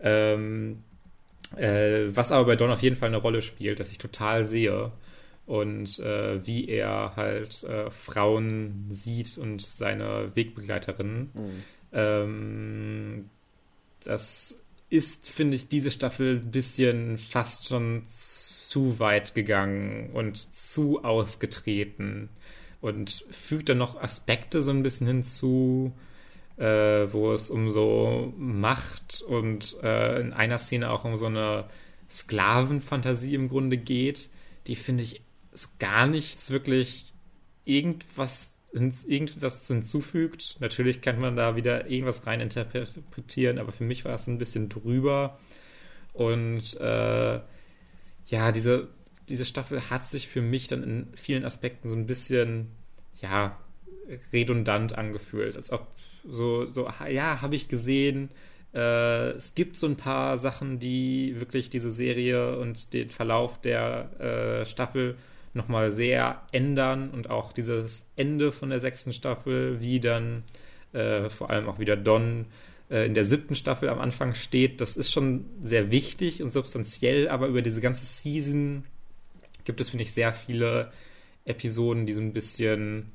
Ähm, 0.00 0.82
äh, 1.54 2.06
was 2.08 2.32
aber 2.32 2.46
bei 2.46 2.56
Don 2.56 2.70
auf 2.70 2.82
jeden 2.82 2.96
Fall 2.96 3.08
eine 3.08 3.18
Rolle 3.18 3.42
spielt, 3.42 3.80
dass 3.80 3.92
ich 3.92 3.98
total 3.98 4.44
sehe 4.44 4.92
und 5.46 5.98
äh, 6.00 6.44
wie 6.44 6.68
er 6.68 7.14
halt 7.16 7.62
äh, 7.64 7.90
Frauen 7.90 8.88
sieht 8.90 9.38
und 9.38 9.62
seine 9.62 10.34
Wegbegleiterinnen. 10.34 11.30
Mhm. 11.32 11.62
Ähm, 11.92 13.30
das 14.04 14.58
ist, 14.90 15.30
finde 15.30 15.56
ich, 15.56 15.68
diese 15.68 15.90
Staffel 15.90 16.40
ein 16.44 16.50
bisschen 16.50 17.18
fast 17.18 17.68
schon 17.68 18.04
zu 18.08 18.98
weit 18.98 19.34
gegangen 19.34 20.10
und 20.12 20.36
zu 20.54 21.04
ausgetreten 21.04 22.28
und 22.80 23.24
fügt 23.30 23.68
dann 23.68 23.78
noch 23.78 24.00
Aspekte 24.00 24.62
so 24.62 24.70
ein 24.70 24.82
bisschen 24.82 25.06
hinzu, 25.06 25.92
äh, 26.56 27.12
wo 27.12 27.32
es 27.32 27.50
um 27.50 27.70
so 27.70 28.32
Macht 28.36 29.22
und 29.22 29.76
äh, 29.82 30.20
in 30.20 30.32
einer 30.32 30.58
Szene 30.58 30.90
auch 30.90 31.04
um 31.04 31.16
so 31.16 31.26
eine 31.26 31.64
Sklavenfantasie 32.10 33.34
im 33.34 33.48
Grunde 33.48 33.76
geht, 33.76 34.30
die 34.66 34.76
finde 34.76 35.02
ich 35.02 35.22
so 35.52 35.68
gar 35.78 36.06
nichts 36.06 36.50
wirklich 36.50 37.12
irgendwas 37.64 38.52
irgendwas 39.06 39.66
hinzufügt. 39.66 40.58
Natürlich 40.60 41.00
kann 41.00 41.18
man 41.18 41.34
da 41.34 41.56
wieder 41.56 41.88
irgendwas 41.88 42.26
rein 42.26 42.40
interpretieren, 42.40 43.58
aber 43.58 43.72
für 43.72 43.84
mich 43.84 44.04
war 44.04 44.14
es 44.14 44.26
ein 44.26 44.36
bisschen 44.36 44.68
drüber. 44.68 45.38
Und 46.12 46.78
äh, 46.78 47.40
ja, 48.26 48.52
diese, 48.52 48.88
diese 49.28 49.46
Staffel 49.46 49.88
hat 49.88 50.10
sich 50.10 50.28
für 50.28 50.42
mich 50.42 50.68
dann 50.68 50.82
in 50.82 51.08
vielen 51.14 51.44
Aspekten 51.44 51.88
so 51.88 51.96
ein 51.96 52.06
bisschen, 52.06 52.68
ja, 53.20 53.58
redundant 54.32 54.96
angefühlt. 54.96 55.56
Als 55.56 55.72
ob 55.72 55.86
so, 56.28 56.66
so 56.66 56.88
ja, 57.08 57.40
habe 57.40 57.56
ich 57.56 57.68
gesehen. 57.68 58.30
Äh, 58.74 59.30
es 59.30 59.54
gibt 59.54 59.76
so 59.76 59.86
ein 59.86 59.96
paar 59.96 60.38
Sachen, 60.38 60.78
die 60.78 61.38
wirklich 61.38 61.70
diese 61.70 61.90
Serie 61.90 62.58
und 62.58 62.92
den 62.92 63.10
Verlauf 63.10 63.60
der 63.60 64.20
äh, 64.20 64.66
Staffel 64.66 65.16
nochmal 65.54 65.90
sehr 65.90 66.42
ändern 66.52 67.10
und 67.10 67.30
auch 67.30 67.52
dieses 67.52 68.04
Ende 68.14 68.52
von 68.52 68.70
der 68.70 68.80
sechsten 68.80 69.12
Staffel, 69.12 69.80
wie 69.80 70.00
dann 70.00 70.44
äh, 70.92 71.28
vor 71.30 71.50
allem 71.50 71.68
auch 71.68 71.78
wieder 71.78 71.96
Don 71.96 72.46
äh, 72.90 73.06
in 73.06 73.14
der 73.14 73.24
siebten 73.24 73.54
Staffel 73.54 73.88
am 73.88 73.98
Anfang 73.98 74.34
steht, 74.34 74.80
das 74.80 74.96
ist 74.96 75.12
schon 75.12 75.46
sehr 75.64 75.90
wichtig 75.90 76.42
und 76.42 76.52
substanziell, 76.52 77.28
aber 77.28 77.48
über 77.48 77.62
diese 77.62 77.80
ganze 77.80 78.04
Season 78.04 78.84
gibt 79.64 79.80
es, 79.80 79.88
finde 79.88 80.04
ich, 80.04 80.12
sehr 80.12 80.32
viele 80.32 80.92
Episoden, 81.44 82.06
die 82.06 82.12
so 82.12 82.20
ein 82.20 82.32
bisschen, 82.32 83.10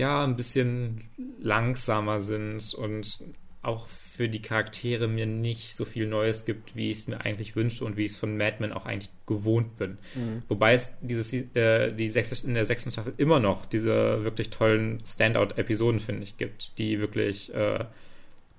ja, 0.00 0.24
ein 0.24 0.34
bisschen 0.34 1.02
langsamer 1.42 2.22
sind 2.22 2.72
und 2.72 3.22
auch 3.60 3.86
für 3.86 4.30
die 4.30 4.40
Charaktere 4.40 5.06
mir 5.06 5.26
nicht 5.26 5.76
so 5.76 5.84
viel 5.84 6.06
Neues 6.06 6.46
gibt, 6.46 6.74
wie 6.74 6.90
ich 6.90 6.98
es 7.00 7.08
mir 7.08 7.20
eigentlich 7.20 7.54
wünsche 7.54 7.84
und 7.84 7.98
wie 7.98 8.06
ich 8.06 8.12
es 8.12 8.18
von 8.18 8.38
Mad 8.38 8.56
Men 8.60 8.72
auch 8.72 8.86
eigentlich 8.86 9.10
gewohnt 9.26 9.76
bin. 9.76 9.98
Mhm. 10.14 10.42
Wobei 10.48 10.72
es 10.72 10.90
dieses, 11.02 11.30
äh, 11.34 11.92
die 11.92 12.08
sechste, 12.08 12.46
in 12.46 12.54
der 12.54 12.64
sechsten 12.64 12.90
Staffel 12.90 13.12
immer 13.18 13.40
noch 13.40 13.66
diese 13.66 14.24
wirklich 14.24 14.48
tollen 14.48 15.02
Standout-Episoden, 15.06 16.00
finde 16.00 16.22
ich, 16.22 16.38
gibt, 16.38 16.78
die 16.78 16.98
wirklich 16.98 17.52
äh, 17.52 17.84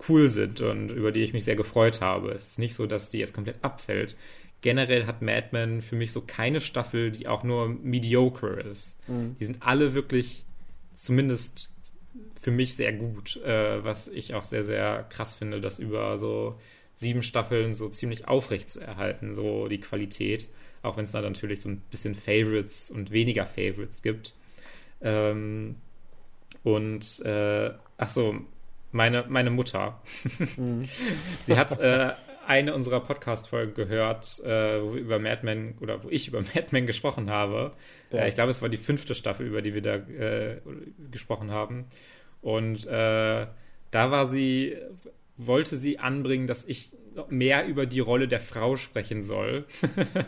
cool 0.07 0.29
sind 0.29 0.61
und 0.61 0.91
über 0.91 1.11
die 1.11 1.23
ich 1.23 1.33
mich 1.33 1.45
sehr 1.45 1.55
gefreut 1.55 2.01
habe. 2.01 2.33
Es 2.33 2.49
ist 2.49 2.59
nicht 2.59 2.75
so, 2.75 2.85
dass 2.85 3.09
die 3.09 3.17
jetzt 3.17 3.33
komplett 3.33 3.63
abfällt. 3.63 4.15
Generell 4.61 5.07
hat 5.07 5.23
Mad 5.23 5.47
Men 5.53 5.81
für 5.81 5.95
mich 5.95 6.11
so 6.11 6.21
keine 6.21 6.61
Staffel, 6.61 7.09
die 7.09 7.27
auch 7.27 7.43
nur 7.43 7.67
mediocre 7.67 8.61
ist. 8.61 8.99
Mhm. 9.09 9.35
Die 9.39 9.45
sind 9.45 9.63
alle 9.63 9.95
wirklich 9.95 10.45
zumindest 11.01 11.69
für 12.41 12.51
mich 12.51 12.75
sehr 12.75 12.93
gut, 12.93 13.37
äh, 13.37 13.83
was 13.83 14.07
ich 14.07 14.33
auch 14.33 14.43
sehr, 14.43 14.63
sehr 14.63 15.05
krass 15.09 15.35
finde, 15.35 15.59
das 15.59 15.79
über 15.79 16.17
so 16.17 16.59
sieben 16.95 17.23
Staffeln 17.23 17.73
so 17.73 17.89
ziemlich 17.89 18.27
aufrecht 18.27 18.69
zu 18.69 18.79
erhalten, 18.79 19.33
so 19.33 19.67
die 19.67 19.79
Qualität, 19.79 20.47
auch 20.83 20.97
wenn 20.97 21.05
es 21.05 21.11
da 21.11 21.21
natürlich 21.21 21.61
so 21.61 21.69
ein 21.69 21.81
bisschen 21.89 22.15
Favorites 22.15 22.91
und 22.91 23.11
weniger 23.11 23.47
Favorites 23.47 24.03
gibt. 24.03 24.35
Ähm, 25.01 25.77
und 26.63 27.19
äh, 27.25 27.71
ach 27.97 28.09
so, 28.09 28.35
meine, 28.91 29.25
meine 29.27 29.49
Mutter, 29.49 30.01
mhm. 30.57 30.87
sie 31.45 31.57
hat 31.57 31.79
äh, 31.79 32.13
eine 32.45 32.73
unserer 32.73 32.99
Podcast-Folgen 32.99 33.73
gehört, 33.73 34.39
äh, 34.43 34.81
wo 34.81 34.93
wir 34.93 35.01
über 35.01 35.19
Mad 35.19 35.41
Men 35.43 35.75
oder 35.79 36.03
wo 36.03 36.09
ich 36.09 36.27
über 36.29 36.41
Mad 36.41 36.67
Men 36.71 36.87
gesprochen 36.87 37.29
habe. 37.29 37.73
Ja. 38.11 38.19
Äh, 38.19 38.29
ich 38.29 38.35
glaube, 38.35 38.51
es 38.51 38.61
war 38.61 38.69
die 38.69 38.77
fünfte 38.77 39.15
Staffel, 39.15 39.45
über 39.45 39.61
die 39.61 39.73
wir 39.73 39.81
da 39.81 39.95
äh, 39.95 40.57
gesprochen 41.11 41.51
haben. 41.51 41.85
Und 42.41 42.87
äh, 42.87 43.47
da 43.91 44.11
war 44.11 44.25
sie, 44.25 44.77
wollte 45.37 45.77
sie 45.77 45.99
anbringen, 45.99 46.47
dass 46.47 46.65
ich 46.65 46.91
mehr 47.29 47.65
über 47.65 47.85
die 47.85 47.99
Rolle 47.99 48.27
der 48.27 48.39
Frau 48.39 48.77
sprechen 48.77 49.21
soll. 49.21 49.65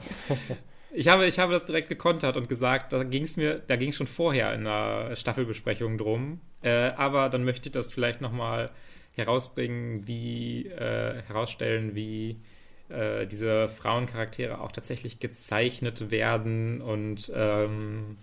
ich, 0.94 1.08
habe, 1.08 1.26
ich 1.26 1.40
habe 1.40 1.54
das 1.54 1.66
direkt 1.66 1.90
gekontert 1.90 2.38
und 2.38 2.50
gesagt, 2.50 2.94
da 2.94 3.04
ging 3.04 3.24
es 3.24 3.38
mir, 3.38 3.60
da 3.66 3.76
ging 3.76 3.90
es 3.90 3.96
schon 3.96 4.08
vorher 4.08 4.54
in 4.54 4.66
der 4.66 5.16
Staffelbesprechung 5.16 5.98
drum. 5.98 6.42
Äh, 6.62 6.92
aber 6.98 7.30
dann 7.30 7.44
möchte 7.44 7.70
ich 7.70 7.74
das 7.74 7.92
vielleicht 7.92 8.22
nochmal 8.22 8.70
herausbringen, 9.16 10.08
wie, 10.08 10.68
äh, 10.68 11.22
herausstellen, 11.28 11.96
wie 11.96 12.38
äh, 12.90 13.28
diese 13.28 13.70
Frauencharaktere 13.70 14.60
auch 14.60 14.72
tatsächlich 14.72 15.20
gezeichnet 15.20 16.12
werden 16.12 16.82
und 16.82 17.32
ähm, 17.36 18.18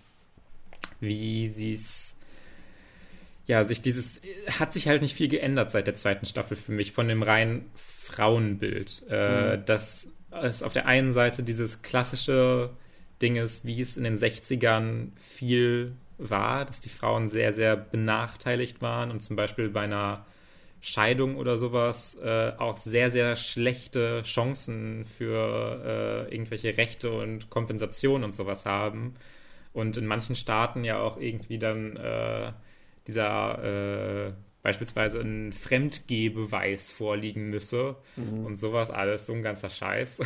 wie 0.99 1.49
sie 1.49 1.73
es 1.73 2.11
ja, 3.47 3.63
sich 3.63 3.81
dieses, 3.81 4.21
hat 4.59 4.71
sich 4.71 4.87
halt 4.87 5.01
nicht 5.01 5.15
viel 5.15 5.27
geändert 5.27 5.71
seit 5.71 5.87
der 5.87 5.95
zweiten 5.95 6.25
Staffel 6.25 6.55
für 6.55 6.71
mich 6.71 6.91
von 6.91 7.07
dem 7.07 7.23
reinen 7.23 7.65
Frauenbild. 7.75 9.03
Äh, 9.09 9.57
mhm. 9.57 9.65
Dass 9.65 10.07
es 10.29 10.63
auf 10.63 10.73
der 10.73 10.85
einen 10.85 11.11
Seite 11.11 11.43
dieses 11.43 11.81
klassische 11.81 12.69
Ding 13.21 13.35
ist, 13.35 13.65
wie 13.65 13.81
es 13.81 13.97
in 13.97 14.03
den 14.03 14.17
60ern 14.17 15.09
viel 15.17 15.93
war, 16.17 16.65
dass 16.65 16.79
die 16.79 16.89
Frauen 16.89 17.29
sehr, 17.29 17.51
sehr 17.53 17.75
benachteiligt 17.75 18.81
waren 18.81 19.11
und 19.11 19.21
zum 19.21 19.35
Beispiel 19.35 19.69
bei 19.69 19.81
einer 19.81 20.25
Scheidung 20.81 21.37
oder 21.37 21.57
sowas 21.57 22.17
äh, 22.23 22.53
auch 22.57 22.77
sehr, 22.77 23.11
sehr 23.11 23.35
schlechte 23.35 24.23
Chancen 24.23 25.05
für 25.05 26.27
äh, 26.27 26.33
irgendwelche 26.33 26.75
Rechte 26.75 27.11
und 27.11 27.51
Kompensation 27.51 28.23
und 28.23 28.33
sowas 28.33 28.65
haben. 28.65 29.15
Und 29.73 29.95
in 29.95 30.07
manchen 30.07 30.35
Staaten 30.35 30.83
ja 30.83 30.99
auch 30.99 31.17
irgendwie 31.17 31.59
dann 31.59 31.95
äh, 31.97 32.51
dieser 33.07 34.27
äh, 34.27 34.33
beispielsweise 34.63 35.19
ein 35.19 35.53
Fremdgehbeweis 35.53 36.91
vorliegen 36.91 37.49
müsse 37.49 37.95
mhm. 38.15 38.45
und 38.45 38.59
sowas 38.59 38.89
alles, 38.89 39.27
so 39.27 39.33
ein 39.33 39.43
ganzer 39.43 39.69
Scheiß. 39.69 40.19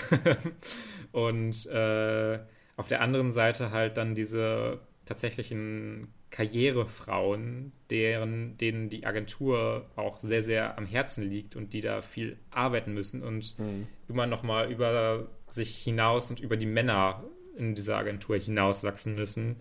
und 1.12 1.66
äh, 1.68 2.40
auf 2.78 2.88
der 2.88 3.02
anderen 3.02 3.34
Seite 3.34 3.72
halt 3.72 3.98
dann 3.98 4.16
diese 4.16 4.80
tatsächlichen 5.06 6.14
Karrierefrauen, 6.36 7.72
deren, 7.90 8.58
denen 8.58 8.90
die 8.90 9.06
Agentur 9.06 9.86
auch 9.96 10.20
sehr, 10.20 10.44
sehr 10.44 10.78
am 10.78 10.86
Herzen 10.86 11.24
liegt 11.30 11.56
und 11.56 11.72
die 11.72 11.80
da 11.80 12.02
viel 12.02 12.36
arbeiten 12.52 12.94
müssen 12.94 13.24
und 13.24 13.58
mhm. 13.58 13.88
immer 14.10 14.28
noch 14.28 14.44
mal 14.44 14.70
über 14.70 15.30
sich 15.48 15.78
hinaus 15.78 16.30
und 16.30 16.42
über 16.42 16.58
die 16.58 16.66
Männer 16.66 17.24
in 17.56 17.74
dieser 17.74 17.96
Agentur 17.96 18.36
hinauswachsen 18.36 19.16
müssen, 19.16 19.56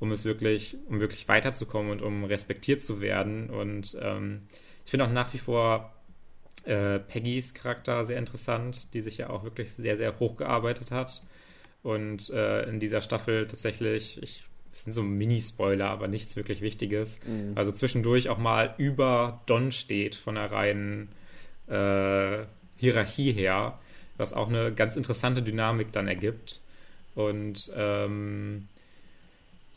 um 0.00 0.10
es 0.10 0.24
wirklich, 0.24 0.78
um 0.86 1.00
wirklich 1.00 1.28
weiterzukommen 1.28 1.92
und 1.92 2.00
um 2.00 2.24
respektiert 2.24 2.80
zu 2.80 3.02
werden. 3.02 3.50
Und 3.50 3.94
ähm, 4.00 4.44
ich 4.86 4.92
finde 4.92 5.04
auch 5.04 5.12
nach 5.12 5.34
wie 5.34 5.38
vor 5.38 5.92
äh, 6.64 6.98
Peggys 6.98 7.52
Charakter 7.52 8.06
sehr 8.06 8.18
interessant, 8.18 8.94
die 8.94 9.02
sich 9.02 9.18
ja 9.18 9.28
auch 9.28 9.44
wirklich 9.44 9.74
sehr, 9.74 9.98
sehr 9.98 10.18
hochgearbeitet 10.18 10.92
hat. 10.92 11.26
Und 11.82 12.30
äh, 12.30 12.62
in 12.62 12.80
dieser 12.80 13.02
Staffel 13.02 13.46
tatsächlich, 13.46 14.22
ich 14.22 14.46
das 14.76 14.84
sind 14.84 14.92
so 14.92 15.02
Mini-Spoiler, 15.02 15.88
aber 15.88 16.06
nichts 16.06 16.36
wirklich 16.36 16.60
Wichtiges. 16.60 17.18
Mhm. 17.26 17.52
Also 17.54 17.72
zwischendurch 17.72 18.28
auch 18.28 18.36
mal 18.36 18.74
über 18.76 19.40
Don 19.46 19.72
steht 19.72 20.14
von 20.14 20.34
der 20.34 20.52
reinen 20.52 21.08
äh, 21.66 22.44
Hierarchie 22.76 23.32
her, 23.32 23.78
was 24.18 24.34
auch 24.34 24.48
eine 24.48 24.74
ganz 24.74 24.96
interessante 24.96 25.40
Dynamik 25.40 25.92
dann 25.92 26.06
ergibt. 26.06 26.60
Und 27.14 27.72
ähm, 27.74 28.68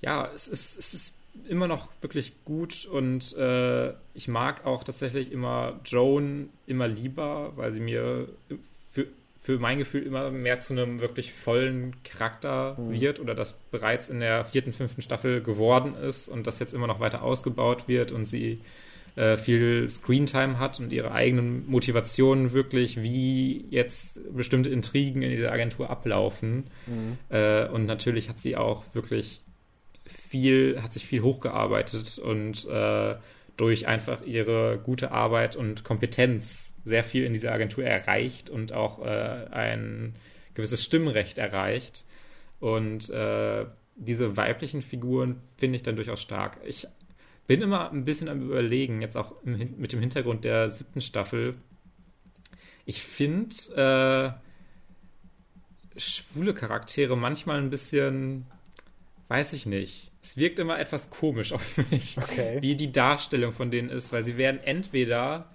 ja, 0.02 0.30
es 0.36 0.50
ist, 0.50 0.78
es 0.78 0.94
ist 0.94 1.16
immer 1.48 1.70
noch 1.70 1.88
wirklich 2.02 2.34
gut 2.44 2.86
und 2.86 3.38
äh, 3.38 3.94
ich 4.14 4.28
mag 4.28 4.66
auch 4.66 4.84
tatsächlich 4.84 5.32
immer 5.32 5.80
Joan 5.86 6.50
immer 6.68 6.90
lieber, 6.90 7.54
weil 7.56 7.72
sie 7.72 7.80
mir 7.80 8.28
für 9.42 9.58
mein 9.58 9.78
Gefühl 9.78 10.04
immer 10.04 10.32
mehr 10.32 10.60
zu 10.60 10.74
einem 10.74 11.00
wirklich 11.00 11.34
vollen 11.34 11.96
Charakter 12.04 12.76
mhm. 12.78 13.00
wird 13.00 13.20
oder 13.20 13.36
das 13.36 13.54
bereits 13.72 14.10
in 14.10 14.20
der 14.20 14.46
vierten, 14.46 14.74
fünften 14.74 15.02
Staffel 15.02 15.42
geworden 15.42 15.96
ist 15.96 16.28
und 16.28 16.46
das 16.46 16.60
jetzt 16.60 16.74
immer 16.74 16.88
noch 16.88 17.00
weiter 17.00 17.24
ausgebaut 17.24 17.88
wird 17.88 18.12
und 18.12 18.26
sie 18.26 18.60
äh, 19.16 19.38
viel 19.38 19.90
Screentime 19.90 20.60
hat 20.60 20.80
und 20.80 20.92
ihre 20.92 21.12
eigenen 21.12 21.70
Motivationen 21.70 22.52
wirklich, 22.52 23.02
wie 23.02 23.66
jetzt 23.70 24.20
bestimmte 24.36 24.70
Intrigen 24.70 25.22
in 25.22 25.32
dieser 25.32 25.52
Agentur 25.52 25.90
ablaufen. 25.90 26.68
Mhm. 26.86 27.18
Äh, 27.30 27.68
und 27.68 27.86
natürlich 27.86 28.30
hat 28.30 28.40
sie 28.40 28.56
auch 28.56 28.84
wirklich 28.94 29.42
viel, 30.06 30.82
hat 30.82 30.94
sich 30.94 31.06
viel 31.06 31.22
hochgearbeitet 31.22 32.20
und 32.20 32.68
äh, 32.68 33.16
durch 33.58 33.88
einfach 33.88 34.26
ihre 34.26 34.80
gute 34.84 35.12
Arbeit 35.12 35.56
und 35.56 35.84
Kompetenz 35.84 36.69
sehr 36.86 37.04
viel 37.04 37.24
in 37.26 37.34
dieser 37.34 37.52
Agentur 37.52 37.84
erreicht 37.84 38.50
und 38.50 38.74
auch 38.74 39.06
äh, 39.06 39.46
ein 39.52 40.16
gewisses 40.54 40.84
Stimmrecht 40.84 41.38
erreicht. 41.38 42.06
Und 42.60 43.10
äh, 43.10 43.66
diese 43.96 44.38
weiblichen 44.38 44.82
Figuren 44.82 45.42
finde 45.58 45.78
ich 45.78 45.84
dann 45.84 45.96
durchaus 45.96 46.22
stark. 46.22 46.58
Ich 46.66 46.88
bin 47.48 47.62
immer 47.62 47.92
ein 47.92 48.06
bisschen 48.06 48.30
am 48.30 48.42
Überlegen, 48.42 49.02
jetzt 49.02 49.18
auch 49.18 49.34
im, 49.44 49.58
mit 49.78 49.92
dem 49.92 50.00
Hintergrund 50.00 50.46
der 50.46 50.70
siebten 50.70 51.02
Staffel. 51.02 51.56
Ich 52.86 53.02
finde 53.02 54.36
äh, 55.96 56.00
schwule 56.00 56.54
Charaktere 56.54 57.18
manchmal 57.18 57.58
ein 57.58 57.70
bisschen, 57.70 58.46
weiß 59.28 59.54
ich 59.54 59.66
nicht. 59.66 60.12
Es 60.22 60.38
wirkt 60.38 60.60
immer 60.60 60.80
etwas 60.80 61.10
komisch 61.10 61.54
auf 61.54 61.78
mich, 61.92 62.18
okay. 62.18 62.58
wie 62.62 62.76
die 62.76 62.92
Darstellung 62.92 63.54
von 63.54 63.72
denen 63.72 63.90
ist, 63.90 64.12
weil 64.12 64.24
sie 64.24 64.38
werden 64.38 64.60
entweder 64.64 65.50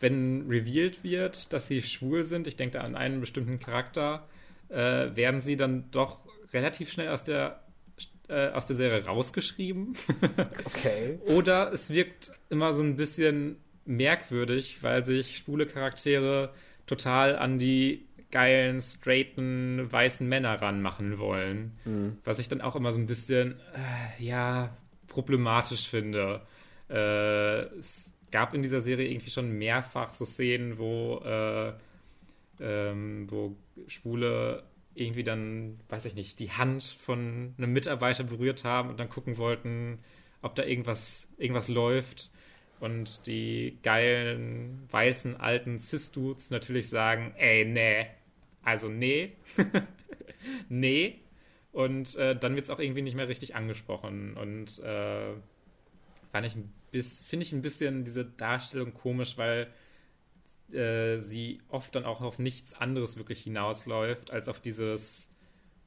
wenn 0.00 0.46
revealed 0.48 1.02
wird, 1.02 1.52
dass 1.52 1.68
sie 1.68 1.82
schwul 1.82 2.22
sind, 2.22 2.46
ich 2.46 2.56
denke 2.56 2.78
da 2.78 2.84
an 2.84 2.96
einen 2.96 3.20
bestimmten 3.20 3.58
Charakter, 3.58 4.26
äh, 4.68 5.16
werden 5.16 5.40
sie 5.40 5.56
dann 5.56 5.90
doch 5.90 6.18
relativ 6.52 6.90
schnell 6.90 7.08
aus 7.08 7.24
der 7.24 7.60
äh, 8.28 8.50
aus 8.50 8.66
der 8.66 8.76
Serie 8.76 9.04
rausgeschrieben. 9.04 9.94
okay. 10.64 11.18
Oder 11.26 11.72
es 11.72 11.90
wirkt 11.90 12.30
immer 12.50 12.74
so 12.74 12.82
ein 12.82 12.96
bisschen 12.96 13.56
merkwürdig, 13.86 14.82
weil 14.82 15.02
sich 15.02 15.38
schwule 15.38 15.66
Charaktere 15.66 16.52
total 16.86 17.36
an 17.36 17.58
die 17.58 18.06
geilen, 18.30 18.82
straighten, 18.82 19.90
weißen 19.90 20.28
Männer 20.28 20.60
ranmachen 20.60 21.18
wollen. 21.18 21.72
Mhm. 21.86 22.18
Was 22.24 22.38
ich 22.38 22.48
dann 22.48 22.60
auch 22.60 22.76
immer 22.76 22.92
so 22.92 22.98
ein 22.98 23.06
bisschen, 23.06 23.58
äh, 23.74 24.22
ja, 24.22 24.76
problematisch 25.06 25.88
finde. 25.88 26.42
Äh, 26.90 27.62
es 27.78 28.04
gab 28.30 28.54
in 28.54 28.62
dieser 28.62 28.80
Serie 28.80 29.08
irgendwie 29.08 29.30
schon 29.30 29.50
mehrfach 29.52 30.14
so 30.14 30.24
Szenen, 30.24 30.78
wo, 30.78 31.18
äh, 31.24 31.72
ähm, 32.60 33.26
wo 33.30 33.56
Schwule 33.86 34.64
irgendwie 34.94 35.22
dann, 35.22 35.78
weiß 35.88 36.04
ich 36.06 36.14
nicht, 36.14 36.38
die 36.40 36.50
Hand 36.50 36.96
von 37.00 37.54
einem 37.56 37.72
Mitarbeiter 37.72 38.24
berührt 38.24 38.64
haben 38.64 38.90
und 38.90 38.98
dann 39.00 39.08
gucken 39.08 39.38
wollten, 39.38 39.98
ob 40.42 40.54
da 40.54 40.64
irgendwas, 40.64 41.26
irgendwas 41.36 41.68
läuft. 41.68 42.30
Und 42.80 43.26
die 43.26 43.78
geilen, 43.82 44.86
weißen, 44.90 45.36
alten 45.36 45.80
Cis-Dudes 45.80 46.50
natürlich 46.50 46.88
sagen, 46.88 47.34
ey, 47.36 47.64
nee, 47.64 48.06
also 48.62 48.88
nee, 48.88 49.32
nee. 50.68 51.18
Und 51.72 52.16
äh, 52.16 52.36
dann 52.36 52.54
wird 52.54 52.64
es 52.64 52.70
auch 52.70 52.78
irgendwie 52.78 53.02
nicht 53.02 53.16
mehr 53.16 53.28
richtig 53.28 53.56
angesprochen. 53.56 54.36
Und 54.36 54.78
äh, 54.80 55.32
fand 56.32 56.46
ich 56.46 56.54
ein 56.54 56.72
finde 56.90 57.44
ich 57.44 57.52
ein 57.52 57.62
bisschen 57.62 58.04
diese 58.04 58.24
Darstellung 58.24 58.94
komisch, 58.94 59.36
weil 59.36 59.68
äh, 60.72 61.18
sie 61.18 61.60
oft 61.68 61.94
dann 61.94 62.04
auch 62.04 62.20
auf 62.20 62.38
nichts 62.38 62.74
anderes 62.74 63.16
wirklich 63.16 63.42
hinausläuft, 63.42 64.30
als 64.30 64.48
auf 64.48 64.60
dieses, 64.60 65.28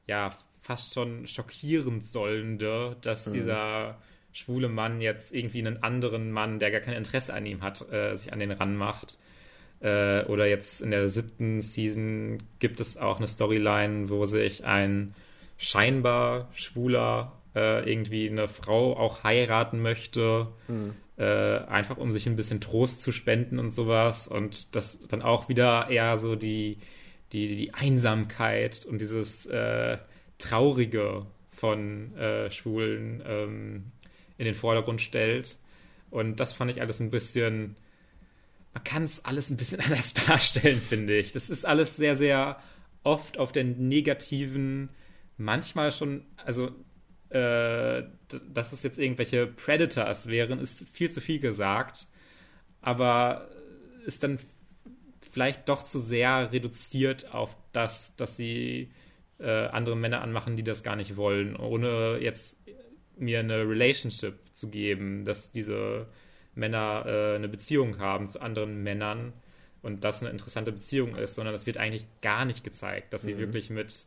ja, 0.06 0.36
fast 0.60 0.94
schon 0.94 1.26
schockierend 1.26 2.06
sollende, 2.06 2.96
dass 3.00 3.26
mhm. 3.26 3.32
dieser 3.32 3.98
schwule 4.32 4.68
Mann 4.68 5.00
jetzt 5.00 5.34
irgendwie 5.34 5.58
einen 5.58 5.82
anderen 5.82 6.30
Mann, 6.32 6.58
der 6.58 6.70
gar 6.70 6.80
kein 6.80 6.94
Interesse 6.94 7.34
an 7.34 7.46
ihm 7.46 7.62
hat, 7.62 7.90
äh, 7.92 8.16
sich 8.16 8.32
an 8.32 8.38
den 8.38 8.50
ranmacht. 8.50 9.18
Äh, 9.80 10.24
oder 10.24 10.46
jetzt 10.46 10.80
in 10.80 10.90
der 10.90 11.08
siebten 11.08 11.60
Season 11.60 12.38
gibt 12.60 12.80
es 12.80 12.96
auch 12.96 13.18
eine 13.18 13.26
Storyline, 13.26 14.08
wo 14.08 14.24
sich 14.26 14.64
ein 14.64 15.14
scheinbar 15.58 16.48
schwuler 16.54 17.32
äh, 17.54 17.90
irgendwie 17.90 18.28
eine 18.28 18.48
Frau 18.48 18.96
auch 18.96 19.24
heiraten 19.24 19.80
möchte, 19.80 20.48
mhm. 20.68 20.94
äh, 21.16 21.58
einfach 21.58 21.98
um 21.98 22.12
sich 22.12 22.26
ein 22.26 22.36
bisschen 22.36 22.60
Trost 22.60 23.02
zu 23.02 23.12
spenden 23.12 23.58
und 23.58 23.70
sowas. 23.70 24.28
Und 24.28 24.74
das 24.74 25.00
dann 25.00 25.22
auch 25.22 25.48
wieder 25.48 25.88
eher 25.90 26.18
so 26.18 26.36
die, 26.36 26.78
die, 27.32 27.54
die 27.56 27.74
Einsamkeit 27.74 28.86
und 28.86 29.00
dieses 29.00 29.46
äh, 29.46 29.98
Traurige 30.38 31.26
von 31.50 32.16
äh, 32.16 32.50
Schwulen 32.50 33.22
ähm, 33.26 33.84
in 34.38 34.44
den 34.44 34.54
Vordergrund 34.54 35.00
stellt. 35.00 35.58
Und 36.10 36.40
das 36.40 36.52
fand 36.52 36.70
ich 36.70 36.80
alles 36.80 37.00
ein 37.00 37.10
bisschen, 37.10 37.76
man 38.74 38.84
kann 38.84 39.04
es 39.04 39.24
alles 39.24 39.50
ein 39.50 39.56
bisschen 39.56 39.80
anders 39.84 40.12
darstellen, 40.14 40.80
finde 40.80 41.16
ich. 41.16 41.32
Das 41.32 41.50
ist 41.50 41.64
alles 41.64 41.96
sehr, 41.96 42.16
sehr 42.16 42.60
oft 43.04 43.38
auf 43.38 43.52
der 43.52 43.64
negativen, 43.64 44.88
manchmal 45.36 45.92
schon, 45.92 46.24
also 46.44 46.70
äh, 47.32 48.04
dass 48.52 48.72
es 48.72 48.82
jetzt 48.82 48.98
irgendwelche 48.98 49.46
Predators 49.46 50.26
wären, 50.26 50.58
ist 50.58 50.86
viel 50.92 51.10
zu 51.10 51.20
viel 51.20 51.38
gesagt. 51.38 52.08
Aber 52.80 53.48
ist 54.04 54.22
dann 54.22 54.38
vielleicht 55.30 55.68
doch 55.68 55.82
zu 55.82 55.98
sehr 55.98 56.52
reduziert 56.52 57.32
auf 57.32 57.56
das, 57.72 58.14
dass 58.16 58.36
sie 58.36 58.90
äh, 59.38 59.66
andere 59.66 59.96
Männer 59.96 60.20
anmachen, 60.20 60.56
die 60.56 60.64
das 60.64 60.82
gar 60.82 60.96
nicht 60.96 61.16
wollen, 61.16 61.56
ohne 61.56 62.18
jetzt 62.20 62.56
mir 63.16 63.40
eine 63.40 63.68
Relationship 63.68 64.34
zu 64.52 64.68
geben, 64.68 65.24
dass 65.24 65.52
diese 65.52 66.06
Männer 66.54 67.04
äh, 67.06 67.36
eine 67.36 67.48
Beziehung 67.48 67.98
haben 67.98 68.28
zu 68.28 68.40
anderen 68.40 68.82
Männern 68.82 69.32
und 69.80 70.04
das 70.04 70.20
eine 70.20 70.30
interessante 70.30 70.72
Beziehung 70.72 71.16
ist, 71.16 71.34
sondern 71.34 71.52
das 71.52 71.66
wird 71.66 71.78
eigentlich 71.78 72.06
gar 72.20 72.44
nicht 72.44 72.62
gezeigt, 72.62 73.12
dass 73.12 73.22
sie 73.22 73.34
mhm. 73.34 73.38
wirklich 73.38 73.70
mit 73.70 74.06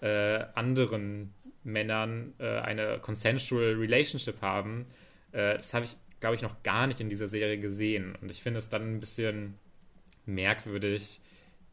äh, 0.00 0.44
anderen 0.54 1.32
Männern 1.66 2.32
äh, 2.38 2.60
eine 2.60 2.98
consensual 3.00 3.74
Relationship 3.74 4.40
haben. 4.40 4.86
Äh, 5.32 5.58
das 5.58 5.74
habe 5.74 5.84
ich, 5.84 5.96
glaube 6.20 6.36
ich, 6.36 6.42
noch 6.42 6.62
gar 6.62 6.86
nicht 6.86 7.00
in 7.00 7.08
dieser 7.08 7.28
Serie 7.28 7.58
gesehen. 7.58 8.16
Und 8.22 8.30
ich 8.30 8.42
finde 8.42 8.60
es 8.60 8.68
dann 8.68 8.82
ein 8.82 9.00
bisschen 9.00 9.54
merkwürdig, 10.24 11.20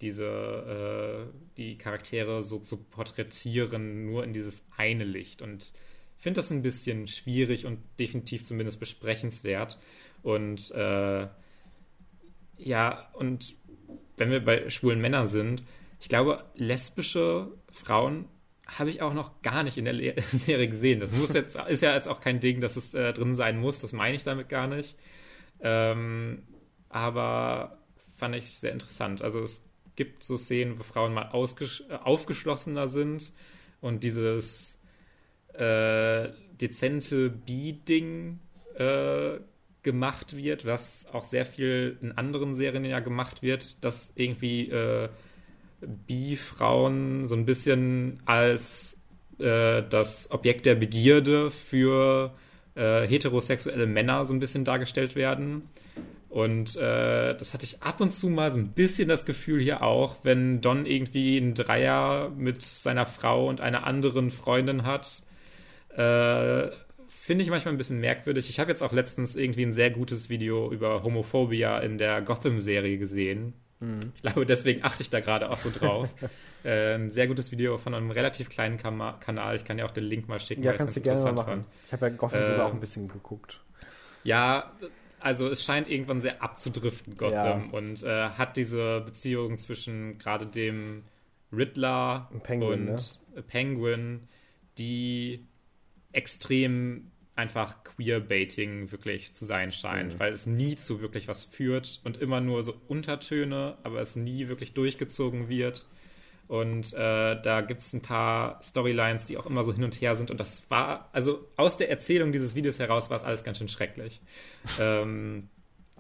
diese, 0.02 1.30
äh, 1.32 1.56
die 1.58 1.78
Charaktere 1.78 2.44
so 2.44 2.60
zu 2.60 2.78
porträtieren, 2.78 4.06
nur 4.06 4.24
in 4.24 4.34
dieses 4.34 4.64
eine 4.76 5.06
Licht. 5.06 5.42
Und 5.42 5.72
ich 6.18 6.24
finde 6.24 6.40
das 6.40 6.52
ein 6.52 6.64
bisschen 6.64 7.08
schwierig 7.08 7.66
und 7.66 7.80
definitiv 8.00 8.44
zumindest 8.44 8.80
besprechenswert. 8.80 9.78
Und 10.24 10.72
äh, 10.72 11.28
ja, 12.58 13.10
und 13.14 13.56
wenn 14.18 14.32
wir 14.32 14.44
bei 14.44 14.70
schwulen 14.70 15.00
Männern 15.00 15.28
sind, 15.28 15.64
ich 16.00 16.10
glaube, 16.10 16.46
lesbische 16.56 17.52
Frauen 17.72 18.26
habe 18.80 18.90
ich 18.90 19.02
auch 19.02 19.14
noch 19.14 19.42
gar 19.42 19.64
nicht 19.64 19.78
in 19.78 19.86
der 19.86 19.94
Le 19.94 20.16
Serie 20.32 20.68
gesehen. 20.68 21.00
Das 21.00 21.14
muss 21.14 21.34
jetzt, 21.34 21.56
ist 21.56 21.82
ja 21.82 21.94
jetzt 21.94 22.08
auch 22.08 22.22
kein 22.22 22.40
Ding, 22.40 22.62
dass 22.62 22.76
es 22.76 22.94
äh, 22.94 23.14
drin 23.14 23.36
sein 23.36 23.60
muss. 23.60 23.82
Das 23.82 23.94
meine 23.94 24.16
ich 24.16 24.24
damit 24.24 24.50
gar 24.50 24.68
nicht. 24.68 24.96
Ähm, 25.62 26.44
aber 26.90 27.80
fand 28.16 28.36
ich 28.36 28.58
sehr 28.58 28.72
interessant. 28.72 29.22
Also 29.22 29.42
es 29.42 29.64
gibt 29.96 30.24
so 30.24 30.38
Szenen, 30.38 30.80
wo 30.80 30.84
Frauen 30.84 31.14
mal 31.14 31.30
aufgeschlossener 31.30 32.88
sind 32.88 33.32
und 33.82 34.04
dieses 34.04 34.78
äh, 35.54 36.30
dezente 36.60 37.30
B-Ding 37.30 38.40
äh, 38.76 39.40
gemacht 39.84 40.36
wird, 40.36 40.66
was 40.66 41.06
auch 41.12 41.26
sehr 41.26 41.46
viel 41.46 41.98
in 42.02 42.14
anderen 42.14 42.56
Serien 42.56 42.86
ja 42.86 43.02
gemacht 43.02 43.44
wird, 43.44 43.84
dass 43.84 44.14
irgendwie 44.16 44.70
äh, 44.70 45.10
Bi-Frauen 46.08 47.28
so 47.28 47.36
ein 47.36 47.46
bisschen 47.46 48.22
als 48.26 48.98
äh, 49.40 49.84
das 49.90 50.32
Objekt 50.32 50.66
der 50.66 50.76
Begierde 50.76 51.52
für 51.52 52.34
äh, 52.76 53.08
heterosexuelle 53.08 53.88
Männer 53.88 54.26
so 54.26 54.34
ein 54.34 54.40
bisschen 54.40 54.66
dargestellt 54.66 55.16
werden. 55.16 55.70
Und 56.30 56.76
äh, 56.78 57.36
das 57.36 57.54
hatte 57.54 57.64
ich 57.64 57.84
ab 57.84 58.02
und 58.02 58.12
zu 58.12 58.28
mal 58.28 58.52
so 58.52 58.58
ein 58.58 58.70
bisschen 58.70 59.08
das 59.08 59.26
Gefühl 59.26 59.62
hier 59.62 59.84
auch, 59.84 60.18
wenn 60.24 60.62
Don 60.62 60.88
irgendwie 60.88 61.38
einen 61.38 61.54
Dreier 61.54 62.32
mit 62.36 62.64
seiner 62.64 63.06
Frau 63.06 63.48
und 63.48 63.62
einer 63.62 63.86
anderen 63.86 64.32
Freundin 64.32 64.84
hat. 64.84 65.22
Äh, 65.90 66.70
Finde 67.08 67.44
ich 67.44 67.50
manchmal 67.50 67.76
ein 67.76 67.78
bisschen 67.78 68.00
merkwürdig. 68.00 68.50
Ich 68.50 68.60
habe 68.60 68.72
jetzt 68.72 68.82
auch 68.82 68.92
letztens 68.92 69.36
irgendwie 69.36 69.64
ein 69.64 69.74
sehr 69.74 69.92
gutes 69.92 70.30
Video 70.30 70.72
über 70.72 71.04
Homophobia 71.04 71.80
in 71.80 71.98
der 71.98 72.22
Gotham-Serie 72.22 72.98
gesehen. 72.98 73.54
Mhm. 73.84 74.14
Ich 74.16 74.22
glaube, 74.22 74.46
deswegen 74.46 74.84
achte 74.84 75.04
ich 75.04 75.10
da 75.10 75.20
gerade 75.20 75.50
auch 75.50 75.58
so 75.58 75.70
drauf. 75.70 76.10
äh, 76.64 76.96
ein 76.96 77.12
sehr 77.12 77.28
gutes 77.28 77.52
Video 77.52 77.78
von 77.78 77.94
einem 77.94 78.12
relativ 78.12 78.50
kleinen 78.50 78.78
Kam 78.78 79.20
Kanal. 79.20 79.56
Ich 79.56 79.66
kann 79.66 79.78
ja 79.78 79.86
auch 79.86 79.92
den 79.92 80.06
Link 80.06 80.28
mal 80.28 80.40
schicken. 80.40 80.64
Ja, 80.64 80.74
kannst 80.74 80.96
du 80.96 81.02
gerne 81.02 81.22
mal 81.22 81.34
machen. 81.34 81.64
Fand. 81.64 81.66
Ich 81.88 81.94
habe 81.94 82.08
ja 82.08 82.16
Gotham 82.16 82.60
äh, 82.60 82.62
auch 82.62 82.74
ein 82.74 82.80
bisschen 82.80 83.08
geguckt. 83.08 83.62
Ja, 84.24 84.72
also 85.20 85.50
es 85.50 85.64
scheint 85.64 85.90
irgendwann 85.90 86.22
sehr 86.22 86.42
abzudriften, 86.42 87.18
Gotham. 87.18 87.70
Ja. 87.72 87.78
Und 87.78 88.04
äh, 88.04 88.30
hat 88.30 88.58
diese 88.58 89.02
Beziehung 89.02 89.58
zwischen 89.58 90.18
gerade 90.18 90.46
dem 90.46 91.04
Riddler 91.52 92.30
und 92.32 92.44
Penguin, 92.44 92.90
und 92.90 93.20
ne? 93.36 93.44
Penguin 93.44 94.28
die 94.78 95.46
extrem 96.12 97.12
einfach 97.36 97.84
Queerbaiting 97.84 98.92
wirklich 98.92 99.34
zu 99.34 99.46
sein 99.46 99.72
scheint, 99.72 100.14
mhm. 100.14 100.20
weil 100.20 100.34
es 100.34 100.46
nie 100.46 100.76
zu 100.76 101.02
wirklich 101.02 101.28
was 101.28 101.44
führt 101.44 102.02
und 102.04 102.18
immer 102.18 102.42
nur 102.42 102.62
so 102.64 102.76
Untertöne, 102.88 103.78
aber 103.84 104.02
es 104.02 104.16
nie 104.16 104.48
wirklich 104.48 104.74
durchgezogen 104.74 105.50
wird. 105.50 105.88
Und 106.48 106.94
äh, 106.94 107.42
da 107.42 107.62
gibt 107.62 107.82
es 107.82 107.94
ein 107.94 108.02
paar 108.02 108.62
Storylines, 108.62 109.26
die 109.26 109.38
auch 109.38 109.46
immer 109.46 109.64
so 109.64 109.74
hin 109.74 109.84
und 109.84 110.00
her 110.02 110.16
sind. 110.16 110.30
Und 110.30 110.40
das 110.40 110.70
war, 110.70 111.10
also 111.14 111.48
aus 111.56 111.78
der 111.78 111.90
Erzählung 111.90 112.32
dieses 112.32 112.54
Videos 112.54 112.78
heraus 112.80 113.10
war 113.10 113.18
es 113.18 113.24
alles 113.24 113.44
ganz 113.44 113.58
schön 113.58 113.70
schrecklich. 113.70 114.22
ähm, 114.80 115.50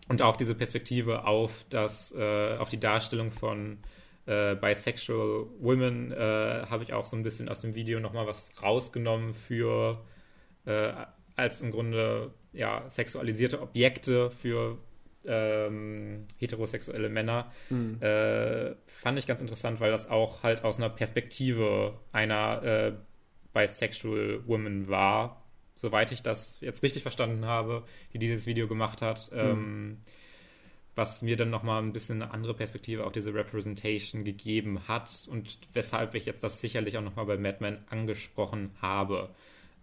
und 0.09 0.21
auch 0.21 0.35
diese 0.35 0.53
Perspektive 0.53 1.25
auf 1.25 1.65
das, 1.69 2.13
äh, 2.13 2.57
auf 2.57 2.69
die 2.69 2.79
Darstellung 2.79 3.31
von 3.31 3.79
äh, 4.25 4.55
bisexual 4.55 5.47
women 5.59 6.11
äh, 6.11 6.65
habe 6.69 6.83
ich 6.83 6.93
auch 6.93 7.05
so 7.05 7.15
ein 7.15 7.23
bisschen 7.23 7.49
aus 7.49 7.61
dem 7.61 7.73
Video 7.73 7.99
nochmal 7.99 8.27
was 8.27 8.49
rausgenommen 8.61 9.33
für 9.33 10.03
äh, 10.65 10.93
als 11.35 11.61
im 11.61 11.71
Grunde 11.71 12.33
ja 12.51 12.87
sexualisierte 12.89 13.61
Objekte 13.61 14.29
für 14.31 14.77
ähm, 15.25 16.27
heterosexuelle 16.37 17.09
Männer, 17.09 17.51
mhm. 17.69 18.01
äh, 18.01 18.75
fand 18.87 19.17
ich 19.19 19.27
ganz 19.27 19.41
interessant, 19.41 19.79
weil 19.79 19.91
das 19.91 20.09
auch 20.09 20.43
halt 20.43 20.63
aus 20.63 20.77
einer 20.77 20.89
Perspektive 20.89 21.97
einer 22.11 22.63
äh, 22.63 22.93
bisexual 23.53 24.41
woman 24.45 24.87
war, 24.87 25.43
soweit 25.75 26.11
ich 26.11 26.23
das 26.23 26.59
jetzt 26.61 26.83
richtig 26.83 27.03
verstanden 27.03 27.45
habe, 27.45 27.83
die 28.13 28.19
dieses 28.19 28.45
Video 28.47 28.67
gemacht 28.67 29.01
hat. 29.01 29.31
Mhm. 29.31 29.39
Ähm, 29.39 29.97
was 30.95 31.23
mir 31.23 31.35
dann 31.35 31.49
nochmal 31.49 31.81
ein 31.81 31.93
bisschen 31.93 32.21
eine 32.21 32.31
andere 32.31 32.53
Perspektive 32.53 33.05
auf 33.05 33.11
diese 33.11 33.33
Representation 33.33 34.23
gegeben 34.23 34.87
hat 34.87 35.27
und 35.29 35.57
weshalb 35.73 36.13
ich 36.13 36.25
jetzt 36.25 36.43
das 36.43 36.61
sicherlich 36.61 36.97
auch 36.97 37.01
nochmal 37.01 37.25
bei 37.25 37.37
Mad 37.37 37.57
Men 37.61 37.79
angesprochen 37.89 38.71
habe. 38.79 39.29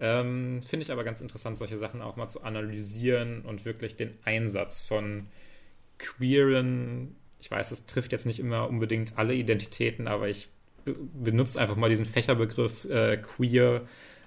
Ähm, 0.00 0.62
Finde 0.66 0.84
ich 0.84 0.90
aber 0.90 1.04
ganz 1.04 1.20
interessant, 1.20 1.58
solche 1.58 1.76
Sachen 1.76 2.00
auch 2.00 2.16
mal 2.16 2.28
zu 2.28 2.42
analysieren 2.42 3.42
und 3.42 3.64
wirklich 3.64 3.96
den 3.96 4.18
Einsatz 4.24 4.80
von 4.80 5.26
queeren, 5.98 7.14
ich 7.40 7.50
weiß, 7.50 7.70
es 7.70 7.86
trifft 7.86 8.12
jetzt 8.12 8.26
nicht 8.26 8.40
immer 8.40 8.68
unbedingt 8.68 9.18
alle 9.18 9.34
Identitäten, 9.34 10.08
aber 10.08 10.28
ich 10.28 10.48
benutze 10.84 11.60
einfach 11.60 11.76
mal 11.76 11.90
diesen 11.90 12.06
Fächerbegriff 12.06 12.86
äh, 12.86 13.18
queer, 13.18 13.82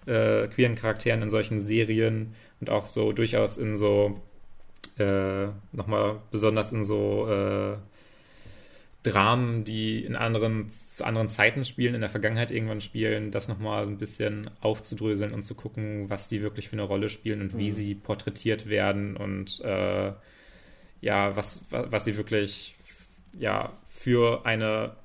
äh, 0.06 0.48
queeren 0.48 0.76
Charakteren 0.76 1.24
in 1.24 1.32
solchen 1.32 1.60
Serien 1.60 2.36
und 2.62 2.70
auch 2.70 2.86
so 2.86 3.12
durchaus 3.12 3.58
in 3.58 3.76
so, 3.76 4.14
äh, 5.00 5.48
nochmal 5.72 6.22
besonders 6.30 6.72
in 6.72 6.84
so 6.84 7.28
äh, 7.28 7.78
Dramen, 9.04 9.66
die 9.66 10.04
in 10.04 10.16
anderen, 10.16 10.72
zu 10.88 11.06
anderen 11.06 11.28
Zeiten 11.28 11.66
spielen, 11.66 11.94
in 11.94 12.02
der 12.02 12.10
Vergangenheit 12.10 12.52
irgendwann 12.52 12.82
spielen, 12.82 13.32
das 13.32 13.50
nochmal 13.50 13.84
ein 13.84 13.98
bisschen 13.98 14.50
aufzudröseln 14.62 15.34
und 15.34 15.42
zu 15.42 15.56
gucken, 15.56 16.10
was 16.10 16.30
die 16.30 16.42
wirklich 16.42 16.70
für 16.70 16.74
eine 16.74 16.84
Rolle 16.84 17.10
spielen 17.10 17.42
und 17.42 17.54
mhm. 17.54 17.60
wie 17.60 17.72
sie 17.72 17.96
porträtiert 17.96 18.70
werden 18.70 19.18
und 19.18 19.60
äh, 19.62 20.14
ja, 21.02 21.36
was, 21.36 21.66
was 21.70 22.06
sie 22.06 22.16
wirklich 22.16 22.76
ja 23.38 23.74
für 23.84 24.46
eine 24.46 24.96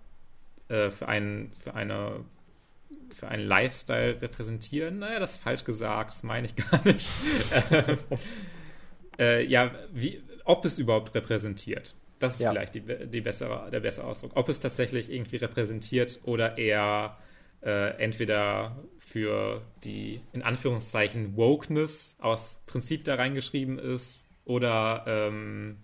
äh, 0.68 0.90
für 0.90 1.08
einen 1.08 1.50
für 1.60 1.74
eine 1.74 2.24
für 3.14 3.28
einen 3.28 3.46
Lifestyle 3.46 4.22
repräsentieren. 4.22 5.00
Naja, 5.00 5.18
das 5.18 5.32
ist 5.32 5.42
falsch 5.42 5.64
gesagt, 5.64 6.14
das 6.14 6.22
meine 6.22 6.46
ich 6.46 6.54
gar 6.54 6.80
nicht. 6.84 7.08
äh, 9.18 9.44
ja, 9.44 9.72
wie, 9.92 10.22
ob 10.44 10.64
es 10.64 10.78
überhaupt 10.78 11.14
repräsentiert. 11.16 11.94
Das 12.18 12.34
ist 12.34 12.40
ja. 12.40 12.50
vielleicht 12.50 12.74
die, 12.74 12.82
die 13.06 13.20
bessere, 13.20 13.70
der 13.70 13.80
bessere 13.80 14.06
Ausdruck. 14.06 14.32
Ob 14.34 14.48
es 14.48 14.60
tatsächlich 14.60 15.12
irgendwie 15.12 15.36
repräsentiert 15.36 16.20
oder 16.24 16.58
eher 16.58 17.16
äh, 17.62 17.96
entweder 18.02 18.76
für 18.98 19.62
die 19.84 20.20
in 20.32 20.42
Anführungszeichen 20.42 21.36
Wokeness 21.36 22.16
aus 22.20 22.60
Prinzip 22.66 23.04
da 23.04 23.14
reingeschrieben 23.14 23.78
ist 23.78 24.26
oder 24.44 25.04
ähm, 25.06 25.78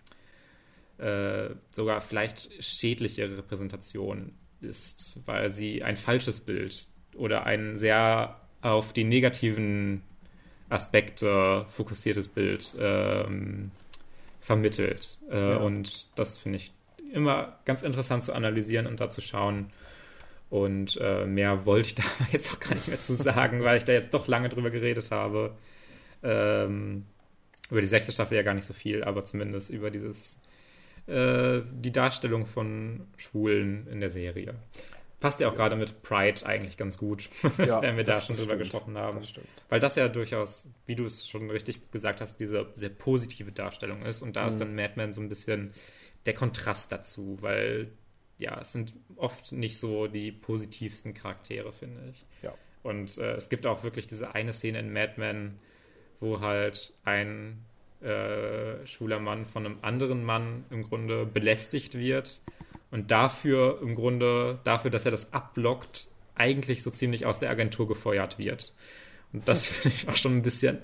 äh, 0.99 1.55
sogar 1.71 2.01
vielleicht 2.01 2.51
schädliche 2.63 3.37
Repräsentation 3.37 4.33
ist, 4.61 5.21
weil 5.27 5.51
sie 5.51 5.83
ein 5.83 5.97
falsches 5.97 6.41
Bild 6.41 6.89
oder 7.17 7.45
ein 7.45 7.77
sehr 7.77 8.41
auf 8.63 8.93
die 8.93 9.05
negativen 9.05 10.03
Aspekte 10.69 11.67
fokussiertes 11.69 12.29
Bild 12.29 12.75
ähm, 12.79 13.71
vermittelt. 14.45 15.19
Äh, 15.31 15.39
ja. 15.39 15.57
Und 15.57 16.19
das 16.19 16.37
finde 16.37 16.57
ich 16.57 16.75
immer 17.13 17.59
ganz 17.65 17.83
interessant 17.83 18.23
zu 18.23 18.35
analysieren 18.35 18.87
und 18.87 19.01
da 19.01 19.11
zu 19.11 19.23
schauen. 19.23 19.71
Und 20.51 20.99
äh, 21.01 21.25
mehr 21.25 21.65
wollte 21.65 21.89
ich 21.89 21.95
da 21.95 22.03
jetzt 22.31 22.53
auch 22.53 22.61
gar 22.61 22.75
nicht 22.75 22.89
mehr 22.89 23.01
zu 23.01 23.15
sagen, 23.15 23.65
weil 23.65 23.79
ich 23.79 23.85
da 23.85 23.95
jetzt 23.95 24.13
doch 24.13 24.27
lange 24.27 24.51
drüber 24.51 24.71
geredet 24.71 25.11
habe. 25.11 25.55
Ähm, 26.23 27.07
über 27.71 27.81
die 27.81 27.87
sechste 27.87 28.13
Staffel 28.13 28.37
ja 28.37 28.43
gar 28.43 28.53
nicht 28.53 28.67
so 28.67 28.75
viel, 28.75 29.03
aber 29.03 29.25
zumindest 29.25 29.71
über 29.71 29.91
dieses 29.91 30.39
äh, 31.07 31.63
die 31.73 31.93
Darstellung 31.93 32.45
von 32.45 33.07
Schwulen 33.17 33.87
in 33.87 34.01
der 34.01 34.11
Serie. 34.11 34.55
Passt 35.25 35.41
ja 35.41 35.49
auch 35.49 35.55
gerade 35.55 35.75
mit 35.75 36.03
Pride 36.03 36.45
eigentlich 36.45 36.77
ganz 36.77 36.99
gut, 36.99 37.31
ja, 37.57 37.81
wenn 37.81 37.97
wir 37.97 38.05
da 38.05 38.21
schon 38.21 38.37
drüber 38.37 38.49
stimmt. 38.49 38.59
gesprochen 38.61 38.99
haben. 38.99 39.21
Das 39.21 39.33
Weil 39.71 39.81
das 39.81 39.97
ja 39.97 40.07
durchaus, 40.09 40.69
wie 40.85 40.97
du 40.97 41.07
es 41.07 41.27
schon 41.27 41.51
richtig 41.51 41.91
gesagt 41.91 42.21
hast, 42.21 42.37
diese 42.43 42.67
sehr 42.75 42.91
positive 42.91 43.51
Darstellung 43.51 44.03
ist. 44.03 44.21
Und 44.21 44.37
da 44.37 44.43
mhm. 44.43 44.49
ist 44.51 44.61
dann 44.61 44.75
Mad 44.75 44.93
Men 44.97 45.15
so 45.15 45.23
ein 45.23 45.31
bisschen 45.31 45.73
der 46.27 46.35
Kontrast 46.35 46.93
dazu, 46.93 47.39
weil 47.41 47.91
ja, 48.37 48.61
es 48.61 48.73
sind 48.73 48.93
oft 49.17 49.51
nicht 49.53 49.81
so 49.81 50.09
die 50.09 50.31
positivsten 50.31 51.15
Charaktere, 51.15 51.73
finde 51.73 52.03
ich. 52.11 52.27
Ja. 52.43 52.53
Und 52.83 53.17
äh, 53.17 53.37
es 53.37 53.49
gibt 53.49 53.65
auch 53.65 53.83
wirklich 53.83 54.07
diese 54.07 54.35
eine 54.35 54.53
Szene 54.53 54.81
in 54.81 54.93
Mad 54.93 55.15
Men, 55.17 55.59
wo 56.21 56.41
halt 56.41 56.93
ein 57.05 57.65
äh, 58.03 58.87
schwuler 58.87 59.21
Mann 59.21 59.47
von 59.47 59.65
einem 59.65 59.79
anderen 59.81 60.23
Mann 60.23 60.67
im 60.69 60.83
Grunde 60.83 61.25
belästigt 61.25 61.97
wird 61.97 62.43
und 62.95 63.11
dafür 63.11 63.81
im 63.83 63.97
Grunde, 63.97 64.61
dafür, 64.63 64.89
dass 64.89 65.05
er 65.05 65.11
das 65.11 65.33
abblockt, 65.33 66.07
eigentlich 66.37 66.85
so 66.85 66.91
ziemlich 66.91 67.27
aus 67.27 67.41
der 67.41 67.51
Agentur 67.51 67.89
gefeuert 67.89 68.39
wird. 68.39 68.73
Und 69.33 69.49
das 69.49 69.69
finde 69.69 69.97
ich 69.97 70.09
auch 70.09 70.15
schon 70.15 70.37
ein 70.37 70.43
bisschen 70.43 70.79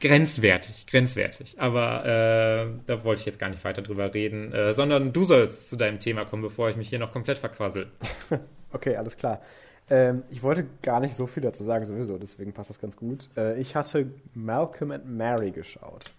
grenzwertig, 0.00 0.86
grenzwertig. 0.86 1.60
Aber 1.60 2.06
äh, 2.06 2.80
da 2.86 3.04
wollte 3.04 3.20
ich 3.20 3.26
jetzt 3.26 3.38
gar 3.38 3.50
nicht 3.50 3.62
weiter 3.62 3.82
drüber 3.82 4.14
reden, 4.14 4.52
äh, 4.54 4.72
sondern 4.72 5.12
du 5.12 5.24
sollst 5.24 5.68
zu 5.68 5.76
deinem 5.76 5.98
Thema 5.98 6.24
kommen, 6.24 6.42
bevor 6.42 6.70
ich 6.70 6.76
mich 6.76 6.88
hier 6.88 6.98
noch 6.98 7.12
komplett 7.12 7.36
verquassel. 7.36 7.88
okay, 8.72 8.96
alles 8.96 9.14
klar. 9.14 9.42
Ähm, 9.90 10.22
ich 10.30 10.42
wollte 10.42 10.66
gar 10.80 11.00
nicht 11.00 11.14
so 11.14 11.26
viel 11.26 11.42
dazu 11.42 11.62
sagen, 11.62 11.84
sowieso, 11.84 12.16
deswegen 12.16 12.54
passt 12.54 12.70
das 12.70 12.80
ganz 12.80 12.96
gut. 12.96 13.28
Äh, 13.36 13.60
ich 13.60 13.76
hatte 13.76 14.10
Malcolm 14.32 14.92
and 14.92 15.10
Mary 15.10 15.50
geschaut. 15.50 16.10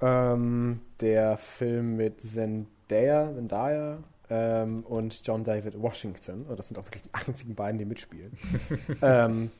Ähm, 0.00 0.80
der 1.00 1.36
Film 1.36 1.96
mit 1.96 2.20
Zendaya 2.20 2.77
Zendaya, 2.88 3.32
Zendaya 3.34 3.98
ähm, 4.30 4.84
und 4.84 5.26
John 5.26 5.44
David 5.44 5.80
Washington. 5.80 6.46
Oh, 6.50 6.54
das 6.54 6.68
sind 6.68 6.78
auch 6.78 6.86
wirklich 6.86 7.02
die 7.02 7.14
einzigen 7.14 7.54
beiden, 7.54 7.78
die 7.78 7.84
mitspielen. 7.84 8.32
ähm, 9.02 9.50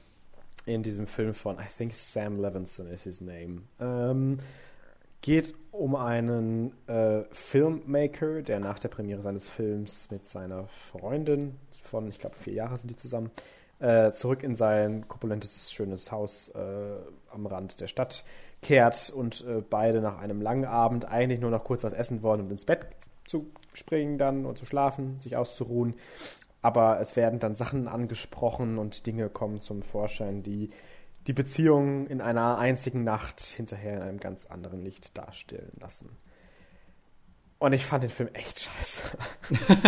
in 0.66 0.82
diesem 0.82 1.06
Film 1.06 1.34
von, 1.34 1.56
I 1.56 1.66
think 1.76 1.94
Sam 1.94 2.40
Levinson 2.40 2.88
is 2.88 3.04
his 3.04 3.20
name. 3.20 3.62
Ähm, 3.80 4.38
geht 5.22 5.54
um 5.72 5.96
einen 5.96 6.72
äh, 6.86 7.22
Filmmaker, 7.30 8.42
der 8.42 8.60
nach 8.60 8.78
der 8.78 8.88
Premiere 8.88 9.22
seines 9.22 9.48
Films 9.48 10.10
mit 10.10 10.26
seiner 10.26 10.66
Freundin 10.68 11.56
von, 11.82 12.08
ich 12.08 12.18
glaube, 12.18 12.36
vier 12.36 12.52
Jahre 12.52 12.76
sind 12.78 12.90
die 12.90 12.96
zusammen, 12.96 13.30
äh, 13.80 14.10
zurück 14.12 14.42
in 14.42 14.54
sein 14.54 15.06
korpulentes, 15.08 15.72
schönes 15.72 16.10
Haus 16.12 16.50
äh, 16.50 16.96
am 17.30 17.46
Rand 17.46 17.80
der 17.80 17.86
Stadt 17.86 18.24
kehrt 18.60 19.10
und 19.10 19.44
äh, 19.46 19.62
beide 19.68 20.00
nach 20.00 20.18
einem 20.18 20.42
langen 20.42 20.64
Abend 20.64 21.04
eigentlich 21.06 21.40
nur 21.40 21.50
noch 21.50 21.64
kurz 21.64 21.84
was 21.84 21.92
essen 21.92 22.22
wollen 22.22 22.40
und 22.40 22.50
ins 22.50 22.64
Bett 22.64 22.86
zu 23.28 23.50
springen 23.72 24.18
dann 24.18 24.46
und 24.46 24.58
zu 24.58 24.66
schlafen, 24.66 25.20
sich 25.20 25.36
auszuruhen. 25.36 25.94
Aber 26.62 27.00
es 27.00 27.16
werden 27.16 27.38
dann 27.38 27.54
Sachen 27.54 27.86
angesprochen 27.86 28.78
und 28.78 29.06
Dinge 29.06 29.28
kommen 29.30 29.60
zum 29.60 29.82
Vorschein, 29.82 30.42
die 30.42 30.70
die 31.26 31.32
Beziehung 31.32 32.06
in 32.06 32.20
einer 32.20 32.58
einzigen 32.58 33.04
Nacht 33.04 33.40
hinterher 33.40 33.98
in 33.98 34.02
einem 34.02 34.20
ganz 34.20 34.46
anderen 34.46 34.80
Licht 34.80 35.16
darstellen 35.16 35.72
lassen. 35.78 36.16
Und 37.58 37.72
ich 37.72 37.84
fand 37.84 38.04
den 38.04 38.10
Film 38.10 38.30
echt 38.34 38.60
scheiße. 38.60 39.02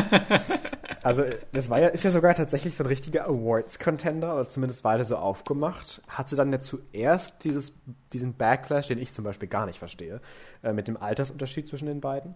also, 1.02 1.22
das 1.52 1.70
war 1.70 1.78
ja, 1.78 1.86
ist 1.86 2.02
ja 2.02 2.10
sogar 2.10 2.34
tatsächlich 2.34 2.74
so 2.74 2.82
ein 2.82 2.88
richtiger 2.88 3.26
Awards-Contender, 3.26 4.34
oder 4.34 4.44
zumindest 4.44 4.82
war 4.82 4.96
der 4.96 5.06
so 5.06 5.16
aufgemacht. 5.16 6.02
Hatte 6.08 6.34
dann 6.34 6.52
ja 6.52 6.58
zuerst 6.58 7.44
dieses, 7.44 7.74
diesen 8.12 8.34
Backlash, 8.34 8.88
den 8.88 8.98
ich 8.98 9.12
zum 9.12 9.24
Beispiel 9.24 9.48
gar 9.48 9.66
nicht 9.66 9.78
verstehe, 9.78 10.20
äh, 10.64 10.72
mit 10.72 10.88
dem 10.88 10.96
Altersunterschied 10.96 11.68
zwischen 11.68 11.86
den 11.86 12.00
beiden. 12.00 12.34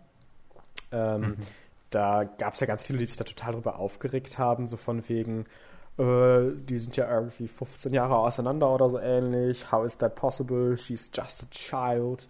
Ähm, 0.95 1.21
mhm. 1.21 1.37
Da 1.91 2.25
gab 2.25 2.55
es 2.55 2.61
ja 2.61 2.67
ganz 2.67 2.85
viele, 2.85 2.99
die 2.99 3.07
sich 3.07 3.17
da 3.17 3.25
total 3.25 3.53
drüber 3.55 3.79
aufgeregt 3.79 4.39
haben, 4.39 4.67
so 4.67 4.77
von 4.77 5.09
wegen, 5.09 5.47
äh, 5.99 6.51
die 6.55 6.79
sind 6.79 6.97
ja 6.97 7.11
irgendwie 7.13 7.49
15 7.49 7.93
Jahre 7.93 8.17
auseinander 8.17 8.69
oder 8.73 8.89
so 8.89 8.99
ähnlich. 8.99 9.71
How 9.71 9.85
is 9.85 9.99
that 9.99 10.15
possible? 10.15 10.77
She's 10.77 11.11
just 11.13 11.43
a 11.43 11.47
child. 11.51 12.29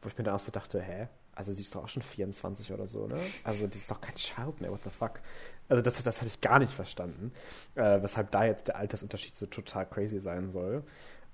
Wo 0.00 0.08
ich 0.08 0.16
mir 0.16 0.24
dann 0.24 0.34
auch 0.34 0.40
so 0.40 0.50
dachte, 0.50 0.80
hä? 0.80 1.08
Also 1.34 1.52
sie 1.52 1.62
ist 1.62 1.74
doch 1.74 1.84
auch 1.84 1.88
schon 1.88 2.02
24 2.02 2.72
oder 2.72 2.86
so, 2.86 3.06
ne? 3.06 3.18
Also 3.44 3.66
die 3.66 3.78
ist 3.78 3.90
doch 3.90 4.00
kein 4.00 4.14
Child 4.14 4.60
mehr, 4.60 4.70
what 4.70 4.80
the 4.84 4.90
fuck? 4.90 5.20
Also 5.68 5.82
das, 5.82 6.02
das 6.02 6.18
habe 6.18 6.28
ich 6.28 6.40
gar 6.42 6.58
nicht 6.58 6.72
verstanden, 6.72 7.32
äh, 7.74 8.02
weshalb 8.02 8.30
da 8.30 8.44
jetzt 8.44 8.68
der 8.68 8.76
Altersunterschied 8.76 9.34
so 9.34 9.46
total 9.46 9.86
crazy 9.86 10.20
sein 10.20 10.50
soll. 10.50 10.82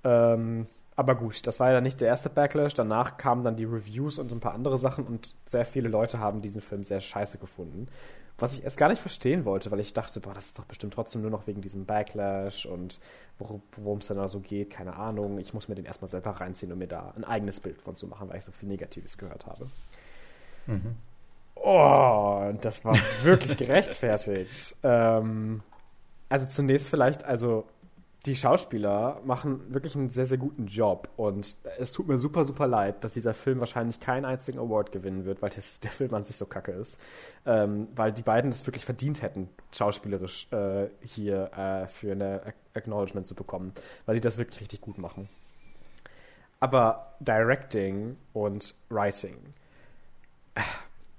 Ähm, 0.05 0.69
aber 0.99 1.15
gut, 1.15 1.47
das 1.47 1.61
war 1.61 1.70
ja 1.70 1.81
nicht 1.81 2.01
der 2.01 2.09
erste 2.09 2.29
Backlash. 2.29 2.75
Danach 2.75 3.19
kamen 3.19 3.45
dann 3.45 3.55
die 3.55 3.66
Reviews 3.66 4.19
und 4.19 4.33
ein 4.33 4.41
paar 4.41 4.55
andere 4.55 4.79
Sachen 4.79 5.07
und 5.07 5.37
sehr 5.47 5.65
viele 5.65 5.89
Leute 5.89 6.19
haben 6.19 6.43
diesen 6.43 6.61
Film 6.61 6.83
sehr 6.83 7.01
scheiße 7.01 7.39
gefunden. 7.39 7.87
Was 8.37 8.55
ich 8.55 8.65
erst 8.65 8.79
gar 8.79 8.89
nicht 8.89 9.01
verstehen 9.01 9.45
wollte, 9.45 9.70
weil 9.70 9.79
ich 9.79 9.93
dachte, 9.93 10.19
boah, 10.19 10.35
das 10.35 10.47
ist 10.47 10.59
doch 10.59 10.65
bestimmt 10.65 10.95
trotzdem 10.95 11.23
nur 11.23 11.31
noch 11.31 11.47
wegen 11.47 11.61
diesem 11.61 11.87
Backlash 11.87 12.66
und 12.66 12.99
worum 13.39 13.99
es 13.99 14.09
dann 14.09 14.16
da 14.16 14.27
so 14.27 14.41
geht, 14.41 14.70
keine 14.70 14.97
Ahnung. 14.97 15.39
Ich 15.39 15.55
muss 15.55 15.69
mir 15.69 15.77
den 15.77 15.85
erstmal 15.85 16.09
selber 16.09 16.31
reinziehen, 16.31 16.73
um 16.73 16.79
mir 16.81 16.89
da 16.89 17.12
ein 17.16 17.23
eigenes 17.23 17.61
Bild 17.61 17.81
von 17.81 17.95
zu 17.95 18.09
machen, 18.09 18.29
weil 18.29 18.39
ich 18.39 18.45
so 18.45 18.51
viel 18.51 18.69
Negatives 18.69 19.19
gehört 19.19 19.47
habe. 19.47 19.69
Mhm. 20.66 20.97
Oh, 21.55 22.53
das 22.61 22.85
war 22.85 22.99
wirklich 23.23 23.57
gerechtfertigt. 23.57 24.75
ähm, 24.83 25.62
also 26.29 26.47
zunächst 26.47 26.89
vielleicht, 26.89 27.23
also 27.23 27.66
die 28.29 28.37
Schauspieler 28.37 29.21
machen 29.25 29.73
wirklich 29.73 29.97
einen 29.97 30.11
sehr, 30.11 30.27
sehr 30.27 30.39
guten 30.39 30.67
Job. 30.67 31.09
Und 31.17 31.57
es 31.79 31.93
tut 31.93 32.07
mir 32.07 32.19
super, 32.19 32.45
super 32.45 32.67
leid, 32.67 33.03
dass 33.03 33.15
dieser 33.15 33.35
Film 33.35 33.59
wahrscheinlich 33.59 34.01
keinen 34.01 34.25
einzigen 34.25 34.59
Award 34.59 34.93
gewinnen 34.93 35.25
wird, 35.25 35.43
weil 35.43 35.51
das, 35.57 35.81
der 35.81 35.91
Film 35.91 36.15
an 36.15 36.25
sich 36.25 36.37
so 36.37 36.47
kacke 36.47 36.73
ist. 36.73 37.01
Ähm, 37.47 37.89
weil 37.97 38.13
die 38.13 38.23
beiden 38.23 38.51
es 38.51 38.67
wirklich 38.67 38.85
verdient 38.85 39.23
hätten, 39.23 39.49
schauspielerisch 39.75 40.53
äh, 40.53 40.89
hier 41.03 41.51
äh, 41.57 41.87
für 41.87 42.13
eine 42.13 42.43
Acknowledgement 42.75 43.27
zu 43.27 43.35
bekommen, 43.35 43.73
weil 44.07 44.15
die 44.15 44.21
das 44.21 44.39
wirklich 44.39 44.61
richtig 44.61 44.83
gut 44.83 44.99
machen. 44.99 45.29
Aber 46.61 47.15
Directing 47.21 48.17
und 48.33 48.75
Writing. 48.91 49.37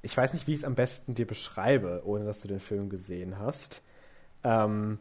Ich 0.02 0.16
weiß 0.16 0.34
nicht, 0.34 0.48
wie 0.48 0.52
ich 0.52 0.60
es 0.60 0.64
am 0.64 0.76
besten 0.76 1.16
dir 1.16 1.26
beschreibe, 1.26 2.04
ohne 2.06 2.26
dass 2.26 2.42
du 2.42 2.48
den 2.48 2.60
Film 2.60 2.90
gesehen 2.90 3.40
hast. 3.40 3.82
Ähm, 4.44 5.00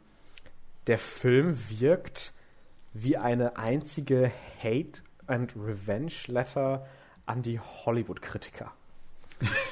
der 0.88 0.98
Film 0.98 1.56
wirkt 1.68 2.32
wie 2.94 3.16
eine 3.16 3.56
einzige 3.56 4.32
Hate- 4.62 5.02
and 5.26 5.54
Revenge-Letter 5.54 6.86
an 7.26 7.42
die 7.42 7.60
Hollywood-Kritiker. 7.60 8.72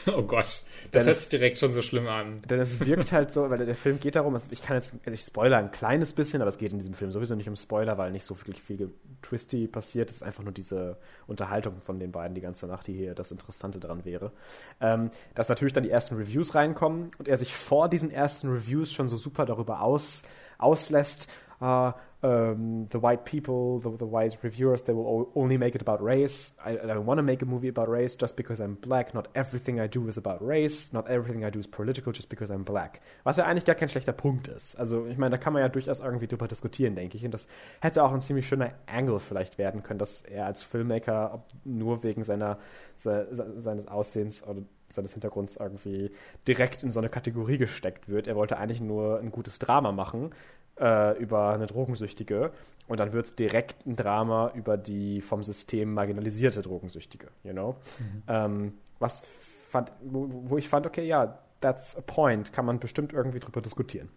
oh 0.17 0.23
Gott, 0.23 0.63
das 0.93 1.05
hört 1.05 1.17
sich 1.17 1.29
direkt 1.29 1.59
schon 1.59 1.73
so 1.73 1.83
schlimm 1.83 2.07
an. 2.07 2.43
Denn 2.43 2.61
es 2.61 2.79
wirkt 2.81 3.13
halt 3.13 3.31
so, 3.31 3.51
weil 3.51 3.65
der 3.65 3.75
Film 3.75 3.99
geht 3.99 4.17
darum, 4.17 4.37
ich 4.51 4.63
kann 4.63 4.77
jetzt, 4.77 4.93
also 5.05 5.13
ich 5.13 5.21
spoiler 5.21 5.59
ein 5.59 5.73
kleines 5.73 6.13
bisschen, 6.13 6.43
aber 6.43 6.49
es 6.49 6.59
geht 6.59 6.73
in 6.73 6.79
diesem 6.79 6.95
Film 6.95 7.11
sowieso 7.11 7.35
nicht 7.35 7.49
um 7.49 7.57
Spoiler, 7.57 7.99
weil 7.99 8.13
nicht 8.13 8.25
so 8.25 8.39
wirklich 8.39 8.63
viel 8.63 8.93
Twisty 9.23 9.67
passiert. 9.67 10.11
Es 10.11 10.17
ist 10.17 10.23
einfach 10.23 10.45
nur 10.45 10.53
diese 10.53 10.99
Unterhaltung 11.27 11.81
von 11.81 11.99
den 11.99 12.13
beiden 12.13 12.35
die 12.35 12.41
ganze 12.41 12.67
Nacht, 12.67 12.87
die 12.87 12.95
hier 12.95 13.15
das 13.15 13.31
Interessante 13.31 13.81
daran 13.81 14.05
wäre. 14.05 14.33
Ähm, 14.81 15.11
dass 15.35 15.49
natürlich 15.49 15.73
dann 15.73 15.85
die 15.85 15.91
ersten 15.91 16.17
Reviews 16.17 16.55
reinkommen 16.55 17.11
und 17.19 17.29
er 17.29 17.37
sich 17.37 17.55
vor 17.55 17.89
diesen 17.89 18.11
ersten 18.11 18.49
Reviews 18.49 18.93
schon 18.93 19.09
so 19.09 19.17
super 19.17 19.45
darüber 19.45 19.81
aus, 19.81 20.23
auslässt, 20.59 21.29
uh, 21.61 21.93
um, 22.23 22.87
the 22.91 22.99
white 22.99 23.25
people, 23.25 23.79
the, 23.81 23.91
the, 23.91 24.07
white 24.07 24.37
reviewers, 24.43 24.83
they 24.83 24.93
will 24.93 25.31
only 25.35 25.57
make 25.57 25.75
it 25.75 25.83
about 25.83 26.03
race. 26.03 26.53
I, 26.65 26.71
I 26.71 26.87
don't 26.87 27.07
want 27.07 27.19
to 27.19 27.23
make 27.23 27.43
a 27.43 27.47
movie 27.47 27.69
about 27.69 27.89
race 27.89 28.17
just 28.17 28.37
because 28.37 28.59
I'm 28.61 28.75
black. 28.75 29.15
Not 29.15 29.29
everything 29.35 29.81
I 29.81 29.87
do 29.87 30.09
is 30.09 30.17
about 30.17 30.45
race. 30.45 30.93
Not 30.93 31.09
everything 31.09 31.45
I 31.45 31.51
do 31.51 31.59
is 31.59 31.67
political 31.67 32.13
just 32.13 32.29
because 32.29 32.51
I'm 32.51 32.65
black. 32.65 33.01
Was 33.25 33.37
ja 33.37 33.45
eigentlich 33.45 33.65
gar 33.65 33.77
kein 33.77 33.89
schlechter 33.89 34.13
Punkt 34.13 34.49
ist. 34.49 34.75
Also 34.77 35.07
ich 35.07 35.19
meine, 35.19 35.33
da 35.33 35.39
kann 35.39 35.53
man 35.53 35.63
ja 35.63 35.69
durchaus 35.69 36.01
irgendwie 36.01 36.27
drüber 36.27 36.49
diskutieren, 36.49 36.95
denke 36.95 37.17
ich. 37.17 37.25
Und 37.25 37.33
das 37.33 37.47
hätte 37.81 38.03
auch 38.03 38.13
ein 38.13 38.23
ziemlich 38.23 38.49
schöner 38.49 38.73
Angle 38.87 39.21
vielleicht 39.21 39.59
werden 39.59 39.83
können, 39.83 39.99
dass 39.99 40.23
er 40.23 40.47
als 40.47 40.63
Filmmaker 40.63 41.45
nur 41.65 42.03
wegen 42.03 42.25
seiner, 42.25 42.59
se, 42.97 43.29
seines 43.31 43.87
Aussehens 43.87 44.47
oder 44.47 44.63
seines 44.89 45.13
Hintergrunds 45.13 45.57
irgendwie 45.57 46.11
direkt 46.47 46.83
in 46.83 46.91
so 46.91 47.01
eine 47.01 47.09
Kategorie 47.09 47.59
gesteckt 47.59 48.09
wird. 48.09 48.27
Er 48.27 48.37
wollte 48.37 48.57
eigentlich 48.57 48.81
nur 48.81 49.19
ein 49.19 49.31
gutes 49.31 49.59
Drama 49.59 49.93
machen 49.93 50.31
äh, 50.79 51.19
über 51.19 51.51
eine 51.51 51.67
Drogensüchtige 51.67 52.53
und 52.89 53.01
dann 53.01 53.13
wird 53.13 53.27
es 53.27 53.35
direkt 53.35 53.87
ein 53.87 53.97
Drama 53.97 54.53
über 54.55 54.77
die 54.77 55.21
vom 55.21 55.43
System 55.43 55.95
marginalisierte 55.95 56.63
Drogensüchtige, 56.63 57.29
you 57.45 57.53
know? 57.53 57.77
Mhm. 57.99 58.23
Ähm, 58.29 58.73
was 58.99 59.25
fand, 59.69 59.93
wo, 60.03 60.29
wo 60.31 60.59
ich 60.59 60.69
fand, 60.69 60.87
okay, 60.87 61.07
ja, 61.07 61.39
that's 61.61 61.97
a 61.97 62.01
point, 62.01 62.53
kann 62.53 62.67
man 62.67 62.79
bestimmt 62.79 63.13
irgendwie 63.13 63.41
drüber 63.41 63.61
diskutieren. 63.61 64.09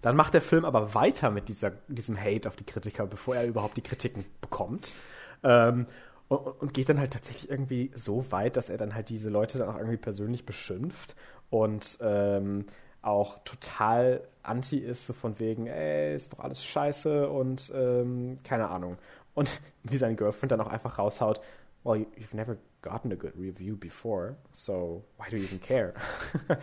Dann 0.00 0.16
macht 0.16 0.34
der 0.34 0.40
Film 0.40 0.64
aber 0.64 0.94
weiter 0.94 1.30
mit 1.30 1.48
dieser, 1.48 1.72
diesem 1.88 2.20
Hate 2.20 2.48
auf 2.48 2.56
die 2.56 2.64
Kritiker, 2.64 3.06
bevor 3.06 3.36
er 3.36 3.46
überhaupt 3.46 3.76
die 3.76 3.82
Kritiken 3.82 4.24
bekommt. 4.40 4.92
Ähm, 5.42 5.86
und, 6.28 6.38
und, 6.38 6.74
geht 6.74 6.88
dann 6.88 6.98
halt 6.98 7.12
tatsächlich 7.12 7.50
irgendwie 7.50 7.90
so 7.94 8.30
weit, 8.32 8.56
dass 8.56 8.68
er 8.68 8.78
dann 8.78 8.94
halt 8.94 9.08
diese 9.08 9.28
Leute 9.28 9.58
dann 9.58 9.68
auch 9.68 9.76
irgendwie 9.76 9.96
persönlich 9.96 10.46
beschimpft 10.46 11.14
und 11.50 11.98
ähm, 12.00 12.64
auch 13.02 13.38
total 13.44 14.22
anti 14.42 14.78
ist, 14.78 15.06
so 15.06 15.12
von 15.12 15.38
wegen, 15.38 15.66
ey, 15.66 16.14
ist 16.14 16.32
doch 16.32 16.40
alles 16.40 16.64
scheiße 16.64 17.28
und 17.28 17.72
ähm, 17.74 18.38
keine 18.44 18.68
Ahnung. 18.68 18.98
Und 19.34 19.60
wie 19.82 19.96
sein 19.96 20.16
Girlfriend 20.16 20.52
dann 20.52 20.60
auch 20.60 20.68
einfach 20.68 20.98
raushaut, 20.98 21.40
well, 21.84 22.06
you've 22.16 22.34
never 22.34 22.56
gotten 22.80 23.12
a 23.12 23.14
good 23.14 23.32
review 23.36 23.76
before, 23.76 24.36
so 24.50 25.04
why 25.16 25.30
do 25.30 25.36
you 25.36 25.44
even 25.44 25.60
care? 25.60 25.94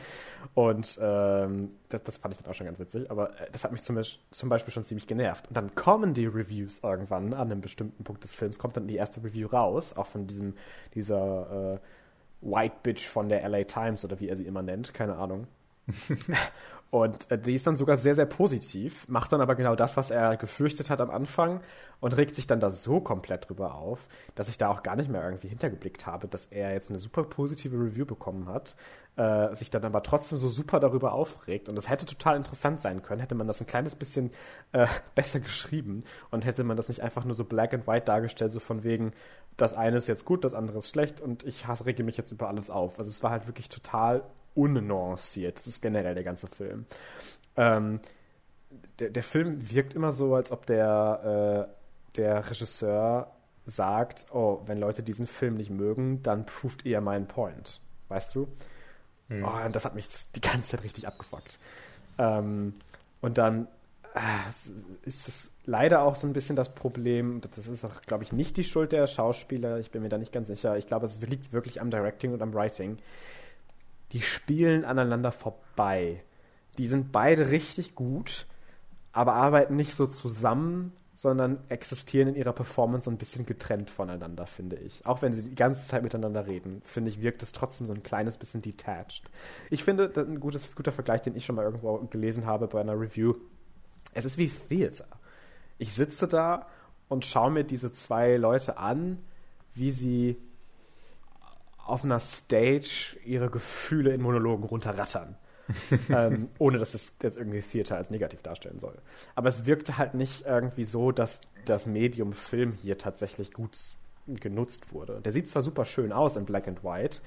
und 0.53 0.99
ähm, 1.02 1.72
das, 1.88 2.03
das, 2.03 2.18
fand 2.18 2.34
ich 2.34 2.41
dann 2.41 2.52
auch 2.52 2.56
schon 2.56 2.66
ganz 2.66 2.80
witzig, 2.80 3.10
aber 3.10 3.40
äh, 3.40 3.49
das 3.52 3.64
hat 3.64 3.72
mich 3.72 3.82
zum, 3.82 3.99
zum, 4.32 4.49
Beispiel 4.49 4.74
schon 4.74 4.84
ziemlich 4.84 5.07
genervt. 5.07 5.48
Und 5.48 5.56
dann 5.56 5.76
kommen 5.76 6.14
die 6.14 6.26
Reviews 6.26 6.80
irgendwann 6.84 7.34
an 7.34 7.52
einem 7.52 7.61
bestimmten 7.61 8.03
Punkt 8.03 8.24
des 8.24 8.34
Films, 8.34 8.60
kommt 8.60 8.76
dann 8.76 8.88
die 8.88 8.95
erste 8.95 9.24
Review 9.24 9.48
raus, 9.48 9.95
auch 9.95 10.07
von 10.07 10.28
diesem, 10.28 10.56
dieser 10.94 11.76
äh, 11.76 11.80
White 12.41 12.76
Bitch 12.84 13.07
von 13.07 13.30
der 13.30 13.48
LA 13.48 13.64
Times 13.64 14.06
oder 14.06 14.20
wie 14.20 14.30
er 14.30 14.36
sie 14.36 14.45
immer 14.45 14.61
nennt, 14.61 14.94
keine 14.94 15.16
Ahnung. 15.16 15.48
Und 16.91 17.30
äh, 17.30 17.38
die 17.38 17.53
ist 17.53 17.68
dann 17.68 17.76
sogar 17.76 17.98
sehr, 17.98 18.16
sehr 18.16 18.26
positiv, 18.26 19.07
macht 19.07 19.32
dann 19.32 19.41
aber 19.41 19.56
genau 19.56 19.76
das, 19.76 19.95
was 19.95 20.10
er 20.10 20.38
gefürchtet 20.38 20.90
hat 20.90 21.02
am 21.02 21.11
Anfang 21.11 21.61
und 21.99 22.18
regt 22.18 22.36
sich 22.36 22.48
dann 22.48 22.60
da 22.60 22.72
so 22.72 22.99
komplett 22.99 23.48
drüber 23.48 23.76
auf, 23.76 24.07
dass 24.34 24.49
ich 24.49 24.57
da 24.57 24.70
auch 24.70 24.82
gar 24.82 24.95
nicht 24.95 25.10
mehr 25.10 25.24
irgendwie 25.24 25.49
hintergeblickt 25.49 26.07
habe, 26.07 26.28
dass 26.28 26.45
er 26.45 26.74
jetzt 26.74 26.90
eine 26.90 26.98
super 26.98 27.24
positive 27.24 27.78
Review 27.78 28.06
bekommen 28.06 28.48
hat, 28.48 28.76
äh, 29.18 29.53
sich 29.53 29.70
dann 29.70 29.86
aber 29.86 30.02
trotzdem 30.02 30.40
so 30.40 30.49
super 30.49 30.80
darüber 30.80 31.14
aufregt. 31.14 31.70
Und 31.70 31.76
das 31.76 31.90
hätte 31.90 32.07
total 32.07 32.38
interessant 32.38 32.82
sein 32.82 33.03
können, 33.03 33.22
hätte 33.22 33.36
man 33.36 33.45
das 33.45 33.61
ein 33.61 33.68
kleines 33.68 33.95
bisschen 33.95 34.32
äh, 34.72 34.88
besser 35.16 35.41
geschrieben 35.41 36.03
und 36.32 36.44
hätte 36.44 36.64
man 36.64 36.76
das 36.76 36.90
nicht 36.90 37.02
einfach 37.02 37.24
nur 37.24 37.36
so 37.36 37.45
black 37.45 37.72
and 37.76 37.86
white 37.86 38.06
dargestellt, 38.06 38.52
so 38.52 38.60
von 38.60 38.84
wegen, 38.84 39.14
das 39.57 39.76
eine 39.76 39.98
ist 39.98 40.07
jetzt 40.07 40.26
gut, 40.26 40.44
das 40.44 40.56
andere 40.56 40.80
ist 40.80 40.90
schlecht 40.90 41.22
und 41.22 41.44
ich 41.44 41.66
rege 41.86 42.03
mich 42.03 42.18
jetzt 42.18 42.32
über 42.32 42.48
alles 42.48 42.72
auf. 42.72 42.98
Also 42.98 43.11
es 43.11 43.22
war 43.22 43.30
halt 43.30 43.45
wirklich 43.45 43.70
total 43.70 44.24
unnuanciert. 44.60 45.57
Das 45.57 45.68
ist 45.68 45.81
generell 45.81 46.15
der 46.15 46.23
ganze 46.23 46.48
Film. 46.48 46.86
Ähm, 47.56 47.99
der, 48.99 49.10
der 49.10 49.23
Film 49.23 49.72
wirkt 49.72 49.94
immer 49.94 50.11
so, 50.11 50.36
als 50.36 50.52
ob 50.52 50.65
der, 50.65 51.68
äh, 51.69 52.15
der 52.18 52.49
Regisseur 52.49 53.31
sagt, 53.65 54.27
oh, 54.31 54.61
wenn 54.65 54.77
Leute 54.80 55.03
diesen 55.03 55.27
Film 55.27 55.56
nicht 55.56 55.69
mögen, 55.69 56.23
dann 56.23 56.45
proved 56.45 56.86
ihr 56.86 57.02
meinen 57.02 57.27
Point. 57.27 57.81
Weißt 58.07 58.34
du? 58.36 58.48
Mhm. 59.27 59.44
Oh, 59.44 59.65
und 59.65 59.76
das 59.76 59.86
hat 59.86 59.95
mich 59.95 60.07
die 60.36 60.41
ganze 60.41 60.72
Zeit 60.72 60.84
richtig 60.84 61.07
abgefuckt. 61.07 61.60
Ähm, 62.18 62.73
und 63.22 63.38
dann 63.38 63.68
äh, 64.15 64.49
ist 64.49 65.27
es 65.27 65.53
leider 65.65 66.02
auch 66.02 66.15
so 66.15 66.26
ein 66.27 66.34
bisschen 66.34 66.56
das 66.56 66.73
Problem, 66.73 67.41
das 67.56 67.68
ist 67.68 67.86
auch, 67.86 68.02
glaube 68.02 68.23
ich, 68.23 68.34
nicht 68.34 68.57
die 68.57 68.64
Schuld 68.64 68.91
der 68.91 69.07
Schauspieler, 69.07 69.80
ich 69.80 69.91
bin 69.91 70.02
mir 70.02 70.10
da 70.10 70.18
nicht 70.18 70.34
ganz 70.34 70.48
sicher. 70.48 70.77
Ich 70.77 70.88
glaube, 70.88 71.06
es 71.06 71.22
liegt 71.22 71.53
wirklich 71.53 71.80
am 71.80 71.91
Directing 71.91 72.34
und 72.34 72.41
am 72.41 72.53
Writing 72.53 72.98
die 74.11 74.22
spielen 74.22 74.86
aneinander 74.86 75.31
vorbei. 75.31 76.23
Die 76.77 76.88
sind 76.88 77.11
beide 77.11 77.52
richtig 77.52 77.95
gut, 77.95 78.48
aber 79.11 79.34
arbeiten 79.34 79.76
nicht 79.76 79.95
so 79.95 80.07
zusammen, 80.07 80.94
sondern 81.14 81.60
existieren 81.68 82.30
in 82.30 82.36
ihrer 82.36 82.53
Performance 82.53 83.10
ein 83.10 83.18
bisschen 83.18 83.45
getrennt 83.45 83.90
voneinander, 83.90 84.48
finde 84.48 84.77
ich. 84.77 85.06
Auch 85.06 85.22
wenn 85.22 85.34
sie 85.34 85.49
die 85.49 85.56
ganze 85.56 85.86
Zeit 85.86 86.02
miteinander 86.02 86.48
reden, 86.48 86.81
finde 86.86 87.10
ich, 87.10 87.22
wirkt 87.22 87.44
es 87.44 87.52
trotzdem 87.52 87.86
so 87.86 87.94
ein 87.94 88.03
kleines 88.03 88.38
bisschen 88.38 88.61
detached. 88.61 89.30
Ich 89.69 89.84
finde, 89.84 90.14
ein 90.15 90.40
gutes, 90.40 90.73
guter 90.73 90.94
Vergleich, 90.94 91.22
den 91.22 91.36
ich 91.36 91.44
schon 91.44 91.57
mal 91.57 91.65
irgendwo 91.65 91.98
gelesen 92.10 92.45
habe 92.45 92.68
bei 92.68 92.80
einer 92.80 92.98
Review, 92.98 93.34
es 94.14 94.23
ist 94.23 94.38
wie 94.38 94.48
Theater. 94.48 95.07
Ich 95.77 95.91
sitze 95.91 96.30
da 96.30 96.68
und 97.10 97.26
schaue 97.26 97.52
mir 97.52 97.65
diese 97.65 97.91
zwei 97.91 98.38
Leute 98.38 98.77
an, 98.77 99.19
wie 99.73 99.91
sie 99.91 100.38
auf 101.90 102.03
einer 102.03 102.20
Stage 102.20 103.18
ihre 103.26 103.49
Gefühle 103.49 104.11
in 104.11 104.22
Monologen 104.22 104.64
runterrattern. 104.64 105.36
ähm, 106.10 106.49
ohne 106.57 106.80
dass 106.80 106.95
es 106.95 107.14
jetzt 107.22 107.38
irgendwie 107.38 107.61
Theater 107.61 107.95
als 107.95 108.10
negativ 108.10 108.41
darstellen 108.41 108.80
soll. 108.80 108.98
Aber 109.36 109.49
es 109.49 109.68
wirkte 109.68 109.99
halt 109.99 110.16
nicht 110.16 110.45
irgendwie 110.48 110.84
so, 110.84 111.11
dass 111.11 111.41
das 111.66 111.86
Medium 111.86 112.34
Film 112.34 112.74
hier 112.74 112.98
tatsächlich 112.98 113.53
gut 113.53 113.78
genutzt 114.26 114.94
wurde. 114.94 115.22
Der 115.22 115.32
sieht 115.32 115.48
zwar 115.48 115.61
super 115.61 115.86
schön 115.86 116.11
aus 116.11 116.36
in 116.36 116.45
Black 116.45 116.68
and 116.68 116.84
White, 116.84 117.20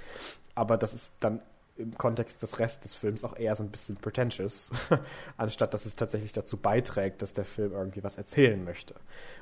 aber 0.55 0.77
das 0.77 0.95
ist 0.95 1.13
dann 1.21 1.41
im 1.77 1.97
Kontext 1.97 2.43
des 2.43 2.59
Rest 2.59 2.85
des 2.85 2.95
Films 2.95 3.25
auch 3.25 3.37
eher 3.37 3.57
so 3.57 3.63
ein 3.63 3.71
bisschen 3.71 3.97
pretentious, 3.97 4.71
anstatt 5.37 5.73
dass 5.73 5.87
es 5.87 5.97
tatsächlich 5.97 6.33
dazu 6.33 6.57
beiträgt, 6.57 7.23
dass 7.23 7.33
der 7.33 7.45
Film 7.45 7.73
irgendwie 7.73 8.05
was 8.05 8.19
erzählen 8.19 8.63
möchte. 8.63 8.95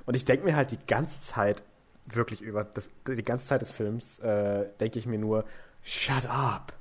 Und 0.06 0.14
ich 0.14 0.24
denke 0.24 0.44
mir 0.44 0.56
halt 0.56 0.70
die 0.70 0.78
ganze 0.86 1.20
Zeit, 1.22 1.62
wirklich 2.06 2.42
über 2.42 2.64
das, 2.64 2.90
die 3.06 3.22
ganze 3.22 3.46
Zeit 3.46 3.62
des 3.62 3.70
Films 3.70 4.18
äh, 4.20 4.66
denke 4.80 4.98
ich 4.98 5.06
mir 5.06 5.18
nur, 5.18 5.44
shut 5.82 6.26
up. 6.26 6.72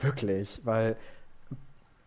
Wirklich, 0.00 0.60
weil 0.64 0.96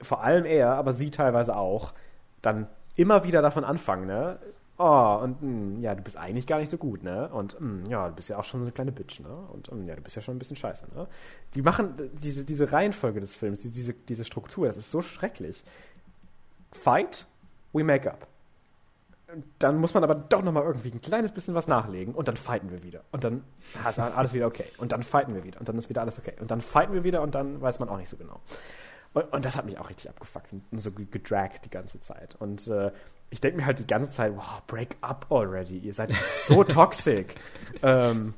vor 0.02 0.24
allem 0.24 0.46
er, 0.46 0.74
aber 0.76 0.94
sie 0.94 1.10
teilweise 1.10 1.56
auch, 1.56 1.94
dann 2.42 2.68
immer 2.96 3.24
wieder 3.24 3.42
davon 3.42 3.64
anfangen, 3.64 4.06
ne? 4.06 4.40
Oh, 4.80 5.20
und 5.24 5.42
mh, 5.42 5.48
hm, 5.48 5.82
ja, 5.82 5.96
du 5.96 6.04
bist 6.04 6.18
eigentlich 6.18 6.46
gar 6.46 6.60
nicht 6.60 6.70
so 6.70 6.78
gut, 6.78 7.02
ne? 7.02 7.30
Und 7.30 7.60
mh, 7.60 7.60
hm, 7.60 7.86
ja, 7.90 8.10
du 8.10 8.16
bist 8.16 8.30
ja 8.30 8.38
auch 8.38 8.44
schon 8.44 8.60
so 8.60 8.66
eine 8.66 8.72
kleine 8.72 8.92
Bitch, 8.92 9.20
ne? 9.22 9.30
Und 9.54 9.72
mh, 9.72 9.78
hm, 9.78 9.86
ja, 9.86 9.96
du 9.96 10.02
bist 10.02 10.16
ja 10.16 10.22
schon 10.22 10.36
ein 10.36 10.40
bisschen 10.40 10.58
scheiße, 10.58 10.86
ne? 10.94 11.08
Die 11.56 11.62
machen 11.62 11.96
diese, 12.22 12.46
diese 12.46 12.72
Reihenfolge 12.72 13.20
des 13.20 13.34
Films, 13.34 13.62
diese, 13.62 13.94
diese 13.94 14.24
Struktur, 14.24 14.68
das 14.68 14.78
ist 14.78 14.92
so 14.92 15.02
schrecklich. 15.02 15.64
Fight, 16.72 17.26
we 17.74 17.84
make 17.84 18.12
up 18.12 18.28
dann 19.60 19.78
muss 19.78 19.94
man 19.94 20.04
aber 20.04 20.16
doch 20.16 20.42
nochmal 20.42 20.64
irgendwie 20.64 20.92
ein 20.92 21.02
kleines 21.02 21.32
bisschen 21.32 21.54
was 21.54 21.68
nachlegen 21.68 22.14
und 22.14 22.28
dann 22.28 22.38
fighten 22.38 22.72
wir 22.72 22.84
wieder. 22.84 23.04
Und 23.12 23.24
dann 23.24 23.44
ist 23.88 24.00
alles 24.00 24.34
wieder 24.34 24.48
okay. 24.48 24.66
Und 24.78 24.94
dann 24.94 25.04
fighten 25.04 25.36
wir 25.36 25.44
wieder. 25.44 25.60
Und 25.60 25.68
dann 25.68 25.78
ist 25.78 25.90
wieder 25.90 26.02
alles 26.02 26.18
okay. 26.18 26.34
Und 26.40 26.50
dann 26.50 26.62
fighten 26.62 26.94
wir 26.94 27.04
wieder 27.04 27.22
und 27.22 27.36
dann 27.36 27.62
weiß 27.62 27.80
man 27.80 27.90
auch 27.90 27.98
nicht 27.98 28.10
so 28.10 28.16
genau. 28.16 28.40
Und, 29.14 29.34
und 29.34 29.46
das 29.46 29.58
hat 29.58 29.66
mich 29.66 29.78
auch 29.80 29.90
richtig 29.90 30.10
abgefuckt 30.10 30.54
und 30.54 30.80
so 30.80 30.92
gedragt 30.92 31.66
die 31.66 31.70
ganze 31.70 32.00
Zeit. 32.00 32.36
Und 32.40 32.68
äh, 32.68 32.92
ich 33.30 33.42
denke 33.42 33.58
mir 33.58 33.66
halt 33.66 33.80
die 33.80 33.88
ganze 33.88 34.12
Zeit, 34.12 34.36
wow, 34.36 34.62
break 34.68 34.96
up 35.02 35.26
already. 35.30 35.78
Ihr 35.78 35.94
seid 35.94 36.12
so 36.44 36.64
toxic. 36.66 37.36
ähm, 37.84 38.34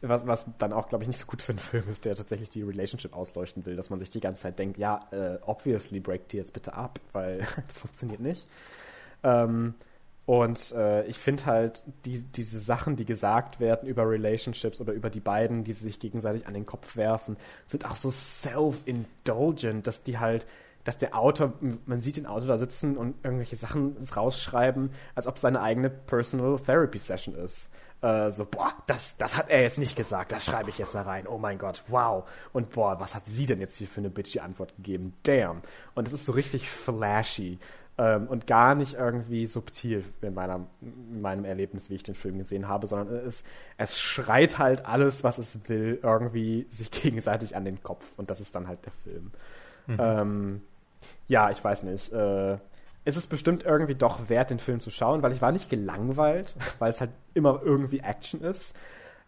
was, 0.00 0.26
was 0.26 0.46
dann 0.58 0.72
auch, 0.72 0.88
glaube 0.88 1.04
ich, 1.04 1.08
nicht 1.08 1.18
so 1.18 1.26
gut 1.26 1.42
für 1.42 1.52
einen 1.52 1.58
Film 1.58 1.88
ist, 1.88 2.04
der 2.04 2.14
tatsächlich 2.14 2.50
die 2.50 2.62
Relationship 2.62 3.16
ausleuchten 3.16 3.66
will, 3.66 3.74
dass 3.74 3.90
man 3.90 3.98
sich 3.98 4.10
die 4.10 4.20
ganze 4.20 4.42
Zeit 4.42 4.58
denkt, 4.58 4.78
ja, 4.78 5.08
äh, 5.10 5.38
obviously 5.42 5.98
break 5.98 6.28
die 6.28 6.36
jetzt 6.36 6.52
bitte 6.52 6.74
ab, 6.74 7.00
weil 7.12 7.38
das 7.66 7.78
funktioniert 7.78 8.20
nicht. 8.20 8.46
Ähm, 9.22 9.74
und 10.26 10.72
äh, 10.72 11.04
ich 11.04 11.18
finde 11.18 11.44
halt, 11.44 11.84
die, 12.06 12.22
diese 12.22 12.58
Sachen, 12.58 12.96
die 12.96 13.04
gesagt 13.04 13.60
werden 13.60 13.88
über 13.88 14.08
Relationships 14.08 14.80
oder 14.80 14.92
über 14.92 15.10
die 15.10 15.20
beiden, 15.20 15.64
die 15.64 15.72
sich 15.72 16.00
gegenseitig 16.00 16.46
an 16.46 16.54
den 16.54 16.64
Kopf 16.64 16.96
werfen, 16.96 17.36
sind 17.66 17.84
auch 17.84 17.96
so 17.96 18.10
self-indulgent, 18.10 19.86
dass 19.86 20.02
die 20.02 20.18
halt, 20.18 20.46
dass 20.84 20.96
der 20.96 21.14
Autor, 21.18 21.52
man 21.84 22.00
sieht 22.00 22.16
den 22.16 22.26
Autor 22.26 22.48
da 22.48 22.58
sitzen 22.58 22.96
und 22.96 23.16
irgendwelche 23.22 23.56
Sachen 23.56 23.96
rausschreiben, 24.16 24.90
als 25.14 25.26
ob 25.26 25.36
es 25.36 25.42
seine 25.42 25.60
eigene 25.60 25.90
Personal 25.90 26.58
Therapy 26.58 26.98
Session 26.98 27.34
ist. 27.34 27.70
Äh, 28.00 28.30
so, 28.30 28.46
boah, 28.46 28.72
das, 28.86 29.18
das 29.18 29.36
hat 29.36 29.50
er 29.50 29.62
jetzt 29.62 29.78
nicht 29.78 29.94
gesagt, 29.94 30.32
das 30.32 30.46
schreibe 30.46 30.70
ich 30.70 30.78
jetzt 30.78 30.94
da 30.94 31.02
rein. 31.02 31.26
Oh 31.26 31.38
mein 31.38 31.58
Gott, 31.58 31.84
wow. 31.88 32.28
Und 32.54 32.70
boah, 32.70 32.98
was 32.98 33.14
hat 33.14 33.26
sie 33.26 33.44
denn 33.44 33.60
jetzt 33.60 33.76
hier 33.76 33.88
für 33.88 34.00
eine 34.00 34.10
bitchy 34.10 34.40
Antwort 34.40 34.74
gegeben? 34.76 35.14
Damn. 35.22 35.60
Und 35.94 36.06
es 36.06 36.14
ist 36.14 36.24
so 36.24 36.32
richtig 36.32 36.68
flashy 36.70 37.58
ähm, 37.96 38.26
und 38.26 38.46
gar 38.46 38.74
nicht 38.74 38.94
irgendwie 38.94 39.46
subtil 39.46 40.04
in, 40.20 40.34
meiner, 40.34 40.66
in 40.80 41.20
meinem 41.20 41.44
Erlebnis, 41.44 41.90
wie 41.90 41.94
ich 41.94 42.02
den 42.02 42.14
Film 42.14 42.38
gesehen 42.38 42.66
habe, 42.68 42.86
sondern 42.86 43.14
es, 43.26 43.44
es 43.78 44.00
schreit 44.00 44.58
halt 44.58 44.86
alles, 44.86 45.22
was 45.22 45.38
es 45.38 45.68
will, 45.68 46.00
irgendwie 46.02 46.66
sich 46.70 46.90
gegenseitig 47.02 47.56
an 47.56 47.64
den 47.64 47.82
Kopf 47.82 48.18
und 48.18 48.30
das 48.30 48.40
ist 48.40 48.54
dann 48.54 48.68
halt 48.68 48.84
der 48.84 48.92
Film. 48.92 49.30
Mhm. 49.86 49.96
Ähm, 50.00 50.62
ja, 51.28 51.50
ich 51.50 51.62
weiß 51.62 51.84
nicht. 51.84 52.12
Äh, 52.12 52.58
es 53.04 53.16
ist 53.16 53.26
bestimmt 53.26 53.64
irgendwie 53.64 53.94
doch 53.94 54.28
wert, 54.28 54.50
den 54.50 54.58
Film 54.58 54.80
zu 54.80 54.90
schauen, 54.90 55.22
weil 55.22 55.32
ich 55.32 55.42
war 55.42 55.52
nicht 55.52 55.70
gelangweilt, 55.70 56.56
weil 56.78 56.90
es 56.90 57.00
halt 57.00 57.10
immer 57.34 57.60
irgendwie 57.62 58.00
Action 58.00 58.40
ist. 58.40 58.74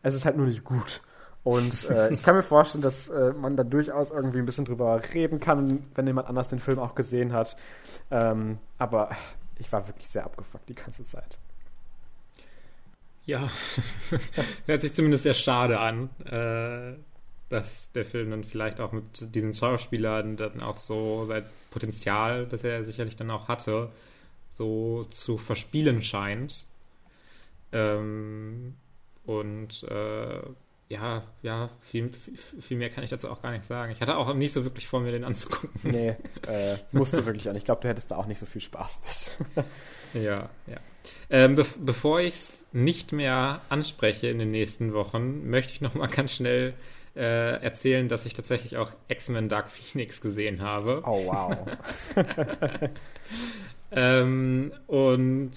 Es 0.03 0.15
ist 0.15 0.25
halt 0.25 0.37
nur 0.37 0.47
nicht 0.47 0.65
gut. 0.65 1.03
Und 1.47 1.89
äh, 1.91 2.13
ich 2.13 2.25
kann 2.25 2.35
mir 2.35 2.43
vorstellen, 2.43 2.83
dass 2.83 3.07
äh, 3.07 3.33
man 3.39 3.55
da 3.55 3.63
durchaus 3.63 4.11
irgendwie 4.11 4.41
ein 4.41 4.47
bisschen 4.47 4.65
drüber 4.65 5.01
reden 5.15 5.39
kann, 5.39 5.85
wenn 5.95 6.05
jemand 6.05 6.27
anders 6.27 6.49
den 6.49 6.59
Film 6.59 6.81
auch 6.81 6.97
gesehen 6.97 7.33
hat. 7.33 7.57
Ähm, 8.11 8.59
aber 8.79 9.11
ich 9.57 9.71
war 9.71 9.87
wirklich 9.87 10.09
sehr 10.09 10.25
abgefuckt 10.25 10.69
die 10.69 10.75
ganze 10.75 11.05
Zeit. 11.05 11.39
Ja, 13.27 13.49
hört 14.67 14.81
sich 14.81 14.93
zumindest 14.93 15.23
sehr 15.23 15.35
schade 15.35 15.79
an, 15.79 16.11
äh, 16.25 16.99
dass 17.49 17.93
der 17.93 18.05
Film 18.05 18.33
dann 18.33 18.43
vielleicht 18.43 18.81
auch 18.81 18.91
mit 18.91 19.33
diesen 19.33 19.55
Schauspielern 19.55 20.37
dann 20.37 20.61
auch 20.65 20.77
so 20.77 21.27
sein 21.27 21.45
Potenzial, 21.71 22.47
das 22.47 22.65
er 22.65 22.83
sicherlich 22.83 23.15
dann 23.15 23.31
auch 23.31 23.47
hatte, 23.47 23.93
so 24.51 25.05
zu 25.05 25.39
verspielen 25.39 26.03
scheint. 26.03 26.67
Ähm, 27.71 28.75
und 29.25 29.85
äh, 29.85 30.41
ja, 30.89 31.25
ja, 31.43 31.71
viel, 31.81 32.13
viel, 32.61 32.77
mehr 32.77 32.91
kann 32.91 33.03
ich 33.03 33.11
dazu 33.11 33.29
auch 33.29 33.43
gar 33.43 33.51
nicht 33.51 33.65
sagen. 33.65 33.91
Ich 33.91 34.01
hatte 34.01 34.17
auch 34.17 34.33
nicht 34.35 34.53
so 34.53 34.65
wirklich 34.65 34.87
vor, 34.87 35.01
mir 35.01 35.11
den 35.11 35.25
anzugucken. 35.25 35.71
Nee, 35.83 36.11
äh, 36.47 36.77
musst 36.93 37.17
du 37.17 37.27
wirklich 37.27 37.49
an. 37.49 37.57
Ich 37.57 37.65
glaube, 37.65 37.83
du 37.83 37.89
hättest 37.89 38.11
da 38.13 38.17
auch 38.17 38.27
nicht 38.27 38.39
so 38.39 38.47
viel 38.47 38.61
Spaß 38.61 39.01
mit. 39.55 39.65
ja, 40.23 40.49
ja. 40.67 40.77
Ähm, 41.29 41.57
be 41.57 41.67
bevor 41.79 42.21
ich 42.21 42.35
es 42.35 42.53
nicht 42.73 43.13
mehr 43.13 43.61
anspreche 43.69 44.29
in 44.29 44.39
den 44.39 44.53
nächsten 44.53 44.93
Wochen, 44.93 45.49
möchte 45.49 45.73
ich 45.73 45.81
noch 45.81 45.95
mal 45.95 46.07
ganz 46.07 46.33
schnell 46.33 46.75
äh, 47.17 47.63
erzählen, 47.63 48.09
dass 48.09 48.27
ich 48.27 48.35
tatsächlich 48.35 48.77
auch 48.77 48.93
X-Men 49.09 49.49
Dark 49.49 49.71
Phoenix 49.71 50.21
gesehen 50.21 50.61
habe. 50.61 51.03
Oh, 51.05 51.27
wow. 51.27 51.67
ähm, 53.91 54.73
und 54.87 55.53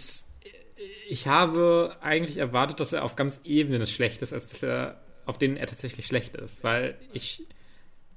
ich 1.07 1.27
habe 1.27 1.97
eigentlich 2.01 2.37
erwartet, 2.37 2.79
dass 2.79 2.93
er 2.93 3.03
auf 3.03 3.15
ganz 3.15 3.39
Ebenen 3.43 3.85
schlecht 3.85 4.21
ist, 4.21 4.33
als 4.33 4.49
dass 4.49 4.63
er 4.63 4.99
auf 5.29 5.37
denen 5.37 5.57
er 5.57 5.67
tatsächlich 5.67 6.07
schlecht 6.07 6.35
ist. 6.35 6.63
Weil 6.63 6.97
ich 7.13 7.45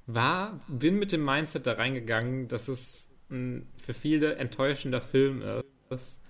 war, 0.06 0.59
bin 0.66 0.98
mit 0.98 1.12
dem 1.12 1.22
Mindset 1.22 1.66
da 1.66 1.74
reingegangen, 1.74 2.48
dass 2.48 2.68
es 2.68 3.10
ein 3.30 3.68
für 3.76 3.93
viele 3.93 4.36
enttäuschender 4.36 5.02
Film 5.02 5.43
ist. 5.90 6.20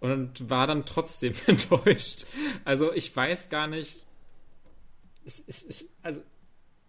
Und 0.00 0.50
war 0.50 0.66
dann 0.66 0.84
trotzdem 0.84 1.34
enttäuscht. 1.46 2.26
Also 2.64 2.92
ich 2.92 3.14
weiß 3.14 3.50
gar 3.50 3.68
nicht. 3.68 4.04
Es, 5.24 5.40
es, 5.46 5.62
es, 5.62 5.88
also 6.02 6.22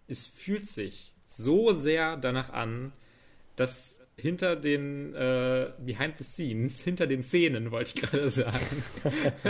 es 0.08 0.26
fühlt 0.26 0.66
sich 0.66 1.14
so 1.28 1.74
sehr 1.74 2.16
danach 2.16 2.50
an, 2.50 2.92
dass 3.54 3.94
hinter 4.16 4.56
den 4.56 5.14
äh, 5.14 5.70
Behind 5.78 6.18
the 6.18 6.24
Scenes, 6.24 6.80
hinter 6.80 7.06
den 7.06 7.22
Szenen, 7.22 7.70
wollte 7.70 7.92
ich 7.94 8.02
gerade 8.02 8.30
sagen, 8.30 8.84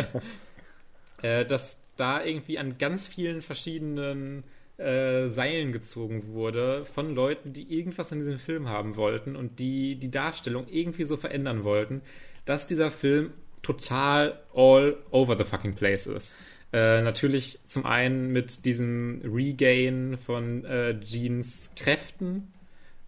äh, 1.22 1.46
dass 1.46 1.78
da 2.02 2.24
irgendwie 2.24 2.58
an 2.58 2.78
ganz 2.78 3.06
vielen 3.06 3.42
verschiedenen 3.42 4.42
äh, 4.76 5.28
Seilen 5.28 5.72
gezogen 5.72 6.32
wurde 6.32 6.84
von 6.84 7.14
Leuten, 7.14 7.52
die 7.52 7.72
irgendwas 7.72 8.10
an 8.10 8.18
diesem 8.18 8.40
Film 8.40 8.68
haben 8.68 8.96
wollten 8.96 9.36
und 9.36 9.60
die 9.60 9.94
die 9.94 10.10
Darstellung 10.10 10.66
irgendwie 10.68 11.04
so 11.04 11.16
verändern 11.16 11.62
wollten, 11.62 12.02
dass 12.44 12.66
dieser 12.66 12.90
Film 12.90 13.30
total 13.62 14.40
all 14.52 14.96
over 15.12 15.38
the 15.38 15.44
fucking 15.44 15.74
place 15.74 16.08
ist. 16.08 16.34
Äh, 16.72 17.02
natürlich 17.02 17.60
zum 17.68 17.86
einen 17.86 18.32
mit 18.32 18.64
diesem 18.64 19.22
Regain 19.22 20.18
von 20.18 20.64
äh, 20.64 20.98
Jeans 20.98 21.70
Kräften, 21.76 22.52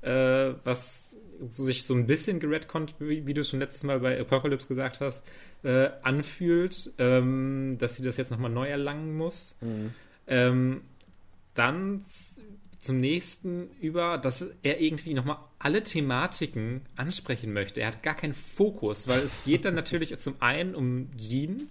äh, 0.02 0.52
was 0.62 1.16
sich 1.48 1.82
so 1.82 1.94
ein 1.94 2.06
bisschen 2.06 2.38
geredconnt, 2.38 2.94
wie, 3.00 3.26
wie 3.26 3.34
du 3.34 3.42
schon 3.42 3.58
letztes 3.58 3.82
Mal 3.82 3.98
bei 3.98 4.20
Apocalypse 4.20 4.68
gesagt 4.68 5.00
hast, 5.00 5.24
äh, 5.64 5.90
anfühlt, 6.02 6.92
ähm, 6.98 7.76
dass 7.80 7.96
sie 7.96 8.02
das 8.02 8.16
jetzt 8.16 8.30
nochmal 8.30 8.50
neu 8.50 8.68
erlangen 8.68 9.16
muss. 9.16 9.56
Mhm. 9.60 9.94
Ähm, 10.26 10.80
dann 11.54 12.04
zum 12.84 12.98
nächsten 12.98 13.70
über, 13.80 14.18
dass 14.18 14.44
er 14.62 14.80
irgendwie 14.80 15.14
nochmal 15.14 15.38
alle 15.58 15.82
Thematiken 15.82 16.82
ansprechen 16.96 17.52
möchte. 17.52 17.80
Er 17.80 17.88
hat 17.88 18.02
gar 18.02 18.14
keinen 18.14 18.34
Fokus, 18.34 19.08
weil 19.08 19.20
es 19.20 19.42
geht 19.44 19.64
dann 19.64 19.74
natürlich 19.74 20.16
zum 20.18 20.34
einen 20.40 20.74
um 20.74 21.08
Jean, 21.16 21.70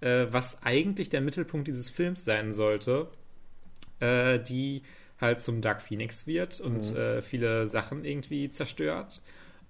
äh, 0.00 0.26
was 0.30 0.62
eigentlich 0.62 1.10
der 1.10 1.20
Mittelpunkt 1.20 1.68
dieses 1.68 1.90
Films 1.90 2.24
sein 2.24 2.54
sollte, 2.54 3.08
äh, 4.00 4.38
die 4.38 4.82
halt 5.20 5.42
zum 5.42 5.60
Dark 5.60 5.82
Phoenix 5.82 6.26
wird 6.26 6.60
und 6.60 6.92
mhm. 6.92 6.96
äh, 6.96 7.22
viele 7.22 7.66
Sachen 7.66 8.04
irgendwie 8.04 8.48
zerstört. 8.48 9.20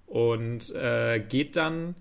Und 0.07 0.73
äh, 0.73 1.19
geht 1.19 1.55
dann 1.55 1.95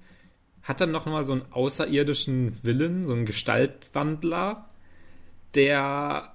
hat 0.65 0.81
dann 0.81 0.91
noch 0.91 1.07
mal 1.07 1.25
so 1.25 1.33
einen 1.33 1.53
außerirdischen 1.53 2.59
Willen, 2.63 3.07
so 3.07 3.13
einen 3.13 3.27
Gestaltwandler, 3.27 4.69
der 5.55 6.35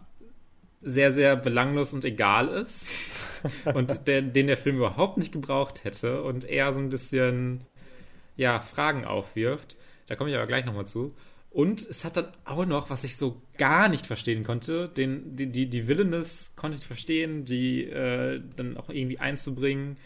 sehr, 0.82 1.12
sehr 1.12 1.36
belanglos 1.36 1.94
und 1.94 2.06
egal 2.06 2.48
ist 2.48 2.90
und 3.74 4.08
der, 4.08 4.22
den 4.22 4.48
der 4.48 4.58
Film 4.58 4.78
überhaupt 4.78 5.18
nicht 5.18 5.34
gebraucht 5.34 5.84
hätte 5.84 6.22
und 6.22 6.46
eher 6.46 6.72
so 6.72 6.80
ein 6.80 6.90
bisschen, 6.90 7.62
ja, 8.38 8.62
Fragen 8.62 9.04
aufwirft. 9.04 9.78
Da 10.08 10.16
komme 10.16 10.30
ich 10.30 10.36
aber 10.36 10.48
gleich 10.48 10.66
nochmal 10.66 10.88
zu. 10.88 11.14
Und 11.52 11.82
es 11.82 12.06
hat 12.06 12.16
dann 12.16 12.28
auch 12.46 12.66
noch, 12.66 12.90
was 12.92 13.04
ich 13.04 13.18
so 13.18 13.42
gar 13.58 13.90
nicht 13.90 14.06
verstehen 14.06 14.44
konnte, 14.44 14.88
den, 14.88 15.36
die, 15.36 15.48
die, 15.48 15.68
die 15.68 15.88
Villainess 15.88 16.54
konnte 16.56 16.78
ich 16.78 16.86
verstehen, 16.86 17.44
die 17.44 17.86
äh, 17.86 18.42
dann 18.56 18.78
auch 18.78 18.90
irgendwie 18.90 19.20
einzubringen. 19.20 19.98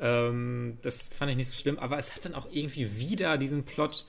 Ähm, 0.00 0.78
das 0.82 1.08
fand 1.08 1.30
ich 1.30 1.36
nicht 1.36 1.48
so 1.48 1.54
schlimm, 1.54 1.78
aber 1.78 1.98
es 1.98 2.14
hat 2.14 2.24
dann 2.24 2.34
auch 2.34 2.48
irgendwie 2.50 2.98
wieder 2.98 3.38
diesen 3.38 3.64
Plot 3.64 4.06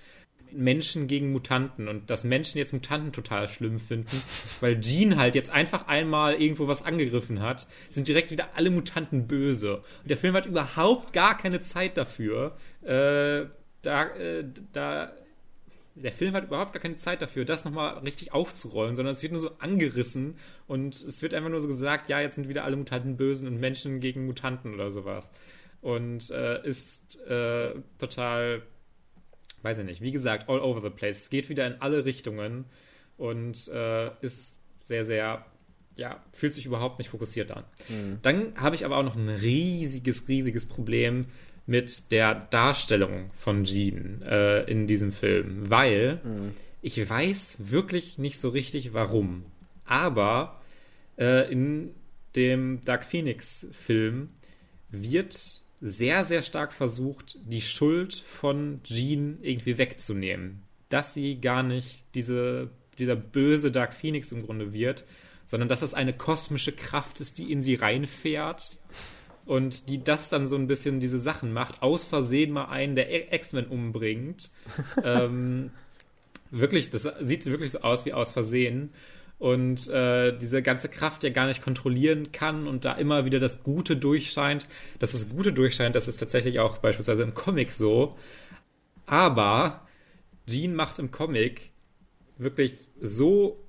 Menschen 0.52 1.08
gegen 1.08 1.32
Mutanten 1.32 1.88
und 1.88 2.10
dass 2.10 2.24
Menschen 2.24 2.58
jetzt 2.58 2.74
Mutanten 2.74 3.12
total 3.12 3.48
schlimm 3.48 3.80
finden, 3.80 4.22
weil 4.62 4.80
Jean 4.82 5.18
halt 5.18 5.36
jetzt 5.36 5.50
einfach 5.50 5.88
einmal 5.88 6.42
irgendwo 6.42 6.68
was 6.68 6.84
angegriffen 6.84 7.42
hat, 7.42 7.68
sind 7.90 8.08
direkt 8.08 8.32
wieder 8.32 8.50
alle 8.56 8.72
Mutanten 8.72 9.28
böse. 9.28 9.78
Und 9.78 10.10
der 10.10 10.18
Film 10.18 10.34
hat 10.34 10.46
überhaupt 10.46 11.14
gar 11.14 11.38
keine 11.38 11.62
Zeit 11.62 11.98
dafür, 11.98 12.58
äh, 12.82 13.46
da, 13.82 14.08
äh, 14.16 14.44
da 14.74 15.12
der 15.96 16.12
Film 16.14 16.34
hat 16.34 16.46
überhaupt 16.46 16.72
gar 16.72 16.82
keine 16.82 16.98
Zeit 16.98 17.22
dafür, 17.22 17.44
das 17.46 17.66
nochmal 17.66 17.98
richtig 18.00 18.34
aufzurollen, 18.34 18.96
sondern 18.96 19.12
es 19.12 19.22
wird 19.22 19.34
nur 19.34 19.42
so 19.42 19.52
angerissen 19.60 20.38
und 20.68 20.96
es 20.96 21.22
wird 21.22 21.34
einfach 21.34 21.50
nur 21.50 21.60
so 21.60 21.68
gesagt, 21.68 22.10
ja, 22.10 22.22
jetzt 22.22 22.36
sind 22.36 22.48
wieder 22.48 22.64
alle 22.64 22.78
Mutanten 22.78 23.18
Bösen 23.18 23.48
und 23.48 23.60
Menschen 23.60 24.00
gegen 24.00 24.26
Mutanten 24.26 24.74
oder 24.74 24.92
sowas. 24.92 25.30
Und 25.82 26.30
äh, 26.32 26.68
ist 26.68 27.20
äh, 27.28 27.74
total, 27.98 28.62
weiß 29.62 29.80
ich 29.80 29.86
nicht, 29.86 30.02
wie 30.02 30.12
gesagt, 30.12 30.50
all 30.50 30.60
over 30.60 30.82
the 30.82 30.90
place. 30.90 31.18
Es 31.18 31.30
geht 31.30 31.50
wieder 31.50 31.66
in 31.68 31.82
alle 31.82 32.06
Richtungen 32.06 32.66
und 33.18 33.68
äh, 33.70 34.12
ist 34.22 34.56
sehr, 34.84 35.06
sehr, 35.06 35.46
ja, 35.96 36.24
fühlt 36.34 36.54
sich 36.54 36.66
überhaupt 36.66 37.00
nicht 37.00 37.10
fokussiert 37.10 37.52
an. 37.52 37.64
Mhm. 37.88 38.20
Dann 38.22 38.56
habe 38.58 38.76
ich 38.76 38.86
aber 38.86 38.98
auch 38.98 39.04
noch 39.04 39.16
ein 39.16 39.30
riesiges, 39.30 40.28
riesiges 40.28 40.66
Problem 40.66 41.28
mit 41.66 42.12
der 42.12 42.34
Darstellung 42.50 43.30
von 43.38 43.64
Jean 43.64 44.24
äh, 44.24 44.64
in 44.64 44.88
diesem 44.88 45.12
Film, 45.12 45.70
weil 45.70 46.20
mhm. 46.24 46.52
ich 46.82 47.08
weiß 47.08 47.58
wirklich 47.60 48.18
nicht 48.18 48.40
so 48.40 48.50
richtig 48.50 48.94
warum. 48.94 49.46
Aber 49.86 50.60
äh, 51.18 51.52
in 51.52 51.92
dem 52.36 52.82
Dark 52.86 53.06
Phoenix 53.06 53.68
Film 53.72 54.30
wird 54.90 55.62
sehr, 55.82 56.26
sehr 56.26 56.42
stark 56.42 56.74
versucht, 56.74 57.38
die 57.44 57.62
Schuld 57.62 58.16
von 58.16 58.82
Jean 58.84 59.40
irgendwie 59.42 59.78
wegzunehmen. 59.78 60.64
Dass 60.90 61.14
sie 61.14 61.40
gar 61.40 61.64
nicht 61.64 62.04
diese, 62.16 62.70
dieser 62.98 63.16
böse 63.16 63.72
Dark 63.72 63.94
Phoenix 63.94 64.32
im 64.32 64.46
Grunde 64.46 64.74
wird, 64.74 65.06
sondern 65.46 65.70
dass 65.70 65.82
es 65.82 65.94
eine 65.94 66.14
kosmische 66.14 66.72
Kraft 66.72 67.22
ist, 67.22 67.38
die 67.38 67.52
in 67.52 67.64
sie 67.64 67.76
reinfährt 67.76 68.80
und 69.46 69.90
die 69.90 70.04
das 70.04 70.30
dann 70.30 70.48
so 70.48 70.56
ein 70.56 70.68
bisschen 70.68 71.00
diese 71.00 71.18
Sachen 71.18 71.54
macht, 71.54 71.82
aus 71.82 72.06
Versehen 72.06 72.52
mal 72.52 72.66
einen 72.66 72.96
der 72.96 73.34
X-Men 73.34 73.66
umbringt. 73.66 74.52
ähm, 75.04 75.72
wirklich, 76.52 76.92
das 76.92 77.08
sieht 77.22 77.46
wirklich 77.46 77.72
so 77.72 77.80
aus 77.80 78.06
wie 78.06 78.14
aus 78.14 78.34
Versehen. 78.34 78.92
Und 79.40 79.88
äh, 79.90 80.38
diese 80.38 80.62
ganze 80.62 80.90
Kraft 80.90 81.24
ja 81.24 81.30
gar 81.30 81.48
nicht 81.48 81.62
kontrollieren 81.62 82.32
kann 82.32 82.68
und 82.68 82.86
da 82.86 82.94
immer 82.94 83.26
wieder 83.26 83.40
das 83.40 83.64
Gute 83.64 83.96
durchscheint. 83.98 84.68
Dass 85.00 85.14
das 85.14 85.30
Gute 85.30 85.54
durchscheint, 85.54 85.96
das 85.96 86.08
ist 86.08 86.18
tatsächlich 86.18 86.60
auch 86.60 86.78
beispielsweise 86.78 87.24
im 87.24 87.34
Comic 87.34 87.72
so. 87.72 88.18
Aber 89.06 89.88
Jean 90.46 90.76
macht 90.76 91.00
im 91.00 91.10
Comic 91.10 91.72
wirklich 92.38 92.90
so 93.00 93.66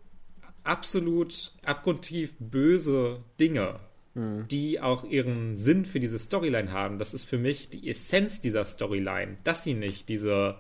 absolut 0.65 1.53
abgrundtief 1.65 2.35
böse 2.39 3.23
Dinge 3.39 3.79
mhm. 4.15 4.47
die 4.49 4.81
auch 4.81 5.05
ihren 5.05 5.57
Sinn 5.57 5.85
für 5.85 6.01
diese 6.01 6.19
Storyline 6.19 6.73
haben. 6.73 6.99
Das 6.99 7.15
ist 7.15 7.25
für 7.25 7.39
mich 7.39 7.71
die 7.71 7.89
Essenz 7.89 8.41
dieser 8.41 8.65
Storyline, 8.65 9.39
dass 9.45 9.65
sie 9.65 9.75
nicht 9.75 10.09
diese, 10.09 10.57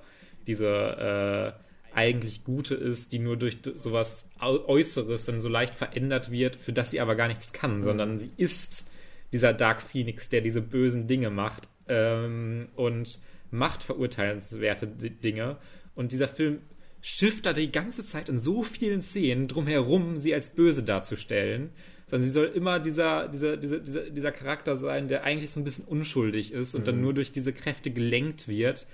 diese 0.46 1.56
äh, 1.56 1.62
eigentlich 1.94 2.44
Gute 2.44 2.74
ist, 2.74 3.12
die 3.12 3.18
nur 3.18 3.36
durch 3.36 3.58
sowas 3.74 4.24
Äußeres 4.40 5.24
dann 5.24 5.40
so 5.40 5.48
leicht 5.48 5.74
verändert 5.74 6.30
wird, 6.30 6.56
für 6.56 6.72
das 6.72 6.90
sie 6.90 7.00
aber 7.00 7.14
gar 7.14 7.28
nichts 7.28 7.52
kann, 7.52 7.78
mhm. 7.78 7.82
sondern 7.82 8.18
sie 8.18 8.30
ist 8.36 8.88
dieser 9.32 9.52
Dark 9.52 9.82
Phoenix, 9.82 10.28
der 10.28 10.40
diese 10.40 10.60
bösen 10.60 11.06
Dinge 11.06 11.30
macht 11.30 11.68
ähm, 11.88 12.68
und 12.76 13.20
macht 13.50 13.82
verurteilenswerte 13.82 14.86
Dinge. 14.86 15.56
Und 15.94 16.12
dieser 16.12 16.28
Film 16.28 16.58
schifft 17.00 17.46
da 17.46 17.52
die 17.52 17.72
ganze 17.72 18.04
Zeit 18.04 18.28
in 18.28 18.38
so 18.38 18.62
vielen 18.62 19.02
Szenen 19.02 19.48
drumherum, 19.48 20.18
sie 20.18 20.34
als 20.34 20.50
böse 20.50 20.82
darzustellen 20.82 21.70
sondern 22.10 22.24
sie 22.24 22.32
soll 22.32 22.46
immer 22.46 22.80
dieser, 22.80 23.28
dieser, 23.28 23.56
dieser, 23.56 23.78
dieser, 23.78 24.10
dieser 24.10 24.32
Charakter 24.32 24.76
sein, 24.76 25.06
der 25.06 25.22
eigentlich 25.22 25.52
so 25.52 25.60
ein 25.60 25.64
bisschen 25.64 25.84
unschuldig 25.84 26.52
ist 26.52 26.74
und 26.74 26.80
mhm. 26.80 26.84
dann 26.86 27.00
nur 27.00 27.14
durch 27.14 27.30
diese 27.30 27.52
Kräfte 27.52 27.92
gelenkt 27.92 28.48
wird. 28.48 28.88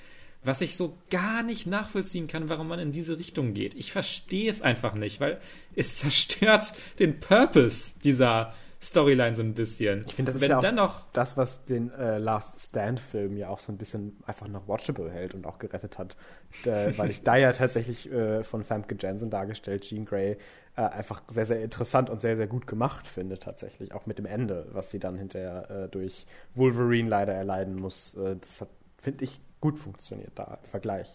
Was 0.46 0.60
ich 0.60 0.76
so 0.76 0.96
gar 1.10 1.42
nicht 1.42 1.66
nachvollziehen 1.66 2.28
kann, 2.28 2.48
warum 2.48 2.68
man 2.68 2.78
in 2.78 2.92
diese 2.92 3.18
Richtung 3.18 3.52
geht. 3.52 3.74
Ich 3.74 3.92
verstehe 3.92 4.50
es 4.50 4.62
einfach 4.62 4.94
nicht, 4.94 5.20
weil 5.20 5.40
es 5.74 5.96
zerstört 5.96 6.72
den 6.98 7.20
Purpose 7.20 7.92
dieser, 8.04 8.54
Storyline 8.86 9.34
so 9.34 9.42
ein 9.42 9.54
bisschen. 9.54 10.04
Ich 10.06 10.14
finde, 10.14 10.32
das 10.32 10.40
Wenn 10.40 10.50
ist 10.50 10.62
ja 10.62 10.70
auch 10.70 10.74
noch 10.74 11.10
das, 11.12 11.36
was 11.36 11.64
den 11.64 11.90
äh, 11.92 12.18
Last 12.18 12.60
Stand-Film 12.60 13.36
ja 13.36 13.48
auch 13.48 13.58
so 13.58 13.72
ein 13.72 13.78
bisschen 13.78 14.16
einfach 14.26 14.48
noch 14.48 14.68
watchable 14.68 15.10
hält 15.10 15.34
und 15.34 15.46
auch 15.46 15.58
gerettet 15.58 15.98
hat. 15.98 16.16
äh, 16.64 16.96
weil 16.96 17.10
ich 17.10 17.22
da 17.22 17.36
ja 17.36 17.52
tatsächlich 17.52 18.10
äh, 18.12 18.44
von 18.44 18.64
Famke 18.64 18.96
Jensen 18.98 19.30
dargestellt, 19.30 19.82
Jean 19.82 20.04
Grey, 20.04 20.36
äh, 20.76 20.82
einfach 20.82 21.22
sehr, 21.28 21.46
sehr 21.46 21.62
interessant 21.62 22.10
und 22.10 22.20
sehr, 22.20 22.36
sehr 22.36 22.46
gut 22.46 22.66
gemacht 22.66 23.08
finde 23.08 23.38
tatsächlich. 23.38 23.92
Auch 23.92 24.06
mit 24.06 24.18
dem 24.18 24.26
Ende, 24.26 24.66
was 24.72 24.90
sie 24.90 24.98
dann 24.98 25.16
hinterher 25.16 25.70
äh, 25.70 25.88
durch 25.88 26.26
Wolverine 26.54 27.08
leider 27.08 27.32
erleiden 27.32 27.76
muss. 27.76 28.14
Äh, 28.14 28.36
das 28.36 28.60
hat, 28.60 28.68
finde 28.98 29.24
ich, 29.24 29.40
gut 29.66 29.80
funktioniert 29.80 30.30
da 30.36 30.58
im 30.62 30.70
Vergleich. 30.70 31.08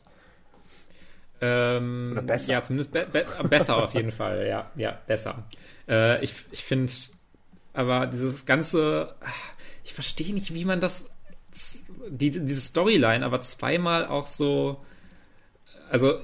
Ähm, 1.40 2.10
Oder 2.12 2.22
besser. 2.22 2.52
Ja, 2.52 2.62
zumindest 2.62 2.92
be 2.92 3.08
be 3.10 3.26
besser 3.48 3.78
auf 3.78 3.94
jeden 3.94 4.12
Fall. 4.12 4.46
Ja, 4.46 4.70
ja, 4.76 5.00
besser. 5.08 5.48
Äh, 5.88 6.22
ich 6.22 6.34
ich 6.52 6.64
finde, 6.66 6.92
aber 7.74 8.08
dieses 8.08 8.46
ganze, 8.46 9.16
ich 9.86 9.94
verstehe 9.94 10.34
nicht, 10.34 10.54
wie 10.54 10.66
man 10.66 10.82
das, 10.82 11.06
die, 12.10 12.32
diese 12.32 12.60
Storyline, 12.60 13.26
aber 13.26 13.42
zweimal 13.42 14.06
auch 14.06 14.28
so, 14.28 14.84
also 15.90 16.20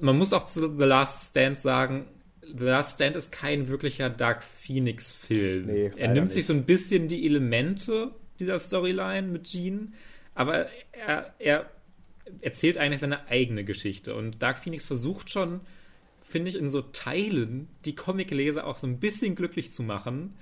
man 0.00 0.18
muss 0.18 0.32
auch 0.32 0.46
zu 0.46 0.76
The 0.76 0.84
Last 0.84 1.30
Stand 1.30 1.62
sagen, 1.62 2.06
The 2.42 2.64
Last 2.64 2.94
Stand 2.94 3.14
ist 3.14 3.30
kein 3.30 3.68
wirklicher 3.68 4.10
Dark 4.10 4.42
Phoenix-Film. 4.42 5.66
Nee, 5.66 5.92
er 5.96 6.08
nimmt 6.08 6.26
nicht. 6.26 6.34
sich 6.34 6.46
so 6.46 6.52
ein 6.52 6.64
bisschen 6.64 7.06
die 7.06 7.24
Elemente 7.24 8.10
dieser 8.40 8.58
Storyline 8.58 9.28
mit 9.28 9.44
Jean, 9.44 9.94
aber 10.38 10.68
er, 10.92 11.34
er 11.40 11.68
erzählt 12.42 12.78
eigentlich 12.78 13.00
seine 13.00 13.26
eigene 13.26 13.64
Geschichte. 13.64 14.14
Und 14.14 14.40
Dark 14.40 14.58
Phoenix 14.58 14.84
versucht 14.84 15.30
schon, 15.30 15.62
finde 16.22 16.50
ich, 16.50 16.54
in 16.54 16.70
so 16.70 16.80
Teilen 16.80 17.66
die 17.84 17.96
Comicleser 17.96 18.64
auch 18.64 18.78
so 18.78 18.86
ein 18.86 19.00
bisschen 19.00 19.34
glücklich 19.34 19.72
zu 19.72 19.82
machen, 19.82 20.36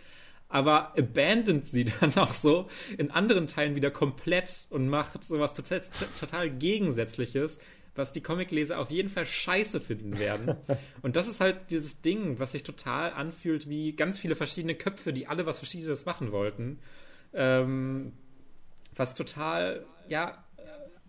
aber 0.51 0.93
abandont 0.98 1.64
sie 1.64 1.86
dann 2.01 2.14
auch 2.16 2.35
so 2.35 2.68
in 2.98 3.10
anderen 3.10 3.47
Teilen 3.47 3.74
wieder 3.74 3.90
komplett 3.90 4.66
und 4.68 4.90
macht 4.90 5.24
sowas 5.24 5.55
total, 5.55 5.81
total 6.20 6.51
Gegensätzliches, 6.51 7.56
was 7.94 8.12
die 8.12 8.20
Comicleser 8.20 8.78
auf 8.78 8.90
jeden 8.90 9.09
Fall 9.09 9.24
scheiße 9.24 9.81
finden 9.81 10.18
werden. 10.18 10.56
Und 11.01 11.16
das 11.16 11.27
ist 11.27 11.40
halt 11.40 11.70
dieses 11.70 12.02
Ding, 12.02 12.39
was 12.39 12.52
sich 12.52 12.64
total 12.64 13.14
anfühlt 13.14 13.70
wie 13.70 13.97
ganz 13.97 14.18
viele 14.18 14.36
verschiedene 14.36 14.74
Köpfe, 14.74 15.14
die 15.14 15.27
alle 15.27 15.47
was 15.47 15.56
Verschiedenes 15.56 16.05
machen 16.05 16.31
wollten. 16.31 16.81
Ähm, 17.32 18.12
was 18.97 19.14
total, 19.14 19.85
ja, 20.09 20.44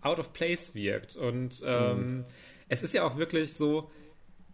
out 0.00 0.18
of 0.18 0.32
place 0.32 0.74
wirkt. 0.74 1.16
Und 1.16 1.62
ähm, 1.64 1.96
mhm. 1.98 2.24
es 2.68 2.82
ist 2.82 2.94
ja 2.94 3.04
auch 3.04 3.16
wirklich 3.16 3.54
so, 3.54 3.90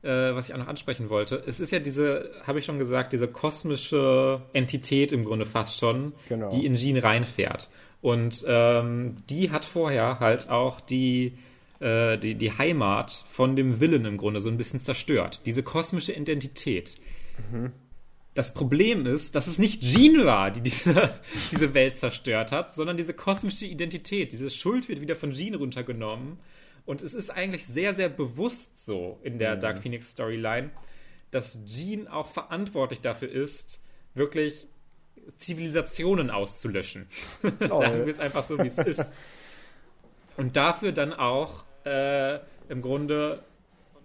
äh, 0.02 0.35
was 0.35 0.48
ich 0.48 0.55
auch 0.55 0.59
noch 0.59 0.69
ansprechen 0.69 1.11
wollte. 1.11 1.43
Es 1.47 1.61
ist 1.61 1.70
ja 1.70 1.78
diese, 1.78 2.31
habe 2.47 2.59
ich 2.59 2.65
schon 2.65 2.78
gesagt, 2.78 3.12
diese 3.12 3.28
kosmische 3.28 4.43
Entität 4.52 5.12
im 5.12 5.24
Grunde 5.24 5.47
fast 5.47 5.78
schon, 5.78 6.12
genau. 6.28 6.51
die 6.51 6.66
in 6.66 6.74
Jean 6.74 6.98
reinfährt. 6.98 7.70
Und 8.01 8.44
ähm, 8.47 9.16
die 9.31 9.51
hat 9.51 9.65
vorher 9.65 10.20
halt 10.20 10.51
auch 10.51 10.81
die, 10.81 11.39
äh, 11.81 12.19
die, 12.19 12.35
die 12.35 12.52
Heimat 12.52 13.24
von 13.31 13.56
dem 13.56 13.81
Willen 13.81 14.05
im 14.05 14.19
Grunde 14.19 14.40
so 14.40 14.51
ein 14.51 14.59
bisschen 14.59 14.81
zerstört. 14.81 15.47
Diese 15.47 15.62
kosmische 15.62 16.12
Identität. 16.12 16.98
Mhm. 17.51 17.73
Das 18.35 18.52
Problem 18.52 19.06
ist, 19.06 19.36
dass 19.36 19.47
es 19.47 19.59
nicht 19.59 19.81
Jean 19.81 20.24
war, 20.24 20.51
die 20.51 20.61
diese, 20.61 21.15
diese 21.52 21.73
Welt 21.73 21.97
zerstört 21.97 22.51
hat, 22.51 22.73
sondern 22.73 22.97
diese 22.97 23.15
kosmische 23.15 23.66
Identität. 23.66 24.32
Diese 24.32 24.51
Schuld 24.51 24.89
wird 24.89 25.01
wieder 25.01 25.15
von 25.15 25.32
Jean 25.32 25.55
runtergenommen. 25.55 26.39
Und 26.85 27.01
es 27.01 27.15
ist 27.15 27.31
eigentlich 27.31 27.65
sehr, 27.65 27.94
sehr 27.94 28.09
bewusst 28.09 28.85
so 28.85 29.19
in 29.23 29.39
der 29.39 29.56
mhm. 29.56 29.61
Dark 29.61 29.78
Phoenix 29.82 30.11
Storyline, 30.11 30.70
dass 31.31 31.59
Jean 31.65 32.09
auch 32.09 32.28
verantwortlich 32.28 33.01
dafür 33.01 33.31
ist, 33.31 33.81
wirklich 34.15 34.66
Zivilisationen 35.39 36.31
auszulöschen. 36.31 37.06
Oh, 37.70 37.81
Sagen 37.81 38.05
wir 38.05 38.12
es 38.12 38.20
einfach 38.20 38.47
so, 38.47 38.59
wie 38.59 38.66
es 38.66 38.78
ist. 38.78 39.12
Und 40.36 40.56
dafür 40.56 40.93
dann 40.93 41.12
auch 41.12 41.65
äh, 41.85 42.40
im 42.69 42.82
Grunde 42.82 43.43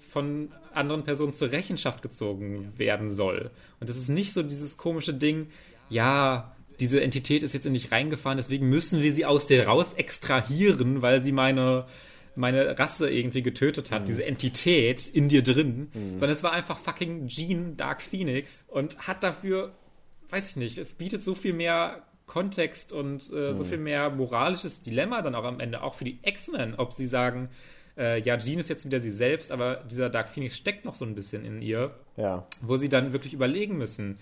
von 0.09 0.51
anderen 0.73 1.03
Personen 1.03 1.33
zur 1.33 1.51
Rechenschaft 1.51 2.01
gezogen 2.01 2.73
werden 2.77 3.11
soll. 3.11 3.51
Und 3.79 3.89
das 3.89 3.97
ist 3.97 4.09
nicht 4.09 4.33
so 4.33 4.43
dieses 4.43 4.77
komische 4.77 5.13
Ding, 5.13 5.47
ja, 5.89 6.55
diese 6.79 7.01
Entität 7.01 7.43
ist 7.43 7.53
jetzt 7.53 7.65
in 7.65 7.73
dich 7.73 7.91
reingefahren, 7.91 8.37
deswegen 8.37 8.69
müssen 8.69 9.01
wir 9.01 9.13
sie 9.13 9.25
aus 9.25 9.47
dir 9.47 9.67
raus 9.67 9.93
extrahieren, 9.93 11.01
weil 11.01 11.23
sie 11.23 11.31
meine, 11.31 11.85
meine 12.35 12.79
Rasse 12.79 13.09
irgendwie 13.09 13.41
getötet 13.41 13.91
hat, 13.91 14.03
mhm. 14.03 14.05
diese 14.05 14.25
Entität 14.25 15.07
in 15.07 15.27
dir 15.27 15.43
drin, 15.43 15.89
mhm. 15.93 16.11
sondern 16.11 16.29
es 16.31 16.43
war 16.43 16.53
einfach 16.53 16.79
fucking 16.79 17.27
Gene 17.27 17.73
Dark 17.75 18.01
Phoenix 18.01 18.65
und 18.67 18.97
hat 18.99 19.23
dafür, 19.23 19.73
weiß 20.29 20.51
ich 20.51 20.55
nicht, 20.55 20.77
es 20.77 20.93
bietet 20.93 21.23
so 21.23 21.35
viel 21.35 21.53
mehr 21.53 22.03
Kontext 22.27 22.93
und 22.93 23.29
äh, 23.33 23.49
mhm. 23.49 23.53
so 23.53 23.65
viel 23.65 23.79
mehr 23.79 24.09
moralisches 24.09 24.81
Dilemma 24.81 25.21
dann 25.21 25.35
auch 25.35 25.43
am 25.43 25.59
Ende, 25.59 25.83
auch 25.83 25.95
für 25.95 26.05
die 26.05 26.19
X-Men, 26.21 26.75
ob 26.75 26.93
sie 26.93 27.07
sagen, 27.07 27.49
äh, 27.99 28.21
ja, 28.21 28.37
Jean 28.37 28.59
ist 28.59 28.69
jetzt 28.69 28.85
wieder 28.85 28.99
sie 28.99 29.11
selbst, 29.11 29.51
aber 29.51 29.83
dieser 29.89 30.09
Dark 30.09 30.29
Phoenix 30.29 30.57
steckt 30.57 30.85
noch 30.85 30.95
so 30.95 31.05
ein 31.05 31.15
bisschen 31.15 31.45
in 31.45 31.61
ihr, 31.61 31.91
ja. 32.17 32.47
wo 32.61 32.77
sie 32.77 32.89
dann 32.89 33.13
wirklich 33.13 33.33
überlegen 33.33 33.77
müssen, 33.77 34.17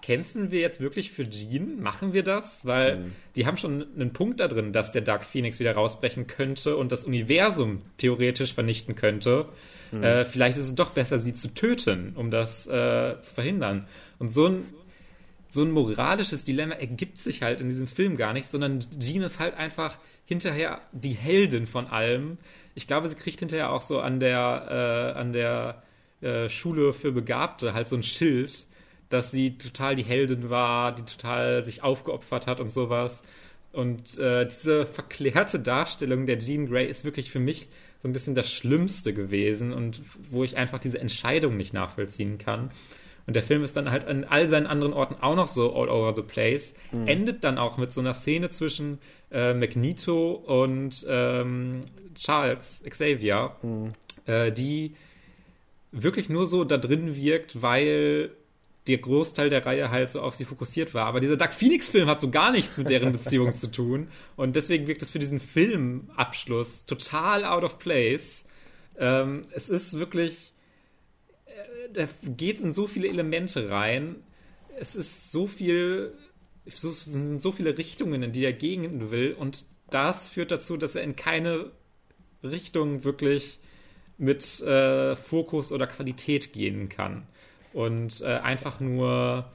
kämpfen 0.00 0.50
wir 0.50 0.60
jetzt 0.60 0.80
wirklich 0.80 1.10
für 1.10 1.28
Jean? 1.28 1.80
Machen 1.80 2.12
wir 2.12 2.22
das? 2.22 2.64
Weil 2.64 2.98
mhm. 2.98 3.12
die 3.36 3.46
haben 3.46 3.56
schon 3.56 3.86
einen 3.94 4.12
Punkt 4.12 4.40
da 4.40 4.48
drin, 4.48 4.72
dass 4.72 4.92
der 4.92 5.02
Dark 5.02 5.24
Phoenix 5.24 5.60
wieder 5.60 5.72
rausbrechen 5.72 6.26
könnte 6.26 6.76
und 6.76 6.92
das 6.92 7.04
Universum 7.04 7.82
theoretisch 7.96 8.54
vernichten 8.54 8.94
könnte. 8.94 9.48
Mhm. 9.90 10.02
Äh, 10.02 10.24
vielleicht 10.24 10.58
ist 10.58 10.66
es 10.66 10.74
doch 10.74 10.90
besser, 10.90 11.18
sie 11.18 11.34
zu 11.34 11.52
töten, 11.54 12.12
um 12.14 12.30
das 12.30 12.66
äh, 12.66 13.20
zu 13.20 13.34
verhindern. 13.34 13.86
Und 14.18 14.32
so 14.32 14.46
ein, 14.46 14.62
so 15.50 15.62
ein 15.62 15.70
moralisches 15.70 16.44
Dilemma 16.44 16.74
ergibt 16.74 17.18
sich 17.18 17.42
halt 17.42 17.60
in 17.60 17.68
diesem 17.68 17.86
Film 17.86 18.16
gar 18.16 18.32
nicht, 18.32 18.48
sondern 18.48 18.80
Jean 18.98 19.22
ist 19.22 19.38
halt 19.38 19.54
einfach 19.54 19.98
hinterher 20.24 20.80
die 20.92 21.10
Heldin 21.10 21.66
von 21.66 21.86
allem. 21.88 22.38
Ich 22.74 22.86
glaube, 22.86 23.08
sie 23.08 23.16
kriegt 23.16 23.40
hinterher 23.40 23.70
auch 23.70 23.82
so 23.82 24.00
an 24.00 24.20
der, 24.20 25.14
äh, 25.14 25.18
an 25.18 25.32
der 25.32 25.82
äh, 26.20 26.48
Schule 26.48 26.92
für 26.92 27.12
Begabte 27.12 27.74
halt 27.74 27.88
so 27.88 27.96
ein 27.96 28.02
Schild 28.02 28.66
dass 29.12 29.30
sie 29.30 29.58
total 29.58 29.94
die 29.94 30.04
Heldin 30.04 30.48
war, 30.48 30.94
die 30.94 31.04
total 31.04 31.64
sich 31.64 31.82
aufgeopfert 31.82 32.46
hat 32.46 32.60
und 32.60 32.72
sowas. 32.72 33.22
Und 33.72 34.18
äh, 34.18 34.46
diese 34.46 34.86
verklärte 34.86 35.60
Darstellung 35.60 36.26
der 36.26 36.38
Jean 36.38 36.66
Grey 36.66 36.86
ist 36.86 37.04
wirklich 37.04 37.30
für 37.30 37.38
mich 37.38 37.68
so 38.00 38.08
ein 38.08 38.12
bisschen 38.12 38.34
das 38.34 38.50
Schlimmste 38.50 39.14
gewesen 39.14 39.72
und 39.72 40.02
wo 40.30 40.44
ich 40.44 40.56
einfach 40.56 40.78
diese 40.78 40.98
Entscheidung 40.98 41.56
nicht 41.56 41.72
nachvollziehen 41.72 42.38
kann. 42.38 42.70
Und 43.26 43.36
der 43.36 43.42
Film 43.42 43.62
ist 43.62 43.76
dann 43.76 43.90
halt 43.90 44.06
an 44.06 44.24
all 44.24 44.48
seinen 44.48 44.66
anderen 44.66 44.92
Orten 44.92 45.14
auch 45.20 45.36
noch 45.36 45.46
so 45.46 45.74
all 45.74 45.88
over 45.88 46.14
the 46.16 46.22
place. 46.22 46.74
Mhm. 46.90 47.06
Endet 47.06 47.44
dann 47.44 47.58
auch 47.58 47.76
mit 47.76 47.92
so 47.92 48.00
einer 48.00 48.14
Szene 48.14 48.50
zwischen 48.50 48.98
äh, 49.30 49.54
Magneto 49.54 50.32
und 50.32 51.06
ähm, 51.08 51.82
Charles 52.22 52.82
Xavier, 52.88 53.56
mhm. 53.62 53.92
äh, 54.26 54.52
die 54.52 54.94
wirklich 55.90 56.28
nur 56.28 56.46
so 56.46 56.64
da 56.64 56.78
drin 56.78 57.16
wirkt, 57.16 57.60
weil 57.62 58.30
der 58.86 58.98
Großteil 58.98 59.48
der 59.48 59.64
Reihe 59.64 59.90
halt 59.90 60.10
so 60.10 60.20
auf 60.20 60.34
sie 60.34 60.44
fokussiert 60.44 60.94
war. 60.94 61.06
Aber 61.06 61.20
dieser 61.20 61.36
Dark 61.36 61.52
Phoenix-Film 61.52 62.08
hat 62.08 62.20
so 62.20 62.30
gar 62.30 62.50
nichts 62.50 62.78
mit 62.78 62.90
deren 62.90 63.12
Beziehung 63.12 63.54
zu 63.56 63.70
tun. 63.70 64.08
Und 64.36 64.56
deswegen 64.56 64.86
wirkt 64.86 65.02
es 65.02 65.10
für 65.10 65.18
diesen 65.18 65.38
Filmabschluss 65.38 66.86
total 66.86 67.44
out 67.44 67.62
of 67.62 67.78
place. 67.78 68.44
Ähm, 68.98 69.46
es 69.52 69.68
ist 69.68 69.98
wirklich, 69.98 70.52
äh, 71.46 71.92
da 71.92 72.08
geht 72.22 72.60
in 72.60 72.72
so 72.72 72.86
viele 72.86 73.08
Elemente 73.08 73.70
rein. 73.70 74.16
Es 74.78 74.96
ist 74.96 75.30
so 75.30 75.46
viel, 75.46 76.14
so, 76.66 76.88
es 76.88 77.04
sind 77.04 77.40
so 77.40 77.52
viele 77.52 77.78
Richtungen, 77.78 78.22
in 78.22 78.32
die 78.32 78.44
er 78.44 78.52
gehen 78.52 79.12
will. 79.12 79.34
Und 79.38 79.64
das 79.90 80.28
führt 80.28 80.50
dazu, 80.50 80.76
dass 80.76 80.96
er 80.96 81.02
in 81.02 81.14
keine 81.14 81.70
Richtung 82.42 83.04
wirklich 83.04 83.60
mit 84.18 84.60
äh, 84.60 85.16
Fokus 85.16 85.72
oder 85.72 85.86
Qualität 85.86 86.52
gehen 86.52 86.88
kann 86.88 87.26
und 87.72 88.20
äh, 88.20 88.38
einfach 88.38 88.80
nur 88.80 89.50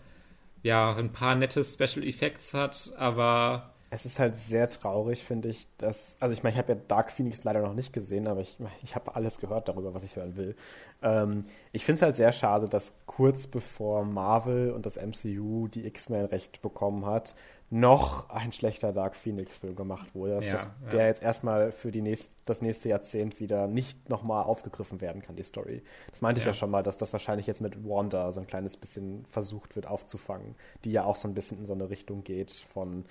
ja 0.64 0.93
ein 0.95 1.11
paar 1.11 1.35
nette 1.35 1.64
Special 1.64 2.05
Effects 2.05 2.53
hat, 2.53 2.91
aber 2.97 3.73
es 3.89 4.05
ist 4.05 4.19
halt 4.19 4.35
sehr 4.35 4.68
traurig, 4.68 5.23
finde 5.23 5.47
ich, 5.47 5.65
dass, 5.77 6.18
also 6.19 6.34
ich 6.34 6.43
meine, 6.43 6.53
ich 6.53 6.57
habe 6.57 6.73
ja 6.73 6.80
Dark 6.88 7.09
Phoenix 7.11 7.43
leider 7.45 7.61
noch 7.61 7.73
nicht 7.73 7.93
gesehen, 7.93 8.27
aber 8.27 8.41
ich, 8.41 8.57
ich 8.84 8.95
habe 8.95 9.15
alles 9.15 9.39
gehört 9.39 9.69
darüber, 9.69 9.93
was 9.93 10.03
ich 10.03 10.18
hören 10.18 10.35
will. 10.35 10.55
Ähm, 11.01 11.45
ich 11.72 11.85
finde 11.85 11.97
es 11.97 12.01
halt 12.01 12.15
sehr 12.18 12.34
schade, 12.34 12.68
dass 12.68 12.93
kurz 13.05 13.47
bevor 13.47 14.03
Marvel 14.03 14.72
und 14.72 14.85
das 14.85 14.97
MCU 14.97 15.69
die 15.69 15.85
X-Men 15.85 16.26
recht 16.26 16.61
bekommen 16.61 17.05
hat, 17.05 17.35
noch 17.69 18.30
ein 18.30 18.53
schlechter 18.53 18.94
Dark 18.94 19.15
Phoenix-Film 19.15 19.76
gemacht 19.76 20.15
wurde. 20.15 20.35
Dass 20.35 20.45
ja, 20.45 20.53
das, 20.53 20.64
ja. 20.64 20.89
Der 20.89 21.07
jetzt 21.07 21.22
erstmal 21.22 21.72
für 21.72 21.91
die 21.91 22.02
nächst, 22.02 22.31
das 22.45 22.61
nächste 22.61 22.89
Jahrzehnt 22.89 23.39
wieder 23.39 23.68
nicht 23.68 24.10
nochmal 24.10 24.44
aufgegriffen 24.44 25.02
werden 25.02 25.22
kann, 25.22 25.35
die 25.35 25.44
Story. 25.44 25.84
Das 26.11 26.22
meinte 26.22 26.39
ja. 26.39 26.44
ich 26.44 26.48
ja 26.48 26.53
schon 26.53 26.72
mal, 26.72 26.81
dass 26.81 26.98
das 26.98 27.11
wahrscheinlich 27.11 27.45
jetzt 27.45 27.61
mit 27.61 27.84
Wanda 27.84 28.31
so 28.31 28.39
ein 28.39 28.48
kleines 28.48 28.77
bisschen 28.77 29.26
versucht 29.26 29.76
wird 29.76 29.85
aufzufangen, 29.85 30.56
die 30.85 30.91
ja 30.91 31.03
auch 31.03 31.18
so 31.18 31.27
ein 31.27 31.34
bisschen 31.34 31.60
in 31.60 31.65
so 31.65 31.73
eine 31.73 31.89
Richtung 31.89 32.23
geht 32.23 32.52
von 32.52 33.03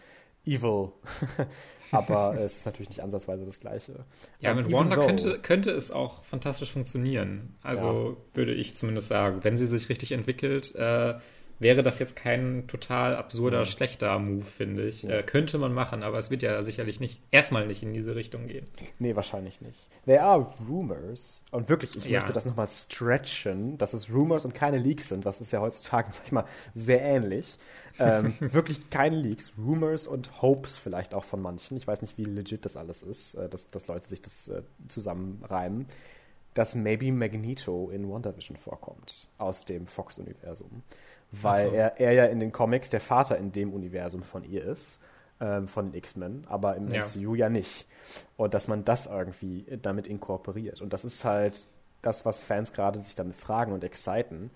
Evil. 0.46 0.92
Aber 1.90 2.34
es 2.40 2.56
ist 2.56 2.66
natürlich 2.66 2.88
nicht 2.88 3.02
ansatzweise 3.02 3.44
das 3.44 3.60
Gleiche. 3.60 4.06
Ja, 4.40 4.54
mit 4.54 4.72
Wanda 4.72 4.96
könnte, 4.96 5.38
könnte 5.40 5.70
es 5.72 5.90
auch 5.90 6.24
fantastisch 6.24 6.72
funktionieren. 6.72 7.56
Also 7.62 8.16
würde 8.32 8.54
ich 8.54 8.74
zumindest 8.74 9.08
sagen, 9.08 9.40
wenn 9.42 9.58
sie 9.58 9.66
sich 9.66 9.88
richtig 9.88 10.12
entwickelt. 10.12 10.74
Äh, 10.76 11.14
wäre 11.58 11.82
das 11.82 11.98
jetzt 11.98 12.16
kein 12.16 12.66
total 12.66 13.16
absurder, 13.16 13.60
mhm. 13.60 13.64
schlechter 13.66 14.18
Move, 14.18 14.44
finde 14.44 14.86
ich. 14.86 15.08
Äh, 15.08 15.22
könnte 15.22 15.58
man 15.58 15.72
machen, 15.72 16.02
aber 16.02 16.18
es 16.18 16.30
wird 16.30 16.42
ja 16.42 16.62
sicherlich 16.62 17.00
nicht, 17.00 17.20
erstmal 17.30 17.66
nicht 17.66 17.82
in 17.82 17.94
diese 17.94 18.14
Richtung 18.14 18.46
gehen. 18.46 18.66
Nee, 18.98 19.16
wahrscheinlich 19.16 19.60
nicht. 19.60 19.78
There 20.04 20.22
are 20.22 20.52
rumors, 20.68 21.44
und 21.50 21.68
wirklich, 21.68 21.96
ich 21.96 22.04
ja. 22.04 22.18
möchte 22.18 22.32
das 22.32 22.44
nochmal 22.44 22.66
stretchen, 22.66 23.78
dass 23.78 23.94
es 23.94 24.12
Rumors 24.12 24.44
und 24.44 24.54
keine 24.54 24.78
Leaks 24.78 25.08
sind, 25.08 25.24
das 25.24 25.40
ist 25.40 25.52
ja 25.52 25.60
heutzutage 25.60 26.10
manchmal 26.18 26.44
sehr 26.72 27.00
ähnlich. 27.00 27.58
Ähm, 27.98 28.34
wirklich 28.40 28.90
keine 28.90 29.16
Leaks, 29.16 29.52
Rumors 29.56 30.06
und 30.06 30.42
Hopes 30.42 30.76
vielleicht 30.76 31.14
auch 31.14 31.24
von 31.24 31.40
manchen. 31.40 31.76
Ich 31.76 31.86
weiß 31.86 32.02
nicht, 32.02 32.18
wie 32.18 32.24
legit 32.24 32.64
das 32.66 32.76
alles 32.76 33.02
ist, 33.02 33.34
äh, 33.34 33.48
dass, 33.48 33.70
dass 33.70 33.86
Leute 33.86 34.06
sich 34.06 34.20
das 34.20 34.48
äh, 34.48 34.62
zusammenreimen 34.88 35.86
dass 36.56 36.74
maybe 36.74 37.12
Magneto 37.12 37.90
in 37.90 38.08
WandaVision 38.08 38.56
vorkommt 38.56 39.28
aus 39.36 39.66
dem 39.66 39.86
Fox-Universum 39.86 40.82
weil 41.32 41.68
so. 41.68 41.74
er, 41.74 42.00
er 42.00 42.12
ja 42.12 42.24
in 42.26 42.40
den 42.40 42.52
Comics 42.52 42.90
der 42.90 43.00
Vater 43.00 43.36
in 43.36 43.52
dem 43.52 43.72
Universum 43.72 44.22
von 44.22 44.44
ihr 44.44 44.64
ist, 44.64 45.00
ähm, 45.40 45.68
von 45.68 45.86
den 45.86 45.94
X-Men, 45.94 46.44
aber 46.48 46.76
im 46.76 46.92
ja. 46.92 47.02
MCU 47.02 47.34
ja 47.34 47.48
nicht. 47.48 47.86
Und 48.36 48.54
dass 48.54 48.68
man 48.68 48.84
das 48.84 49.06
irgendwie 49.06 49.66
damit 49.82 50.06
inkorporiert. 50.06 50.80
Und 50.80 50.92
das 50.92 51.04
ist 51.04 51.24
halt 51.24 51.66
das, 52.02 52.24
was 52.24 52.40
Fans 52.40 52.72
gerade 52.72 53.00
sich 53.00 53.14
dann 53.14 53.32
fragen 53.32 53.72
und 53.72 53.84
exciten. 53.84 54.50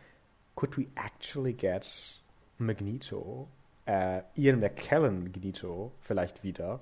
Could 0.55 0.79
we 0.79 0.87
actually 0.95 1.53
get 1.53 2.21
Magneto, 2.59 3.49
äh, 3.87 4.23
Ian 4.37 4.61
McKellen 4.61 5.25
Magneto 5.25 5.93
vielleicht 6.01 6.45
wieder? 6.45 6.81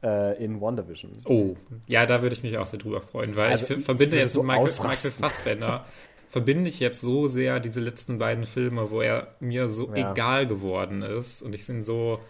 Äh, 0.00 0.44
in 0.44 0.60
WandaVision. 0.60 1.10
Oh, 1.24 1.56
ja, 1.88 2.06
da 2.06 2.22
würde 2.22 2.36
ich 2.36 2.44
mich 2.44 2.56
auch 2.56 2.66
sehr 2.66 2.78
drüber 2.78 3.00
freuen, 3.00 3.34
weil 3.34 3.50
also 3.50 3.64
ich, 3.64 3.78
ich 3.80 3.84
verbinde 3.84 4.16
jetzt 4.16 4.32
so 4.32 4.44
Michael, 4.44 4.62
Michael 4.66 5.10
Fassbender 5.10 5.86
verbinde 6.28 6.68
ich 6.68 6.80
jetzt 6.80 7.00
so 7.00 7.26
sehr 7.26 7.60
diese 7.60 7.80
letzten 7.80 8.18
beiden 8.18 8.44
Filme, 8.44 8.90
wo 8.90 9.00
er 9.00 9.34
mir 9.40 9.68
so 9.68 9.94
ja. 9.94 10.12
egal 10.12 10.46
geworden 10.46 11.02
ist 11.02 11.42
und 11.42 11.54
ich 11.54 11.68
ihn 11.68 11.82
so 11.82 12.20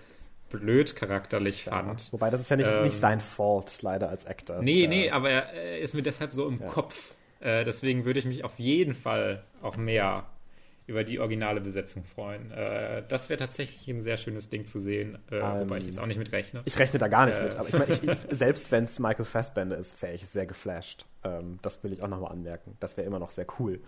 blöd 0.51 0.97
charakterlich 0.97 1.67
ja. 1.67 1.73
fand. 1.73 2.13
Wobei 2.13 2.31
das 2.31 2.41
ist 2.41 2.51
ja 2.51 2.57
nicht, 2.57 2.71
ähm, 2.71 2.85
nicht 2.85 2.97
sein 2.97 3.21
Fault, 3.21 3.83
leider 3.83 4.09
als 4.09 4.27
Actor. 4.27 4.63
Nee, 4.63 4.87
nee, 4.87 5.11
aber 5.11 5.31
er, 5.31 5.79
ist 5.79 5.95
mir 5.95 6.03
deshalb 6.03 6.33
so 6.33 6.47
im. 6.49 6.59
Kopf. 6.59 7.15
Äh, 7.41 7.65
deswegen 7.65 8.05
würde 8.05 8.19
ich 8.19 8.27
mich 8.27 8.45
auf 8.45 8.59
jeden 8.59 8.95
Fall 8.95 9.45
auch 9.63 9.77
mehr 9.77 10.27
über 10.89 11.05
die 11.05 11.21
originale 11.21 11.61
Besetzung 11.61 12.03
freuen. 12.03 12.51
Äh, 12.51 13.03
das 13.07 13.29
wäre 13.29 13.39
tatsächlich 13.39 13.87
ein 13.89 14.03
sehr 14.03 14.17
schönes 14.17 14.49
Ding 14.49 14.67
zu 14.67 14.81
sehen, 14.81 15.19
äh, 15.31 15.39
um, 15.39 15.61
wobei 15.61 15.79
ich 15.79 15.87
jetzt 15.87 16.01
auch 16.01 16.07
nicht 16.07 16.17
mit 16.17 16.33
rechne. 16.33 16.63
Ich 16.65 16.79
rechne 16.79 16.99
da 16.99 17.09
gar 17.09 17.27
nicht 17.27 17.39
äh, 17.39 17.45
mit, 17.45 17.57
aber 17.57 17.69
ich 17.69 17.75
meine, 17.75 18.17
selbst 18.31 18.73
wenn 18.73 18.85
es 18.85 18.99
Michael 18.99 19.27
Fassbender 19.27 19.77
ist, 19.77 20.01
wäre 20.03 20.15
ich 20.15 20.27
sehr 20.27 20.47
geflasht. 20.47 21.05
Ähm, 21.25 21.59
das 21.61 21.85
will 21.85 21.93
ich 21.93 22.03
auch 22.03 22.09
nochmal 22.09 22.33
anmerken. 22.33 22.77
Das 22.81 22.97
wäre 22.97 23.07
immer 23.07 23.19
noch 23.19 23.31
sehr 23.31 23.47
cool. 23.59 23.81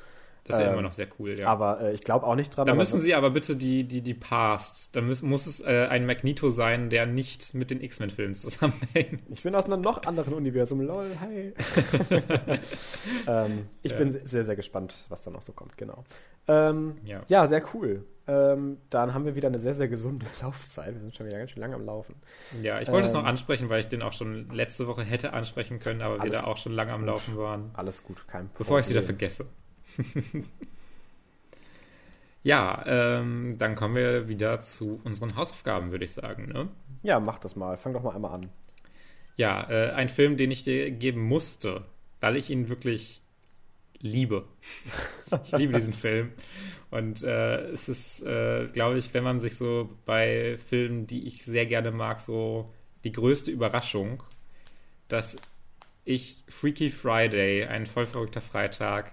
Das 0.45 0.59
wäre 0.59 0.69
ähm, 0.69 0.75
immer 0.75 0.83
noch 0.83 0.93
sehr 0.93 1.09
cool, 1.19 1.39
ja. 1.39 1.49
Aber 1.49 1.81
äh, 1.81 1.93
ich 1.93 2.03
glaube 2.03 2.27
auch 2.27 2.35
nicht 2.35 2.57
dran. 2.57 2.67
Da 2.67 2.75
müssen 2.75 3.01
sie 3.01 3.15
aber 3.15 3.31
bitte 3.31 3.57
die, 3.57 3.85
die, 3.85 4.03
die 4.03 4.15
Past. 4.15 4.97
Da 4.97 5.01
muss, 5.01 5.23
muss 5.23 5.47
es 5.47 5.61
äh, 5.61 5.87
ein 5.89 6.07
Magneto 6.07 6.49
sein, 6.49 6.91
der 6.91 7.07
nicht 7.07 7.55
mit 7.55 7.71
den 7.71 7.81
X-Men-Filmen 7.81 8.35
zusammenhängt. 8.35 9.23
Ich 9.31 9.45
bin 9.45 9.55
aus 9.55 9.67
einem 9.67 9.81
noch 9.81 10.03
anderen 10.05 10.35
Universum. 10.35 10.81
Lol, 10.81 11.11
hi. 11.21 11.55
ähm, 13.27 13.67
ich 13.83 13.93
ja. 13.93 13.99
bin 13.99 14.11
sehr, 14.11 14.45
sehr 14.45 14.57
gespannt, 14.57 15.07
was 15.09 15.23
da 15.23 15.31
noch 15.31 15.43
so 15.43 15.53
kommt, 15.53 15.77
genau. 15.77 16.05
Ähm, 16.49 16.97
ja. 17.05 17.21
ja. 17.29 17.47
sehr 17.47 17.63
cool. 17.75 18.05
Ähm, 18.27 18.79
dann 18.91 19.15
haben 19.15 19.25
wir 19.25 19.35
wieder 19.35 19.49
eine 19.49 19.59
sehr, 19.59 19.75
sehr 19.75 19.89
gesunde 19.89 20.27
Laufzeit. 20.43 20.95
Wir 20.95 21.01
sind 21.01 21.17
schon 21.17 21.27
wieder 21.27 21.39
ganz 21.39 21.51
schön 21.51 21.61
lange 21.61 21.75
am 21.75 21.85
Laufen. 21.85 22.15
Ja, 22.63 22.81
ich 22.81 22.89
wollte 22.89 23.07
es 23.07 23.13
noch 23.13 23.21
ähm, 23.21 23.27
ansprechen, 23.27 23.69
weil 23.69 23.81
ich 23.81 23.89
den 23.89 24.03
auch 24.03 24.13
schon 24.13 24.51
letzte 24.51 24.87
Woche 24.87 25.03
hätte 25.03 25.33
ansprechen 25.33 25.79
können, 25.79 26.03
aber 26.03 26.23
wir 26.23 26.31
da 26.31 26.45
auch 26.45 26.57
schon 26.57 26.73
lange 26.73 26.93
am 26.93 27.01
gut. 27.01 27.09
Laufen 27.09 27.37
waren. 27.37 27.71
Alles 27.75 28.03
gut, 28.03 28.27
kein 28.29 28.49
Problem. 28.49 28.59
Bevor 28.59 28.79
ich 28.79 28.87
es 28.87 28.91
wieder 28.91 29.03
vergesse. 29.03 29.47
ja, 32.43 32.85
ähm, 32.87 33.57
dann 33.59 33.75
kommen 33.75 33.97
wir 33.97 34.29
wieder 34.29 34.61
zu 34.61 35.01
unseren 35.05 35.37
Hausaufgaben, 35.37 35.91
würde 35.91 36.05
ich 36.05 36.13
sagen. 36.13 36.49
Ne? 36.49 36.69
Ja, 37.03 37.21
mach 37.21 37.39
das 37.39 37.57
mal. 37.57 37.77
Fang 37.77 37.93
doch 37.93 38.03
mal 38.03 38.15
einmal 38.15 38.33
an. 38.33 38.49
Ja, 39.37 39.69
äh, 39.71 39.91
ein 39.93 40.09
Film, 40.09 40.37
den 40.37 40.51
ich 40.51 40.65
dir 40.65 40.91
geben 40.91 41.23
musste, 41.23 41.85
weil 42.21 42.37
ich 42.37 42.51
ihn 42.51 42.69
wirklich 42.69 43.23
liebe. 44.01 44.45
ich 45.45 45.53
liebe 45.53 45.75
diesen 45.75 45.95
Film. 45.95 46.33
Und 46.91 47.23
äh, 47.23 47.69
es 47.71 47.89
ist, 47.89 48.23
äh, 48.23 48.67
glaube 48.73 48.99
ich, 48.99 49.15
wenn 49.15 49.23
man 49.23 49.41
sich 49.41 49.57
so 49.57 49.89
bei 50.07 50.59
Filmen, 50.69 51.07
die 51.07 51.27
ich 51.27 51.45
sehr 51.45 51.67
gerne 51.67 51.93
mag, 51.93 52.21
so 52.21 52.73
die 53.05 53.13
größte 53.13 53.51
Überraschung, 53.51 54.23
dass 55.09 55.37
ich 56.05 56.45
Freaky 56.49 56.91
Friday, 56.91 57.65
ein 57.65 57.87
vollverrückter 57.87 58.41
Freitag, 58.41 59.13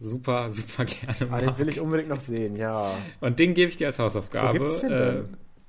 super, 0.00 0.50
super 0.50 0.84
gerne 0.84 1.26
mag. 1.30 1.42
Ah, 1.42 1.46
den 1.46 1.58
will 1.58 1.68
ich 1.68 1.80
unbedingt 1.80 2.08
noch 2.08 2.20
sehen, 2.20 2.56
ja. 2.56 2.92
Und 3.20 3.38
den 3.38 3.54
gebe 3.54 3.70
ich 3.70 3.76
dir 3.76 3.88
als 3.88 3.98
Hausaufgabe. 3.98 4.60
Wo 4.60 4.64
gibt's 4.64 4.80
den 4.80 4.90
denn? 4.90 5.16
Äh, 5.16 5.22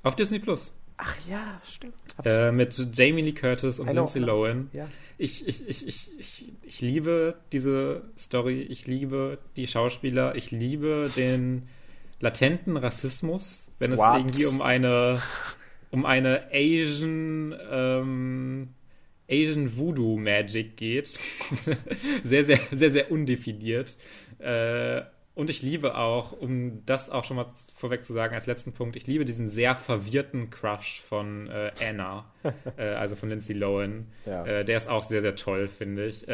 auf 0.04 0.16
Disney 0.16 0.40
Plus. 0.40 0.76
Ach 0.98 1.16
ja, 1.30 1.62
stimmt. 1.64 1.94
Äh, 2.26 2.52
mit 2.52 2.76
Jamie 2.94 3.22
Lee 3.22 3.34
Curtis 3.34 3.80
und 3.80 3.94
Lindsay 3.94 4.20
Lohan. 4.20 4.70
Ja. 4.74 4.88
Ich, 5.20 5.48
ich, 5.48 5.68
ich, 5.68 5.88
ich, 5.88 6.12
ich, 6.18 6.54
ich 6.64 6.82
liebe 6.82 7.36
diese 7.52 8.02
Story, 8.18 8.62
ich 8.62 8.88
liebe 8.88 9.38
die 9.56 9.68
Schauspieler, 9.68 10.36
ich 10.36 10.50
liebe 10.50 11.10
den 11.16 11.68
latenten 12.20 12.78
Rassismus, 12.78 13.72
wenn 13.78 13.92
es 13.92 14.00
What? 14.00 14.18
irgendwie 14.18 14.46
um 14.46 14.62
eine 14.62 15.22
um 15.92 16.06
eine 16.06 16.48
Asian 16.52 17.56
ähm, 17.72 18.70
Asian 19.30 19.78
Voodoo 19.78 20.18
Magic 20.18 20.78
geht. 20.78 21.20
sehr, 22.24 22.46
sehr, 22.46 22.60
sehr, 22.72 22.92
sehr 22.92 23.12
undefiniert. 23.12 23.98
Äh, 24.40 25.02
und 25.36 25.52
ich 25.52 25.62
liebe 25.62 25.96
auch, 25.96 26.32
um 26.32 26.84
das 26.86 27.10
auch 27.10 27.24
schon 27.24 27.38
mal 27.38 27.54
vorweg 27.76 28.04
zu 28.04 28.14
sagen, 28.14 28.34
als 28.34 28.48
letzten 28.48 28.74
Punkt, 28.74 28.96
ich 28.96 29.06
liebe 29.06 29.24
diesen 29.24 29.50
sehr 29.50 29.76
verwirrten 29.76 30.50
Crush 30.50 31.02
von 31.02 31.48
äh, 31.48 31.72
Anna, 31.88 32.26
äh, 32.78 32.84
also 32.84 33.16
von 33.16 33.30
Lindsay 33.30 33.54
Lohan. 33.54 34.08
Ja. 34.26 34.46
Äh, 34.46 34.66
der 34.66 34.78
ist 34.78 34.90
auch 34.90 35.04
sehr, 35.04 35.22
sehr 35.22 35.36
toll, 35.36 35.68
finde 35.68 36.08
ich. 36.08 36.28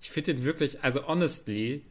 Ich 0.00 0.10
finde 0.10 0.34
den 0.34 0.44
wirklich, 0.44 0.82
also 0.82 1.06
honestly, 1.06 1.84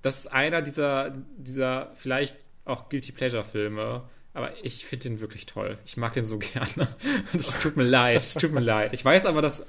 das 0.00 0.20
ist 0.20 0.26
einer 0.28 0.62
dieser, 0.62 1.14
dieser 1.36 1.92
vielleicht 1.94 2.36
auch 2.64 2.88
Guilty 2.88 3.12
Pleasure 3.12 3.44
Filme, 3.44 4.04
aber 4.36 4.52
ich 4.62 4.84
finde 4.84 5.08
den 5.08 5.20
wirklich 5.20 5.46
toll. 5.46 5.78
Ich 5.86 5.96
mag 5.96 6.12
den 6.12 6.26
so 6.26 6.38
gerne. 6.38 6.94
Und 7.32 7.40
es 7.40 7.58
tut 7.58 7.74
mir 7.76 7.84
leid, 7.84 8.18
es 8.18 8.34
tut 8.34 8.52
mir 8.52 8.60
leid. 8.60 8.92
Ich 8.92 9.02
weiß 9.02 9.24
aber, 9.24 9.40
dass 9.40 9.64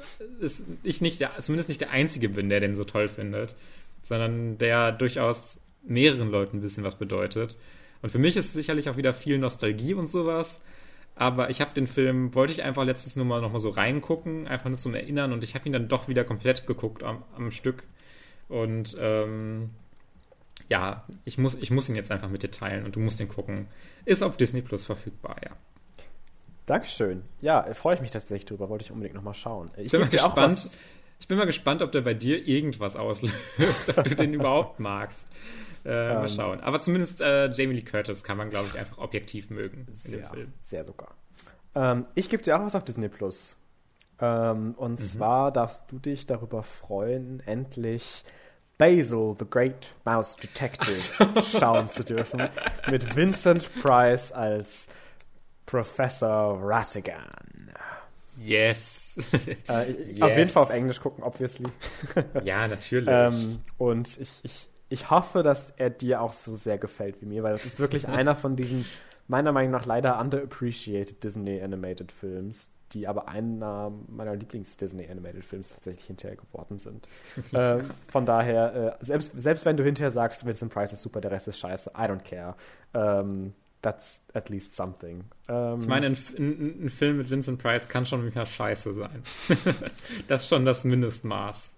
ich 0.83 0.99
nicht 0.99 1.21
der, 1.21 1.31
zumindest 1.39 1.69
nicht 1.69 1.79
der 1.79 1.91
Einzige 1.91 2.27
bin, 2.27 2.49
der 2.49 2.59
den 2.59 2.75
so 2.75 2.83
toll 2.83 3.07
findet, 3.07 3.55
sondern 4.03 4.57
der 4.57 4.91
durchaus 4.91 5.61
mehreren 5.83 6.29
Leuten 6.29 6.57
ein 6.57 6.61
bisschen 6.61 6.83
was 6.83 6.95
bedeutet. 6.95 7.57
Und 8.01 8.09
für 8.09 8.19
mich 8.19 8.35
ist 8.35 8.47
es 8.47 8.53
sicherlich 8.53 8.89
auch 8.89 8.97
wieder 8.97 9.13
viel 9.13 9.37
Nostalgie 9.37 9.93
und 9.93 10.11
sowas. 10.11 10.59
Aber 11.15 11.49
ich 11.49 11.61
habe 11.61 11.73
den 11.73 11.87
Film, 11.87 12.35
wollte 12.35 12.51
ich 12.51 12.61
einfach 12.61 12.83
letztens 12.83 13.15
nur 13.15 13.25
mal 13.25 13.39
nochmal 13.39 13.61
so 13.61 13.69
reingucken, 13.69 14.47
einfach 14.47 14.67
nur 14.69 14.77
zum 14.77 14.95
Erinnern. 14.95 15.31
Und 15.31 15.45
ich 15.45 15.55
habe 15.55 15.65
ihn 15.65 15.73
dann 15.73 15.87
doch 15.87 16.09
wieder 16.09 16.25
komplett 16.25 16.67
geguckt 16.67 17.03
am, 17.03 17.23
am 17.37 17.51
Stück. 17.51 17.83
Und 18.49 18.97
ähm, 18.99 19.69
ja, 20.69 21.05
ich 21.25 21.37
muss, 21.37 21.55
ich 21.55 21.71
muss 21.71 21.89
ihn 21.89 21.95
jetzt 21.95 22.11
einfach 22.11 22.29
mit 22.29 22.43
dir 22.43 22.51
teilen 22.51 22.85
und 22.85 22.95
du 22.95 22.99
musst 22.99 23.19
ihn 23.19 23.27
gucken. 23.27 23.67
Ist 24.05 24.21
auf 24.21 24.37
Disney 24.37 24.61
Plus 24.61 24.83
verfügbar, 24.83 25.37
ja. 25.43 25.51
Dankeschön. 26.65 27.23
Ja, 27.39 27.73
freue 27.73 27.95
ich 27.95 28.01
mich 28.01 28.11
tatsächlich 28.11 28.45
drüber. 28.45 28.69
Wollte 28.69 28.83
ich 28.83 28.91
unbedingt 28.91 29.15
nochmal 29.15 29.33
schauen. 29.33 29.71
Ich 29.77 29.91
bin 29.91 30.01
mal 30.01 30.09
gespannt. 30.09 30.69
Ich 31.19 31.27
bin 31.27 31.37
mal 31.37 31.45
gespannt, 31.45 31.81
ob 31.81 31.91
der 31.91 32.01
bei 32.01 32.13
dir 32.13 32.45
irgendwas 32.45 32.95
auslöst, 32.95 33.89
ob 33.97 34.03
du 34.03 34.15
den 34.15 34.33
überhaupt 34.33 34.79
magst. 34.79 35.25
Äh, 35.85 35.89
mal 35.89 36.21
ähm, 36.21 36.27
schauen. 36.27 36.59
Aber 36.59 36.79
zumindest 36.79 37.21
äh, 37.21 37.49
Jamie 37.51 37.75
Lee 37.75 37.81
Curtis 37.81 38.23
kann 38.23 38.37
man, 38.37 38.49
glaube 38.49 38.67
ich, 38.71 38.77
einfach 38.77 38.97
objektiv 38.97 39.49
mögen 39.49 39.87
sehr, 39.91 40.19
in 40.19 40.25
dem 40.25 40.31
Film. 40.31 40.53
Sehr 40.61 40.85
sogar. 40.85 41.15
Ähm, 41.73 42.05
ich 42.13 42.29
gebe 42.29 42.43
dir 42.43 42.57
auch 42.57 42.65
was 42.65 42.75
auf 42.75 42.83
Disney 42.83 43.07
Plus. 43.07 43.57
Ähm, 44.19 44.73
und 44.77 44.93
mhm. 44.93 44.97
zwar 44.97 45.51
darfst 45.51 45.91
du 45.91 45.99
dich 45.99 46.27
darüber 46.27 46.63
freuen, 46.63 47.41
endlich 47.45 48.23
Basil, 48.77 49.35
the 49.39 49.45
Great 49.49 49.93
Mouse 50.05 50.35
Detective, 50.35 50.99
schauen 51.41 51.89
zu 51.89 52.03
dürfen. 52.03 52.49
Mit 52.89 53.15
Vincent 53.15 53.69
Price 53.81 54.31
als 54.31 54.87
Professor 55.65 56.59
Rattigan. 56.61 57.71
Yes. 58.39 59.17
Äh, 59.67 59.91
yes. 59.91 60.21
Auf 60.21 60.37
jeden 60.37 60.49
Fall 60.49 60.63
auf 60.63 60.69
Englisch 60.69 61.01
gucken, 61.01 61.23
obviously. 61.23 61.65
ja, 62.43 62.67
natürlich. 62.67 63.09
Ähm, 63.11 63.59
und 63.79 64.19
ich, 64.19 64.41
ich 64.43 64.69
ich 64.89 65.09
hoffe, 65.09 65.43
dass 65.43 65.71
er 65.71 65.89
dir 65.89 66.21
auch 66.21 66.33
so 66.33 66.55
sehr 66.55 66.77
gefällt 66.77 67.21
wie 67.21 67.25
mir, 67.25 67.43
weil 67.43 67.51
das 67.51 67.65
ist 67.65 67.79
wirklich 67.79 68.07
einer 68.07 68.35
von 68.35 68.55
diesen, 68.55 68.85
meiner 69.27 69.51
Meinung 69.51 69.71
nach, 69.71 69.85
leider 69.85 70.19
underappreciated 70.19 71.23
Disney 71.23 71.61
Animated 71.61 72.11
Films, 72.11 72.71
die 72.93 73.07
aber 73.07 73.27
einer 73.27 73.91
meiner 74.07 74.35
Lieblings-Disney 74.35 75.07
Animated 75.09 75.43
Films 75.43 75.69
tatsächlich 75.69 76.05
hinterher 76.07 76.37
geworden 76.37 76.79
sind. 76.79 77.07
äh, 77.51 77.79
von 78.09 78.25
daher, 78.25 78.97
äh, 78.99 79.05
selbst, 79.05 79.33
selbst 79.39 79.65
wenn 79.65 79.77
du 79.77 79.83
hinterher 79.83 80.11
sagst, 80.11 80.45
Vincent 80.45 80.71
Price 80.71 80.93
ist 80.93 81.01
super, 81.01 81.21
der 81.21 81.31
Rest 81.31 81.47
ist 81.47 81.59
scheiße, 81.59 81.91
I 81.91 82.03
don't 82.03 82.23
care. 82.23 82.55
Ähm, 82.93 83.53
that's 83.81 84.21
at 84.33 84.49
least 84.49 84.75
something. 84.75 85.25
Ähm, 85.49 85.81
ich 85.81 85.87
meine, 85.87 86.07
ein, 86.07 86.17
ein, 86.37 86.85
ein, 86.85 86.89
Film 86.89 87.17
mit 87.17 87.29
Vincent 87.29 87.61
Price 87.61 87.87
kann 87.87 88.05
schon 88.05 88.23
manchmal 88.23 88.45
scheiße 88.45 88.93
sein. 88.93 89.23
das 90.27 90.43
ist 90.43 90.49
schon 90.49 90.65
das 90.65 90.83
Mindestmaß. 90.83 91.73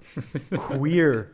Queer 0.52 1.28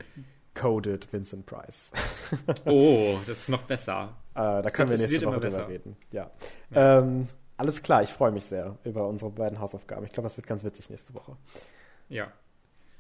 Coded 0.54 1.12
Vincent 1.12 1.46
Price. 1.46 1.92
oh, 2.66 3.18
das 3.28 3.40
ist 3.40 3.50
noch 3.50 3.64
besser. 3.64 4.16
Äh, 4.36 4.62
da 4.62 4.70
können 4.70 4.90
wir 4.90 4.98
nächste 4.98 5.26
Woche 5.26 5.40
drüber 5.40 5.68
reden. 5.68 5.95
Ja. 6.12 6.30
ja. 6.72 6.99
Ähm, 6.99 7.28
alles 7.57 7.82
klar, 7.82 8.03
ich 8.03 8.10
freue 8.12 8.32
mich 8.32 8.45
sehr 8.45 8.78
über 8.84 9.07
unsere 9.07 9.32
beiden 9.32 9.60
Hausaufgaben. 9.60 10.06
Ich 10.06 10.12
glaube, 10.12 10.26
das 10.28 10.36
wird 10.38 10.45
ganz 10.45 10.64
witzig 10.64 10.90
nächste 10.90 11.14
Woche. 11.14 11.38
Ja. 12.10 12.28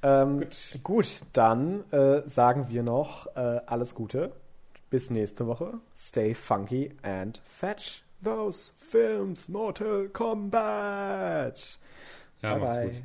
Ähm, 0.01 0.39
gut. 0.39 0.79
gut. 0.83 1.21
dann 1.33 1.91
äh, 1.91 2.21
sagen 2.25 2.69
wir 2.69 2.83
noch 2.83 3.27
äh, 3.35 3.59
alles 3.65 3.95
Gute. 3.95 4.31
Bis 4.89 5.09
nächste 5.09 5.45
Woche. 5.47 5.79
Stay 5.95 6.33
funky 6.33 6.95
and 7.01 7.41
fetch 7.45 8.03
those 8.23 8.71
films. 8.77 9.49
Mortal 9.49 10.07
Kombat. 10.09 11.79
Ja, 12.41 12.53
bye 12.53 12.59
macht's 12.59 12.77
bye. 12.77 12.87
gut. 12.87 13.03